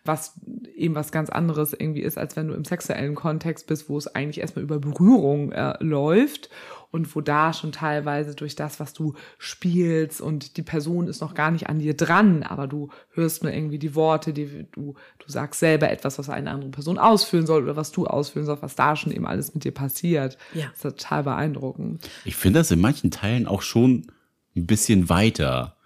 was 0.04 0.40
eben 0.74 0.94
was 0.94 1.12
ganz 1.12 1.28
anderes 1.28 1.74
irgendwie 1.74 2.00
ist, 2.00 2.16
als 2.16 2.34
wenn 2.36 2.48
du 2.48 2.54
im 2.54 2.64
sexuellen 2.64 3.14
Kontext 3.14 3.66
bist, 3.66 3.88
wo 3.88 3.98
es 3.98 4.06
eigentlich 4.14 4.40
erstmal 4.40 4.62
über 4.62 4.78
Berührung 4.78 5.52
äh, 5.52 5.76
läuft 5.82 6.48
und 6.90 7.14
wo 7.14 7.20
da 7.20 7.52
schon 7.52 7.70
teilweise 7.70 8.34
durch 8.34 8.56
das, 8.56 8.80
was 8.80 8.94
du 8.94 9.14
spielst 9.38 10.20
und 10.20 10.56
die 10.56 10.62
Person 10.62 11.06
ist 11.06 11.20
noch 11.20 11.34
gar 11.34 11.50
nicht 11.50 11.68
an 11.68 11.78
dir 11.78 11.94
dran, 11.94 12.42
aber 12.42 12.66
du 12.66 12.88
hörst 13.10 13.42
nur 13.42 13.52
irgendwie 13.52 13.78
die 13.78 13.94
Worte, 13.94 14.32
die 14.32 14.66
du, 14.72 14.94
du 15.18 15.26
sagst 15.26 15.60
selber 15.60 15.90
etwas, 15.90 16.18
was 16.18 16.30
eine 16.30 16.50
andere 16.50 16.70
Person 16.70 16.98
ausführen 16.98 17.46
soll 17.46 17.62
oder 17.62 17.76
was 17.76 17.92
du 17.92 18.06
ausführen 18.06 18.46
sollst, 18.46 18.62
was 18.62 18.76
da 18.76 18.96
schon 18.96 19.12
eben 19.12 19.26
alles 19.26 19.54
mit 19.54 19.64
dir 19.64 19.72
passiert. 19.72 20.38
Ja. 20.54 20.66
Das 20.68 20.84
ist 20.84 21.02
total 21.02 21.24
beeindruckend. 21.24 22.08
Ich 22.24 22.36
finde 22.36 22.60
das 22.60 22.70
in 22.70 22.80
manchen 22.80 23.10
Teilen 23.10 23.46
auch 23.46 23.62
schon 23.62 24.06
ein 24.56 24.66
bisschen 24.66 25.08
weiter, 25.10 25.76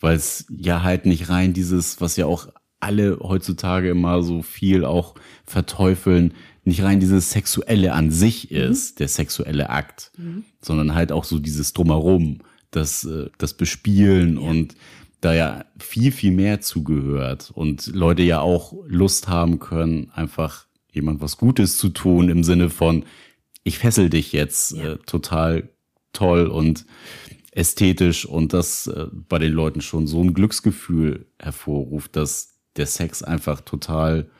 weil 0.00 0.16
es 0.16 0.46
ja 0.48 0.82
halt 0.82 1.04
nicht 1.04 1.28
rein 1.28 1.52
dieses, 1.52 2.00
was 2.00 2.16
ja 2.16 2.26
auch 2.26 2.48
alle 2.80 3.18
heutzutage 3.20 3.90
immer 3.90 4.22
so 4.22 4.42
viel 4.42 4.84
auch 4.84 5.14
verteufeln, 5.44 6.34
nicht 6.64 6.82
rein 6.82 7.00
dieses 7.00 7.30
Sexuelle 7.30 7.92
an 7.92 8.10
sich 8.10 8.50
ist, 8.50 9.00
der 9.00 9.08
sexuelle 9.08 9.70
Akt, 9.70 10.10
sondern 10.60 10.94
halt 10.94 11.12
auch 11.12 11.24
so 11.24 11.38
dieses 11.38 11.72
Drumherum, 11.72 12.38
das, 12.70 13.04
äh, 13.04 13.30
das 13.38 13.54
Bespielen 13.54 14.36
und 14.36 14.74
da 15.20 15.34
ja 15.34 15.64
viel, 15.78 16.12
viel 16.12 16.32
mehr 16.32 16.60
zugehört 16.60 17.50
und 17.54 17.86
Leute 17.88 18.22
ja 18.22 18.40
auch 18.40 18.74
Lust 18.86 19.28
haben 19.28 19.58
können, 19.58 20.10
einfach 20.12 20.66
jemand 20.92 21.20
was 21.20 21.36
Gutes 21.36 21.78
zu 21.78 21.88
tun 21.88 22.28
im 22.28 22.44
Sinne 22.44 22.70
von, 22.70 23.04
ich 23.62 23.78
fessel 23.78 24.10
dich 24.10 24.32
jetzt 24.32 24.74
äh, 24.74 24.98
total 24.98 25.70
toll 26.12 26.46
und 26.46 26.86
ästhetisch 27.50 28.26
und 28.26 28.52
das 28.52 28.86
äh, 28.86 29.06
bei 29.12 29.38
den 29.38 29.52
Leuten 29.52 29.80
schon 29.80 30.06
so 30.06 30.22
ein 30.22 30.34
Glücksgefühl 30.34 31.26
hervorruft, 31.38 32.16
dass 32.16 32.55
der 32.78 32.86
Sex 32.86 33.22
einfach 33.22 33.60
total, 33.60 34.30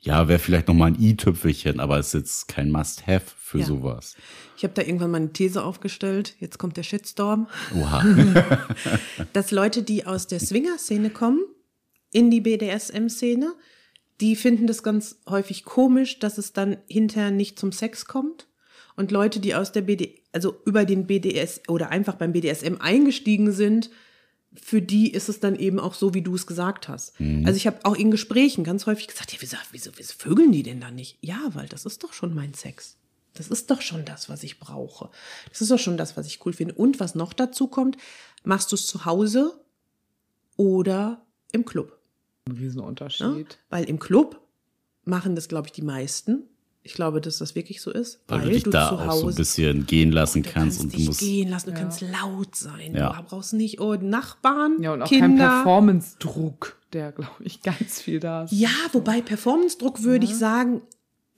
ja, 0.00 0.28
wäre 0.28 0.38
vielleicht 0.38 0.68
noch 0.68 0.74
mal 0.74 0.86
ein 0.86 1.00
i-Tüpfelchen, 1.00 1.80
aber 1.80 1.98
ist 1.98 2.14
jetzt 2.14 2.48
kein 2.48 2.70
Must-have 2.70 3.24
für 3.36 3.58
Ja. 3.60 3.66
sowas. 3.66 4.16
Ich 4.56 4.64
habe 4.64 4.74
da 4.74 4.82
irgendwann 4.82 5.10
mal 5.10 5.16
eine 5.18 5.32
These 5.32 5.62
aufgestellt. 5.62 6.34
Jetzt 6.40 6.58
kommt 6.58 6.76
der 6.76 6.82
Shitstorm. 6.82 7.48
Oha. 7.74 8.04
dass 9.32 9.50
Leute, 9.50 9.82
die 9.82 10.06
aus 10.06 10.26
der 10.26 10.40
Swinger-Szene 10.40 11.10
kommen, 11.10 11.40
in 12.12 12.30
die 12.30 12.40
BDSM-Szene, 12.40 13.54
die 14.20 14.34
finden 14.34 14.66
das 14.66 14.82
ganz 14.82 15.20
häufig 15.28 15.64
komisch, 15.64 16.18
dass 16.18 16.38
es 16.38 16.52
dann 16.52 16.78
hinterher 16.88 17.30
nicht 17.30 17.58
zum 17.58 17.72
Sex 17.72 18.06
kommt. 18.06 18.46
Und 18.96 19.12
Leute, 19.12 19.38
die 19.38 19.54
aus 19.54 19.70
der 19.70 19.82
BD, 19.82 20.22
also 20.32 20.56
über 20.64 20.84
den 20.84 21.06
BDS 21.06 21.62
oder 21.68 21.90
einfach 21.90 22.14
beim 22.16 22.32
BDSM 22.32 22.76
eingestiegen 22.80 23.52
sind, 23.52 23.90
für 24.54 24.80
die 24.80 25.12
ist 25.12 25.28
es 25.28 25.40
dann 25.40 25.56
eben 25.56 25.78
auch 25.78 25.94
so, 25.94 26.14
wie 26.14 26.22
du 26.22 26.34
es 26.34 26.46
gesagt 26.46 26.88
hast. 26.88 27.14
Also 27.44 27.56
ich 27.56 27.66
habe 27.66 27.84
auch 27.84 27.94
in 27.94 28.10
Gesprächen 28.10 28.64
ganz 28.64 28.86
häufig 28.86 29.06
gesagt, 29.06 29.32
ja, 29.32 29.38
wieso, 29.40 29.56
wieso, 29.72 29.90
wieso 29.96 30.14
vögeln 30.16 30.52
die 30.52 30.62
denn 30.62 30.80
da 30.80 30.90
nicht? 30.90 31.18
Ja, 31.20 31.50
weil 31.52 31.68
das 31.68 31.84
ist 31.84 32.02
doch 32.02 32.12
schon 32.12 32.34
mein 32.34 32.54
Sex. 32.54 32.96
Das 33.34 33.48
ist 33.48 33.70
doch 33.70 33.82
schon 33.82 34.04
das, 34.04 34.28
was 34.28 34.42
ich 34.42 34.58
brauche. 34.58 35.10
Das 35.50 35.60
ist 35.60 35.70
doch 35.70 35.78
schon 35.78 35.96
das, 35.96 36.16
was 36.16 36.26
ich 36.26 36.44
cool 36.44 36.52
finde. 36.52 36.74
Und 36.74 36.98
was 36.98 37.14
noch 37.14 37.32
dazu 37.32 37.68
kommt, 37.68 37.96
machst 38.42 38.72
du 38.72 38.76
es 38.76 38.86
zu 38.86 39.04
Hause 39.04 39.60
oder 40.56 41.24
im 41.52 41.64
Club. 41.64 41.98
Ein 42.48 42.56
Riesenunterschied. 42.56 43.26
Ne? 43.26 43.46
Weil 43.70 43.84
im 43.84 43.98
Club 43.98 44.40
machen 45.04 45.36
das, 45.36 45.48
glaube 45.48 45.68
ich, 45.68 45.72
die 45.72 45.82
meisten. 45.82 46.44
Ich 46.88 46.94
glaube, 46.94 47.20
dass 47.20 47.36
das 47.36 47.54
wirklich 47.54 47.82
so 47.82 47.90
ist. 47.90 48.18
Weil, 48.28 48.40
du 48.40 48.48
dich 48.48 48.62
da 48.64 48.90
auch 48.92 49.12
so 49.12 49.28
ein 49.28 49.34
bisschen 49.34 49.84
gehen 49.86 50.10
lassen 50.10 50.42
du 50.42 50.48
kannst 50.48 50.78
kannst 50.80 50.94
und 50.94 50.98
du 50.98 51.04
musst. 51.06 51.20
gehen 51.20 51.50
lassen, 51.50 51.66
du 51.66 51.72
Ja. 51.74 51.78
kannst 51.82 52.00
laut 52.00 52.56
sein. 52.56 52.94
Ja. 52.94 53.12
Du 53.12 53.22
brauchst 53.28 53.52
nicht 53.52 53.78
oh, 53.78 53.94
Nachbarn, 53.96 54.78
Ja, 54.80 54.94
und 54.94 55.02
auch 55.02 55.08
kein 55.10 55.20
Kinder. 55.20 55.48
Performance-Druck, 55.48 56.78
der, 56.94 57.12
glaube 57.12 57.30
ich, 57.40 57.60
ganz 57.62 58.00
viel 58.00 58.20
da 58.20 58.44
ist. 58.44 58.52
Ja, 58.52 58.70
wobei 58.92 59.20
Performance-Druck 59.20 60.02
würde 60.02 60.24
ich 60.24 60.34
sagen, 60.34 60.80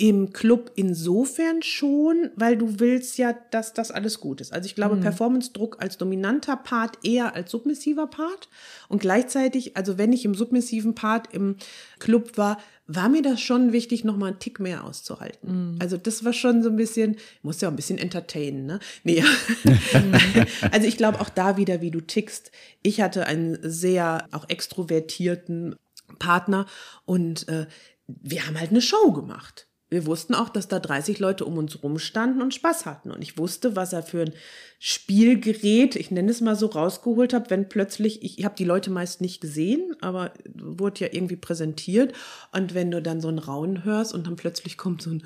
im 0.01 0.33
Club 0.33 0.73
insofern 0.77 1.63
schon, 1.63 2.31
weil 2.35 2.57
du 2.57 2.81
willst 2.81 3.19
ja, 3.19 3.35
dass 3.51 3.75
das 3.75 3.91
alles 3.91 4.19
gut 4.19 4.41
ist. 4.41 4.51
Also 4.51 4.65
ich 4.65 4.75
glaube, 4.75 4.97
Performance-Druck 4.97 5.77
als 5.79 5.99
dominanter 5.99 6.57
Part 6.57 7.05
eher 7.05 7.35
als 7.35 7.51
submissiver 7.51 8.07
Part. 8.07 8.49
Und 8.89 9.03
gleichzeitig, 9.03 9.77
also 9.77 9.99
wenn 9.99 10.15
ich 10.15 10.25
im 10.25 10.35
submissiven 10.35 10.95
Part 10.95 11.35
im 11.35 11.57
Club 11.99 12.39
war, 12.39 12.57
war 12.87 13.11
mir 13.11 13.21
das 13.21 13.43
schon 13.43 13.75
wichtig, 13.75 14.03
nochmal 14.03 14.31
einen 14.31 14.39
Tick 14.39 14.59
mehr 14.59 14.85
auszuhalten. 14.85 15.77
Also 15.81 15.99
das 15.99 16.25
war 16.25 16.33
schon 16.33 16.63
so 16.63 16.71
ein 16.71 16.77
bisschen, 16.77 17.17
ich 17.17 17.45
muss 17.45 17.61
ja 17.61 17.69
auch 17.69 17.73
ein 17.73 17.77
bisschen 17.77 17.99
entertainen, 17.99 18.65
ne? 18.65 18.81
Nee. 19.05 19.23
also 20.73 20.89
ich 20.89 20.97
glaube 20.97 21.21
auch 21.21 21.29
da 21.29 21.59
wieder, 21.59 21.83
wie 21.83 21.91
du 21.91 22.01
tickst. 22.01 22.53
Ich 22.83 23.03
hatte 23.03 23.27
einen 23.27 23.59
sehr 23.61 24.27
auch 24.33 24.49
extrovertierten 24.49 25.77
Partner 26.19 26.65
und 27.05 27.47
äh, 27.49 27.67
wir 28.07 28.47
haben 28.47 28.59
halt 28.59 28.71
eine 28.71 28.81
Show 28.81 29.13
gemacht. 29.13 29.67
Wir 29.91 30.07
wussten 30.07 30.35
auch, 30.35 30.49
dass 30.49 30.69
da 30.69 30.79
30 30.79 31.19
Leute 31.19 31.45
um 31.45 31.59
uns 31.59 31.83
rum 31.83 31.99
standen 31.99 32.43
und 32.43 32.55
Spaß 32.55 32.87
hatten. 32.87 33.11
Und 33.11 33.23
ich 33.23 33.37
wusste, 33.37 33.75
was 33.75 33.93
er 33.93 34.05
für 34.05 34.23
ein 34.23 34.33
Spielgerät, 34.79 35.97
ich 35.97 36.13
nenne 36.13 36.31
es 36.31 36.41
mal 36.41 36.55
so, 36.55 36.67
rausgeholt 36.67 37.33
hat, 37.33 37.51
wenn 37.51 37.69
plötzlich, 37.69 38.23
ich, 38.23 38.39
ich 38.39 38.45
habe 38.45 38.55
die 38.57 38.65
Leute 38.65 38.91
meist 38.91 39.21
nicht 39.21 39.41
gesehen, 39.41 39.97
aber 40.01 40.33
wurde 40.55 41.01
ja 41.01 41.09
irgendwie 41.11 41.37
präsentiert. 41.37 42.13
Und 42.53 42.73
wenn 42.73 42.93
du 42.93 43.03
dann 43.03 43.21
so 43.21 43.29
ein 43.29 43.41
Raunen 43.41 43.85
hörst 43.85 44.15
und 44.15 44.29
dann 44.29 44.37
plötzlich 44.37 44.79
kommt 44.79 45.03
so 45.03 45.11
ein, 45.11 45.25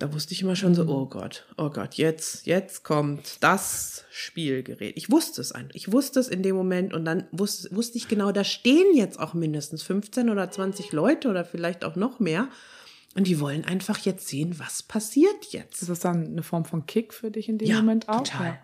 da 0.00 0.12
wusste 0.12 0.34
ich 0.34 0.42
immer 0.42 0.56
schon 0.56 0.74
so, 0.74 0.86
oh 0.88 1.06
Gott, 1.06 1.46
oh 1.56 1.70
Gott, 1.70 1.94
jetzt, 1.94 2.46
jetzt 2.46 2.82
kommt 2.82 3.36
das 3.40 4.04
Spielgerät. 4.10 4.96
Ich 4.96 5.12
wusste 5.12 5.40
es 5.40 5.52
einfach. 5.52 5.76
Ich 5.76 5.92
wusste 5.92 6.18
es 6.18 6.26
in 6.26 6.42
dem 6.42 6.56
Moment 6.56 6.92
und 6.92 7.04
dann 7.04 7.28
wusste, 7.30 7.74
wusste 7.74 7.98
ich 7.98 8.08
genau, 8.08 8.32
da 8.32 8.42
stehen 8.42 8.96
jetzt 8.96 9.20
auch 9.20 9.32
mindestens 9.32 9.84
15 9.84 10.28
oder 10.28 10.50
20 10.50 10.90
Leute 10.90 11.28
oder 11.28 11.44
vielleicht 11.44 11.84
auch 11.84 11.94
noch 11.94 12.18
mehr. 12.18 12.48
Und 13.16 13.26
die 13.26 13.40
wollen 13.40 13.64
einfach 13.64 13.98
jetzt 13.98 14.28
sehen, 14.28 14.58
was 14.58 14.82
passiert 14.84 15.46
jetzt. 15.50 15.82
Ist 15.82 15.88
das 15.88 16.00
dann 16.00 16.26
eine 16.28 16.42
Form 16.42 16.64
von 16.64 16.86
Kick 16.86 17.12
für 17.12 17.30
dich 17.30 17.48
in 17.48 17.58
dem 17.58 17.68
Ja, 17.68 17.76
Moment 17.78 18.08
auch? 18.08 18.18
total. 18.22 18.46
Ja. 18.46 18.58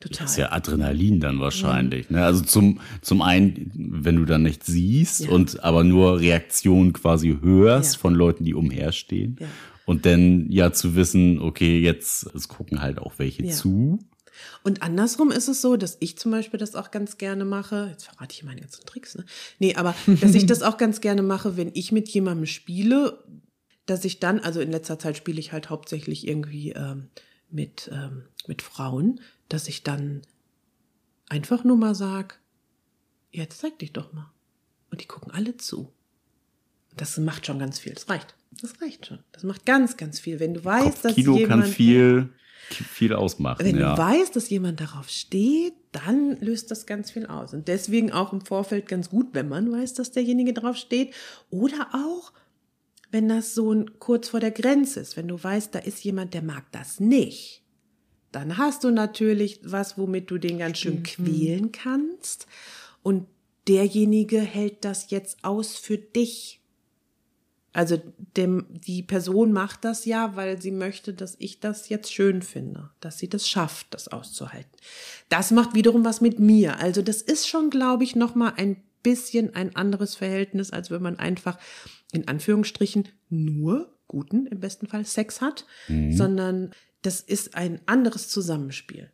Total. 0.00 0.22
Das 0.24 0.32
ist 0.32 0.36
ja 0.38 0.50
Adrenalin 0.52 1.20
dann 1.20 1.38
wahrscheinlich. 1.40 2.10
Ne? 2.10 2.24
Also 2.24 2.42
zum, 2.42 2.80
zum 3.02 3.22
einen, 3.22 3.70
wenn 3.74 4.16
du 4.16 4.24
dann 4.24 4.42
nicht 4.42 4.64
siehst 4.64 5.20
Ja. 5.20 5.30
und 5.30 5.62
aber 5.62 5.84
nur 5.84 6.18
Reaktionen 6.20 6.92
quasi 6.92 7.38
hörst 7.40 7.94
Ja. 7.94 7.98
von 8.00 8.14
Leuten, 8.14 8.44
die 8.44 8.54
umherstehen. 8.54 9.36
Ja. 9.38 9.46
Und 9.86 10.04
dann 10.04 10.50
ja 10.50 10.72
zu 10.72 10.96
wissen, 10.96 11.40
okay, 11.40 11.78
jetzt 11.80 12.24
es 12.34 12.48
gucken 12.48 12.82
halt 12.82 12.98
auch 12.98 13.14
welche 13.18 13.44
Ja. 13.44 13.52
zu. 13.52 14.00
Und 14.64 14.82
andersrum 14.82 15.30
ist 15.30 15.46
es 15.48 15.60
so, 15.62 15.76
dass 15.76 15.96
ich 16.00 16.18
zum 16.18 16.32
Beispiel 16.32 16.58
das 16.58 16.74
auch 16.74 16.90
ganz 16.90 17.16
gerne 17.16 17.44
mache. 17.44 17.88
Jetzt 17.92 18.04
verrate 18.06 18.34
ich 18.34 18.42
meine 18.42 18.60
ganzen 18.60 18.84
Tricks, 18.84 19.14
ne? 19.16 19.24
Nee, 19.60 19.76
aber 19.76 19.94
dass 20.20 20.34
ich 20.34 20.46
das 20.46 20.62
auch 20.62 20.78
ganz 20.78 21.00
gerne 21.00 21.22
mache, 21.22 21.56
wenn 21.56 21.70
ich 21.74 21.92
mit 21.92 22.08
jemandem 22.08 22.46
spiele, 22.46 23.22
dass 23.86 24.04
ich 24.04 24.20
dann, 24.20 24.40
also 24.40 24.60
in 24.60 24.70
letzter 24.70 24.98
Zeit 24.98 25.16
spiele 25.16 25.40
ich 25.40 25.52
halt 25.52 25.70
hauptsächlich 25.70 26.26
irgendwie 26.26 26.72
ähm, 26.72 27.08
mit, 27.50 27.90
ähm, 27.92 28.24
mit 28.46 28.62
Frauen, 28.62 29.20
dass 29.48 29.68
ich 29.68 29.82
dann 29.82 30.22
einfach 31.28 31.64
nur 31.64 31.76
mal 31.76 31.94
sag, 31.94 32.40
jetzt 33.30 33.60
zeig 33.60 33.78
dich 33.78 33.92
doch 33.92 34.12
mal. 34.12 34.30
Und 34.90 35.00
die 35.00 35.06
gucken 35.06 35.32
alle 35.32 35.56
zu. 35.56 35.90
Das 36.96 37.16
macht 37.16 37.46
schon 37.46 37.58
ganz 37.58 37.78
viel. 37.78 37.94
Das 37.94 38.08
reicht. 38.08 38.34
Das 38.60 38.80
reicht 38.82 39.06
schon. 39.06 39.20
Das 39.32 39.42
macht 39.42 39.64
ganz, 39.64 39.96
ganz 39.96 40.20
viel. 40.20 40.38
Wenn 40.38 40.54
du 40.54 40.64
weißt, 40.64 41.04
dass 41.04 41.14
Kopfkino 41.14 41.38
jemand 41.38 41.62
kann 41.62 41.72
viel, 41.72 42.28
viel 42.68 43.14
ausmachen. 43.14 43.64
wenn 43.64 43.78
ja. 43.78 43.94
du 43.94 44.02
weißt, 44.02 44.36
dass 44.36 44.50
jemand 44.50 44.80
darauf 44.80 45.08
steht, 45.08 45.72
dann 45.92 46.38
löst 46.40 46.70
das 46.70 46.84
ganz 46.84 47.10
viel 47.10 47.26
aus. 47.26 47.54
Und 47.54 47.68
deswegen 47.68 48.12
auch 48.12 48.32
im 48.32 48.42
Vorfeld 48.42 48.86
ganz 48.86 49.08
gut, 49.08 49.28
wenn 49.32 49.48
man 49.48 49.72
weiß, 49.72 49.94
dass 49.94 50.12
derjenige 50.12 50.52
drauf 50.52 50.76
steht. 50.76 51.14
Oder 51.50 51.88
auch, 51.94 52.32
wenn 53.12 53.28
das 53.28 53.54
so 53.54 53.72
ein 53.72 53.98
kurz 53.98 54.28
vor 54.30 54.40
der 54.40 54.50
Grenze 54.50 54.98
ist, 54.98 55.16
wenn 55.16 55.28
du 55.28 55.42
weißt, 55.42 55.74
da 55.74 55.78
ist 55.78 56.02
jemand, 56.02 56.34
der 56.34 56.42
mag 56.42 56.64
das 56.72 56.98
nicht. 56.98 57.62
Dann 58.32 58.56
hast 58.56 58.82
du 58.84 58.90
natürlich 58.90 59.60
was, 59.62 59.98
womit 59.98 60.30
du 60.30 60.38
den 60.38 60.58
ganz 60.58 60.78
schön 60.78 61.02
quälen 61.02 61.70
kannst. 61.70 62.46
Und 63.02 63.26
derjenige 63.68 64.40
hält 64.40 64.84
das 64.86 65.10
jetzt 65.10 65.44
aus 65.44 65.76
für 65.76 65.98
dich. 65.98 66.60
Also 67.74 67.98
dem, 68.36 68.66
die 68.70 69.02
Person 69.02 69.52
macht 69.52 69.84
das 69.84 70.04
ja, 70.06 70.34
weil 70.36 70.60
sie 70.60 70.72
möchte, 70.72 71.12
dass 71.12 71.36
ich 71.38 71.60
das 71.60 71.90
jetzt 71.90 72.12
schön 72.12 72.42
finde, 72.42 72.90
dass 73.00 73.18
sie 73.18 73.28
das 73.28 73.48
schafft, 73.48 73.88
das 73.90 74.08
auszuhalten. 74.08 74.72
Das 75.28 75.50
macht 75.50 75.74
wiederum 75.74 76.04
was 76.04 76.22
mit 76.22 76.38
mir. 76.38 76.78
Also 76.80 77.02
das 77.02 77.20
ist 77.20 77.48
schon, 77.48 77.70
glaube 77.70 78.04
ich, 78.04 78.16
noch 78.16 78.34
mal 78.34 78.54
ein 78.56 78.82
bisschen 79.02 79.54
ein 79.54 79.74
anderes 79.76 80.14
Verhältnis, 80.14 80.70
als 80.70 80.90
wenn 80.90 81.02
man 81.02 81.18
einfach 81.18 81.58
in 82.12 82.28
Anführungsstrichen 82.28 83.08
nur 83.28 83.92
guten, 84.06 84.46
im 84.46 84.60
besten 84.60 84.86
Fall 84.86 85.04
Sex 85.04 85.40
hat, 85.40 85.66
mhm. 85.88 86.12
sondern 86.12 86.70
das 87.00 87.20
ist 87.20 87.56
ein 87.56 87.80
anderes 87.86 88.28
Zusammenspiel. 88.28 89.10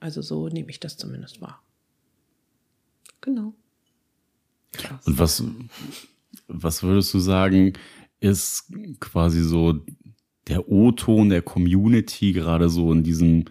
Also 0.00 0.22
so 0.22 0.48
nehme 0.48 0.70
ich 0.70 0.80
das 0.80 0.96
zumindest 0.96 1.40
wahr. 1.40 1.62
Genau. 3.20 3.54
Krass. 4.72 5.06
Und 5.06 5.18
was, 5.18 5.44
was 6.48 6.82
würdest 6.82 7.12
du 7.12 7.18
sagen, 7.18 7.74
ist 8.20 8.72
quasi 8.98 9.42
so 9.42 9.84
der 10.48 10.68
O-Ton 10.68 11.28
der 11.28 11.42
Community 11.42 12.32
gerade 12.32 12.68
so 12.70 12.92
in 12.92 13.02
diesem 13.02 13.44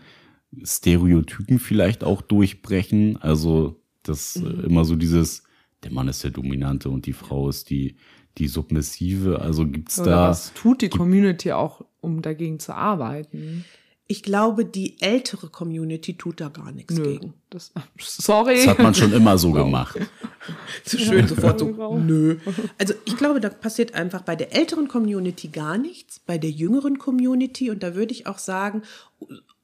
Stereotypen 0.63 1.59
vielleicht 1.59 2.03
auch 2.03 2.21
durchbrechen? 2.21 3.17
Also, 3.17 3.79
das 4.01 4.37
äh, 4.37 4.39
mhm. 4.39 4.63
immer 4.65 4.85
so 4.85 4.95
dieses, 4.95 5.43
der 5.83 5.91
Mann 5.91 6.07
ist 6.07 6.23
der 6.23 6.31
Dominante 6.31 6.89
und 6.89 7.05
die 7.05 7.13
Frau 7.13 7.47
ist 7.47 7.69
die, 7.69 7.95
die 8.39 8.47
Submissive. 8.47 9.39
Also 9.39 9.65
gibt's 9.67 9.99
Oder 9.99 10.09
da. 10.09 10.29
Was 10.29 10.53
tut 10.53 10.81
die 10.81 10.89
Community 10.89 11.51
auch, 11.51 11.85
um 12.01 12.21
dagegen 12.21 12.59
zu 12.59 12.73
arbeiten? 12.73 13.65
Ich 14.07 14.23
glaube, 14.23 14.65
die 14.65 14.99
ältere 15.01 15.49
Community 15.49 16.17
tut 16.17 16.41
da 16.41 16.49
gar 16.49 16.71
nichts 16.71 16.95
Nö, 16.95 17.03
gegen. 17.03 17.33
Das, 17.51 17.71
sorry. 17.99 18.55
Das 18.55 18.67
hat 18.67 18.79
man 18.79 18.95
schon 18.95 19.13
immer 19.13 19.37
so 19.37 19.51
gemacht. 19.51 19.99
Zu 20.83 20.97
schön, 20.97 21.27
sofort 21.27 21.59
so. 21.59 21.97
Nö. 21.97 22.37
Also 22.79 22.95
ich 23.05 23.17
glaube, 23.17 23.39
da 23.39 23.49
passiert 23.49 23.93
einfach 23.93 24.23
bei 24.23 24.35
der 24.35 24.55
älteren 24.55 24.87
Community 24.87 25.49
gar 25.49 25.77
nichts, 25.77 26.19
bei 26.19 26.39
der 26.39 26.49
jüngeren 26.49 26.97
Community 26.97 27.69
und 27.69 27.83
da 27.83 27.93
würde 27.93 28.11
ich 28.11 28.25
auch 28.25 28.39
sagen, 28.39 28.81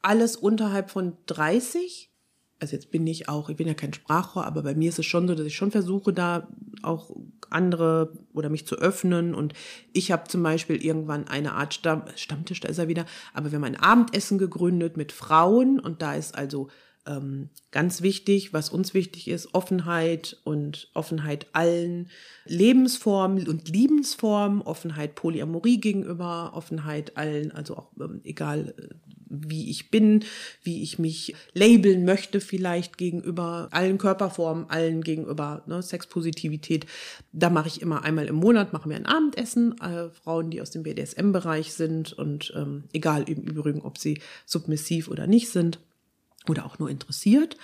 alles 0.04 0.36
unterhalb 0.36 0.92
von 0.92 1.14
30 1.26 2.12
also 2.66 2.76
jetzt 2.78 2.90
bin 2.90 3.06
ich 3.06 3.30
auch, 3.30 3.50
ich 3.50 3.58
bin 3.58 3.68
ja 3.68 3.76
kein 3.76 3.94
Sprachrohr, 3.94 4.44
aber 4.44 4.64
bei 4.64 4.74
mir 4.74 4.90
ist 4.90 4.98
es 4.98 5.06
schon 5.06 5.28
so, 5.28 5.36
dass 5.36 5.46
ich 5.46 5.56
schon 5.56 5.70
versuche, 5.70 6.12
da 6.12 6.48
auch 6.82 7.16
andere 7.52 8.12
oder 8.34 8.50
mich 8.50 8.66
zu 8.66 8.76
öffnen. 8.76 9.36
Und 9.36 9.54
ich 9.94 10.12
habe 10.12 10.28
zum 10.28 10.42
Beispiel 10.42 10.84
irgendwann 10.84 11.28
eine 11.28 11.54
Art 11.54 11.76
Stamm, 11.76 12.06
Stammtisch, 12.16 12.62
da 12.62 12.68
ist 12.68 12.80
er 12.80 12.88
wieder, 12.88 13.06
aber 13.36 13.52
wir 13.52 13.58
haben 13.58 13.66
ein 13.66 13.80
Abendessen 13.80 14.40
gegründet 14.40 14.98
mit 14.98 15.12
Frauen 15.12 15.80
und 15.80 16.02
da 16.02 16.16
ist 16.16 16.36
also 16.36 16.70
ähm, 17.08 17.50
ganz 17.72 18.02
wichtig, 18.02 18.54
was 18.54 18.70
uns 18.70 18.94
wichtig 18.94 19.28
ist, 19.28 19.54
Offenheit 19.54 20.38
und 20.44 20.90
Offenheit 20.94 21.48
allen 21.54 22.10
Lebensformen 22.46 23.48
und 23.48 23.70
Liebensformen, 23.70 24.62
Offenheit 24.62 25.16
Polyamorie 25.16 25.80
gegenüber, 25.80 26.52
Offenheit 26.54 27.18
allen, 27.18 27.52
also 27.52 27.78
auch 27.78 27.92
ähm, 28.00 28.22
egal 28.24 28.74
äh, 28.78 28.96
wie 29.28 29.70
ich 29.70 29.92
bin, 29.92 30.24
wie 30.64 30.84
ich 30.84 31.00
mich 31.00 31.36
labeln 31.54 32.06
möchte 32.06 32.40
vielleicht 32.40 32.98
gegenüber 32.98 33.68
allen 33.72 33.98
Körperformen, 33.98 34.70
allen 34.70 35.02
gegenüber 35.04 35.64
ne, 35.68 35.82
Sexpositivität. 35.82 36.86
Da 37.34 37.50
mache 37.50 37.68
ich 37.68 37.82
immer 37.82 38.04
einmal 38.04 38.28
im 38.28 38.36
Monat, 38.36 38.72
machen 38.72 38.90
wir 38.90 38.98
ein 38.98 39.06
Abendessen, 39.06 39.80
äh, 39.82 40.10
Frauen, 40.10 40.52
die 40.52 40.62
aus 40.62 40.72
dem 40.72 40.84
BDSM-Bereich 40.84 41.74
sind 41.74 42.14
und 42.14 42.54
ähm, 42.56 42.84
egal 42.94 43.28
im 43.28 43.44
Übrigen, 43.44 43.82
ob 43.82 43.98
sie 43.98 44.22
submissiv 44.46 45.08
oder 45.08 45.28
nicht 45.28 45.50
sind 45.50 45.80
oder 46.50 46.66
auch 46.66 46.80
nur 46.80 46.90
interessiert 46.90 47.58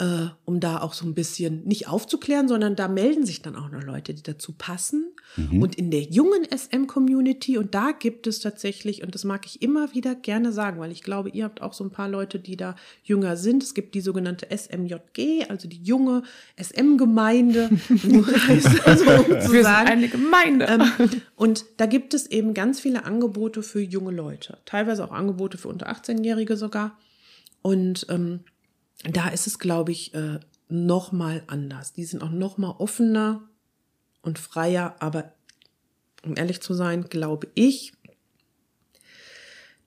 äh, 0.00 0.28
um 0.44 0.60
da 0.60 0.80
auch 0.80 0.92
so 0.92 1.04
ein 1.06 1.14
bisschen 1.14 1.64
nicht 1.64 1.88
aufzuklären, 1.88 2.46
sondern 2.46 2.76
da 2.76 2.86
melden 2.86 3.26
sich 3.26 3.42
dann 3.42 3.56
auch 3.56 3.70
noch 3.70 3.82
Leute, 3.82 4.14
die 4.14 4.22
dazu 4.22 4.52
passen. 4.56 5.12
Mhm. 5.36 5.60
Und 5.60 5.74
in 5.74 5.90
der 5.90 6.02
jungen 6.02 6.44
SM-Community, 6.44 7.58
und 7.58 7.74
da 7.74 7.90
gibt 7.90 8.28
es 8.28 8.38
tatsächlich, 8.38 9.02
und 9.02 9.14
das 9.14 9.24
mag 9.24 9.44
ich 9.44 9.60
immer 9.60 9.92
wieder 9.94 10.14
gerne 10.14 10.52
sagen, 10.52 10.78
weil 10.78 10.92
ich 10.92 11.02
glaube, 11.02 11.30
ihr 11.30 11.44
habt 11.44 11.62
auch 11.62 11.72
so 11.72 11.82
ein 11.82 11.90
paar 11.90 12.08
Leute, 12.08 12.38
die 12.38 12.56
da 12.56 12.76
jünger 13.02 13.36
sind. 13.36 13.62
Es 13.62 13.74
gibt 13.74 13.94
die 13.94 14.00
sogenannte 14.00 14.46
SMJG, 14.56 15.46
also 15.48 15.68
die 15.68 15.82
junge 15.82 16.22
SM-Gemeinde. 16.56 17.68
also, 18.86 19.10
um 19.10 19.52
Wir 19.52 19.64
sind 19.64 19.66
eine 19.66 20.08
Gemeinde. 20.08 20.66
Ähm, 20.66 21.10
und 21.34 21.64
da 21.76 21.86
gibt 21.86 22.14
es 22.14 22.26
eben 22.26 22.54
ganz 22.54 22.78
viele 22.78 23.04
Angebote 23.04 23.64
für 23.64 23.80
junge 23.80 24.12
Leute, 24.12 24.58
teilweise 24.64 25.04
auch 25.04 25.12
Angebote 25.12 25.58
für 25.58 25.68
unter 25.68 25.90
18-Jährige 25.90 26.56
sogar. 26.56 26.96
Und 27.62 28.06
ähm, 28.08 28.44
da 29.04 29.28
ist 29.28 29.46
es, 29.46 29.58
glaube 29.58 29.92
ich, 29.92 30.14
äh, 30.14 30.40
noch 30.68 31.12
mal 31.12 31.42
anders. 31.46 31.92
Die 31.92 32.04
sind 32.04 32.22
auch 32.22 32.30
noch 32.30 32.58
mal 32.58 32.74
offener 32.78 33.48
und 34.22 34.38
freier. 34.38 34.96
Aber 35.00 35.32
um 36.24 36.36
ehrlich 36.36 36.60
zu 36.60 36.74
sein, 36.74 37.04
glaube 37.04 37.48
ich, 37.54 37.92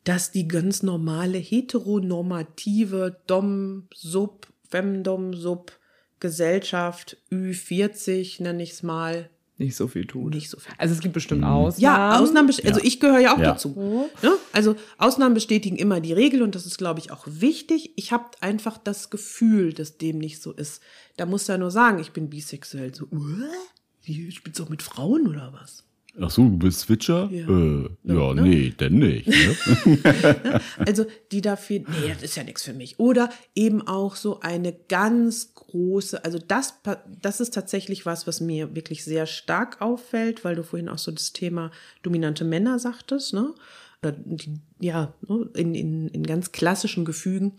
dass 0.04 0.32
die 0.32 0.48
ganz 0.48 0.82
normale 0.82 1.38
heteronormative 1.38 3.22
Dom, 3.28 3.88
Sub, 3.94 4.48
Femdom, 4.70 5.34
Sub 5.34 5.78
Gesellschaft 6.20 7.18
Ü40, 7.32 8.42
nenne 8.42 8.64
ich 8.64 8.72
es 8.72 8.84
mal, 8.84 9.30
nicht 9.62 9.76
so 9.76 9.88
viel 9.88 10.06
tut. 10.06 10.34
Nicht 10.34 10.50
so 10.50 10.60
viel. 10.60 10.74
Also 10.78 10.94
es 10.94 11.00
gibt 11.00 11.14
bestimmt 11.14 11.44
Ausnahmen. 11.44 11.82
Ja, 11.82 12.20
Ausnahmen, 12.20 12.50
also 12.50 12.82
ich 12.82 13.00
gehöre 13.00 13.20
ja 13.20 13.34
auch 13.34 13.40
ja. 13.40 13.52
dazu. 13.52 14.10
Ja? 14.22 14.30
Ne? 14.30 14.36
Also 14.52 14.76
Ausnahmen 14.98 15.34
bestätigen 15.34 15.78
immer 15.78 16.02
die 16.02 16.14
Regel 16.14 16.42
und 16.42 16.56
das 16.56 16.66
ist, 16.66 16.78
glaube 16.78 17.00
ich, 17.00 17.12
auch 17.12 17.26
wichtig. 17.28 17.94
Ich 17.96 18.12
habe 18.12 18.26
einfach 18.42 18.78
das 18.78 19.10
Gefühl, 19.10 19.74
dass 19.74 19.98
dem 19.98 20.18
nicht 20.18 20.42
so 20.42 20.52
ist. 20.52 20.82
Da 21.18 21.26
muss 21.26 21.48
er 21.48 21.58
nur 21.58 21.72
sagen, 21.72 22.00
ich 22.00 22.12
bin 22.12 22.30
bisexuell. 22.30 22.94
So, 22.94 23.08
wie, 24.04 24.32
spielst 24.32 24.60
du 24.60 24.64
auch 24.64 24.70
mit 24.70 24.82
Frauen 24.82 25.28
oder 25.28 25.54
was? 25.54 25.84
Ach 26.20 26.30
so, 26.30 26.44
du 26.44 26.58
bist 26.58 26.82
Switcher? 26.82 27.30
Ja, 27.32 27.48
äh, 27.48 27.90
ja, 28.04 28.34
ne? 28.34 28.42
nee, 28.42 28.74
denn 28.78 29.00
nicht. 29.00 29.28
Ne? 29.32 30.62
also 30.78 31.06
die 31.32 31.42
dafür, 31.42 31.80
nee, 31.80 32.14
das 32.14 32.24
ist 32.24 32.36
ja 32.36 32.44
nichts 32.44 32.64
für 32.64 32.74
mich. 32.74 33.00
Oder 33.00 33.30
eben 33.56 33.88
auch 33.88 34.16
so 34.16 34.42
eine 34.42 34.74
ganz 34.74 35.54
große, 35.56 36.24
also 36.26 36.38
das, 36.38 36.76
das 37.22 37.40
ist 37.40 37.54
tatsächlich 37.54 38.06
was, 38.06 38.28
was 38.28 38.42
mir 38.42 38.76
wirklich 38.76 39.04
sehr 39.04 39.26
stark 39.26 39.82
auffällt, 39.82 40.44
weil 40.44 40.56
du 40.56 40.64
vorhin 40.64 40.90
auch 40.90 40.98
so 40.98 41.12
das 41.12 41.34
Thema 41.34 41.72
dominante 42.04 42.44
Männer 42.44 42.80
sagtest, 42.80 43.34
ne? 43.34 43.54
Oder 44.02 44.14
die, 44.14 44.60
ja, 44.80 45.14
ne, 45.28 45.50
in, 45.54 45.76
in, 45.76 46.08
in 46.10 46.24
ganz 46.24 46.52
klassischen 46.52 47.06
Gefügen. 47.06 47.54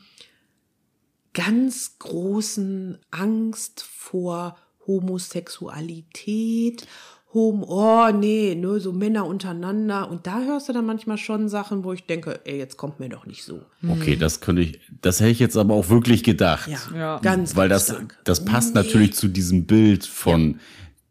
Ganz 1.32 1.98
großen 1.98 2.98
Angst 3.10 3.82
vor 3.82 4.58
Homosexualität 4.86 6.86
Home, 7.34 7.64
oh 7.66 8.10
nee, 8.10 8.54
nur 8.54 8.78
so 8.80 8.92
Männer 8.92 9.26
untereinander. 9.26 10.10
Und 10.10 10.26
da 10.26 10.42
hörst 10.42 10.68
du 10.68 10.74
dann 10.74 10.84
manchmal 10.84 11.16
schon 11.16 11.48
Sachen, 11.48 11.82
wo 11.82 11.94
ich 11.94 12.04
denke, 12.04 12.40
ey, 12.44 12.58
jetzt 12.58 12.76
kommt 12.76 13.00
mir 13.00 13.08
doch 13.08 13.24
nicht 13.24 13.42
so. 13.44 13.62
Okay, 13.88 14.16
das 14.16 14.40
könnte 14.40 14.62
ich, 14.62 14.80
das 15.00 15.20
hätte 15.20 15.30
ich 15.30 15.38
jetzt 15.38 15.56
aber 15.56 15.74
auch 15.74 15.88
wirklich 15.88 16.24
gedacht. 16.24 16.68
Ja, 16.68 16.78
ja. 16.94 17.18
ganz 17.20 17.56
Weil 17.56 17.70
das, 17.70 17.86
stark. 17.86 18.18
das 18.24 18.44
passt 18.44 18.74
nee. 18.74 18.82
natürlich 18.82 19.14
zu 19.14 19.28
diesem 19.28 19.64
Bild 19.64 20.04
von 20.04 20.52
ja. 20.52 20.58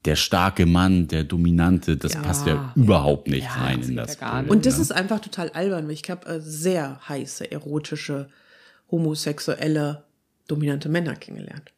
der 0.06 0.15
starke 0.15 0.68
Mann, 0.68 1.07
der 1.07 1.23
Dominante. 1.23 1.98
Das 1.98 2.14
ja. 2.14 2.22
passt 2.22 2.45
ja 2.45 2.72
überhaupt 2.76 3.27
nicht 3.27 3.48
rein 3.57 3.81
in 3.81 3.95
das 3.95 4.18
Bild. 4.18 4.49
Und 4.49 4.68
das 4.68 4.76
ne? 4.76 4.81
ist 4.84 4.91
einfach 4.91 5.22
total 5.22 5.49
albern. 5.49 5.89
Ich 5.89 6.07
habe 6.07 6.27
äh, 6.27 6.39
sehr 6.39 6.99
heiße, 7.10 7.52
erotische, 7.52 8.30
homosexuelle, 8.91 10.03
dominante 10.48 10.88
Männer 10.88 11.15
kennengelernt. 11.15 11.72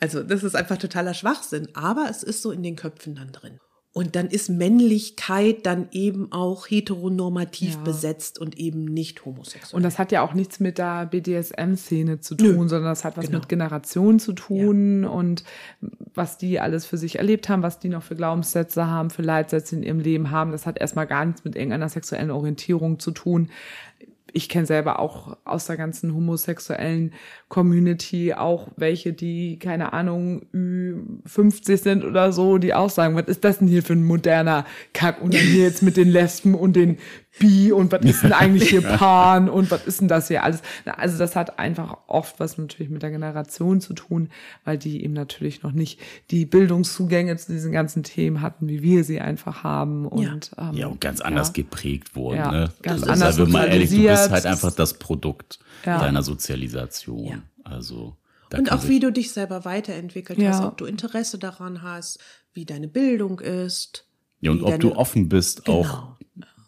Also 0.00 0.22
das 0.22 0.44
ist 0.44 0.54
einfach 0.54 0.76
totaler 0.76 1.14
Schwachsinn, 1.14 1.68
aber 1.74 2.06
es 2.08 2.22
ist 2.22 2.42
so 2.42 2.52
in 2.52 2.62
den 2.62 2.76
Köpfen 2.76 3.16
dann 3.16 3.32
drin. 3.32 3.58
Und 3.98 4.14
dann 4.14 4.28
ist 4.28 4.48
Männlichkeit 4.48 5.66
dann 5.66 5.88
eben 5.90 6.30
auch 6.30 6.70
heteronormativ 6.70 7.74
ja. 7.74 7.80
besetzt 7.80 8.38
und 8.38 8.56
eben 8.56 8.84
nicht 8.84 9.24
homosexuell. 9.24 9.76
Und 9.76 9.82
das 9.82 9.98
hat 9.98 10.12
ja 10.12 10.22
auch 10.22 10.34
nichts 10.34 10.60
mit 10.60 10.78
der 10.78 11.06
BDSM-Szene 11.06 12.20
zu 12.20 12.36
tun, 12.36 12.46
Nö. 12.46 12.68
sondern 12.68 12.92
das 12.92 13.02
hat 13.02 13.16
was 13.16 13.26
genau. 13.26 13.40
mit 13.40 13.48
Generation 13.48 14.20
zu 14.20 14.34
tun 14.34 15.02
ja. 15.02 15.08
und 15.08 15.42
was 16.14 16.38
die 16.38 16.60
alles 16.60 16.86
für 16.86 16.96
sich 16.96 17.18
erlebt 17.18 17.48
haben, 17.48 17.64
was 17.64 17.80
die 17.80 17.88
noch 17.88 18.04
für 18.04 18.14
Glaubenssätze 18.14 18.86
haben, 18.86 19.10
für 19.10 19.22
Leitsätze 19.22 19.74
in 19.74 19.82
ihrem 19.82 19.98
Leben 19.98 20.30
haben. 20.30 20.52
Das 20.52 20.64
hat 20.64 20.78
erstmal 20.78 21.08
gar 21.08 21.24
nichts 21.24 21.42
mit 21.42 21.56
irgendeiner 21.56 21.88
sexuellen 21.88 22.30
Orientierung 22.30 23.00
zu 23.00 23.10
tun 23.10 23.50
ich 24.32 24.48
kenne 24.48 24.66
selber 24.66 24.98
auch 24.98 25.36
aus 25.44 25.66
der 25.66 25.76
ganzen 25.76 26.14
homosexuellen 26.14 27.12
Community 27.48 28.34
auch 28.34 28.68
welche, 28.76 29.12
die, 29.12 29.58
keine 29.58 29.92
Ahnung, 29.92 30.46
Ü50 30.54 31.76
sind 31.76 32.04
oder 32.04 32.32
so, 32.32 32.58
die 32.58 32.74
auch 32.74 32.90
sagen, 32.90 33.16
was 33.16 33.26
ist 33.26 33.44
das 33.44 33.58
denn 33.58 33.68
hier 33.68 33.82
für 33.82 33.94
ein 33.94 34.04
moderner 34.04 34.66
Kack? 34.92 35.22
Und 35.22 35.34
dann 35.34 35.40
hier 35.40 35.64
jetzt 35.64 35.82
mit 35.82 35.96
den 35.96 36.08
Lesben 36.08 36.54
und 36.54 36.74
den 36.74 36.98
Bi 37.38 37.72
und 37.72 37.92
was 37.92 38.02
ist 38.02 38.22
denn 38.22 38.32
eigentlich 38.32 38.68
hier 38.70 38.82
Pan 38.96 39.48
und 39.48 39.70
was 39.70 39.86
ist 39.86 40.00
denn 40.00 40.08
das 40.08 40.28
hier 40.28 40.44
alles? 40.44 40.62
Also 40.84 41.18
das 41.18 41.36
hat 41.36 41.58
einfach 41.58 41.96
oft 42.06 42.40
was 42.40 42.58
natürlich 42.58 42.90
mit 42.90 43.02
der 43.02 43.10
Generation 43.10 43.80
zu 43.80 43.94
tun, 43.94 44.30
weil 44.64 44.78
die 44.78 45.02
eben 45.02 45.12
natürlich 45.12 45.62
noch 45.62 45.72
nicht 45.72 46.00
die 46.30 46.46
Bildungszugänge 46.46 47.36
zu 47.36 47.52
diesen 47.52 47.72
ganzen 47.72 48.02
Themen 48.02 48.40
hatten, 48.40 48.68
wie 48.68 48.82
wir 48.82 49.04
sie 49.04 49.20
einfach 49.20 49.62
haben. 49.62 50.06
Und, 50.06 50.50
ja, 50.56 50.70
ähm, 50.70 50.76
ja 50.76 50.86
und 50.86 51.00
ganz 51.00 51.20
anders 51.20 51.48
ja. 51.48 51.52
geprägt 51.54 52.14
wurden. 52.14 52.38
Ja, 52.38 52.50
ne? 52.50 52.70
Ganz 52.82 53.02
das 53.02 53.10
anders 53.10 53.34
ist 53.34 53.40
halt, 53.40 53.48
mal 53.50 53.68
ehrlich, 53.68 53.90
du 53.90 54.02
bist 54.02 54.30
halt 54.30 54.46
einfach 54.46 54.72
das 54.72 54.94
Produkt 54.94 55.58
ja. 55.84 55.98
deiner 55.98 56.22
Sozialisation. 56.22 57.26
Ja. 57.26 57.42
Also 57.64 58.16
und 58.56 58.72
auch 58.72 58.88
wie 58.88 59.00
du 59.00 59.12
dich 59.12 59.32
selber 59.32 59.64
weiterentwickelt 59.64 60.38
hast, 60.42 60.62
ob 60.64 60.78
du 60.78 60.86
Interesse 60.86 61.38
daran 61.38 61.82
hast, 61.82 62.18
wie 62.54 62.64
deine 62.64 62.88
Bildung 62.88 63.40
ist, 63.40 64.06
Ja, 64.40 64.50
und 64.50 64.62
ob 64.62 64.80
du 64.80 64.94
offen 64.94 65.28
bist, 65.28 65.64
genau. 65.64 65.80
auch 65.80 66.17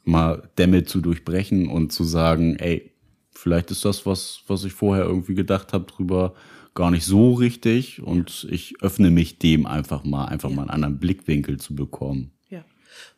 mal 0.04 0.50
Dämme 0.58 0.84
zu 0.84 1.00
durchbrechen 1.00 1.68
und 1.68 1.92
zu 1.92 2.04
sagen, 2.04 2.56
ey, 2.56 2.92
vielleicht 3.32 3.70
ist 3.70 3.84
das, 3.84 4.06
was, 4.06 4.42
was 4.46 4.64
ich 4.64 4.72
vorher 4.72 5.04
irgendwie 5.04 5.34
gedacht 5.34 5.72
habe, 5.72 5.86
drüber 5.86 6.34
gar 6.74 6.90
nicht 6.90 7.04
so 7.04 7.32
richtig 7.34 8.02
und 8.02 8.46
ich 8.50 8.80
öffne 8.80 9.10
mich 9.10 9.38
dem 9.38 9.66
einfach 9.66 10.04
mal, 10.04 10.26
einfach 10.26 10.50
ja. 10.50 10.56
mal 10.56 10.62
einen 10.62 10.70
anderen 10.70 10.98
Blickwinkel 10.98 11.58
zu 11.58 11.74
bekommen. 11.74 12.32
Ja, 12.48 12.64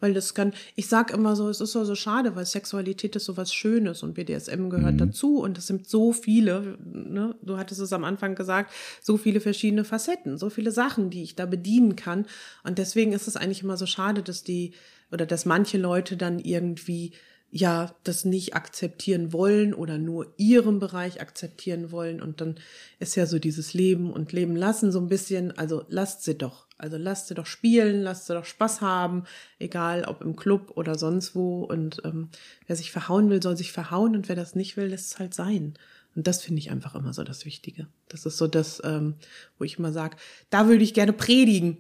weil 0.01 0.15
das 0.15 0.35
kann, 0.35 0.53
ich 0.75 0.89
sag 0.89 1.13
immer 1.13 1.37
so, 1.37 1.49
es 1.49 1.61
ist 1.61 1.73
so, 1.73 1.85
so 1.85 1.95
schade, 1.95 2.35
weil 2.35 2.47
Sexualität 2.47 3.15
ist 3.17 3.27
so 3.27 3.37
was 3.37 3.53
Schönes 3.53 4.03
und 4.03 4.15
BDSM 4.15 4.69
gehört 4.69 4.95
mhm. 4.95 4.99
dazu 4.99 5.41
und 5.41 5.59
es 5.59 5.67
sind 5.67 5.87
so 5.89 6.13
viele, 6.13 6.79
ne, 6.83 7.35
du 7.43 7.59
hattest 7.59 7.81
es 7.81 7.93
am 7.93 8.05
Anfang 8.05 8.35
gesagt, 8.35 8.73
so 9.03 9.19
viele 9.19 9.41
verschiedene 9.41 9.85
Facetten, 9.85 10.39
so 10.39 10.49
viele 10.49 10.71
Sachen, 10.71 11.11
die 11.11 11.23
ich 11.23 11.37
da 11.37 11.45
bedienen 11.45 11.95
kann 11.95 12.27
und 12.65 12.79
deswegen 12.79 13.13
ist 13.13 13.29
es 13.29 13.37
eigentlich 13.37 13.63
immer 13.63 13.77
so 13.77 13.87
schade, 13.87 14.23
dass 14.23 14.45
die, 14.45 14.73
oder 15.13 15.27
dass 15.27 15.45
manche 15.45 15.79
Leute 15.79 16.17
dann 16.17 16.39
irgendwie 16.39 17.13
ja 17.55 17.95
das 18.03 18.25
nicht 18.25 18.55
akzeptieren 18.55 19.35
wollen 19.35 19.75
oder 19.75 19.99
nur 19.99 20.33
ihren 20.39 20.79
Bereich 20.79 21.21
akzeptieren 21.21 21.93
wollen. 21.93 22.23
Und 22.23 22.41
dann 22.41 22.57
ist 22.99 23.15
ja 23.15 23.27
so 23.27 23.39
dieses 23.39 23.75
Leben 23.75 24.11
und 24.11 24.33
Leben 24.33 24.57
lassen 24.57 24.91
so 24.91 24.99
ein 24.99 25.09
bisschen, 25.09 25.57
also 25.59 25.85
lasst 25.89 26.25
sie 26.25 26.35
doch, 26.35 26.67
also 26.79 26.97
lasst 26.97 27.29
sie 27.29 27.35
doch 27.35 27.45
spielen, 27.45 28.01
lasst 28.01 28.27
sie 28.27 28.33
doch 28.33 28.47
Spaß 28.47 28.81
haben, 28.81 29.25
egal 29.59 30.05
ob 30.05 30.23
im 30.23 30.35
Club 30.35 30.73
oder 30.77 30.97
sonst 30.97 31.35
wo. 31.35 31.65
Und 31.65 32.01
ähm, 32.05 32.31
wer 32.67 32.75
sich 32.75 32.91
verhauen 32.91 33.29
will, 33.29 33.43
soll 33.43 33.59
sich 33.59 33.71
verhauen. 33.71 34.17
Und 34.17 34.31
wer 34.31 34.37
das 34.37 34.55
nicht 34.55 34.79
will, 34.79 34.87
lässt 34.87 35.13
es 35.13 35.19
halt 35.19 35.35
sein. 35.35 35.75
Und 36.15 36.27
das 36.27 36.43
finde 36.43 36.61
ich 36.61 36.71
einfach 36.71 36.95
immer 36.95 37.15
so 37.15 37.25
das 37.25 37.47
Wichtige. 37.47 37.87
Das 38.09 38.27
ist 38.27 38.37
so 38.37 38.47
das, 38.47 38.83
ähm, 38.85 39.15
wo 39.59 39.65
ich 39.65 39.79
immer 39.79 39.93
sage, 39.93 40.19
da 40.51 40.69
würde 40.69 40.85
ich 40.85 40.93
gerne 40.93 41.15
predigen. 41.15 41.79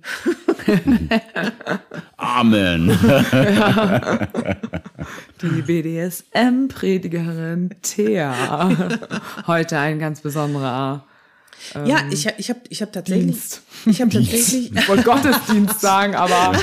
Amen. 2.16 2.98
Ja. 3.02 4.28
Die 5.42 5.62
BDSM-Predigerin 5.62 7.70
Thea. 7.82 8.92
Heute 9.46 9.78
ein 9.78 9.98
ganz 9.98 10.20
besonderer 10.20 11.06
ähm, 11.74 11.86
ja, 11.86 12.00
ich, 12.10 12.26
ich 12.38 12.50
habe 12.50 12.60
ich 12.68 12.82
hab 12.82 12.92
tatsächlich. 12.92 13.26
Dienst. 13.26 13.62
Ich 13.86 14.00
habe 14.00 14.10
tatsächlich. 14.10 14.74
Ich 14.74 14.88
wollte 14.88 15.02
Gottesdienst 15.02 15.80
sagen, 15.80 16.14
aber. 16.14 16.58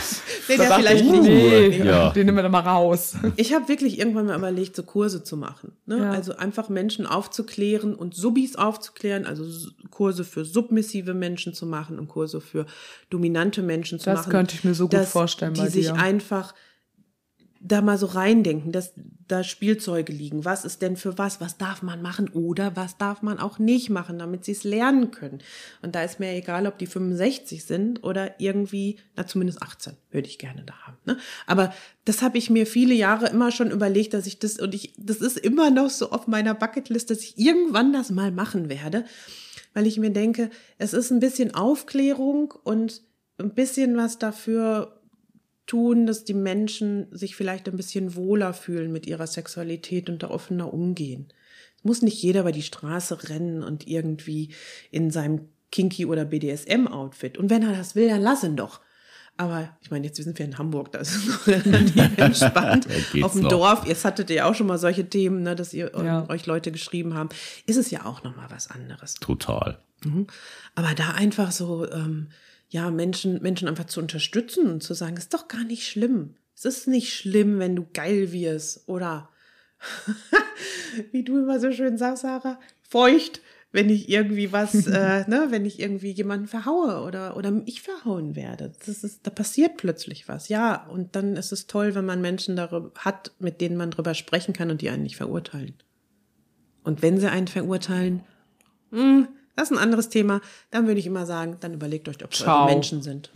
nee, 0.48 0.58
der 0.58 0.72
vielleicht 0.72 1.06
nicht. 1.06 1.24
Nee, 1.24 1.78
ja. 1.84 2.10
den 2.12 2.26
nehmen 2.26 2.38
wir 2.38 2.44
dann 2.44 2.52
mal 2.52 2.60
raus. 2.62 3.16
Ich 3.36 3.54
habe 3.54 3.68
wirklich 3.70 4.00
irgendwann 4.00 4.26
mal 4.26 4.38
überlegt, 4.38 4.76
so 4.76 4.84
Kurse 4.84 5.24
zu 5.24 5.38
machen. 5.38 5.72
Ne? 5.86 6.00
Ja. 6.00 6.12
Also 6.12 6.36
einfach 6.36 6.68
Menschen 6.70 7.06
aufzuklären 7.06 7.96
und 7.96 8.14
Subis 8.14 8.56
aufzuklären, 8.56 9.26
also 9.26 9.46
Kurse 9.92 10.24
für 10.24 10.46
submissive 10.46 11.14
Menschen 11.14 11.54
zu 11.54 11.66
machen 11.66 12.00
und 12.00 12.08
Kurse 12.08 12.42
für 12.42 12.66
dominante 13.10 13.62
Menschen 13.62 14.00
zu 14.00 14.06
das 14.06 14.20
machen. 14.20 14.26
Das 14.26 14.32
könnte 14.32 14.56
ich 14.56 14.64
mir 14.64 14.74
so 14.74 14.90
gut 14.90 15.06
vorstellen. 15.06 15.54
Die 15.54 15.68
sich 15.68 15.92
einfach 15.92 16.54
da 17.62 17.82
mal 17.82 17.98
so 17.98 18.06
reindenken, 18.06 18.72
dass 18.72 18.94
da 19.28 19.44
Spielzeuge 19.44 20.12
liegen. 20.14 20.46
Was 20.46 20.66
ist 20.66 20.82
denn 20.82 20.96
für 20.96 21.18
was? 21.18 21.42
Was 21.42 21.58
darf 21.58 21.82
man 21.84 22.02
machen 22.02 22.30
oder 22.30 22.76
was 22.76 22.98
darf 22.98 23.22
man 23.22 23.38
auch 23.38 23.60
nicht 23.60 23.90
machen, 23.90 24.18
damit 24.18 24.46
sie 24.46 24.54
es 24.54 24.64
lernen 24.64 25.12
können? 25.12 25.40
Und 25.82 25.94
da 25.94 26.04
ist 26.04 26.20
mir 26.20 26.32
egal, 26.34 26.66
ob 26.68 26.78
die 26.78 26.88
65 26.88 27.64
sind 27.64 28.04
oder 28.04 28.40
irgendwie, 28.40 28.98
na 29.16 29.28
zumindest 29.28 29.62
18 29.62 29.94
würde 30.10 30.28
ich 30.28 30.40
gerne 30.40 30.64
da 30.64 30.74
haben. 30.88 30.98
Ne? 31.06 31.18
Aber 31.46 31.74
das 32.06 32.22
habe 32.22 32.38
ich 32.38 32.50
mir 32.50 32.66
viele 32.66 32.94
Jahre 32.94 33.28
immer 33.28 33.52
schon 33.52 33.72
überlegt, 33.72 34.14
dass 34.14 34.26
ich 34.26 34.40
das 34.40 34.58
und 34.60 34.74
ich, 34.74 34.94
das 34.98 35.18
ist 35.18 35.38
immer 35.38 35.70
noch 35.70 35.90
so 35.90 36.12
auf 36.12 36.28
meiner 36.28 36.56
Bucketlist, 36.56 37.10
dass 37.10 37.20
ich 37.20 37.38
irgendwann 37.38 37.94
das 37.94 38.10
mal 38.10 38.32
machen 38.32 38.70
werde, 38.70 39.06
weil 39.74 39.86
ich 39.86 40.00
mir 40.00 40.12
denke, 40.12 40.50
es 40.78 40.94
ist 40.94 41.12
ein 41.12 41.20
bisschen 41.20 41.54
Aufklärung 41.54 42.54
und 42.64 43.04
ein 43.38 43.54
bisschen 43.54 43.96
was 43.96 44.18
dafür 44.18 44.99
tun, 45.70 46.08
dass 46.08 46.26
die 46.26 46.34
Menschen 46.34 47.08
sich 47.12 47.36
vielleicht 47.36 47.70
ein 47.70 47.78
bisschen 47.78 48.16
wohler 48.16 48.54
fühlen 48.54 48.92
mit 48.92 49.06
ihrer 49.06 49.28
Sexualität 49.28 50.10
und 50.10 50.24
da 50.24 50.32
offener 50.32 50.74
umgehen. 50.74 51.32
Es 51.78 51.84
muss 51.84 52.02
nicht 52.02 52.22
jeder 52.22 52.42
über 52.42 52.52
die 52.52 52.64
Straße 52.64 53.30
rennen 53.30 53.62
und 53.62 53.88
irgendwie 53.88 54.52
in 54.90 55.12
seinem 55.12 55.50
Kinky- 55.72 56.08
oder 56.08 56.26
BDSM-Outfit. 56.26 57.38
Und 57.38 57.52
wenn 57.52 57.62
er 57.62 57.74
das 57.74 57.96
will, 57.96 58.08
dann 58.08 58.22
lass 58.22 58.44
ihn 58.44 58.56
doch. 58.56 58.82
Aber 59.38 59.78
ich 59.82 59.92
meine, 59.92 60.08
jetzt 60.08 60.22
sind 60.22 60.38
wir 60.40 60.46
in 60.46 60.58
Hamburg, 60.58 60.92
da 60.92 61.00
ist 61.00 61.16
es 61.16 61.28
noch 61.28 61.48
relativ 61.48 62.18
entspannt. 62.18 62.88
Auf 63.22 63.34
dem 63.34 63.44
noch. 63.44 63.50
Dorf, 63.50 63.88
jetzt 63.88 64.04
hattet 64.04 64.32
ihr 64.32 64.48
auch 64.48 64.56
schon 64.56 64.68
mal 64.68 64.80
solche 64.80 65.08
Themen, 65.08 65.44
ne, 65.44 65.56
dass 65.56 65.74
ihr 65.74 65.92
ja. 65.96 66.28
euch 66.30 66.48
Leute 66.48 66.72
geschrieben 66.72 67.14
haben, 67.14 67.30
ist 67.68 67.78
es 67.78 67.92
ja 67.92 68.06
auch 68.06 68.24
noch 68.24 68.36
mal 68.36 68.50
was 68.50 68.72
anderes. 68.72 69.14
Total. 69.14 69.78
Mhm. 70.04 70.26
Aber 70.74 70.96
da 70.96 71.12
einfach 71.12 71.52
so 71.52 71.90
ähm, 71.90 72.30
ja, 72.70 72.92
Menschen, 72.92 73.42
Menschen 73.42 73.68
einfach 73.68 73.86
zu 73.86 74.00
unterstützen 74.00 74.68
und 74.70 74.84
zu 74.84 74.94
sagen, 74.94 75.18
ist 75.18 75.34
doch 75.34 75.48
gar 75.48 75.64
nicht 75.64 75.88
schlimm. 75.88 76.36
Es 76.56 76.66
ist 76.66 76.88
nicht 76.88 77.14
schlimm, 77.14 77.60
wenn 77.60 77.76
du 77.76 77.88
geil 77.94 78.32
wirst 78.32 78.88
oder 78.88 79.30
wie 81.12 81.24
du 81.24 81.40
immer 81.40 81.60
so 81.60 81.72
schön 81.72 81.98
sagst, 81.98 82.22
Sarah, 82.22 82.60
feucht, 82.82 83.42
wenn 83.72 83.90
ich 83.90 84.10
irgendwie 84.10 84.52
was, 84.52 84.74
äh, 84.88 85.28
ne, 85.28 85.48
wenn 85.50 85.66
ich 85.66 85.80
irgendwie 85.80 86.12
jemanden 86.12 86.48
verhaue 86.48 87.02
oder, 87.02 87.38
oder 87.38 87.62
ich 87.66 87.82
verhauen 87.82 88.36
werde. 88.36 88.74
Das 88.86 89.04
ist, 89.04 89.26
da 89.26 89.32
passiert 89.32 89.78
plötzlich 89.78 90.28
was. 90.28 90.50
Ja, 90.50 90.86
und 90.88 91.16
dann 91.16 91.38
ist 91.38 91.52
es 91.52 91.66
toll, 91.66 91.96
wenn 91.96 92.06
man 92.06 92.22
Menschen 92.22 92.56
darüber 92.56 92.92
hat, 93.00 93.32
mit 93.40 93.62
denen 93.62 93.78
man 93.78 93.92
darüber 93.92 94.14
sprechen 94.14 94.54
kann 94.54 94.70
und 94.70 94.82
die 94.82 94.90
einen 94.90 95.04
nicht 95.04 95.18
verurteilen. 95.18 95.76
Und 96.84 97.02
wenn 97.02 97.20
sie 97.20 97.30
einen 97.30 97.48
verurteilen, 97.48 98.24
mh, 98.92 99.02
hm, 99.02 99.28
das 99.60 99.72
ist 99.72 99.78
ein 99.78 99.84
anderes 99.84 100.08
Thema. 100.08 100.42
Dann 100.72 100.88
würde 100.88 101.00
ich 101.00 101.06
immer 101.06 101.26
sagen, 101.26 101.58
dann 101.60 101.74
überlegt 101.74 102.08
euch, 102.08 102.24
ob 102.24 102.32
es 102.32 102.46
Menschen 102.46 103.02
sind. 103.02 103.30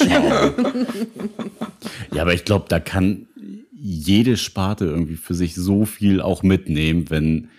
Ja, 0.00 0.52
ja 2.12 2.22
aber 2.22 2.34
ich 2.34 2.44
glaube, 2.44 2.66
da 2.68 2.80
kann 2.80 3.28
jede 3.72 4.36
Sparte 4.36 4.86
irgendwie 4.86 5.16
für 5.16 5.34
sich 5.34 5.54
so 5.54 5.84
viel 5.84 6.20
auch 6.20 6.42
mitnehmen, 6.42 7.08
wenn 7.08 7.50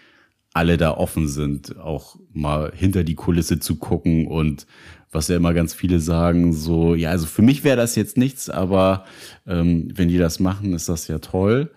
alle 0.53 0.75
da 0.75 0.91
offen 0.91 1.29
sind, 1.29 1.77
auch 1.79 2.17
mal 2.33 2.73
hinter 2.75 3.05
die 3.05 3.15
Kulisse 3.15 3.59
zu 3.59 3.77
gucken 3.77 4.27
und 4.27 4.67
was 5.11 5.27
ja 5.27 5.35
immer 5.35 5.53
ganz 5.53 5.73
viele 5.73 5.99
sagen, 5.99 6.53
so, 6.53 6.95
ja, 6.95 7.09
also 7.09 7.25
für 7.25 7.41
mich 7.41 7.63
wäre 7.63 7.77
das 7.77 7.95
jetzt 7.95 8.17
nichts, 8.17 8.49
aber 8.49 9.05
ähm, 9.45 9.89
wenn 9.93 10.07
die 10.07 10.17
das 10.17 10.39
machen, 10.39 10.73
ist 10.73 10.87
das 10.87 11.07
ja 11.07 11.19
toll. 11.19 11.71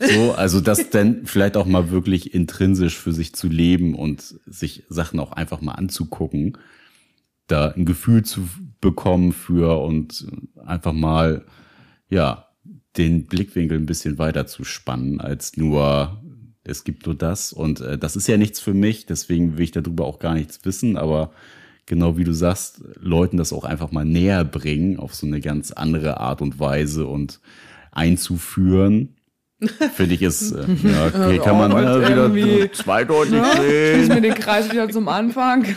So, 0.00 0.32
also 0.32 0.60
das 0.60 0.90
dann 0.90 1.26
vielleicht 1.26 1.56
auch 1.56 1.66
mal 1.66 1.90
wirklich 1.90 2.34
intrinsisch 2.34 2.96
für 2.96 3.12
sich 3.12 3.34
zu 3.34 3.48
leben 3.48 3.94
und 3.94 4.36
sich 4.46 4.84
Sachen 4.88 5.20
auch 5.20 5.32
einfach 5.32 5.60
mal 5.60 5.72
anzugucken, 5.72 6.56
da 7.46 7.68
ein 7.68 7.84
Gefühl 7.84 8.24
zu 8.24 8.48
bekommen 8.80 9.32
für 9.32 9.82
und 9.82 10.26
einfach 10.64 10.92
mal, 10.92 11.44
ja, 12.08 12.46
den 12.96 13.26
Blickwinkel 13.26 13.78
ein 13.78 13.86
bisschen 13.86 14.18
weiter 14.18 14.46
zu 14.46 14.64
spannen 14.64 15.20
als 15.20 15.56
nur 15.56 16.20
es 16.64 16.84
gibt 16.84 17.06
nur 17.06 17.14
das 17.14 17.52
und 17.52 17.80
äh, 17.80 17.98
das 17.98 18.16
ist 18.16 18.28
ja 18.28 18.36
nichts 18.36 18.60
für 18.60 18.74
mich, 18.74 19.06
deswegen 19.06 19.56
will 19.56 19.64
ich 19.64 19.70
darüber 19.70 20.04
auch 20.04 20.18
gar 20.18 20.34
nichts 20.34 20.64
wissen, 20.64 20.96
aber 20.96 21.32
genau 21.88 22.16
wie 22.16 22.24
du 22.24 22.32
sagst, 22.32 22.82
Leuten 23.00 23.36
das 23.36 23.52
auch 23.52 23.64
einfach 23.64 23.90
mal 23.90 24.04
näher 24.04 24.44
bringen 24.44 24.98
auf 24.98 25.14
so 25.14 25.26
eine 25.26 25.40
ganz 25.40 25.72
andere 25.72 26.20
Art 26.20 26.40
und 26.42 26.60
Weise 26.60 27.06
und 27.06 27.40
einzuführen. 27.90 29.16
Finde 29.94 30.14
ich 30.14 30.22
es, 30.22 30.52
äh, 30.52 30.64
ja, 30.84 31.06
okay, 31.06 31.38
kann 31.38 31.58
man 31.58 31.72
äh, 31.72 32.32
wieder 32.32 32.72
zweideutig 32.72 33.34
ja, 33.34 33.56
sehen. 33.56 34.02
Ich 34.04 34.08
mir 34.08 34.20
den 34.20 34.34
Kreis 34.34 34.70
wieder 34.70 34.88
zum 34.88 35.08
Anfang. 35.08 35.66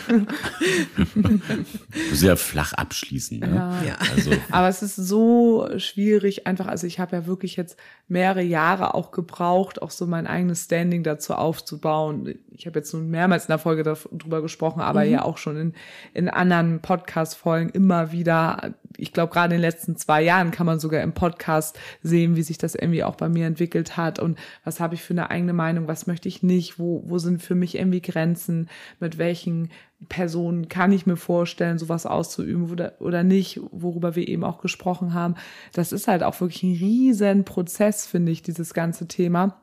Sehr 2.12 2.36
flach 2.36 2.74
abschließen. 2.74 3.40
Ne? 3.40 3.82
Ja. 3.84 3.96
Also. 4.14 4.30
Aber 4.52 4.68
es 4.68 4.82
ist 4.82 4.94
so 4.94 5.68
schwierig, 5.78 6.46
einfach, 6.46 6.68
also 6.68 6.86
ich 6.86 7.00
habe 7.00 7.16
ja 7.16 7.26
wirklich 7.26 7.56
jetzt 7.56 7.76
mehrere 8.06 8.42
Jahre 8.42 8.94
auch 8.94 9.10
gebraucht, 9.10 9.82
auch 9.82 9.90
so 9.90 10.06
mein 10.06 10.28
eigenes 10.28 10.64
Standing 10.64 11.02
dazu 11.02 11.34
aufzubauen. 11.34 12.36
Ich 12.52 12.66
habe 12.66 12.78
jetzt 12.78 12.94
nun 12.94 13.10
mehrmals 13.10 13.46
in 13.46 13.48
der 13.48 13.58
Folge 13.58 13.82
darüber 13.82 14.42
gesprochen, 14.42 14.80
aber 14.80 15.04
mhm. 15.04 15.10
ja 15.10 15.24
auch 15.24 15.38
schon 15.38 15.56
in, 15.56 15.74
in 16.14 16.28
anderen 16.28 16.80
Podcast-Folgen 16.82 17.70
immer 17.70 18.12
wieder. 18.12 18.74
Ich 18.96 19.12
glaube, 19.12 19.32
gerade 19.32 19.54
in 19.54 19.60
den 19.60 19.68
letzten 19.68 19.96
zwei 19.96 20.22
Jahren 20.22 20.50
kann 20.50 20.66
man 20.66 20.80
sogar 20.80 21.02
im 21.02 21.12
Podcast 21.12 21.78
sehen, 22.02 22.36
wie 22.36 22.42
sich 22.42 22.58
das 22.58 22.74
irgendwie 22.74 23.04
auch 23.04 23.16
bei 23.16 23.28
mir 23.28 23.46
entwickelt 23.46 23.96
hat 23.96 24.18
und 24.18 24.38
was 24.64 24.80
habe 24.80 24.94
ich 24.94 25.02
für 25.02 25.14
eine 25.14 25.30
eigene 25.30 25.52
Meinung, 25.52 25.88
was 25.88 26.06
möchte 26.06 26.28
ich 26.28 26.42
nicht, 26.42 26.78
wo, 26.78 27.02
wo 27.06 27.18
sind 27.18 27.42
für 27.42 27.54
mich 27.54 27.76
irgendwie 27.76 28.02
Grenzen, 28.02 28.68
mit 29.00 29.18
welchen 29.18 29.70
Person 30.08 30.68
kann 30.68 30.92
ich 30.92 31.06
mir 31.06 31.16
vorstellen, 31.16 31.78
sowas 31.78 32.06
auszuüben 32.06 32.70
oder, 32.70 32.94
oder 33.00 33.22
nicht, 33.22 33.60
worüber 33.70 34.16
wir 34.16 34.26
eben 34.26 34.44
auch 34.44 34.60
gesprochen 34.60 35.14
haben. 35.14 35.34
Das 35.72 35.92
ist 35.92 36.08
halt 36.08 36.22
auch 36.22 36.40
wirklich 36.40 36.62
ein 36.62 36.76
riesen 36.76 37.44
Prozess, 37.44 38.06
finde 38.06 38.32
ich, 38.32 38.42
dieses 38.42 38.74
ganze 38.74 39.06
Thema. 39.06 39.62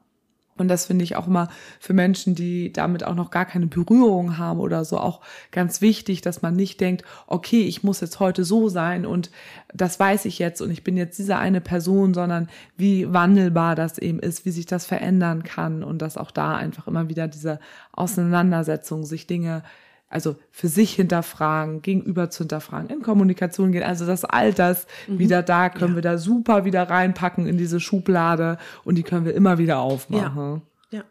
Und 0.59 0.67
das 0.67 0.85
finde 0.85 1.03
ich 1.03 1.15
auch 1.15 1.27
immer 1.27 1.49
für 1.79 1.93
Menschen, 1.93 2.35
die 2.35 2.71
damit 2.71 3.03
auch 3.03 3.15
noch 3.15 3.31
gar 3.31 3.45
keine 3.45 3.67
Berührung 3.67 4.37
haben 4.37 4.59
oder 4.59 4.85
so 4.85 4.97
auch 4.97 5.21
ganz 5.51 5.81
wichtig, 5.81 6.21
dass 6.21 6.41
man 6.41 6.55
nicht 6.55 6.79
denkt, 6.81 7.03
okay, 7.27 7.61
ich 7.61 7.83
muss 7.83 8.01
jetzt 8.01 8.19
heute 8.19 8.43
so 8.43 8.69
sein 8.69 9.05
und 9.05 9.31
das 9.73 9.99
weiß 9.99 10.25
ich 10.25 10.39
jetzt 10.39 10.61
und 10.61 10.71
ich 10.71 10.83
bin 10.83 10.97
jetzt 10.97 11.17
diese 11.19 11.37
eine 11.37 11.61
Person, 11.61 12.13
sondern 12.13 12.49
wie 12.77 13.11
wandelbar 13.11 13.75
das 13.75 13.97
eben 13.97 14.19
ist, 14.19 14.45
wie 14.45 14.51
sich 14.51 14.65
das 14.65 14.85
verändern 14.85 15.43
kann 15.43 15.83
und 15.83 16.01
dass 16.01 16.17
auch 16.17 16.31
da 16.31 16.55
einfach 16.55 16.87
immer 16.87 17.09
wieder 17.09 17.27
diese 17.27 17.59
Auseinandersetzung, 17.91 19.05
sich 19.05 19.27
Dinge 19.27 19.63
also 20.09 20.35
für 20.51 20.67
sich 20.67 20.93
hinterfragen, 20.93 21.81
gegenüber 21.81 22.29
zu 22.29 22.39
hinterfragen, 22.43 22.89
in 22.89 23.01
Kommunikation 23.03 23.71
gehen. 23.71 23.83
Also 23.83 24.05
das 24.05 24.25
all 24.25 24.53
das 24.53 24.87
Mhm. 25.07 25.19
wieder 25.19 25.43
da, 25.43 25.69
können 25.69 25.95
wir 25.95 26.01
da 26.01 26.17
super 26.17 26.65
wieder 26.65 26.83
reinpacken 26.89 27.45
in 27.47 27.57
diese 27.57 27.79
Schublade 27.79 28.57
und 28.83 28.95
die 28.95 29.03
können 29.03 29.25
wir 29.25 29.33
immer 29.35 29.57
wieder 29.59 29.79
aufmachen. 29.79 30.61
Ja. 30.91 31.03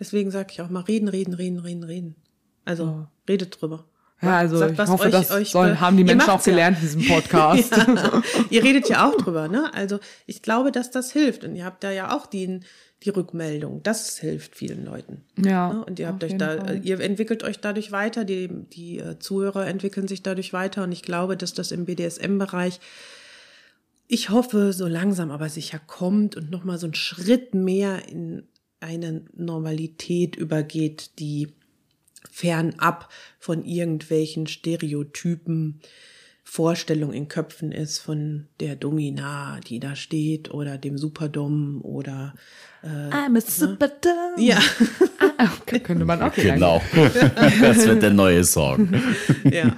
Deswegen 0.00 0.30
sage 0.30 0.48
ich 0.52 0.60
auch 0.62 0.70
mal 0.70 0.80
reden, 0.84 1.08
reden, 1.08 1.34
reden, 1.34 1.58
reden, 1.58 1.82
reden. 1.84 2.14
Also 2.64 3.06
redet 3.28 3.60
drüber. 3.60 3.84
Ja, 4.22 4.36
also 4.38 4.56
Sagt, 4.58 4.72
ich 4.72 4.78
hoffe, 4.88 5.04
euch- 5.04 5.10
das 5.12 5.30
euch 5.30 5.50
sollen, 5.50 5.74
be- 5.74 5.80
haben 5.80 5.96
die 5.96 6.04
Menschen 6.04 6.30
auch 6.30 6.38
ja. 6.44 6.50
gelernt 6.52 6.76
in 6.78 6.82
diesem 6.82 7.06
Podcast. 7.08 7.76
Ja. 7.76 8.22
ihr 8.50 8.62
redet 8.64 8.88
ja 8.88 9.08
auch 9.08 9.16
drüber, 9.16 9.48
ne? 9.48 9.70
Also 9.74 9.98
ich 10.26 10.42
glaube, 10.42 10.72
dass 10.72 10.90
das 10.90 11.12
hilft. 11.12 11.44
Und 11.44 11.54
ihr 11.56 11.64
habt 11.64 11.82
da 11.84 11.90
ja 11.90 12.16
auch 12.16 12.26
die, 12.26 12.60
die 13.04 13.10
Rückmeldung. 13.10 13.82
Das 13.82 14.18
hilft 14.18 14.56
vielen 14.56 14.84
Leuten. 14.84 15.22
Ja, 15.36 15.72
Ne? 15.72 15.84
Und 15.84 15.98
ihr 15.98 16.08
habt 16.08 16.24
euch 16.24 16.36
da, 16.36 16.58
Fall. 16.58 16.84
ihr 16.84 17.00
entwickelt 17.00 17.42
euch 17.44 17.60
dadurch 17.60 17.92
weiter, 17.92 18.24
die, 18.24 18.48
die 18.48 18.98
äh, 18.98 19.18
Zuhörer 19.18 19.66
entwickeln 19.66 20.08
sich 20.08 20.22
dadurch 20.22 20.52
weiter. 20.52 20.84
Und 20.84 20.92
ich 20.92 21.02
glaube, 21.02 21.36
dass 21.36 21.54
das 21.54 21.70
im 21.70 21.84
BDSM-Bereich, 21.84 22.80
ich 24.08 24.30
hoffe, 24.30 24.72
so 24.72 24.86
langsam 24.86 25.30
aber 25.30 25.48
sicher 25.48 25.78
kommt 25.86 26.36
und 26.36 26.50
nochmal 26.50 26.78
so 26.78 26.86
einen 26.86 26.94
Schritt 26.94 27.54
mehr 27.54 28.08
in 28.08 28.48
eine 28.80 29.24
Normalität 29.34 30.36
übergeht, 30.36 31.18
die 31.18 31.52
fernab 32.30 33.10
von 33.38 33.64
irgendwelchen 33.64 34.46
Stereotypen, 34.46 35.80
Vorstellungen 36.50 37.12
in 37.12 37.28
Köpfen 37.28 37.72
ist 37.72 37.98
von 37.98 38.46
der 38.58 38.74
Domina, 38.74 39.60
die 39.66 39.80
da 39.80 39.94
steht, 39.94 40.50
oder 40.50 40.78
dem 40.78 40.96
Superdom 40.96 41.80
oder 41.82 42.34
I'm 42.82 43.36
a 43.36 43.40
super 43.40 43.88
dumb. 43.88 44.38
ja, 44.38 44.58
Ah, 45.36 45.50
könnte 45.66 46.04
man 46.04 46.22
auch 46.22 46.34
sagen. 46.34 46.54
Genau. 46.54 46.82
das 47.60 47.86
wird 47.86 48.02
der 48.02 48.10
neue 48.10 48.42
Song. 48.44 48.88
ja. 49.44 49.76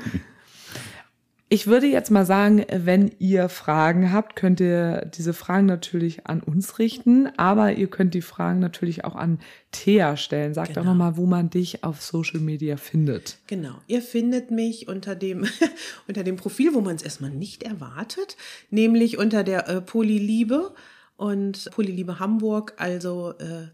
Ich 1.53 1.67
würde 1.67 1.89
jetzt 1.89 2.13
mal 2.13 2.25
sagen, 2.25 2.65
wenn 2.73 3.11
ihr 3.19 3.49
Fragen 3.49 4.13
habt, 4.13 4.37
könnt 4.37 4.61
ihr 4.61 5.05
diese 5.07 5.33
Fragen 5.33 5.67
natürlich 5.67 6.29
an 6.29 6.41
uns 6.45 6.79
richten, 6.79 7.27
aber 7.37 7.73
ihr 7.73 7.89
könnt 7.89 8.15
die 8.15 8.23
Fragen 8.23 8.61
natürlich 8.61 9.05
auch 9.05 9.17
an 9.17 9.41
Thea 9.73 10.17
stellen. 10.17 10.55
Sag 10.55 10.69
doch 10.69 10.75
Genau. 10.83 10.91
nochmal, 10.93 11.17
wo 11.17 11.27
man 11.27 11.51
dich 11.51 11.83
auf 11.83 12.03
Social 12.03 12.39
Media 12.39 12.77
findet. 12.77 13.39
Genau. 13.49 13.75
Ihr 13.89 14.01
findet 14.01 14.53
mich 14.53 14.87
unter 14.87 15.17
dem, 15.17 15.45
unter 16.07 16.23
dem 16.23 16.37
Profil, 16.37 16.73
wo 16.73 16.83
man 16.83 16.95
es 16.95 17.03
erstmal 17.03 17.31
nicht 17.33 17.65
erwartet, 17.65 18.37
nämlich 18.71 19.19
unter 19.19 19.43
der 19.43 19.69
äh, 19.69 19.81
Polyliebe 19.81 20.73
und 21.17 21.69
Polyliebe 21.73 22.21
Hamburg. 22.21 22.75
Also 22.77 23.33
äh, 23.41 23.67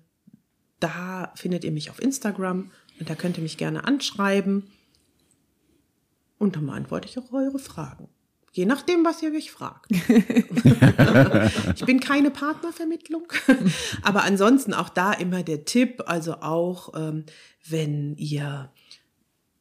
da 0.80 1.30
findet 1.34 1.62
ihr 1.62 1.72
mich 1.72 1.90
auf 1.90 2.00
Instagram 2.00 2.70
und 2.98 3.10
da 3.10 3.14
könnt 3.14 3.36
ihr 3.36 3.42
mich 3.42 3.58
gerne 3.58 3.84
anschreiben. 3.84 4.70
Und 6.38 6.56
dann 6.56 6.66
beantworte 6.66 7.08
ich 7.08 7.18
auch 7.18 7.32
eure 7.32 7.58
Fragen. 7.58 8.08
Je 8.52 8.64
nachdem, 8.64 9.04
was 9.04 9.22
ihr 9.22 9.30
mich 9.30 9.50
fragt. 9.50 9.90
ich 11.74 11.84
bin 11.84 12.00
keine 12.00 12.30
Partnervermittlung, 12.30 13.30
aber 14.02 14.24
ansonsten 14.24 14.72
auch 14.72 14.88
da 14.88 15.12
immer 15.12 15.42
der 15.42 15.66
Tipp, 15.66 16.02
also 16.06 16.36
auch 16.40 16.94
ähm, 16.96 17.24
wenn 17.68 18.16
ihr 18.16 18.70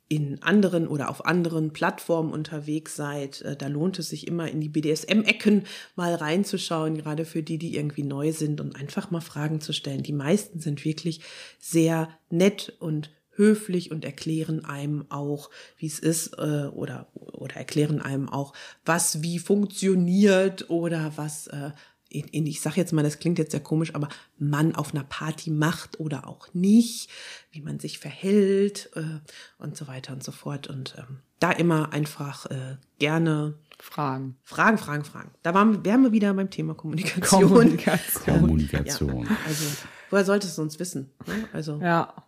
in 0.07 0.41
anderen 0.43 0.87
oder 0.87 1.09
auf 1.09 1.25
anderen 1.25 1.73
Plattformen 1.73 2.31
unterwegs 2.31 2.95
seid, 2.95 3.41
äh, 3.41 3.57
da 3.57 3.67
lohnt 3.67 3.97
es 3.99 4.09
sich 4.09 4.27
immer 4.27 4.49
in 4.49 4.61
die 4.61 4.69
BDSM-Ecken 4.69 5.63
mal 5.95 6.13
reinzuschauen, 6.13 6.97
gerade 6.97 7.25
für 7.25 7.41
die, 7.41 7.57
die 7.57 7.75
irgendwie 7.75 8.03
neu 8.03 8.31
sind 8.31 8.61
und 8.61 8.75
einfach 8.75 9.09
mal 9.09 9.21
Fragen 9.21 9.61
zu 9.61 9.73
stellen. 9.73 10.03
Die 10.03 10.13
meisten 10.13 10.59
sind 10.59 10.85
wirklich 10.85 11.21
sehr 11.59 12.07
nett 12.29 12.77
und 12.79 13.09
höflich 13.35 13.91
und 13.91 14.05
erklären 14.05 14.65
einem 14.65 15.05
auch, 15.09 15.49
wie 15.77 15.87
es 15.87 15.99
ist 15.99 16.37
äh, 16.37 16.67
oder, 16.73 17.07
oder 17.13 17.55
erklären 17.55 18.01
einem 18.01 18.29
auch, 18.29 18.53
was 18.85 19.21
wie 19.21 19.39
funktioniert 19.39 20.69
oder 20.69 21.13
was 21.15 21.47
äh, 21.47 21.71
in, 22.09 22.27
in, 22.27 22.45
ich 22.45 22.61
sage 22.61 22.77
jetzt 22.77 22.93
mal, 22.93 23.03
das 23.03 23.19
klingt 23.19 23.39
jetzt 23.39 23.51
sehr 23.51 23.59
komisch, 23.59 23.93
aber 23.93 24.07
man 24.37 24.75
auf 24.75 24.93
einer 24.93 25.03
Party 25.03 25.49
macht 25.49 25.99
oder 25.99 26.27
auch 26.27 26.53
nicht, 26.53 27.09
wie 27.51 27.61
man 27.61 27.79
sich 27.79 27.99
verhält 27.99 28.89
äh, 28.95 29.19
und 29.57 29.75
so 29.75 29.87
weiter 29.87 30.13
und 30.13 30.23
so 30.23 30.31
fort. 30.31 30.67
Und 30.67 30.95
ähm, 30.97 31.19
da 31.39 31.51
immer 31.51 31.91
einfach 31.91 32.45
äh, 32.45 32.77
gerne 32.99 33.55
Fragen. 33.79 34.37
Fragen, 34.43 34.77
Fragen, 34.77 35.03
Fragen. 35.03 35.31
Da 35.43 35.53
waren, 35.53 35.83
wären 35.83 36.03
wir 36.03 36.11
wieder 36.11 36.33
beim 36.33 36.49
Thema 36.49 36.73
Kommunikation. 36.73 37.47
Kommunikation. 37.49 38.39
Kommunikation. 38.39 39.25
Ja, 39.25 39.37
also, 39.45 39.65
woher 40.09 40.25
solltest 40.25 40.53
du 40.53 40.61
sonst 40.61 40.79
wissen? 40.79 41.11
Ne? 41.27 41.49
Also, 41.51 41.79
Ja. 41.81 42.24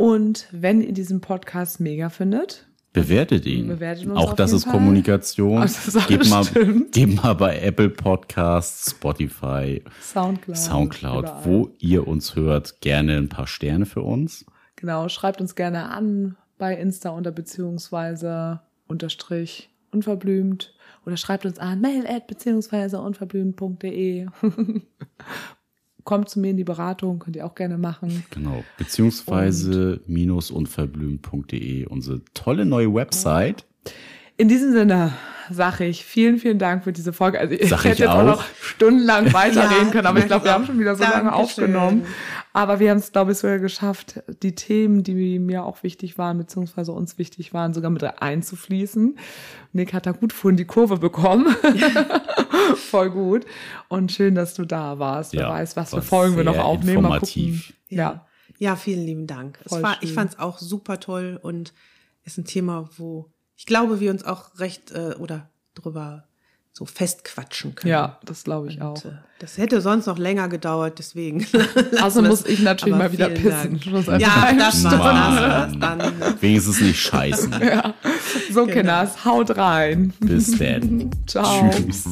Und 0.00 0.48
wenn 0.50 0.80
ihr 0.80 0.94
diesen 0.94 1.20
Podcast 1.20 1.78
mega 1.78 2.08
findet, 2.08 2.66
Bewertet 2.94 3.44
ihn. 3.44 3.68
Bewertet 3.68 4.06
uns 4.06 4.16
auch 4.16 4.32
das 4.32 4.50
ist 4.52 4.64
Fall. 4.64 4.72
Kommunikation. 4.72 5.62
Auch 5.62 6.06
Gebt 6.08 6.30
mal, 6.30 6.44
gebt 6.90 7.22
mal 7.22 7.34
bei 7.34 7.60
Apple 7.60 7.90
Podcasts, 7.90 8.92
Spotify, 8.92 9.84
Soundcloud. 10.00 10.56
Soundcloud, 10.56 11.24
überall. 11.24 11.44
wo 11.44 11.70
ihr 11.78 12.08
uns 12.08 12.34
hört, 12.34 12.80
gerne 12.80 13.18
ein 13.18 13.28
paar 13.28 13.46
Sterne 13.46 13.84
für 13.84 14.00
uns. 14.00 14.46
Genau, 14.74 15.10
schreibt 15.10 15.42
uns 15.42 15.54
gerne 15.54 15.90
an 15.90 16.36
bei 16.56 16.74
Insta 16.74 17.10
unter 17.10 17.30
beziehungsweise 17.30 18.62
unterstrich 18.88 19.68
unverblümt 19.92 20.74
oder 21.04 21.18
schreibt 21.18 21.44
uns 21.44 21.58
an 21.58 21.82
mail 21.82 22.06
at 22.06 22.26
beziehungsweise 22.26 23.00
unverblümt.de. 23.00 24.28
Kommt 26.04 26.28
zu 26.28 26.40
mir 26.40 26.50
in 26.50 26.56
die 26.56 26.64
Beratung, 26.64 27.18
könnt 27.18 27.36
ihr 27.36 27.46
auch 27.46 27.54
gerne 27.54 27.78
machen. 27.78 28.24
Genau. 28.30 28.64
Beziehungsweise 28.78 30.00
minus 30.06 30.50
unverblümt.de, 30.50 31.86
unsere 31.86 32.22
tolle 32.34 32.64
neue 32.64 32.92
Website. 32.92 33.66
In 34.40 34.48
diesem 34.48 34.72
Sinne 34.72 35.12
sage 35.50 35.84
ich 35.84 36.02
vielen, 36.02 36.38
vielen 36.38 36.58
Dank 36.58 36.84
für 36.84 36.94
diese 36.94 37.12
Folge. 37.12 37.38
Also 37.38 37.52
ich 37.54 37.68
Sag 37.68 37.80
hätte 37.84 37.92
ich 37.92 37.98
jetzt 37.98 38.08
auch 38.08 38.24
noch 38.24 38.42
stundenlang 38.58 39.30
weiterreden 39.34 39.88
Ja, 39.88 39.92
können, 39.92 40.06
aber 40.06 40.18
ich 40.20 40.26
glaube, 40.28 40.44
wir 40.46 40.50
ich 40.50 40.54
haben 40.54 40.64
schon 40.64 40.78
wieder 40.78 40.96
so 40.96 41.02
lange 41.02 41.28
Dankeschön. 41.28 41.34
aufgenommen. 41.44 42.06
Aber 42.54 42.80
wir 42.80 42.90
haben 42.90 42.96
es, 42.96 43.12
glaube 43.12 43.32
ich, 43.32 43.38
sogar 43.38 43.58
geschafft, 43.58 44.22
die 44.42 44.54
Themen, 44.54 45.02
die 45.02 45.38
mir 45.38 45.64
auch 45.66 45.82
wichtig 45.82 46.16
waren, 46.16 46.38
beziehungsweise 46.38 46.92
uns 46.92 47.18
wichtig 47.18 47.52
waren, 47.52 47.74
sogar 47.74 47.90
mit 47.90 48.02
einzufließen. 48.02 49.18
Nick 49.74 49.92
hat 49.92 50.06
da 50.06 50.12
gut 50.12 50.32
vorhin 50.32 50.56
die 50.56 50.64
Kurve 50.64 50.96
bekommen. 50.96 51.54
Voll 52.76 53.10
gut. 53.10 53.44
Und 53.88 54.12
schön, 54.12 54.34
dass 54.34 54.54
du 54.54 54.64
da 54.64 54.98
warst. 54.98 55.34
Wer 55.34 55.42
Ja, 55.42 55.50
weiß, 55.50 55.76
was 55.76 55.90
für 55.90 56.00
Folgen 56.00 56.38
wir 56.38 56.44
noch 56.44 56.56
aufnehmen. 56.56 57.02
Mal 57.02 57.20
gucken. 57.20 57.62
Ja. 57.88 58.24
ja, 58.56 58.74
vielen 58.76 59.04
lieben 59.04 59.26
Dank. 59.26 59.58
War, 59.66 59.98
ich 60.00 60.14
fand 60.14 60.32
es 60.32 60.38
auch 60.38 60.56
super 60.56 60.98
toll 60.98 61.38
und 61.42 61.74
ist 62.24 62.38
ein 62.38 62.46
Thema, 62.46 62.88
wo 62.96 63.30
ich 63.60 63.66
glaube, 63.66 64.00
wir 64.00 64.10
uns 64.10 64.24
auch 64.24 64.58
recht 64.58 64.90
äh, 64.92 65.16
oder 65.18 65.50
drüber 65.74 66.24
so 66.72 66.86
festquatschen 66.86 67.74
können. 67.74 67.90
Ja, 67.90 68.18
das 68.24 68.44
glaube 68.44 68.68
ich 68.68 68.80
auch. 68.80 68.94
Und, 68.94 69.04
äh, 69.04 69.18
das 69.38 69.58
hätte 69.58 69.82
sonst 69.82 70.06
noch 70.06 70.16
länger 70.16 70.48
gedauert, 70.48 70.98
deswegen. 70.98 71.46
Also 72.00 72.22
muss 72.22 72.46
ich 72.46 72.60
natürlich 72.60 72.96
mal 72.96 73.12
wieder 73.12 73.28
pissen. 73.28 73.78
Ja, 74.18 74.50
das 74.58 74.82
war's, 74.84 75.72
dann. 75.78 76.00
Wenigstens 76.40 76.80
nicht 76.80 77.02
scheißen. 77.02 77.52
So, 78.50 78.64
Genau. 78.64 78.72
Kinders, 78.72 79.26
haut 79.26 79.54
rein. 79.54 80.14
Bis 80.20 80.56
dann. 80.56 81.10
Ciao. 81.26 81.70
Tschüss. 81.70 82.06